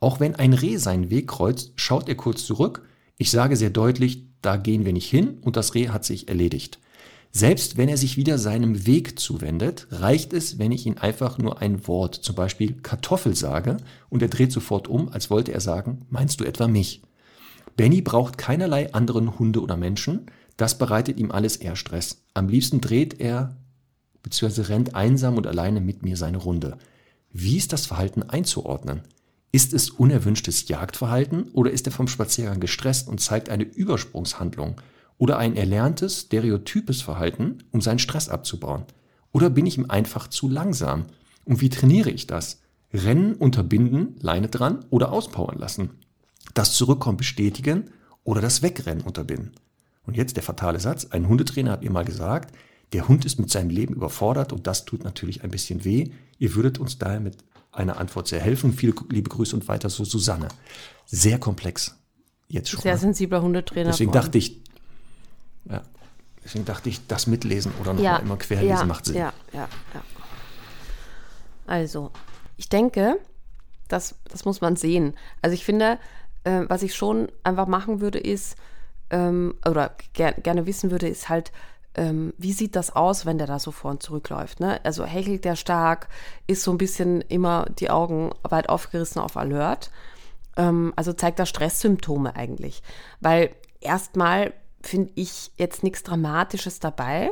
Auch 0.01 0.19
wenn 0.19 0.35
ein 0.35 0.55
Reh 0.55 0.79
seinen 0.79 1.11
Weg 1.11 1.29
kreuzt, 1.29 1.75
schaut 1.77 2.09
er 2.09 2.17
kurz 2.17 2.45
zurück. 2.45 2.83
Ich 3.19 3.31
sage 3.31 3.55
sehr 3.55 3.71
deutlich, 3.71 4.32
da 4.43 4.57
gehen 4.57 4.85
wir 4.85 4.93
nicht 4.93 5.09
hin 5.09 5.39
und 5.41 5.57
das 5.57 5.75
Reh 5.75 5.89
hat 5.89 6.05
sich 6.05 6.29
erledigt. 6.29 6.79
Selbst 7.35 7.79
wenn 7.79 7.89
er 7.89 7.97
sich 7.97 8.19
wieder 8.19 8.37
seinem 8.37 8.87
Weg 8.87 9.19
zuwendet, 9.19 9.87
reicht 9.91 10.35
es, 10.35 10.59
wenn 10.59 10.71
ich 10.71 10.85
ihm 10.85 10.97
einfach 10.99 11.39
nur 11.39 11.63
ein 11.63 11.89
Wort, 11.89 12.15
zum 12.15 12.35
Beispiel 12.35 12.75
Kartoffel 12.83 13.35
sage, 13.35 13.79
und 14.11 14.21
er 14.21 14.29
dreht 14.29 14.53
sofort 14.53 14.87
um, 14.87 15.09
als 15.09 15.31
wollte 15.31 15.53
er 15.53 15.61
sagen, 15.61 16.05
meinst 16.11 16.41
du 16.41 16.45
etwa 16.45 16.69
mich? 16.69 17.01
Benny 17.75 18.03
braucht 18.03 18.37
keinerlei 18.37 18.93
anderen 18.93 19.39
Hunde 19.39 19.63
oder 19.63 19.79
Menschen, 19.79 20.27
das 20.59 20.77
bereitet 20.77 21.19
ihm 21.19 21.31
alles 21.31 21.57
eher 21.57 21.77
Stress. 21.77 22.23
Am 22.35 22.49
liebsten 22.49 22.83
dreht 22.83 23.19
er 23.19 23.57
bzw. 24.23 24.63
rennt 24.63 24.95
einsam 24.95 25.39
und 25.39 25.47
alleine 25.47 25.81
mit 25.81 26.03
mir 26.03 26.19
seine 26.19 26.37
Runde. 26.37 26.77
Wie 27.33 27.57
ist 27.57 27.73
das 27.73 27.87
Verhalten 27.87 28.23
einzuordnen? 28.23 29.01
Ist 29.55 29.75
es 29.75 29.91
unerwünschtes 29.91 30.69
Jagdverhalten 30.69 31.51
oder 31.53 31.71
ist 31.71 31.87
er 31.87 31.93
vom 31.93 32.09
Spaziergang 32.09 32.59
gestresst 32.59 33.07
und 33.07 33.21
zeigt 33.21 33.51
eine 33.51 33.65
Übersprungshandlung 33.65 34.81
oder 35.19 35.37
ein 35.37 35.57
erlerntes, 35.57 36.23
stereotypes 36.23 37.03
Verhalten, 37.03 37.59
um 37.71 37.83
seinen 37.83 37.99
Stress 37.99 38.31
abzubauen? 38.31 38.85
Oder 39.31 39.51
bin 39.51 39.67
ich 39.67 39.77
ihm 39.77 39.91
einfach 39.91 40.29
zu 40.29 40.49
langsam? 40.49 41.05
Und 41.45 41.61
wie 41.61 41.69
trainiere 41.69 42.11
ich 42.11 42.27
das? 42.27 42.63
Rennen 42.95 43.35
unterbinden, 43.35 44.17
Leine 44.21 44.49
dran 44.49 44.87
oder 44.89 45.13
auspowern 45.13 45.59
lassen? 45.59 45.91
Das 46.55 46.73
Zurückkommen 46.73 47.19
bestätigen 47.19 47.91
oder 48.25 48.41
das 48.41 48.63
Wegrennen 48.63 49.05
unterbinden? 49.05 49.53
Und 50.07 50.17
jetzt 50.17 50.37
der 50.37 50.43
fatale 50.43 50.81
Satz. 50.81 51.09
Ein 51.11 51.29
Hundetrainer 51.29 51.73
hat 51.73 51.83
mir 51.83 51.91
mal 51.91 52.07
gesagt, 52.07 52.57
der 52.95 53.07
Hund 53.07 53.27
ist 53.27 53.39
mit 53.39 53.51
seinem 53.51 53.69
Leben 53.69 53.95
überfordert 53.95 54.55
und 54.55 54.67
das 54.67 54.87
tut 54.87 55.05
natürlich 55.05 55.45
ein 55.45 55.51
bisschen 55.51 55.85
weh. 55.85 56.11
Ihr 56.39 56.55
würdet 56.55 56.79
uns 56.79 56.97
daher 56.97 57.21
mit 57.21 57.37
einer 57.73 57.99
Antwort 57.99 58.29
sehr 58.29 58.41
helfen. 58.41 58.73
Viele 58.73 58.95
liebe 59.09 59.31
Grüße 59.31 59.57
und 59.57 59.67
weiter 59.69 59.91
so 59.91 60.05
Susanne. 60.05 60.49
Sehr 61.07 61.39
komplex. 61.39 61.97
Jetzt 62.49 62.71
schon. 62.71 62.81
Sehr 62.81 62.95
ne? 62.95 63.01
sensibler 63.01 63.43
Hundetrainer. 63.43 63.91
Deswegen 63.91 64.13
dachte 64.13 64.39
ich, 64.39 64.61
ja, 65.65 65.83
deswegen 66.45 66.65
dachte 66.65 66.89
ich, 66.89 67.07
das 67.07 67.27
mitlesen 67.27 67.73
oder 67.81 67.95
nochmal 67.95 68.05
ja, 68.05 68.17
immer 68.19 68.37
querlesen 68.37 68.77
ja, 68.77 68.85
macht 68.85 69.07
Sinn. 69.07 69.17
Ja, 69.17 69.33
ja, 69.53 69.69
ja. 69.95 70.03
Also, 71.67 72.11
ich 72.57 72.69
denke, 72.69 73.19
das, 73.89 74.17
das 74.25 74.45
muss 74.45 74.61
man 74.61 74.77
sehen. 74.77 75.15
Also 75.41 75.55
ich 75.55 75.65
finde, 75.65 75.99
äh, 76.45 76.63
was 76.69 76.83
ich 76.83 76.95
schon 76.95 77.29
einfach 77.45 77.67
machen 77.67 78.01
würde, 78.01 78.19
ist, 78.19 78.57
ähm, 79.11 79.55
oder 79.67 79.95
ger 80.13 80.33
gerne 80.33 80.67
wissen 80.67 80.91
würde, 80.91 81.09
ist 81.09 81.29
halt, 81.29 81.53
ähm, 81.95 82.33
wie 82.39 82.53
sieht 82.53 82.77
das 82.77 82.95
aus, 82.95 83.27
wenn 83.27 83.39
der 83.39 83.47
da 83.47 83.59
so 83.59 83.71
vor 83.71 83.91
und 83.91 84.03
zurückläuft? 84.03 84.61
Ne? 84.61 84.81
Also 84.85 85.05
hechelt 85.05 85.45
der 85.45 85.57
stark, 85.57 86.09
ist 86.47 86.63
so 86.63 86.71
ein 86.71 86.79
bisschen 86.79 87.21
immer 87.23 87.67
die 87.79 87.91
Augen 87.91 88.31
weit 88.43 88.69
aufgerissen 88.69 89.21
auf 89.21 89.37
Alert. 89.37 89.91
Ähm, 90.57 90.93
also 90.97 91.13
zeigt 91.13 91.39
da 91.39 91.47
Stresssymptome 91.47 92.35
eigentlich. 92.35 92.83
Weil 93.21 93.51
erstmal 93.81 94.55
finde 94.83 95.13
ich 95.15 95.53
jetzt 95.57 95.83
nichts 95.83 96.03
Dramatisches 96.03 96.81
dabei. 96.81 97.31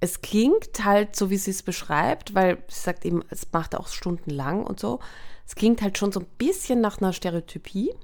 Es 0.00 0.20
klingt 0.20 0.84
halt 0.84 1.16
so, 1.16 1.30
wie 1.30 1.38
sie 1.38 1.52
es 1.52 1.62
beschreibt, 1.62 2.34
weil 2.34 2.58
sie 2.68 2.80
sagt 2.80 3.04
eben, 3.04 3.22
es 3.30 3.50
macht 3.52 3.74
auch 3.74 3.88
stundenlang 3.88 4.64
und 4.64 4.80
so. 4.80 4.98
Es 5.46 5.54
klingt 5.54 5.80
halt 5.80 5.96
schon 5.96 6.12
so 6.12 6.20
ein 6.20 6.26
bisschen 6.38 6.80
nach 6.80 7.00
einer 7.00 7.12
Stereotypie, 7.12 7.94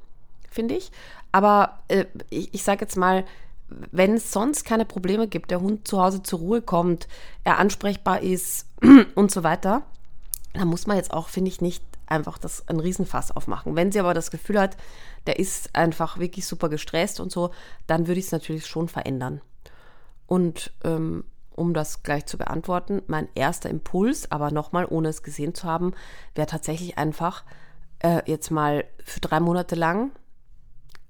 finde 0.49 0.77
ich. 0.77 0.93
Aber 1.33 1.81
äh, 1.89 2.05
ich, 2.31 2.55
ich 2.55 2.63
sage 2.63 2.83
jetzt 2.83 2.97
mal, 2.97 3.25
wenn 3.91 4.15
es 4.15 4.33
sonst 4.33 4.65
keine 4.65 4.85
Probleme 4.85 5.29
gibt, 5.29 5.51
der 5.51 5.61
Hund 5.61 5.87
zu 5.87 6.01
Hause 6.01 6.23
zur 6.23 6.39
Ruhe 6.39 6.63
kommt, 6.63 7.09
er 7.45 7.59
ansprechbar 7.59 8.21
ist 8.23 8.67
und 9.15 9.31
so 9.31 9.43
weiter, 9.43 9.83
dann 10.55 10.69
muss 10.69 10.87
man 10.87 10.97
jetzt 10.97 11.13
auch, 11.13 11.29
finde 11.29 11.51
ich, 11.51 11.61
nicht 11.61 11.83
einfach 12.07 12.39
das 12.39 12.69
ein 12.69 12.79
Riesenfass 12.79 13.31
aufmachen. 13.31 13.75
Wenn 13.75 13.91
sie 13.91 14.01
aber 14.01 14.15
das 14.15 14.31
Gefühl 14.31 14.61
hat, 14.61 14.77
der 15.27 15.39
ist 15.39 15.75
einfach 15.75 16.19
wirklich 16.19 16.47
super 16.47 16.69
gestresst 16.69 17.21
und 17.21 17.33
so, 17.33 17.51
dann 17.87 18.07
würde 18.07 18.21
ich 18.21 18.27
es 18.27 18.33
natürlich 18.33 18.67
schon 18.67 18.89
verändern. 18.89 19.41
Und 20.27 20.73
ähm, 20.85 21.25
um 21.55 21.75
das 21.75 22.03
gleich 22.03 22.27
zu 22.27 22.39
beantworten, 22.39 23.03
mein 23.07 23.29
erster 23.35 23.71
Impuls, 23.71 24.31
aber 24.31 24.51
nochmal, 24.51 24.87
ohne 24.89 25.09
es 25.09 25.23
gesehen 25.23 25.55
zu 25.55 25.65
haben, 25.65 25.95
wäre 26.35 26.47
tatsächlich 26.47 26.99
einfach 26.99 27.45
äh, 28.01 28.23
jetzt 28.27 28.51
mal 28.51 28.85
für 29.05 29.21
drei 29.21 29.41
Monate 29.41 29.75
lang 29.75 30.13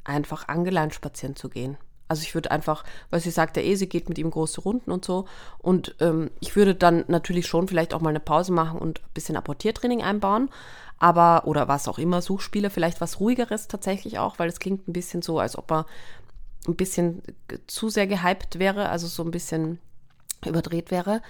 einfach 0.05 0.49
angeleint 0.49 0.95
spazieren 0.95 1.37
zu 1.37 1.49
gehen. 1.49 1.77
Also 2.13 2.25
ich 2.25 2.35
würde 2.35 2.51
einfach, 2.51 2.85
weil 3.09 3.21
sie 3.21 3.31
sagt 3.31 3.57
ja 3.57 3.63
eh, 3.63 3.75
geht 3.87 4.11
mit 4.11 4.19
ihm 4.19 4.31
große 4.31 4.61
Runden 4.61 4.91
und 4.91 5.03
so. 5.03 5.25
Und 5.59 5.95
ähm, 6.01 6.31
ich 6.41 6.57
würde 6.57 6.75
dann 6.75 7.05
natürlich 7.09 7.47
schon 7.47 7.69
vielleicht 7.69 7.95
auch 7.95 8.03
mal 8.03 8.11
eine 8.11 8.21
Pause 8.21 8.53
machen 8.53 8.79
und 8.79 9.01
ein 9.01 9.15
bisschen 9.15 9.35
Apportiertraining 9.35 10.03
einbauen. 10.03 10.51
Aber, 10.99 11.47
oder 11.47 11.69
was 11.69 11.89
auch 11.89 11.99
immer, 11.99 12.21
Suchspiele, 12.21 12.69
vielleicht 12.69 13.01
was 13.01 13.19
ruhigeres 13.19 13.67
tatsächlich 13.67 14.19
auch, 14.19 14.39
weil 14.39 14.51
es 14.51 14.61
klingt 14.61 14.87
ein 14.89 14.93
bisschen 14.93 15.23
so, 15.23 15.39
als 15.39 15.57
ob 15.57 15.73
er 15.73 15.87
ein 16.69 16.77
bisschen 16.77 17.23
zu 17.67 17.89
sehr 17.89 18.07
gehypt 18.07 18.59
wäre, 18.59 18.91
also 18.91 19.07
so 19.07 19.25
ein 19.25 19.31
bisschen 19.31 19.79
überdreht 20.45 20.91
wäre 20.91 21.23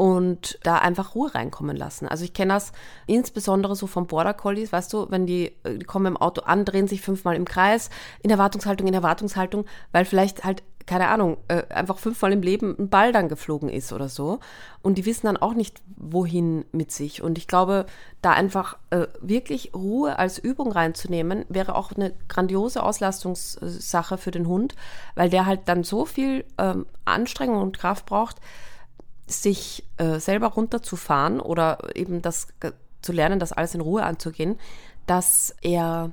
und 0.00 0.58
da 0.62 0.78
einfach 0.78 1.14
Ruhe 1.14 1.34
reinkommen 1.34 1.76
lassen. 1.76 2.08
Also 2.08 2.24
ich 2.24 2.32
kenne 2.32 2.54
das 2.54 2.72
insbesondere 3.06 3.76
so 3.76 3.86
von 3.86 4.06
Border 4.06 4.32
Collies, 4.32 4.72
weißt 4.72 4.90
du, 4.94 5.10
wenn 5.10 5.26
die, 5.26 5.52
die 5.66 5.84
kommen 5.84 6.06
im 6.06 6.16
Auto 6.16 6.40
an, 6.40 6.64
drehen 6.64 6.88
sich 6.88 7.02
fünfmal 7.02 7.36
im 7.36 7.44
Kreis, 7.44 7.90
in 8.22 8.30
Erwartungshaltung, 8.30 8.88
in 8.88 8.94
Erwartungshaltung, 8.94 9.66
weil 9.92 10.06
vielleicht 10.06 10.42
halt, 10.42 10.62
keine 10.86 11.08
Ahnung, 11.08 11.36
äh, 11.48 11.64
einfach 11.68 11.98
fünfmal 11.98 12.32
im 12.32 12.40
Leben 12.40 12.74
ein 12.78 12.88
Ball 12.88 13.12
dann 13.12 13.28
geflogen 13.28 13.68
ist 13.68 13.92
oder 13.92 14.08
so. 14.08 14.40
Und 14.80 14.96
die 14.96 15.04
wissen 15.04 15.26
dann 15.26 15.36
auch 15.36 15.52
nicht, 15.52 15.82
wohin 15.96 16.64
mit 16.72 16.92
sich. 16.92 17.22
Und 17.22 17.36
ich 17.36 17.46
glaube, 17.46 17.84
da 18.22 18.32
einfach 18.32 18.78
äh, 18.88 19.06
wirklich 19.20 19.74
Ruhe 19.74 20.18
als 20.18 20.38
Übung 20.38 20.72
reinzunehmen, 20.72 21.44
wäre 21.50 21.74
auch 21.74 21.92
eine 21.92 22.14
grandiose 22.28 22.82
Auslastungssache 22.82 24.16
für 24.16 24.30
den 24.30 24.48
Hund, 24.48 24.76
weil 25.14 25.28
der 25.28 25.44
halt 25.44 25.60
dann 25.66 25.84
so 25.84 26.06
viel 26.06 26.46
ähm, 26.56 26.86
Anstrengung 27.04 27.60
und 27.60 27.78
Kraft 27.78 28.06
braucht, 28.06 28.36
sich 29.30 29.84
äh, 29.96 30.18
selber 30.18 30.48
runterzufahren 30.48 31.40
oder 31.40 31.96
eben 31.96 32.20
das 32.22 32.48
zu 33.02 33.12
lernen, 33.12 33.40
das 33.40 33.52
alles 33.52 33.74
in 33.74 33.80
Ruhe 33.80 34.02
anzugehen, 34.02 34.58
dass 35.06 35.54
er 35.62 36.12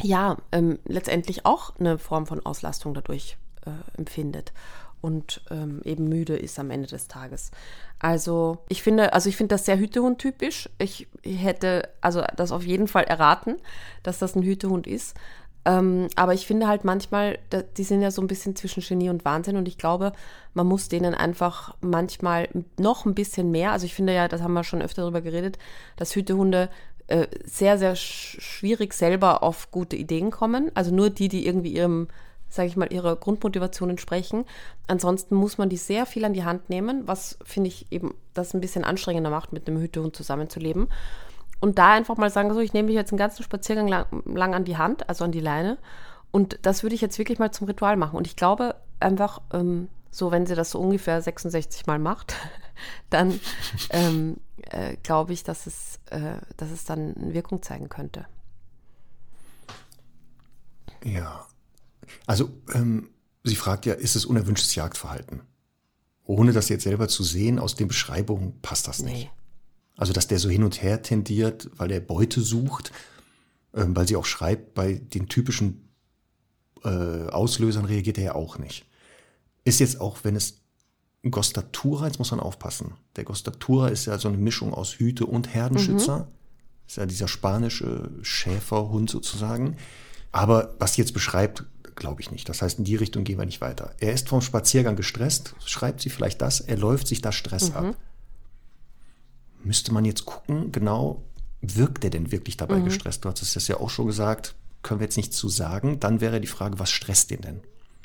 ja 0.00 0.36
ähm, 0.52 0.78
letztendlich 0.84 1.44
auch 1.44 1.78
eine 1.78 1.98
Form 1.98 2.26
von 2.26 2.44
Auslastung 2.44 2.94
dadurch 2.94 3.36
äh, 3.66 3.70
empfindet 3.98 4.52
und 5.00 5.42
ähm, 5.50 5.80
eben 5.84 6.08
müde 6.08 6.36
ist 6.36 6.58
am 6.58 6.70
Ende 6.70 6.88
des 6.88 7.08
Tages. 7.08 7.50
Also 7.98 8.58
ich 8.68 8.82
finde, 8.82 9.12
also 9.12 9.28
ich 9.28 9.36
finde 9.36 9.54
das 9.54 9.66
sehr 9.66 9.78
Hütehund-typisch. 9.78 10.70
Ich 10.78 11.08
hätte 11.24 11.88
also 12.00 12.22
das 12.36 12.52
auf 12.52 12.64
jeden 12.64 12.88
Fall 12.88 13.04
erraten, 13.04 13.56
dass 14.02 14.18
das 14.18 14.36
ein 14.36 14.42
Hütehund 14.42 14.86
ist. 14.86 15.16
Ähm, 15.64 16.08
aber 16.16 16.34
ich 16.34 16.46
finde 16.46 16.66
halt 16.66 16.84
manchmal, 16.84 17.38
die 17.76 17.84
sind 17.84 18.02
ja 18.02 18.10
so 18.10 18.20
ein 18.20 18.26
bisschen 18.26 18.56
zwischen 18.56 18.82
Genie 18.82 19.10
und 19.10 19.24
Wahnsinn 19.24 19.56
und 19.56 19.68
ich 19.68 19.78
glaube, 19.78 20.12
man 20.54 20.66
muss 20.66 20.88
denen 20.88 21.14
einfach 21.14 21.76
manchmal 21.80 22.48
noch 22.78 23.06
ein 23.06 23.14
bisschen 23.14 23.50
mehr, 23.52 23.70
also 23.70 23.86
ich 23.86 23.94
finde 23.94 24.12
ja, 24.12 24.26
das 24.26 24.42
haben 24.42 24.54
wir 24.54 24.64
schon 24.64 24.82
öfter 24.82 25.02
darüber 25.02 25.20
geredet, 25.20 25.58
dass 25.96 26.16
Hütehunde 26.16 26.68
äh, 27.08 27.26
sehr, 27.44 27.78
sehr 27.78 27.94
sch 27.94 28.38
schwierig 28.40 28.94
selber 28.94 29.42
auf 29.42 29.70
gute 29.70 29.96
Ideen 29.96 30.30
kommen. 30.30 30.70
Also 30.74 30.94
nur 30.94 31.10
die, 31.10 31.28
die 31.28 31.46
irgendwie 31.46 31.72
ihrem, 31.72 32.08
sage 32.48 32.68
ich 32.68 32.76
mal, 32.76 32.92
ihrer 32.92 33.16
Grundmotivation 33.16 33.90
entsprechen. 33.90 34.44
Ansonsten 34.86 35.34
muss 35.34 35.58
man 35.58 35.68
die 35.68 35.76
sehr 35.76 36.06
viel 36.06 36.24
an 36.24 36.32
die 36.32 36.44
Hand 36.44 36.70
nehmen, 36.70 37.06
was 37.06 37.38
finde 37.44 37.68
ich 37.68 37.90
eben 37.90 38.14
das 38.34 38.54
ein 38.54 38.60
bisschen 38.60 38.84
anstrengender 38.84 39.30
macht, 39.30 39.52
mit 39.52 39.68
einem 39.68 39.80
Hütehund 39.80 40.16
zusammenzuleben. 40.16 40.88
Und 41.62 41.78
da 41.78 41.92
einfach 41.92 42.16
mal 42.16 42.28
sagen, 42.28 42.52
so, 42.52 42.58
ich 42.58 42.72
nehme 42.72 42.86
mich 42.86 42.96
jetzt 42.96 43.12
einen 43.12 43.20
ganzen 43.20 43.44
Spaziergang 43.44 43.86
lang, 43.86 44.06
lang 44.24 44.52
an 44.52 44.64
die 44.64 44.78
Hand, 44.78 45.08
also 45.08 45.22
an 45.22 45.30
die 45.30 45.38
Leine. 45.38 45.78
Und 46.32 46.58
das 46.62 46.82
würde 46.82 46.96
ich 46.96 47.00
jetzt 47.00 47.18
wirklich 47.18 47.38
mal 47.38 47.52
zum 47.52 47.68
Ritual 47.68 47.96
machen. 47.96 48.16
Und 48.16 48.26
ich 48.26 48.34
glaube 48.34 48.74
einfach, 48.98 49.40
ähm, 49.52 49.86
so 50.10 50.32
wenn 50.32 50.44
sie 50.44 50.56
das 50.56 50.72
so 50.72 50.80
ungefähr 50.80 51.22
66 51.22 51.86
Mal 51.86 52.00
macht, 52.00 52.34
dann 53.10 53.38
ähm, 53.90 54.38
äh, 54.70 54.96
glaube 55.04 55.34
ich, 55.34 55.44
dass 55.44 55.68
es, 55.68 56.00
äh, 56.06 56.34
dass 56.56 56.72
es 56.72 56.84
dann 56.84 57.14
eine 57.14 57.32
Wirkung 57.32 57.62
zeigen 57.62 57.88
könnte. 57.88 58.26
Ja. 61.04 61.46
Also, 62.26 62.50
ähm, 62.74 63.10
sie 63.44 63.54
fragt 63.54 63.86
ja, 63.86 63.94
ist 63.94 64.16
es 64.16 64.26
unerwünschtes 64.26 64.74
Jagdverhalten? 64.74 65.42
Ohne 66.24 66.52
das 66.52 66.68
jetzt 66.68 66.82
selber 66.82 67.06
zu 67.06 67.22
sehen, 67.22 67.60
aus 67.60 67.76
den 67.76 67.86
Beschreibungen 67.86 68.60
passt 68.62 68.88
das 68.88 69.00
nicht. 69.00 69.14
Nee. 69.14 69.41
Also, 69.96 70.12
dass 70.12 70.26
der 70.26 70.38
so 70.38 70.48
hin 70.48 70.64
und 70.64 70.82
her 70.82 71.02
tendiert, 71.02 71.70
weil 71.76 71.90
er 71.90 72.00
Beute 72.00 72.40
sucht, 72.40 72.92
ähm, 73.74 73.94
weil 73.94 74.08
sie 74.08 74.16
auch 74.16 74.24
schreibt, 74.24 74.74
bei 74.74 74.94
den 74.94 75.28
typischen 75.28 75.88
äh, 76.84 77.28
Auslösern 77.28 77.84
reagiert 77.84 78.18
er 78.18 78.24
ja 78.24 78.34
auch 78.34 78.58
nicht. 78.58 78.86
Ist 79.64 79.80
jetzt 79.80 80.00
auch, 80.00 80.18
wenn 80.22 80.36
es 80.36 80.60
Gostatura, 81.30 82.06
jetzt 82.06 82.18
muss 82.18 82.32
man 82.32 82.40
aufpassen. 82.40 82.94
Der 83.14 83.24
Gostatura 83.24 83.88
ist 83.88 84.06
ja 84.06 84.18
so 84.18 84.28
eine 84.28 84.38
Mischung 84.38 84.74
aus 84.74 84.94
Hüte 84.94 85.26
und 85.26 85.54
Herdenschützer. 85.54 86.18
Mhm. 86.18 86.24
Ist 86.88 86.96
ja 86.96 87.06
dieser 87.06 87.28
spanische 87.28 88.10
Schäferhund 88.22 89.08
sozusagen. 89.08 89.76
Aber 90.32 90.74
was 90.80 90.94
sie 90.94 91.02
jetzt 91.02 91.14
beschreibt, 91.14 91.64
glaube 91.94 92.22
ich 92.22 92.30
nicht. 92.30 92.48
Das 92.48 92.62
heißt, 92.62 92.78
in 92.78 92.84
die 92.84 92.96
Richtung 92.96 93.22
gehen 93.22 93.38
wir 93.38 93.46
nicht 93.46 93.60
weiter. 93.60 93.94
Er 94.00 94.14
ist 94.14 94.28
vom 94.28 94.40
Spaziergang 94.40 94.96
gestresst, 94.96 95.54
schreibt 95.64 96.00
sie 96.00 96.08
vielleicht 96.08 96.40
das, 96.42 96.60
er 96.60 96.78
läuft 96.78 97.06
sich 97.06 97.20
da 97.20 97.30
Stress 97.30 97.70
mhm. 97.70 97.76
ab 97.76 97.96
müsste 99.64 99.92
man 99.92 100.04
jetzt 100.04 100.24
gucken, 100.24 100.72
genau, 100.72 101.22
wirkt 101.60 102.04
er 102.04 102.10
denn 102.10 102.32
wirklich 102.32 102.56
dabei 102.56 102.78
mhm. 102.78 102.86
gestresst? 102.86 103.24
Du 103.24 103.28
hattest 103.28 103.56
das 103.56 103.68
ja 103.68 103.78
auch 103.78 103.90
schon 103.90 104.06
gesagt, 104.06 104.54
können 104.82 105.00
wir 105.00 105.06
jetzt 105.06 105.16
nicht 105.16 105.32
zu 105.32 105.48
sagen. 105.48 106.00
Dann 106.00 106.20
wäre 106.20 106.40
die 106.40 106.46
Frage, 106.48 106.78
was 106.78 106.90
stresst 106.90 107.30
den 107.30 107.40
denn? 107.40 107.60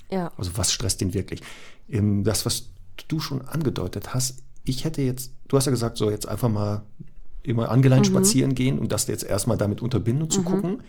Ja. 0.09 0.31
Also 0.37 0.51
was 0.55 0.71
stresst 0.71 1.01
den 1.01 1.13
wirklich? 1.13 1.41
Das, 1.87 2.45
was 2.45 2.69
du 3.07 3.19
schon 3.19 3.41
angedeutet 3.41 4.13
hast, 4.13 4.43
ich 4.63 4.83
hätte 4.83 5.01
jetzt, 5.01 5.31
du 5.47 5.57
hast 5.57 5.65
ja 5.65 5.71
gesagt, 5.71 5.97
so 5.97 6.09
jetzt 6.09 6.27
einfach 6.27 6.49
mal 6.49 6.83
immer 7.43 7.69
angeleint 7.69 8.07
mhm. 8.07 8.11
spazieren 8.11 8.55
gehen 8.55 8.79
und 8.79 8.91
das 8.91 9.07
jetzt 9.07 9.23
erstmal 9.23 9.57
damit 9.57 9.81
unterbinden 9.81 10.23
und 10.23 10.31
zu 10.33 10.41
mhm. 10.41 10.45
gucken. 10.45 10.83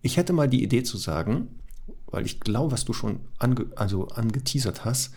Ich 0.00 0.16
hätte 0.16 0.32
mal 0.32 0.48
die 0.48 0.62
Idee 0.62 0.82
zu 0.82 0.96
sagen, 0.96 1.60
weil 2.06 2.24
ich 2.24 2.40
glaube, 2.40 2.72
was 2.72 2.84
du 2.84 2.92
schon 2.92 3.20
ange, 3.38 3.66
also 3.76 4.08
angeteasert 4.08 4.84
hast, 4.84 5.12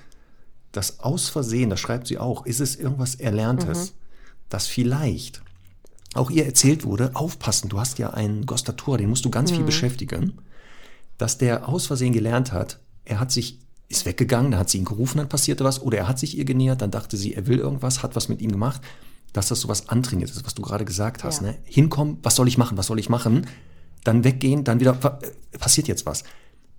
dass 0.72 0.99
aus 0.99 1.30
Versehen, 1.30 1.69
das 1.69 1.80
schreibt 1.80 2.07
sie 2.07 2.18
auch, 2.18 2.45
ist 2.45 2.60
es 2.60 2.76
irgendwas 2.76 3.15
Erlerntes. 3.15 3.91
Mhm 3.91 4.01
dass 4.52 4.68
vielleicht 4.68 5.41
auch 6.14 6.30
ihr 6.30 6.45
erzählt 6.45 6.84
wurde, 6.84 7.11
aufpassen, 7.15 7.69
du 7.69 7.80
hast 7.80 7.98
ja 7.98 8.11
einen 8.11 8.45
Gostator, 8.45 8.98
den 8.98 9.10
musst 9.10 9.26
du 9.26 9.32
ganz 9.32 9.52
mhm. 9.52 9.56
viel 9.56 9.65
beschäftigen, 9.65 10.34
dass 11.18 11.38
der 11.38 11.69
aus 11.69 11.88
Versehen 11.88 12.14
gelernt 12.14 12.52
hat, 12.52 12.80
er 13.06 13.19
hat 13.19 13.32
sich, 13.32 13.60
ist 13.88 14.06
weggegangen, 14.06 14.52
dann 14.52 14.60
hat 14.60 14.69
sie 14.69 14.78
ihn 14.78 14.86
gerufen, 14.86 15.18
dann 15.18 15.30
passierte 15.30 15.64
was, 15.64 15.82
oder 15.82 15.98
er 15.99 16.07
hat 16.07 16.19
sich 16.19 16.38
ihr 16.38 16.45
genähert, 16.45 16.82
dann 16.82 16.91
dachte 16.91 17.18
sie, 17.18 17.34
er 17.34 17.48
will 17.48 17.60
irgendwas, 17.60 18.03
hat 18.03 18.15
was 18.15 18.30
mit 18.30 18.41
ihm 18.41 18.52
gemacht, 18.52 18.82
dass 19.34 19.48
das 19.48 19.61
sowas 19.61 19.88
antrainiert 19.88 20.30
ist, 20.30 20.45
was 20.45 20.53
du 20.53 20.61
gerade 20.61 20.84
gesagt 20.84 21.23
hast. 21.23 21.41
Ja. 21.41 21.48
Ne? 21.48 21.57
Hinkommen, 21.64 22.18
was 22.22 22.36
soll 22.36 22.49
ich 22.49 22.57
machen, 22.57 22.78
was 22.78 22.88
soll 22.88 22.99
ich 22.99 23.10
machen? 23.10 23.48
Dann 24.03 24.26
weggehen, 24.26 24.65
dann 24.65 24.82
wieder, 24.82 24.98
äh, 25.22 25.57
passiert 25.57 25.88
jetzt 25.88 26.06
was. 26.06 26.23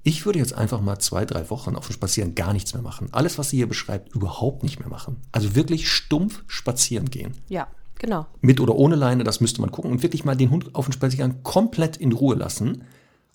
Ich 0.04 0.26
würde 0.26 0.40
jetzt 0.40 0.54
einfach 0.54 0.80
mal 0.80 0.98
zwei, 0.98 1.24
drei 1.24 1.48
Wochen 1.50 1.76
auf 1.76 1.86
dem 1.86 1.92
Spazieren 1.92 2.34
gar 2.34 2.52
nichts 2.52 2.74
mehr 2.74 2.82
machen. 2.82 3.08
Alles, 3.12 3.38
was 3.38 3.50
sie 3.50 3.58
hier 3.58 3.68
beschreibt, 3.68 4.14
überhaupt 4.14 4.64
nicht 4.64 4.80
mehr 4.80 4.88
machen. 4.88 5.18
Also 5.30 5.54
wirklich 5.54 5.88
stumpf 5.88 6.42
spazieren 6.48 7.08
gehen. 7.08 7.34
Ja, 7.48 7.68
genau. 7.98 8.26
Mit 8.40 8.58
oder 8.60 8.74
ohne 8.74 8.96
Leine, 8.96 9.22
das 9.22 9.40
müsste 9.40 9.60
man 9.60 9.70
gucken. 9.70 9.92
Und 9.92 10.02
wirklich 10.02 10.24
mal 10.24 10.36
den 10.36 10.50
Hund 10.50 10.74
auf 10.74 10.86
dem 10.86 10.92
Spaziergang 10.92 11.44
komplett 11.44 11.96
in 11.96 12.12
Ruhe 12.12 12.34
lassen 12.34 12.82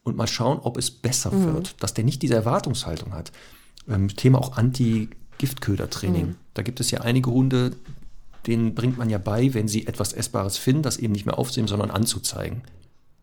und 0.03 0.17
mal 0.17 0.27
schauen, 0.27 0.59
ob 0.59 0.77
es 0.77 0.91
besser 0.91 1.31
mhm. 1.31 1.53
wird. 1.53 1.81
Dass 1.81 1.93
der 1.93 2.03
nicht 2.03 2.21
diese 2.21 2.35
Erwartungshaltung 2.35 3.13
hat. 3.13 3.31
Ähm, 3.87 4.09
Thema 4.09 4.39
auch 4.39 4.57
Anti-Giftköder-Training. 4.57 6.27
Mhm. 6.27 6.35
Da 6.53 6.63
gibt 6.63 6.81
es 6.81 6.91
ja 6.91 6.99
einige 6.99 7.31
Hunde, 7.31 7.77
denen 8.45 8.75
bringt 8.75 8.97
man 8.97 9.09
ja 9.09 9.19
bei, 9.19 9.53
wenn 9.53 9.69
sie 9.69 9.87
etwas 9.87 10.11
Essbares 10.11 10.57
finden, 10.57 10.83
das 10.83 10.97
eben 10.97 11.13
nicht 11.13 11.25
mehr 11.25 11.39
aufzunehmen, 11.39 11.69
sondern 11.69 11.91
anzuzeigen. 11.91 12.63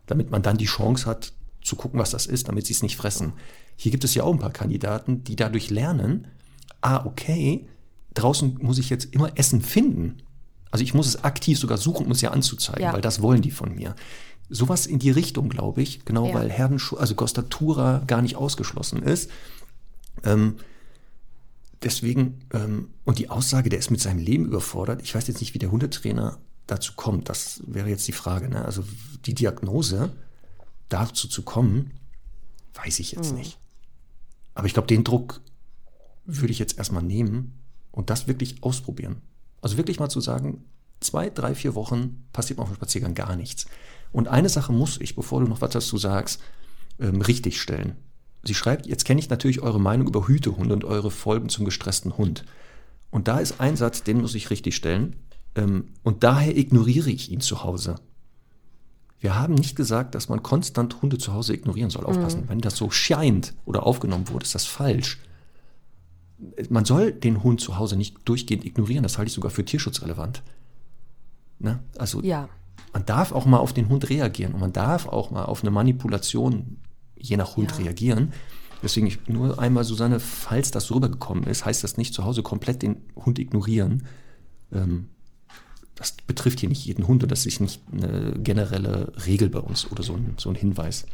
Damit 0.07 0.31
man 0.31 0.43
dann 0.43 0.57
die 0.57 0.65
Chance 0.65 1.07
hat, 1.07 1.33
zu 1.65 1.75
gucken, 1.77 1.99
was 1.99 2.11
das 2.11 2.27
ist, 2.27 2.47
damit 2.49 2.67
sie 2.67 2.75
es 2.75 2.83
nicht 2.83 2.97
fressen. 2.97 3.33
Hier 3.77 3.91
gibt 3.91 4.05
es 4.05 4.15
ja 4.15 4.23
auch 4.23 4.33
ein 4.33 4.39
paar 4.39 4.53
Kandidaten, 4.53 5.25
die 5.25 5.35
dadurch 5.35 5.71
lernen, 5.71 6.29
ah, 6.81 7.05
okay, 7.05 7.67
draußen 8.15 8.59
muss 8.61 8.79
ich 8.79 8.91
jetzt 8.91 9.13
immer 9.13 9.37
Essen 9.37 9.61
finden. 9.63 10.19
Also 10.71 10.85
ich 10.85 10.95
muss 10.95 11.07
es 11.09 11.25
aktiv 11.25 11.59
sogar 11.59 11.79
suchen, 11.79 12.07
um 12.07 12.13
es 12.13 12.21
ja 12.21 12.31
anzuzeigen, 12.31 12.83
Ja. 12.83 12.93
weil 12.93 13.01
das 13.01 13.21
wollen 13.23 13.43
die 13.43 13.51
von 13.51 13.75
mir. 13.75 13.97
Sowas 14.51 14.87
in 14.87 14.99
die 14.99 15.11
Richtung, 15.11 15.49
glaube 15.49 15.83
ich, 15.83 16.05
genau 16.05 16.29
Ja. 16.29 16.35
weil 16.35 16.51
Herdenschutz, 16.51 17.01
also 17.01 17.15
Costatura 17.15 18.03
gar 18.07 18.23
nicht 18.23 18.37
ausgeschlossen 18.37 19.03
ist. 19.03 19.31
Ähm, 20.23 20.57
deswegen, 21.83 22.41
ähm, 22.53 22.89
und 23.05 23.19
die 23.19 23.31
Aussage, 23.31 23.71
der 23.71 23.79
ist 23.79 23.91
mit 23.91 24.01
seinem 24.01 24.19
Leben 24.19 24.47
überfordert, 24.47 25.01
ich 25.03 25.15
weiß 25.15 25.27
jetzt 25.29 25.41
nicht, 25.41 25.55
wie 25.55 25.59
der 25.59 25.71
Hundetrainer 25.71 26.39
dazu 26.67 26.93
kommt, 26.97 27.29
das 27.29 27.63
wäre 27.67 27.89
jetzt 27.89 28.07
die 28.09 28.13
Frage. 28.13 28.49
Ne? 28.49 28.65
Also 28.65 28.85
die 29.27 29.35
Diagnose, 29.35 30.13
dazu 30.95 31.29
zu 31.29 31.43
kommen, 31.43 31.93
weiß 32.75 32.99
ich 33.01 33.13
jetzt 33.13 33.35
nicht. 33.35 33.59
Aber 34.55 34.67
ich 34.67 34.73
glaube, 34.73 34.89
den 34.89 35.05
Druck 35.05 35.41
würde 36.25 36.53
ich 36.53 36.59
jetzt 36.59 36.79
erstmal 36.79 37.03
nehmen 37.03 37.61
und 37.91 38.11
das 38.11 38.29
wirklich 38.29 38.63
ausprobieren. 38.63 39.21
Also 39.61 39.77
wirklich 39.77 39.99
mal 39.99 40.09
zu 40.09 40.21
sagen, 40.21 40.65
zwei, 41.01 41.31
drei, 41.31 41.55
vier 41.55 41.75
Wochen 41.75 42.27
passiert 42.33 42.59
auf 42.59 42.69
dem 42.69 42.77
Spaziergang 42.77 43.15
gar 43.15 43.37
nichts. 43.37 43.67
Und 44.13 44.29
eine 44.29 44.49
Sache 44.49 44.73
muss 44.73 45.01
ich, 45.01 45.17
bevor 45.17 45.41
du 45.41 45.47
noch 45.47 45.61
was 45.61 45.71
dazu 45.71 45.99
sagst, 45.99 46.41
ähm, 46.99 47.21
richtig 47.21 47.61
stellen. 47.61 47.97
Sie 48.45 48.55
schreibt, 48.55 48.87
jetzt 48.87 49.05
kenne 49.05 49.21
ich 49.21 49.31
natürlich 49.31 49.61
eure 49.61 49.81
Meinung 49.81 50.07
über 50.07 50.29
Hütehunde 50.29 50.75
und 50.75 50.85
eure 50.85 51.11
Folgen 51.11 51.49
zum 51.49 51.65
gestressten 51.65 52.17
Hund. 52.17 52.45
Und 53.11 53.29
da 53.29 53.41
ist 53.41 53.61
ein 53.61 53.77
Satz, 53.77 54.03
den 54.03 54.21
muss 54.21 54.35
ich 54.35 54.51
richtig 54.51 54.77
stellen. 54.77 55.17
Ähm, 55.55 55.89
und 56.03 56.25
daher 56.25 56.57
ignoriere 56.57 57.11
ich 57.11 57.31
ihn 57.31 57.41
zu 57.41 57.65
Hause. 57.65 57.97
Wir 59.25 59.37
haben 59.37 59.55
nicht 59.55 59.75
gesagt, 59.75 60.15
dass 60.15 60.29
man 60.29 60.43
konstant 60.43 61.01
Hunde 61.01 61.17
zu 61.17 61.33
Hause 61.33 61.55
ignorieren 61.55 61.89
soll. 61.89 62.05
Aufpassen. 62.05 62.45
Wenn 62.47 62.59
das 62.61 62.77
so 62.77 62.91
scheint 62.91 63.55
oder 63.65 63.87
aufgenommen 63.87 64.29
wurde, 64.29 64.45
ist 64.45 64.55
das 64.55 64.67
falsch. 64.67 65.19
Man 66.69 66.85
soll 66.85 67.11
den 67.11 67.43
Hund 67.43 67.59
zu 67.63 67.79
Hause 67.79 67.97
nicht 67.97 68.19
durchgehend 68.27 68.67
ignorieren. 68.67 69.03
Das 69.03 69.17
halte 69.17 69.29
ich 69.29 69.33
sogar 69.33 69.51
für 69.51 69.65
tierschutzrelevant. 69.65 70.43
Ne? 71.59 71.79
Also 71.97 72.21
Ja. 72.23 72.51
man 72.93 73.07
darf 73.07 73.33
auch 73.33 73.47
mal 73.47 73.57
auf 73.61 73.73
den 73.73 73.89
Hund 73.89 74.11
reagieren 74.11 74.53
und 74.53 74.61
man 74.61 74.75
darf 74.75 75.09
auch 75.09 75.31
mal 75.31 75.47
auf 75.47 75.63
eine 75.63 75.71
Manipulation 75.71 76.77
je 77.17 77.39
nach 77.39 77.57
Hund 77.57 77.71
Ja. 77.71 77.77
reagieren. 77.79 78.35
Deswegen 78.83 79.07
ich, 79.07 79.27
nur 79.27 79.59
einmal, 79.59 79.85
Susanne, 79.85 80.21
falls 80.21 80.71
das 80.71 80.85
so 80.85 80.97
rübergekommen 80.97 81.45
ist, 81.45 81.65
heißt 81.65 81.83
das 81.83 81.97
nicht 81.97 82.13
zu 82.13 82.27
Hause 82.27 82.43
komplett 82.43 82.83
den 82.83 82.97
Hund 83.17 83.39
ignorieren. 83.39 84.05
Ähm, 84.71 85.09
das 85.97 86.13
betrifft 86.13 86.61
hier 86.61 86.69
nicht 86.69 86.85
jeden 86.85 87.07
Hund 87.07 87.23
und 87.23 87.31
das 87.33 87.47
ist 87.47 87.61
nicht 87.61 87.81
eine 87.93 88.33
generelle 88.39 89.13
Regel 89.27 89.49
bei 89.49 89.61
uns 89.61 89.91
oder 89.93 90.03
so 90.03 90.15
ein, 90.15 90.35
so 90.39 90.49
ein 90.51 90.55
Hinweis. 90.57 91.07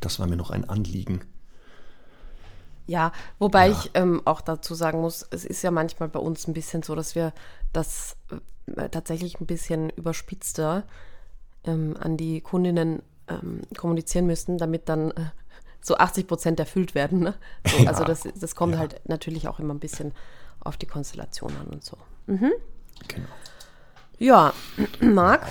Das 0.00 0.18
war 0.20 0.26
mir 0.26 0.36
noch 0.36 0.50
ein 0.50 0.68
Anliegen. 0.68 1.22
Ja, 2.86 3.10
wobei 3.38 3.68
Ja. 3.68 3.72
ich 3.72 3.90
ähm, 3.94 4.22
auch 4.24 4.40
dazu 4.40 4.74
sagen 4.74 5.00
muss, 5.00 5.26
es 5.30 5.44
ist 5.44 5.62
ja 5.62 5.70
manchmal 5.72 6.08
bei 6.08 6.20
uns 6.20 6.46
ein 6.46 6.52
bisschen 6.54 6.82
so, 6.84 6.94
dass 6.94 7.14
wir 7.16 7.32
das 7.72 8.16
äh, 8.76 8.88
tatsächlich 8.88 9.40
ein 9.40 9.46
bisschen 9.46 9.90
überspitzter 9.90 10.84
ähm, 11.64 11.96
an 11.98 12.16
die 12.16 12.40
Kundinnen 12.40 13.02
ähm, 13.26 13.62
kommunizieren 13.76 14.26
müssten, 14.26 14.56
damit 14.56 14.88
dann 14.88 15.10
äh, 15.10 15.30
so 15.80 15.96
80 15.96 16.28
Prozent 16.28 16.60
erfüllt 16.60 16.94
werden. 16.94 17.20
Ne? 17.20 17.34
So, 17.66 17.82
Ja. 17.82 17.90
Also 17.90 18.04
das, 18.04 18.22
das 18.38 18.54
kommt 18.54 18.74
Ja. 18.74 18.78
halt 18.78 19.00
natürlich 19.08 19.48
auch 19.48 19.58
immer 19.58 19.74
ein 19.74 19.80
bisschen 19.80 20.12
auf 20.60 20.76
die 20.76 20.86
Konstellation 20.86 21.52
an 21.56 21.66
und 21.66 21.84
so. 21.84 21.96
Genau. 22.26 22.48
Ja, 24.18 24.54
Marc, 25.00 25.42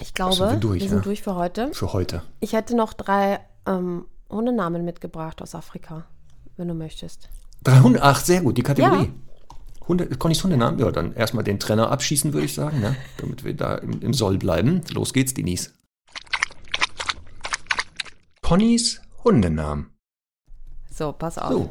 ich 0.00 0.14
glaube, 0.14 0.34
sind 0.34 0.50
wir 0.50 0.56
durch, 0.56 0.82
wir 0.82 0.88
sind 0.88 0.98
ja? 0.98 1.04
durch 1.04 1.22
für 1.22 1.34
heute. 1.34 1.72
Für 1.72 1.92
heute. 1.92 2.22
Ich 2.40 2.52
hätte 2.52 2.76
noch 2.76 2.92
drei 2.92 3.40
ähm, 3.66 4.06
Hundenamen 4.30 4.84
mitgebracht 4.84 5.42
aus 5.42 5.54
Afrika, 5.54 6.04
wenn 6.56 6.68
du 6.68 6.74
möchtest. 6.74 7.28
Drei 7.64 7.80
Hunde, 7.80 8.02
ach, 8.02 8.20
sehr 8.20 8.42
gut, 8.42 8.56
die 8.56 8.62
Kategorie. 8.62 9.06
Ja. 9.06 9.88
Hunde, 9.88 10.06
Connys 10.06 10.44
Hundenamen? 10.44 10.78
Ja, 10.78 10.90
dann 10.92 11.14
erstmal 11.14 11.42
den 11.42 11.58
Trenner 11.58 11.90
abschießen, 11.90 12.32
würde 12.32 12.46
ich 12.46 12.54
sagen, 12.54 12.80
ne? 12.80 12.94
damit 13.16 13.42
wir 13.42 13.54
da 13.54 13.74
im, 13.76 14.00
im 14.02 14.14
Soll 14.14 14.38
bleiben. 14.38 14.82
Los 14.92 15.12
geht's, 15.12 15.34
Denise. 15.34 15.72
Connys 18.42 19.00
Hundenamen. 19.24 19.90
So, 20.90 21.12
pass 21.12 21.38
auf. 21.38 21.50
So. 21.50 21.70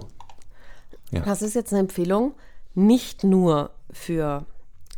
Ja. 1.12 1.22
Das 1.22 1.42
ist 1.42 1.54
jetzt 1.54 1.72
eine 1.72 1.80
Empfehlung, 1.80 2.34
nicht 2.74 3.24
nur 3.24 3.72
für 3.92 4.46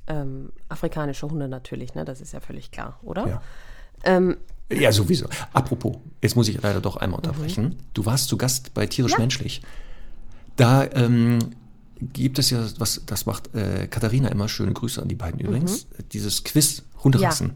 ähm, 0.09 0.51
afrikanische 0.67 1.29
Hunde 1.29 1.47
natürlich, 1.47 1.95
ne? 1.95 2.03
Das 2.05 2.19
ist 2.21 2.33
ja 2.33 2.39
völlig 2.39 2.71
klar, 2.71 2.99
oder? 3.03 3.27
Ja. 3.27 3.41
Ähm, 4.03 4.37
Ja, 4.71 4.91
sowieso. 4.91 5.27
Apropos, 5.53 5.97
jetzt 6.21 6.35
muss 6.35 6.47
ich 6.47 6.61
leider 6.61 6.81
doch 6.81 6.97
einmal 6.97 7.17
unterbrechen. 7.19 7.77
Du 7.93 8.05
warst 8.05 8.27
zu 8.29 8.37
Gast 8.37 8.73
bei 8.73 8.85
Tierisch 8.87 9.17
Menschlich. 9.17 9.61
Da 10.55 10.85
ähm, 10.91 11.39
gibt 12.01 12.37
es 12.39 12.49
ja 12.49 12.65
was, 12.77 13.01
das 13.05 13.25
macht 13.25 13.53
äh, 13.55 13.87
Katharina 13.87 14.29
immer, 14.29 14.47
schöne 14.47 14.73
Grüße 14.73 15.01
an 15.01 15.07
die 15.07 15.15
beiden 15.15 15.39
übrigens, 15.39 15.87
dieses 16.11 16.43
Quiz 16.43 16.83
Hunderassen. 17.03 17.53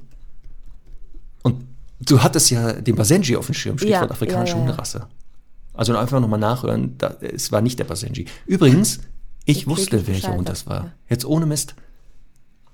Und 1.44 1.66
du 2.00 2.22
hattest 2.24 2.50
ja 2.50 2.74
den 2.74 2.96
Basenji 2.96 3.36
auf 3.36 3.46
dem 3.48 3.56
Schirm, 3.56 3.78
Stichwort 3.78 4.10
Ja, 4.10 4.10
afrikanische 4.12 4.54
ja, 4.54 4.60
ja, 4.60 4.64
ja. 4.64 4.70
Hunderasse. 4.70 5.08
Also 5.74 5.96
einfach 5.98 6.20
nochmal 6.20 6.40
nachhören, 6.40 6.98
da, 6.98 7.16
es 7.20 7.52
war 7.52 7.62
nicht 7.62 7.80
der 7.80 7.86
Basenji. 7.86 8.26
Übrigens, 8.46 9.00
ich 9.46 9.58
Ich 9.60 9.68
wusste, 9.68 10.08
welcher 10.08 10.34
Hund 10.36 10.48
das 10.48 10.66
war. 10.68 10.84
ja. 10.86 10.92
Jetzt 11.10 11.26
ohne 11.26 11.46
Mist. 11.46 11.76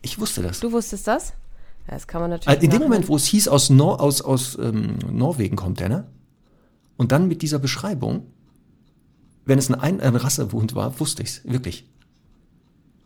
Ich 0.01 0.19
wusste 0.19 0.41
das. 0.41 0.59
du 0.59 0.71
wusstest 0.71 1.07
das? 1.07 1.33
Ja, 1.87 1.93
das 1.93 2.07
kann 2.07 2.21
man 2.21 2.29
natürlich. 2.29 2.47
Also 2.47 2.61
in 2.63 2.71
dem. 2.71 2.81
Moment, 2.81 3.07
wo 3.07 3.15
es 3.15 3.25
hieß, 3.25 3.47
aus, 3.47 3.69
Nor 3.69 3.99
aus, 3.99 4.21
aus 4.21 4.57
ähm, 4.59 4.97
Norwegen 5.11 5.55
kommt 5.55 5.79
der, 5.79 5.89
ne? 5.89 6.07
Und 6.97 7.11
dann 7.11 7.27
mit 7.27 7.41
dieser 7.41 7.59
Beschreibung, 7.59 8.27
wenn 9.45 9.57
es 9.57 9.69
ein, 9.69 9.79
ein, 9.79 10.01
ein 10.01 10.15
Rassehund 10.15 10.75
war, 10.75 10.99
wusste 10.99 11.23
ich 11.23 11.29
es, 11.29 11.41
wirklich. 11.45 11.85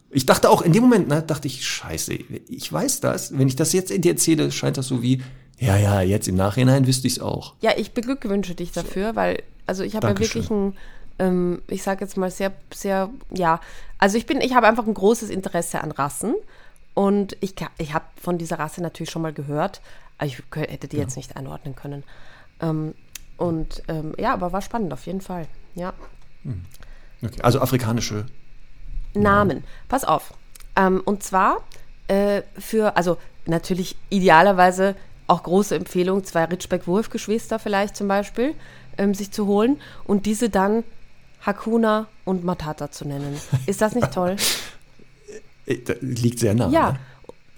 Ich 0.09 0.25
dachte 0.25 0.49
auch, 0.49 0.61
in 0.61 0.73
dem 0.73 0.83
Moment, 0.83 1.07
ne, 1.07 1.23
dachte 1.23 1.47
ich, 1.47 1.65
scheiße, 1.65 2.13
ich 2.13 2.71
weiß 2.71 2.99
das. 2.99 3.37
Wenn 3.37 3.47
ich 3.47 3.55
das 3.55 3.73
jetzt 3.73 3.91
in 3.91 4.01
dir 4.01 4.11
erzähle, 4.11 4.51
scheint 4.51 4.77
das 4.77 4.87
so 4.87 5.01
wie, 5.01 5.21
ja, 5.59 5.77
ja, 5.77 6.01
jetzt 6.01 6.27
im 6.27 6.35
Nachhinein 6.35 6.85
wüsste 6.85 7.07
ich 7.07 7.13
es 7.13 7.19
auch. 7.19 7.55
Ja, 7.61 7.71
ich 7.77 7.93
beglückwünsche 7.93 8.53
dich 8.55 8.71
dafür, 8.71 9.15
weil, 9.15 9.41
also 9.65 9.83
ich 9.83 9.95
habe 9.95 10.07
ja 10.07 10.19
wirklich 10.19 10.49
ein, 10.49 10.75
ähm, 11.19 11.61
ich 11.67 11.83
sage 11.83 12.03
jetzt 12.03 12.17
mal 12.17 12.29
sehr, 12.29 12.51
sehr, 12.73 13.09
ja, 13.31 13.59
also 13.97 14.17
ich 14.17 14.25
bin, 14.25 14.41
ich 14.41 14.53
habe 14.53 14.67
einfach 14.67 14.85
ein 14.85 14.93
großes 14.93 15.29
Interesse 15.29 15.81
an 15.81 15.91
Rassen 15.91 16.35
und 16.93 17.37
ich, 17.41 17.55
ich 17.77 17.93
habe 17.93 18.05
von 18.21 18.37
dieser 18.37 18.59
Rasse 18.59 18.81
natürlich 18.81 19.09
schon 19.09 19.21
mal 19.21 19.33
gehört, 19.33 19.81
aber 20.17 20.27
ich 20.27 20.41
hätte 20.55 20.87
die 20.87 20.97
jetzt 20.97 21.17
nicht 21.17 21.35
einordnen 21.35 21.75
können. 21.75 22.03
Ähm, 22.61 22.93
und 23.37 23.83
ähm, 23.87 24.13
ja, 24.17 24.33
aber 24.33 24.53
war 24.53 24.61
spannend 24.61 24.93
auf 24.93 25.05
jeden 25.05 25.21
Fall. 25.21 25.47
Ja. 25.75 25.93
Okay. 27.21 27.41
Also 27.41 27.61
afrikanische, 27.61 28.25
Namen. 29.13 29.63
Pass 29.87 30.03
auf. 30.03 30.33
Ähm, 30.75 31.01
und 31.05 31.23
zwar 31.23 31.63
äh, 32.07 32.41
für, 32.57 32.97
also 32.97 33.17
natürlich 33.45 33.95
idealerweise 34.09 34.95
auch 35.27 35.43
große 35.43 35.75
Empfehlung, 35.75 36.23
zwei 36.23 36.45
Ritschbeck-Wurf-Geschwister 36.45 37.59
vielleicht 37.59 37.95
zum 37.95 38.07
Beispiel, 38.07 38.55
ähm, 38.97 39.13
sich 39.13 39.31
zu 39.31 39.47
holen 39.47 39.79
und 40.05 40.25
diese 40.25 40.49
dann 40.49 40.83
Hakuna 41.45 42.07
und 42.25 42.43
Matata 42.43 42.91
zu 42.91 43.07
nennen. 43.07 43.39
Ist 43.65 43.81
das 43.81 43.95
nicht 43.95 44.11
toll? 44.13 44.35
Äh, 45.65 45.77
das 45.77 45.97
liegt 46.01 46.39
sehr 46.39 46.53
nah. 46.53 46.69
Ja. 46.69 46.91
Ne? 46.93 46.99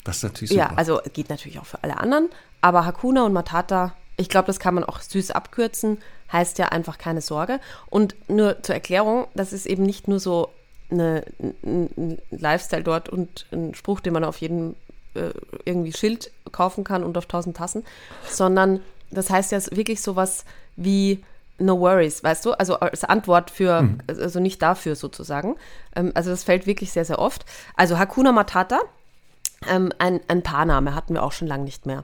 Das 0.03 0.17
ist 0.17 0.23
natürlich 0.23 0.49
super. 0.51 0.61
ja, 0.61 0.73
also 0.75 1.01
geht 1.13 1.29
natürlich 1.29 1.59
auch 1.59 1.65
für 1.65 1.83
alle 1.83 1.97
anderen, 1.97 2.29
aber 2.61 2.85
Hakuna 2.85 3.25
und 3.25 3.33
Matata, 3.33 3.95
ich 4.17 4.29
glaube, 4.29 4.47
das 4.47 4.59
kann 4.59 4.75
man 4.75 4.83
auch 4.83 5.01
süß 5.01 5.31
abkürzen, 5.31 5.97
heißt 6.31 6.59
ja 6.59 6.67
einfach 6.67 6.97
keine 6.97 7.21
Sorge. 7.21 7.59
Und 7.89 8.15
nur 8.29 8.61
zur 8.61 8.75
Erklärung, 8.75 9.27
das 9.33 9.51
ist 9.51 9.65
eben 9.65 9.83
nicht 9.83 10.07
nur 10.07 10.19
so 10.19 10.49
eine, 10.91 11.25
ein, 11.39 11.89
ein 11.97 12.21
Lifestyle 12.29 12.83
dort 12.83 13.09
und 13.09 13.47
ein 13.51 13.73
Spruch, 13.73 13.99
den 13.99 14.13
man 14.13 14.23
auf 14.23 14.37
jedem 14.37 14.75
äh, 15.15 15.31
irgendwie 15.65 15.93
Schild 15.93 16.31
kaufen 16.51 16.83
kann 16.83 17.03
und 17.03 17.17
auf 17.17 17.25
tausend 17.25 17.57
Tassen, 17.57 17.83
sondern 18.29 18.81
das 19.11 19.29
heißt 19.29 19.51
ja 19.51 19.59
wirklich 19.71 20.01
sowas 20.01 20.45
wie 20.75 21.23
No 21.57 21.79
worries, 21.79 22.23
weißt 22.23 22.45
du? 22.45 22.51
Also 22.53 22.79
als 22.79 23.03
Antwort 23.05 23.49
für, 23.49 23.87
also 24.07 24.39
nicht 24.39 24.61
dafür 24.61 24.95
sozusagen. 24.95 25.55
Ähm, 25.95 26.11
also 26.13 26.29
das 26.29 26.43
fällt 26.43 26.67
wirklich 26.67 26.91
sehr, 26.91 27.05
sehr 27.05 27.19
oft. 27.19 27.45
Also 27.75 27.97
Hakuna 27.97 28.31
Matata, 28.31 28.81
ähm, 29.67 29.91
ein, 29.97 30.19
ein 30.27 30.43
Paarname 30.43 30.93
hatten 30.95 31.13
wir 31.13 31.23
auch 31.23 31.31
schon 31.31 31.47
lange 31.47 31.63
nicht 31.63 31.85
mehr. 31.85 32.03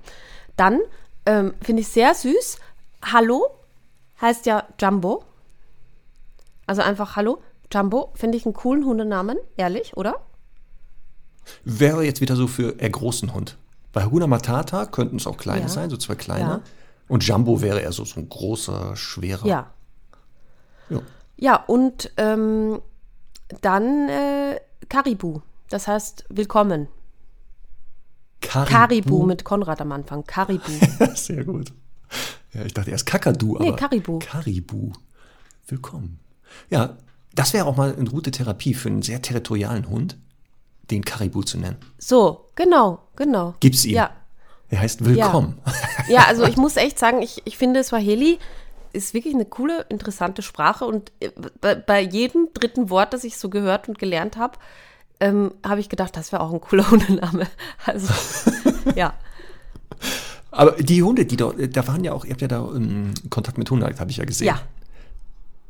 Dann 0.56 0.80
ähm, 1.26 1.54
finde 1.62 1.82
ich 1.82 1.90
sehr 1.90 2.14
süß. 2.14 2.60
Hallo 3.12 3.46
heißt 4.22 4.46
ja 4.46 4.64
Jumbo. 4.80 5.24
Also 6.66 6.82
einfach 6.82 7.16
Hallo. 7.16 7.42
Jumbo 7.74 8.12
finde 8.16 8.38
ich 8.38 8.46
einen 8.46 8.54
coolen 8.54 8.86
Hundenamen, 8.86 9.38
ehrlich, 9.58 9.98
oder? 9.98 10.22
Wäre 11.64 12.04
jetzt 12.04 12.22
wieder 12.22 12.36
so 12.36 12.48
für 12.48 12.80
eher 12.80 12.90
großen 12.90 13.34
Hund. 13.34 13.58
Bei 13.94 14.06
Huna 14.06 14.28
Matata 14.28 14.86
könnten 14.86 15.18
es 15.18 15.28
auch 15.28 15.38
kleine 15.38 15.64
Ja. 15.64 15.68
sein, 15.68 15.90
so 15.90 15.98
zwei 15.98 16.16
kleine. 16.16 16.50
Ja. 16.50 16.62
Und 17.12 17.28
Jumbo 17.28 17.60
wäre 17.60 17.82
eher 17.82 17.92
so, 17.92 18.06
so 18.06 18.22
ein 18.22 18.30
großer, 18.30 18.96
schwerer. 18.96 19.46
Ja. 19.46 19.74
Ja. 20.90 21.02
Ja, 21.36 21.56
und 21.58 22.10
ähm, 22.16 22.82
dann 23.60 24.08
äh, 24.08 24.62
Karibu. 24.88 25.42
Das 25.68 25.90
heißt 25.90 26.24
willkommen. 26.30 26.88
Karibu. 28.40 28.72
Karibu 28.72 29.24
mit 29.26 29.44
Konrad 29.44 29.82
am 29.82 29.92
Anfang. 29.92 30.24
Karibu. 30.24 30.72
Sehr 31.16 31.44
gut. 31.44 31.74
Ja, 32.54 32.64
ich 32.64 32.74
dachte 32.74 32.92
erst 32.92 33.08
Kakadu, 33.08 33.58
aber. 33.58 33.66
Nee, 33.66 33.74
Karibu. 33.74 34.20
Karibu. 34.20 34.94
Willkommen. 35.68 36.18
Ja, 36.70 36.96
das 37.36 37.52
wäre 37.52 37.66
auch 37.66 37.76
mal 37.76 37.94
eine 37.94 38.10
gute 38.10 38.32
Therapie 38.32 38.74
für 38.74 38.88
einen 38.88 39.02
sehr 39.02 39.22
territorialen 39.22 39.90
Hund, 39.90 40.16
den 40.90 41.04
Karibu 41.04 41.44
zu 41.44 41.58
nennen. 41.58 41.76
So, 41.98 42.52
genau, 42.56 43.10
genau. 43.18 43.56
Gib's 43.60 43.84
ihm. 43.84 43.96
Ja. 43.96 44.12
Er 44.72 44.80
heißt 44.80 45.06
Willkommen. 45.06 45.60
Ja, 46.08 46.26
also 46.28 46.46
ich 46.46 46.58
muss 46.58 46.78
echt 46.78 46.98
sagen, 46.98 47.22
ich, 47.22 47.42
ich 47.46 47.58
finde 47.58 47.84
Swahili 47.84 48.40
ist 48.94 49.14
wirklich 49.14 49.34
eine 49.34 49.46
coole, 49.46 49.86
interessante 49.90 50.42
Sprache 50.42 50.86
und 50.86 51.12
äh, 51.20 51.30
bei, 51.62 51.76
bei 51.76 52.02
jedem 52.02 52.50
dritten 52.54 52.90
Wort, 52.90 53.14
das 53.14 53.24
ich 53.24 53.38
so 53.38 53.50
gehört 53.50 53.88
und 53.88 54.00
gelernt 54.00 54.38
habe, 54.38 54.58
ähm, 55.20 55.52
habe 55.66 55.80
ich 55.80 55.88
gedacht, 55.90 56.18
das 56.18 56.32
wäre 56.32 56.42
auch 56.42 56.52
ein 56.52 56.60
cooler 56.60 56.90
Hundename. 56.92 57.48
Also, 57.86 58.14
ja. 58.96 59.14
Aber 60.52 60.72
die 60.72 61.04
Hunde, 61.04 61.26
die 61.26 61.38
dort, 61.38 61.56
da 61.76 61.88
waren 61.88 62.04
ja 62.04 62.14
auch, 62.14 62.26
ihr 62.26 62.32
habt 62.32 62.42
ja 62.42 62.48
da 62.48 62.60
ähm, 62.74 63.14
Kontakt 63.30 63.58
mit 63.58 63.70
Hunden, 63.70 63.86
habe 63.86 64.12
ich 64.12 64.18
ja 64.18 64.26
gesehen. 64.26 64.48
Ja, 64.48 64.62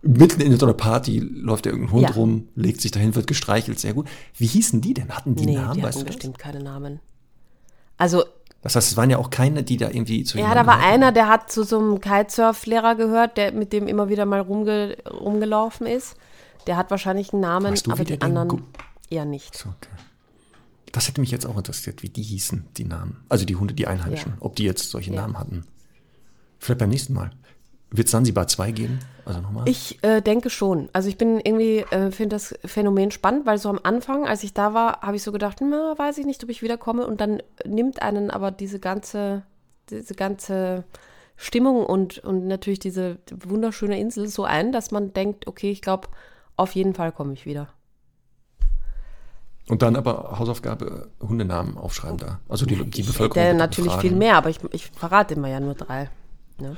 Mitten 0.04 0.42
in 0.42 0.58
so 0.58 0.66
einer 0.66 0.74
Party 0.74 1.20
läuft 1.20 1.68
ja 1.68 1.72
irgendein 1.72 1.94
Hund 1.94 2.04
Ja. 2.04 2.16
rum, 2.16 2.48
legt 2.56 2.82
sich 2.82 2.90
dahin, 2.90 3.14
wird 3.14 3.28
gestreichelt, 3.28 3.80
sehr 3.80 3.94
gut. 3.94 4.08
Wie 4.36 4.48
hießen 4.48 4.82
die 4.82 4.96
denn? 4.96 5.10
Hatten 5.10 5.36
die 5.36 5.46
nee, 5.46 5.56
Namen, 5.56 5.76
die 5.76 5.84
weißt 5.84 5.98
hatten 5.98 6.06
du 6.06 6.06
das? 6.06 6.16
bestimmt 6.16 6.40
keine 6.40 6.64
Namen. 6.64 7.00
Also, 7.98 8.24
Das 8.64 8.76
heißt, 8.76 8.92
es 8.92 8.98
waren 8.98 9.10
ja 9.10 9.18
auch 9.18 9.30
keine, 9.32 9.64
die 9.64 9.78
da 9.78 9.90
irgendwie 9.90 10.24
zu 10.24 10.38
ja, 10.38 10.54
da 10.54 10.68
war 10.68 10.76
gehört 10.78 10.94
einer, 10.94 11.12
der 11.12 11.28
hat 11.28 11.52
zu 11.52 11.64
so 11.64 11.80
einem 11.80 12.00
Kitesurf-Lehrer 12.00 12.96
gehört, 12.96 13.38
der 13.38 13.52
mit 13.54 13.74
dem 13.74 13.88
immer 13.88 14.08
wieder 14.10 14.26
mal 14.26 14.40
rumge 14.40 14.98
rumgelaufen 15.10 15.88
ist. 15.88 16.16
Der 16.68 16.78
hat 16.78 16.92
wahrscheinlich 16.92 17.34
einen 17.34 17.42
Namen, 17.42 17.72
Weißt 17.72 17.88
du, 17.88 17.92
aber 17.92 18.04
die 18.04 18.22
anderen 18.22 18.48
gu- 18.50 18.60
eher 19.10 19.26
nicht. 19.26 19.58
So, 19.58 19.70
okay. 19.70 19.90
Das 20.92 21.08
hätte 21.08 21.22
mich 21.22 21.32
jetzt 21.32 21.48
auch 21.48 21.58
interessiert, 21.58 22.04
wie 22.04 22.10
die 22.10 22.22
hießen, 22.22 22.68
die 22.78 22.84
Namen. 22.84 23.24
Also 23.30 23.46
die 23.46 23.56
Hunde, 23.56 23.74
die 23.74 23.88
Einheimischen. 23.88 24.34
Ja. 24.34 24.38
Ob 24.42 24.56
die 24.58 24.64
jetzt 24.66 24.92
solche 24.92 25.12
Ja. 25.12 25.22
Namen 25.22 25.40
hatten. 25.40 25.66
Vielleicht 26.60 26.80
beim 26.80 26.90
nächsten 26.90 27.14
Mal. 27.14 27.32
Wird 27.92 28.08
Sansibar 28.08 28.48
2 28.48 28.72
geben? 28.72 29.00
Also 29.26 29.42
nochmal? 29.42 29.68
Ich 29.68 30.02
äh, 30.04 30.22
denke 30.22 30.50
schon. 30.50 30.90
Also 30.94 31.10
ich 31.10 31.18
bin 31.18 31.42
irgendwie, 31.42 31.80
äh, 31.80 32.12
finde 32.12 32.36
das 32.36 32.56
Phänomen 32.64 33.12
spannend, 33.12 33.46
weil 33.46 33.58
so 33.58 33.70
am 33.70 33.80
Anfang, 33.84 34.26
als 34.26 34.44
ich 34.44 34.54
da 34.54 34.74
war, 34.74 35.02
habe 35.02 35.18
ich 35.18 35.24
so 35.24 35.34
gedacht, 35.34 35.58
na, 35.62 35.94
weiß 35.98 36.18
ich 36.18 36.26
nicht, 36.26 36.42
ob 36.44 36.50
ich 36.50 36.62
wiederkomme. 36.62 37.06
Und 37.06 37.20
dann 37.20 37.44
nimmt 37.66 38.02
einen 38.02 38.32
aber 38.32 38.52
diese 38.52 38.80
ganze, 38.80 39.44
diese 39.90 40.16
ganze 40.16 40.86
Stimmung 41.36 41.86
und, 41.86 42.20
und 42.20 42.48
natürlich 42.48 42.80
diese 42.80 43.18
wunderschöne 43.30 44.00
Insel 44.00 44.28
so 44.30 44.46
ein, 44.46 44.72
dass 44.72 44.92
man 44.92 45.12
denkt, 45.12 45.48
okay, 45.48 45.72
ich 45.72 45.82
glaube, 45.82 46.08
auf 46.56 46.76
jeden 46.76 46.94
Fall 46.94 47.12
komme 47.12 47.34
ich 47.34 47.46
wieder. 47.46 47.68
Und 49.68 49.82
dann 49.82 49.96
aber 49.96 50.40
Hausaufgabe, 50.40 51.10
Hundenamen 51.20 51.78
aufschreiben 51.78 52.18
da. 52.18 52.40
Also 52.48 52.66
die, 52.66 52.76
die 52.76 53.04
Bevölkerung. 53.04 53.44
Bitte 53.44 53.58
natürlich 53.58 53.92
befragen. 53.92 54.10
viel 54.10 54.18
mehr, 54.18 54.36
aber 54.36 54.50
ich, 54.50 54.60
ich 54.72 54.88
verrate 54.92 55.34
immer 55.34 55.50
ja 55.50 55.60
nur 55.60 55.76
drei. 55.76 56.10
Ne? 56.58 56.78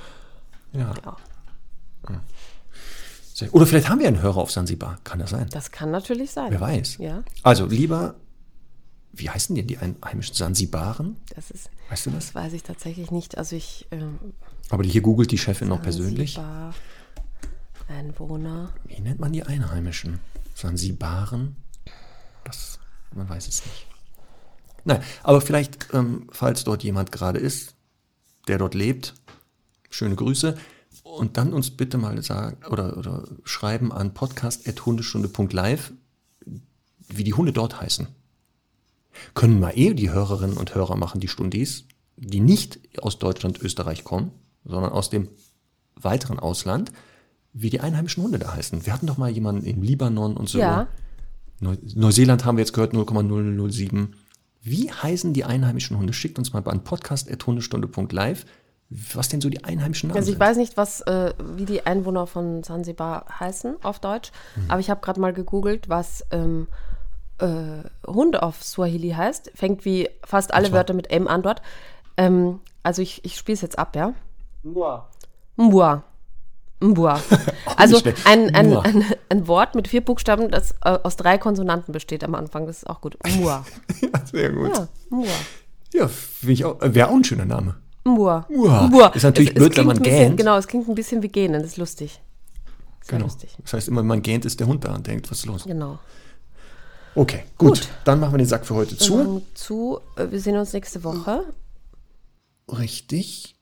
Ja. 0.74 0.94
Ja. 2.10 2.22
Sehr- 3.34 3.54
Oder 3.54 3.66
vielleicht 3.66 3.90
haben 3.90 4.00
wir 4.00 4.08
einen 4.08 4.22
Hörer 4.22 4.38
auf 4.38 4.52
Sansibar. 4.52 5.00
Kann 5.04 5.20
das 5.20 5.32
sein? 5.32 5.48
Das 5.50 5.72
kann 5.72 5.92
natürlich 5.92 6.32
sein. 6.32 6.52
Wer 6.52 6.62
weiß. 6.62 6.98
Ja, 6.98 7.24
Also 7.44 7.66
lieber, 7.66 8.16
wie 9.12 9.30
heißen 9.30 9.56
denn 9.56 9.68
die 9.68 9.78
einheimischen 9.78 10.36
Sansibaren? 10.36 11.18
das 11.36 11.50
ist, 11.52 11.70
Weißt 11.90 12.06
du 12.08 12.12
das? 12.12 12.26
das 12.28 12.36
weiß 12.36 12.54
ich 12.54 12.64
tatsächlich 12.64 13.12
nicht. 13.12 13.38
Also 13.38 13.56
ich 13.56 13.88
ähm, 13.92 14.20
Aber 14.70 14.84
hier 14.84 15.02
googelt 15.02 15.32
die 15.32 15.38
Chefin 15.38 15.68
noch 15.68 15.82
persönlich. 15.82 16.40
Einwohner. 17.88 18.72
Wie 18.86 19.00
nennt 19.02 19.20
man 19.20 19.34
die 19.34 19.44
Einheimischen? 19.44 20.20
Sansibaren? 20.56 21.56
Das, 22.44 22.80
man 23.14 23.28
weiß 23.30 23.48
es 23.48 23.66
nicht. 23.66 23.88
Nein, 24.86 25.02
aber 25.24 25.42
vielleicht, 25.42 25.94
ähm, 25.94 26.28
falls 26.32 26.64
dort 26.64 26.84
jemand 26.84 27.12
gerade 27.12 27.40
ist, 27.40 27.76
der 28.48 28.58
dort 28.58 28.74
lebt, 28.74 29.14
schöne 29.94 30.16
Grüße. 30.16 30.56
Und 31.04 31.38
dann 31.38 31.54
uns 31.54 31.72
bitte 31.72 31.98
mal 31.98 32.22
sagen 32.22 32.58
oder, 32.70 32.98
oder 32.98 33.24
schreiben 33.44 33.92
an 33.92 34.14
podcast.hundestunde.live, 34.14 35.94
wie 37.10 37.24
die 37.24 37.34
Hunde 37.34 37.52
dort 37.52 37.82
heißen. 37.82 38.08
Können 39.34 39.60
mal 39.60 39.74
eh 39.76 39.94
die 39.94 40.12
Hörerinnen 40.12 40.58
und 40.58 40.76
Hörer 40.76 40.96
machen, 40.96 41.20
die 41.20 41.28
Stundis, 41.28 41.86
die 42.18 42.40
nicht 42.40 42.80
aus 43.02 43.20
Deutschland, 43.20 43.62
Österreich 43.62 44.04
kommen, 44.04 44.32
sondern 44.66 44.92
aus 44.92 45.10
dem 45.10 45.30
weiteren 45.96 46.40
Ausland, 46.40 46.92
wie 47.54 47.70
die 47.70 47.80
einheimischen 47.80 48.24
Hunde 48.24 48.40
da 48.40 48.54
heißen. 48.54 48.86
Wir 48.86 48.94
hatten 48.94 49.08
doch 49.08 49.18
mal 49.18 49.30
jemanden 49.30 49.66
im 49.66 49.82
Libanon 49.82 50.36
und 50.36 50.50
so. 50.50 50.60
Ja, 50.60 50.88
Neu 51.60 51.78
Neuseeland 51.96 52.46
haben 52.46 52.58
wir 52.58 52.62
jetzt 52.62 52.74
gehört 52.74 52.94
0,007. 52.94 54.16
Wie 54.62 54.92
heißen 54.92 55.34
die 55.34 55.46
einheimischen 55.46 55.98
Hunde? 55.98 56.14
Schickt 56.14 56.38
uns 56.38 56.54
mal 56.54 56.64
an 56.68 56.84
podcast.hundestunde.live, 56.84 58.46
was 59.16 59.30
denn 59.30 59.42
so 59.42 59.50
die 59.50 59.64
einheimischen 59.64 60.10
Namen 60.10 60.18
also 60.18 60.30
ich 60.30 60.38
sind. 60.38 60.40
weiß 60.42 60.58
nicht, 60.58 60.78
was, 60.78 61.02
äh, 61.02 61.34
wie 61.56 61.66
die 61.66 61.86
Einwohner 61.86 62.28
von 62.28 62.64
Zanzibar 62.64 63.26
heißen 63.40 63.78
auf 63.84 64.00
Deutsch, 64.00 64.32
Mhm. 64.56 64.66
aber 64.72 64.80
ich 64.80 64.90
habe 64.90 65.02
gerade 65.02 65.20
mal 65.20 65.34
gegoogelt, 65.34 65.90
was 65.90 66.26
ähm, 66.32 66.68
äh, 67.40 67.48
Hund 68.08 68.42
auf 68.42 68.64
Swahili 68.64 69.10
heißt. 69.12 69.52
Fängt 69.56 69.86
wie 69.86 70.10
fast 70.24 70.54
alle? 70.54 70.72
Wörter 70.72 70.94
mit 70.94 71.10
M 71.12 71.28
an 71.28 71.42
dort. 71.42 71.62
Ähm, 72.18 72.60
also 72.84 73.02
ich, 73.02 73.26
ich 73.26 73.36
spiele 73.38 73.56
es 73.56 73.62
jetzt 73.62 73.80
ab, 73.80 73.96
ja? 73.96 74.14
Mbua. 75.58 76.04
Mbua. 76.80 77.20
Also 77.76 77.98
schlecht. 78.00 78.28
ein, 78.28 78.54
ein, 78.54 78.68
Mbua. 78.70 78.82
ein, 78.82 79.04
ein 79.30 79.48
Wort 79.48 79.74
mit 79.76 79.88
vier 79.88 80.02
Buchstaben, 80.06 80.52
das 80.52 80.74
äh, 80.84 81.00
aus 81.02 81.16
drei 81.16 81.38
Konsonanten 81.38 81.92
besteht 81.92 82.24
am 82.24 82.36
Anfang. 82.36 82.68
Das 82.68 82.78
ist 82.78 82.90
auch 82.90 83.02
gut. 83.02 83.18
Mbua. 83.26 83.66
Ja, 84.02 84.10
sehr 84.26 84.52
gut. 84.52 84.70
Ja, 84.78 84.88
Mbua. 85.10 85.28
Ja, 85.94 86.08
finde 86.08 86.54
ich 86.54 86.66
auch. 86.66 86.82
äh, 86.82 86.94
Wäre 86.94 87.08
auch 87.10 87.14
ein 87.16 87.24
schöner 87.24 87.46
Name. 87.46 87.76
Mbua. 88.06 88.46
Mbua. 88.50 89.08
Ist 89.10 89.24
natürlich 89.24 89.54
blöd, 89.54 89.66
wenn 89.70 89.72
klingt 89.74 89.88
man 89.88 89.98
bisschen, 90.00 90.18
gähnt. 90.20 90.38
Genau, 90.38 90.58
es 90.58 90.68
klingt 90.68 90.88
ein 90.90 90.96
bisschen 90.96 91.22
wie 91.24 91.30
gähnen. 91.30 91.62
Das 91.62 91.72
ist 91.72 91.78
lustig. 91.78 92.22
Sehr 93.02 93.18
Genau. 93.18 93.26
lustig. 93.26 93.56
Das 93.62 93.74
heißt, 93.74 93.88
immer 93.88 94.02
wenn 94.02 94.08
man 94.08 94.22
gähnt, 94.22 94.46
ist 94.46 94.60
der 94.60 94.68
Hund 94.68 94.84
da 94.86 94.94
und 94.96 95.06
denkt, 95.08 95.30
was 95.32 95.40
ist 95.40 95.46
los? 95.46 95.64
Genau. 95.66 96.00
Okay, 97.16 97.44
gut. 97.58 97.70
Gut. 97.82 97.88
Dann 98.06 98.20
machen 98.20 98.34
wir 98.34 98.38
den 98.40 98.48
Sack 98.48 98.66
für 98.66 98.76
heute 98.76 98.92
Wir 98.92 98.98
zu. 98.98 99.16
machen 99.18 99.42
zu. 99.54 100.00
Äh, 100.16 100.32
Wir 100.32 100.40
sehen 100.40 100.58
uns 100.58 100.74
nächste 100.74 101.04
Woche. 101.04 101.44
Richtig. 102.70 103.56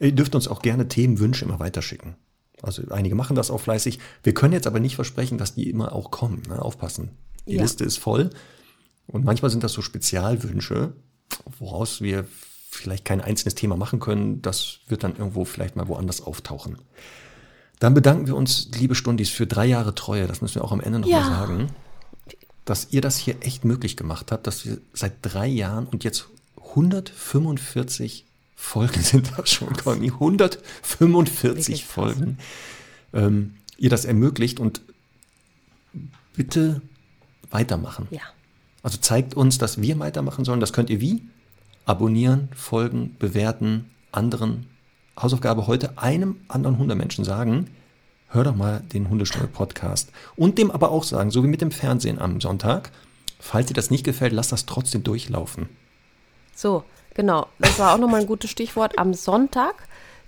Ihr 0.00 0.12
dürft 0.12 0.34
uns 0.34 0.48
auch 0.48 0.62
gerne 0.62 0.88
Themenwünsche 0.88 1.44
immer 1.44 1.58
weiterschicken. 1.60 2.16
Also 2.62 2.82
einige 2.90 3.14
machen 3.14 3.34
das 3.34 3.50
auch 3.50 3.58
fleißig. 3.60 3.98
Wir 4.22 4.34
können 4.34 4.52
jetzt 4.52 4.66
aber 4.66 4.78
nicht 4.80 4.94
versprechen, 4.94 5.38
dass 5.38 5.54
die 5.54 5.68
immer 5.68 5.92
auch 5.92 6.10
kommen. 6.10 6.42
Ne? 6.48 6.60
Aufpassen. 6.62 7.10
Die 7.46 7.54
Ja. 7.56 7.62
Liste 7.62 7.84
ist 7.84 7.96
voll. 7.98 8.30
Und 9.08 9.24
manchmal 9.24 9.50
sind 9.50 9.64
das 9.64 9.72
so 9.72 9.82
Spezialwünsche, 9.82 10.92
woraus 11.58 12.00
wir 12.02 12.26
vielleicht 12.74 13.04
kein 13.04 13.20
einzelnes 13.20 13.54
Thema 13.54 13.76
machen 13.76 14.00
können. 14.00 14.42
Das 14.42 14.78
wird 14.88 15.04
dann 15.04 15.16
irgendwo 15.16 15.44
vielleicht 15.44 15.76
mal 15.76 15.88
woanders 15.88 16.20
auftauchen. 16.22 16.78
Dann 17.78 17.94
bedanken 17.94 18.26
wir 18.26 18.36
uns, 18.36 18.68
liebe 18.74 18.94
Stundis, 18.94 19.28
für 19.30 19.46
drei 19.46 19.66
Jahre 19.66 19.94
Treue. 19.94 20.26
Das 20.26 20.40
müssen 20.40 20.56
wir 20.56 20.64
auch 20.64 20.72
am 20.72 20.80
Ende 20.80 21.00
noch 21.00 21.08
Ja. 21.08 21.20
mal 21.20 21.28
sagen. 21.30 21.70
Dass 22.64 22.88
ihr 22.92 23.00
das 23.00 23.16
hier 23.16 23.36
echt 23.40 23.64
möglich 23.64 23.96
gemacht 23.96 24.30
habt, 24.32 24.46
dass 24.46 24.64
wir 24.64 24.78
seit 24.92 25.14
drei 25.22 25.46
Jahren 25.48 25.86
und 25.86 26.04
jetzt 26.04 26.28
145 26.70 28.24
Folgen 28.56 29.00
sind 29.02 29.32
das 29.36 29.50
schon, 29.50 29.76
Conny. 29.76 30.10
145 30.10 31.42
Wirklich 31.42 31.82
krass. 31.82 31.92
Folgen. 31.92 32.38
Ähm, 33.12 33.54
ihr 33.76 33.90
das 33.90 34.04
ermöglicht 34.04 34.60
und 34.60 34.80
bitte 36.34 36.80
weitermachen. 37.50 38.06
Ja. 38.10 38.22
Also 38.82 38.98
zeigt 38.98 39.34
uns, 39.34 39.58
dass 39.58 39.80
wir 39.82 39.98
weitermachen 39.98 40.44
sollen. 40.44 40.60
Das 40.60 40.72
könnt 40.72 40.88
ihr 40.90 41.00
wie? 41.00 41.22
Abonnieren, 41.84 42.48
folgen, 42.54 43.16
bewerten, 43.18 43.90
anderen. 44.12 44.68
Hausaufgabe 45.20 45.66
heute 45.66 45.98
einem 45.98 46.36
anderen 46.48 46.78
Hundemenschen 46.78 47.24
sagen, 47.24 47.68
hör 48.28 48.44
doch 48.44 48.54
mal 48.54 48.80
den 48.92 49.08
Hundestunde-Podcast. 49.08 50.10
Und 50.36 50.58
dem 50.58 50.70
aber 50.70 50.90
auch 50.90 51.04
sagen, 51.04 51.30
so 51.30 51.42
wie 51.42 51.48
mit 51.48 51.60
dem 51.60 51.72
Fernsehen 51.72 52.20
am 52.20 52.40
Sonntag, 52.40 52.92
falls 53.40 53.66
dir 53.66 53.74
das 53.74 53.90
nicht 53.90 54.04
gefällt, 54.04 54.32
lass 54.32 54.48
das 54.48 54.64
trotzdem 54.64 55.02
durchlaufen. 55.02 55.68
So, 56.54 56.84
genau. 57.14 57.48
Das 57.58 57.78
war 57.78 57.94
auch 57.94 57.98
nochmal 57.98 58.20
ein 58.20 58.26
gutes 58.26 58.50
Stichwort. 58.50 58.98
Am 58.98 59.12
Sonntag, 59.12 59.74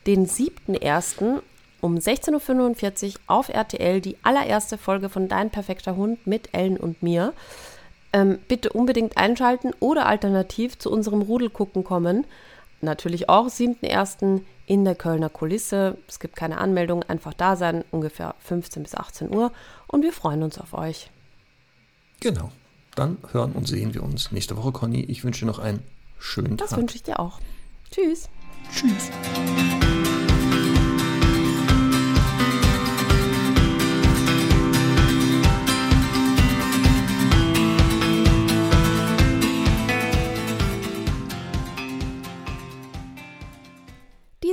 den 0.07 0.27
7.1. 0.27 1.41
um 1.81 1.97
16.45 1.97 3.05
Uhr 3.05 3.21
auf 3.27 3.49
RTL 3.49 4.01
die 4.01 4.17
allererste 4.23 4.77
Folge 4.77 5.09
von 5.09 5.29
Dein 5.29 5.51
perfekter 5.51 5.95
Hund 5.97 6.27
mit 6.27 6.49
Ellen 6.53 6.77
und 6.77 7.03
mir. 7.03 7.33
Ähm, 8.15 8.39
bitte 8.47 8.73
unbedingt 8.73 9.19
einschalten 9.19 9.73
oder 9.81 10.07
alternativ 10.07 10.79
zu 10.79 10.89
unserem 10.89 11.21
Rudelgucken 11.21 11.83
kommen. 11.83 12.25
Natürlich 12.81 13.29
auch 13.29 13.49
7.1. 13.49 14.43
in 14.67 14.85
der 14.85 14.95
Kölner 14.95 15.29
Kulisse. 15.29 15.99
Es 16.07 16.21
gibt 16.21 16.37
keine 16.37 16.59
Anmeldung, 16.59 17.03
einfach 17.03 17.35
da 17.35 17.57
sein, 17.57 17.83
ungefähr 17.91 18.37
15 18.39 18.85
bis 18.85 18.95
18 18.95 19.35
Uhr. 19.35 19.51
Und 19.89 20.03
wir 20.03 20.13
freuen 20.13 20.45
uns 20.45 20.59
auf 20.59 20.75
euch. 20.75 21.11
Genau. 22.21 22.53
Dann 22.95 23.19
hören 23.33 23.51
und 23.53 23.67
sehen 23.67 23.95
wir 23.95 24.05
uns 24.05 24.31
nächste 24.31 24.57
Woche, 24.57 24.71
Conny. 24.71 25.01
Ich 25.01 25.25
wünsche 25.25 25.41
dir 25.41 25.47
noch 25.47 25.59
einen 25.59 25.83
schönen 26.21 26.57
Das 26.57 26.71
Tag. 26.71 26.79
wünsche 26.79 26.95
ich 26.95 27.03
dir 27.03 27.19
auch. 27.19 27.41
Tschüss. 27.91 28.29
Tschüss. 28.73 29.11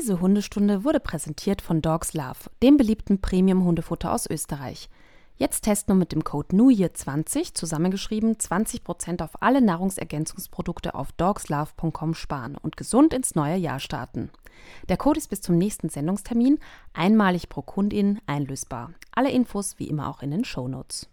Diese 0.01 0.19
Hundestunde 0.19 0.83
wurde 0.83 0.99
präsentiert 0.99 1.61
von 1.61 1.83
Dogs 1.83 2.15
Love, 2.15 2.49
dem 2.63 2.75
beliebten 2.75 3.21
Premium-Hundefutter 3.21 4.11
aus 4.11 4.27
Österreich. 4.27 4.89
Jetzt 5.35 5.61
testen 5.61 5.95
mit 5.95 6.11
dem 6.11 6.23
Code 6.23 6.55
NEWYEAR20 6.55 7.53
zusammengeschrieben 7.53 8.33
20% 8.33 9.21
auf 9.21 9.43
alle 9.43 9.61
Nahrungsergänzungsprodukte 9.61 10.95
auf 10.95 11.11
dogslove.com 11.11 12.15
sparen 12.15 12.57
und 12.57 12.77
gesund 12.77 13.13
ins 13.13 13.35
neue 13.35 13.57
Jahr 13.57 13.79
starten. 13.79 14.31
Der 14.89 14.97
Code 14.97 15.19
ist 15.19 15.29
bis 15.29 15.41
zum 15.41 15.59
nächsten 15.59 15.89
Sendungstermin 15.89 16.57
einmalig 16.93 17.47
pro 17.47 17.61
Kundin 17.61 18.19
einlösbar. 18.25 18.93
Alle 19.11 19.29
Infos 19.29 19.77
wie 19.77 19.87
immer 19.87 20.09
auch 20.09 20.23
in 20.23 20.31
den 20.31 20.45
Shownotes. 20.45 21.09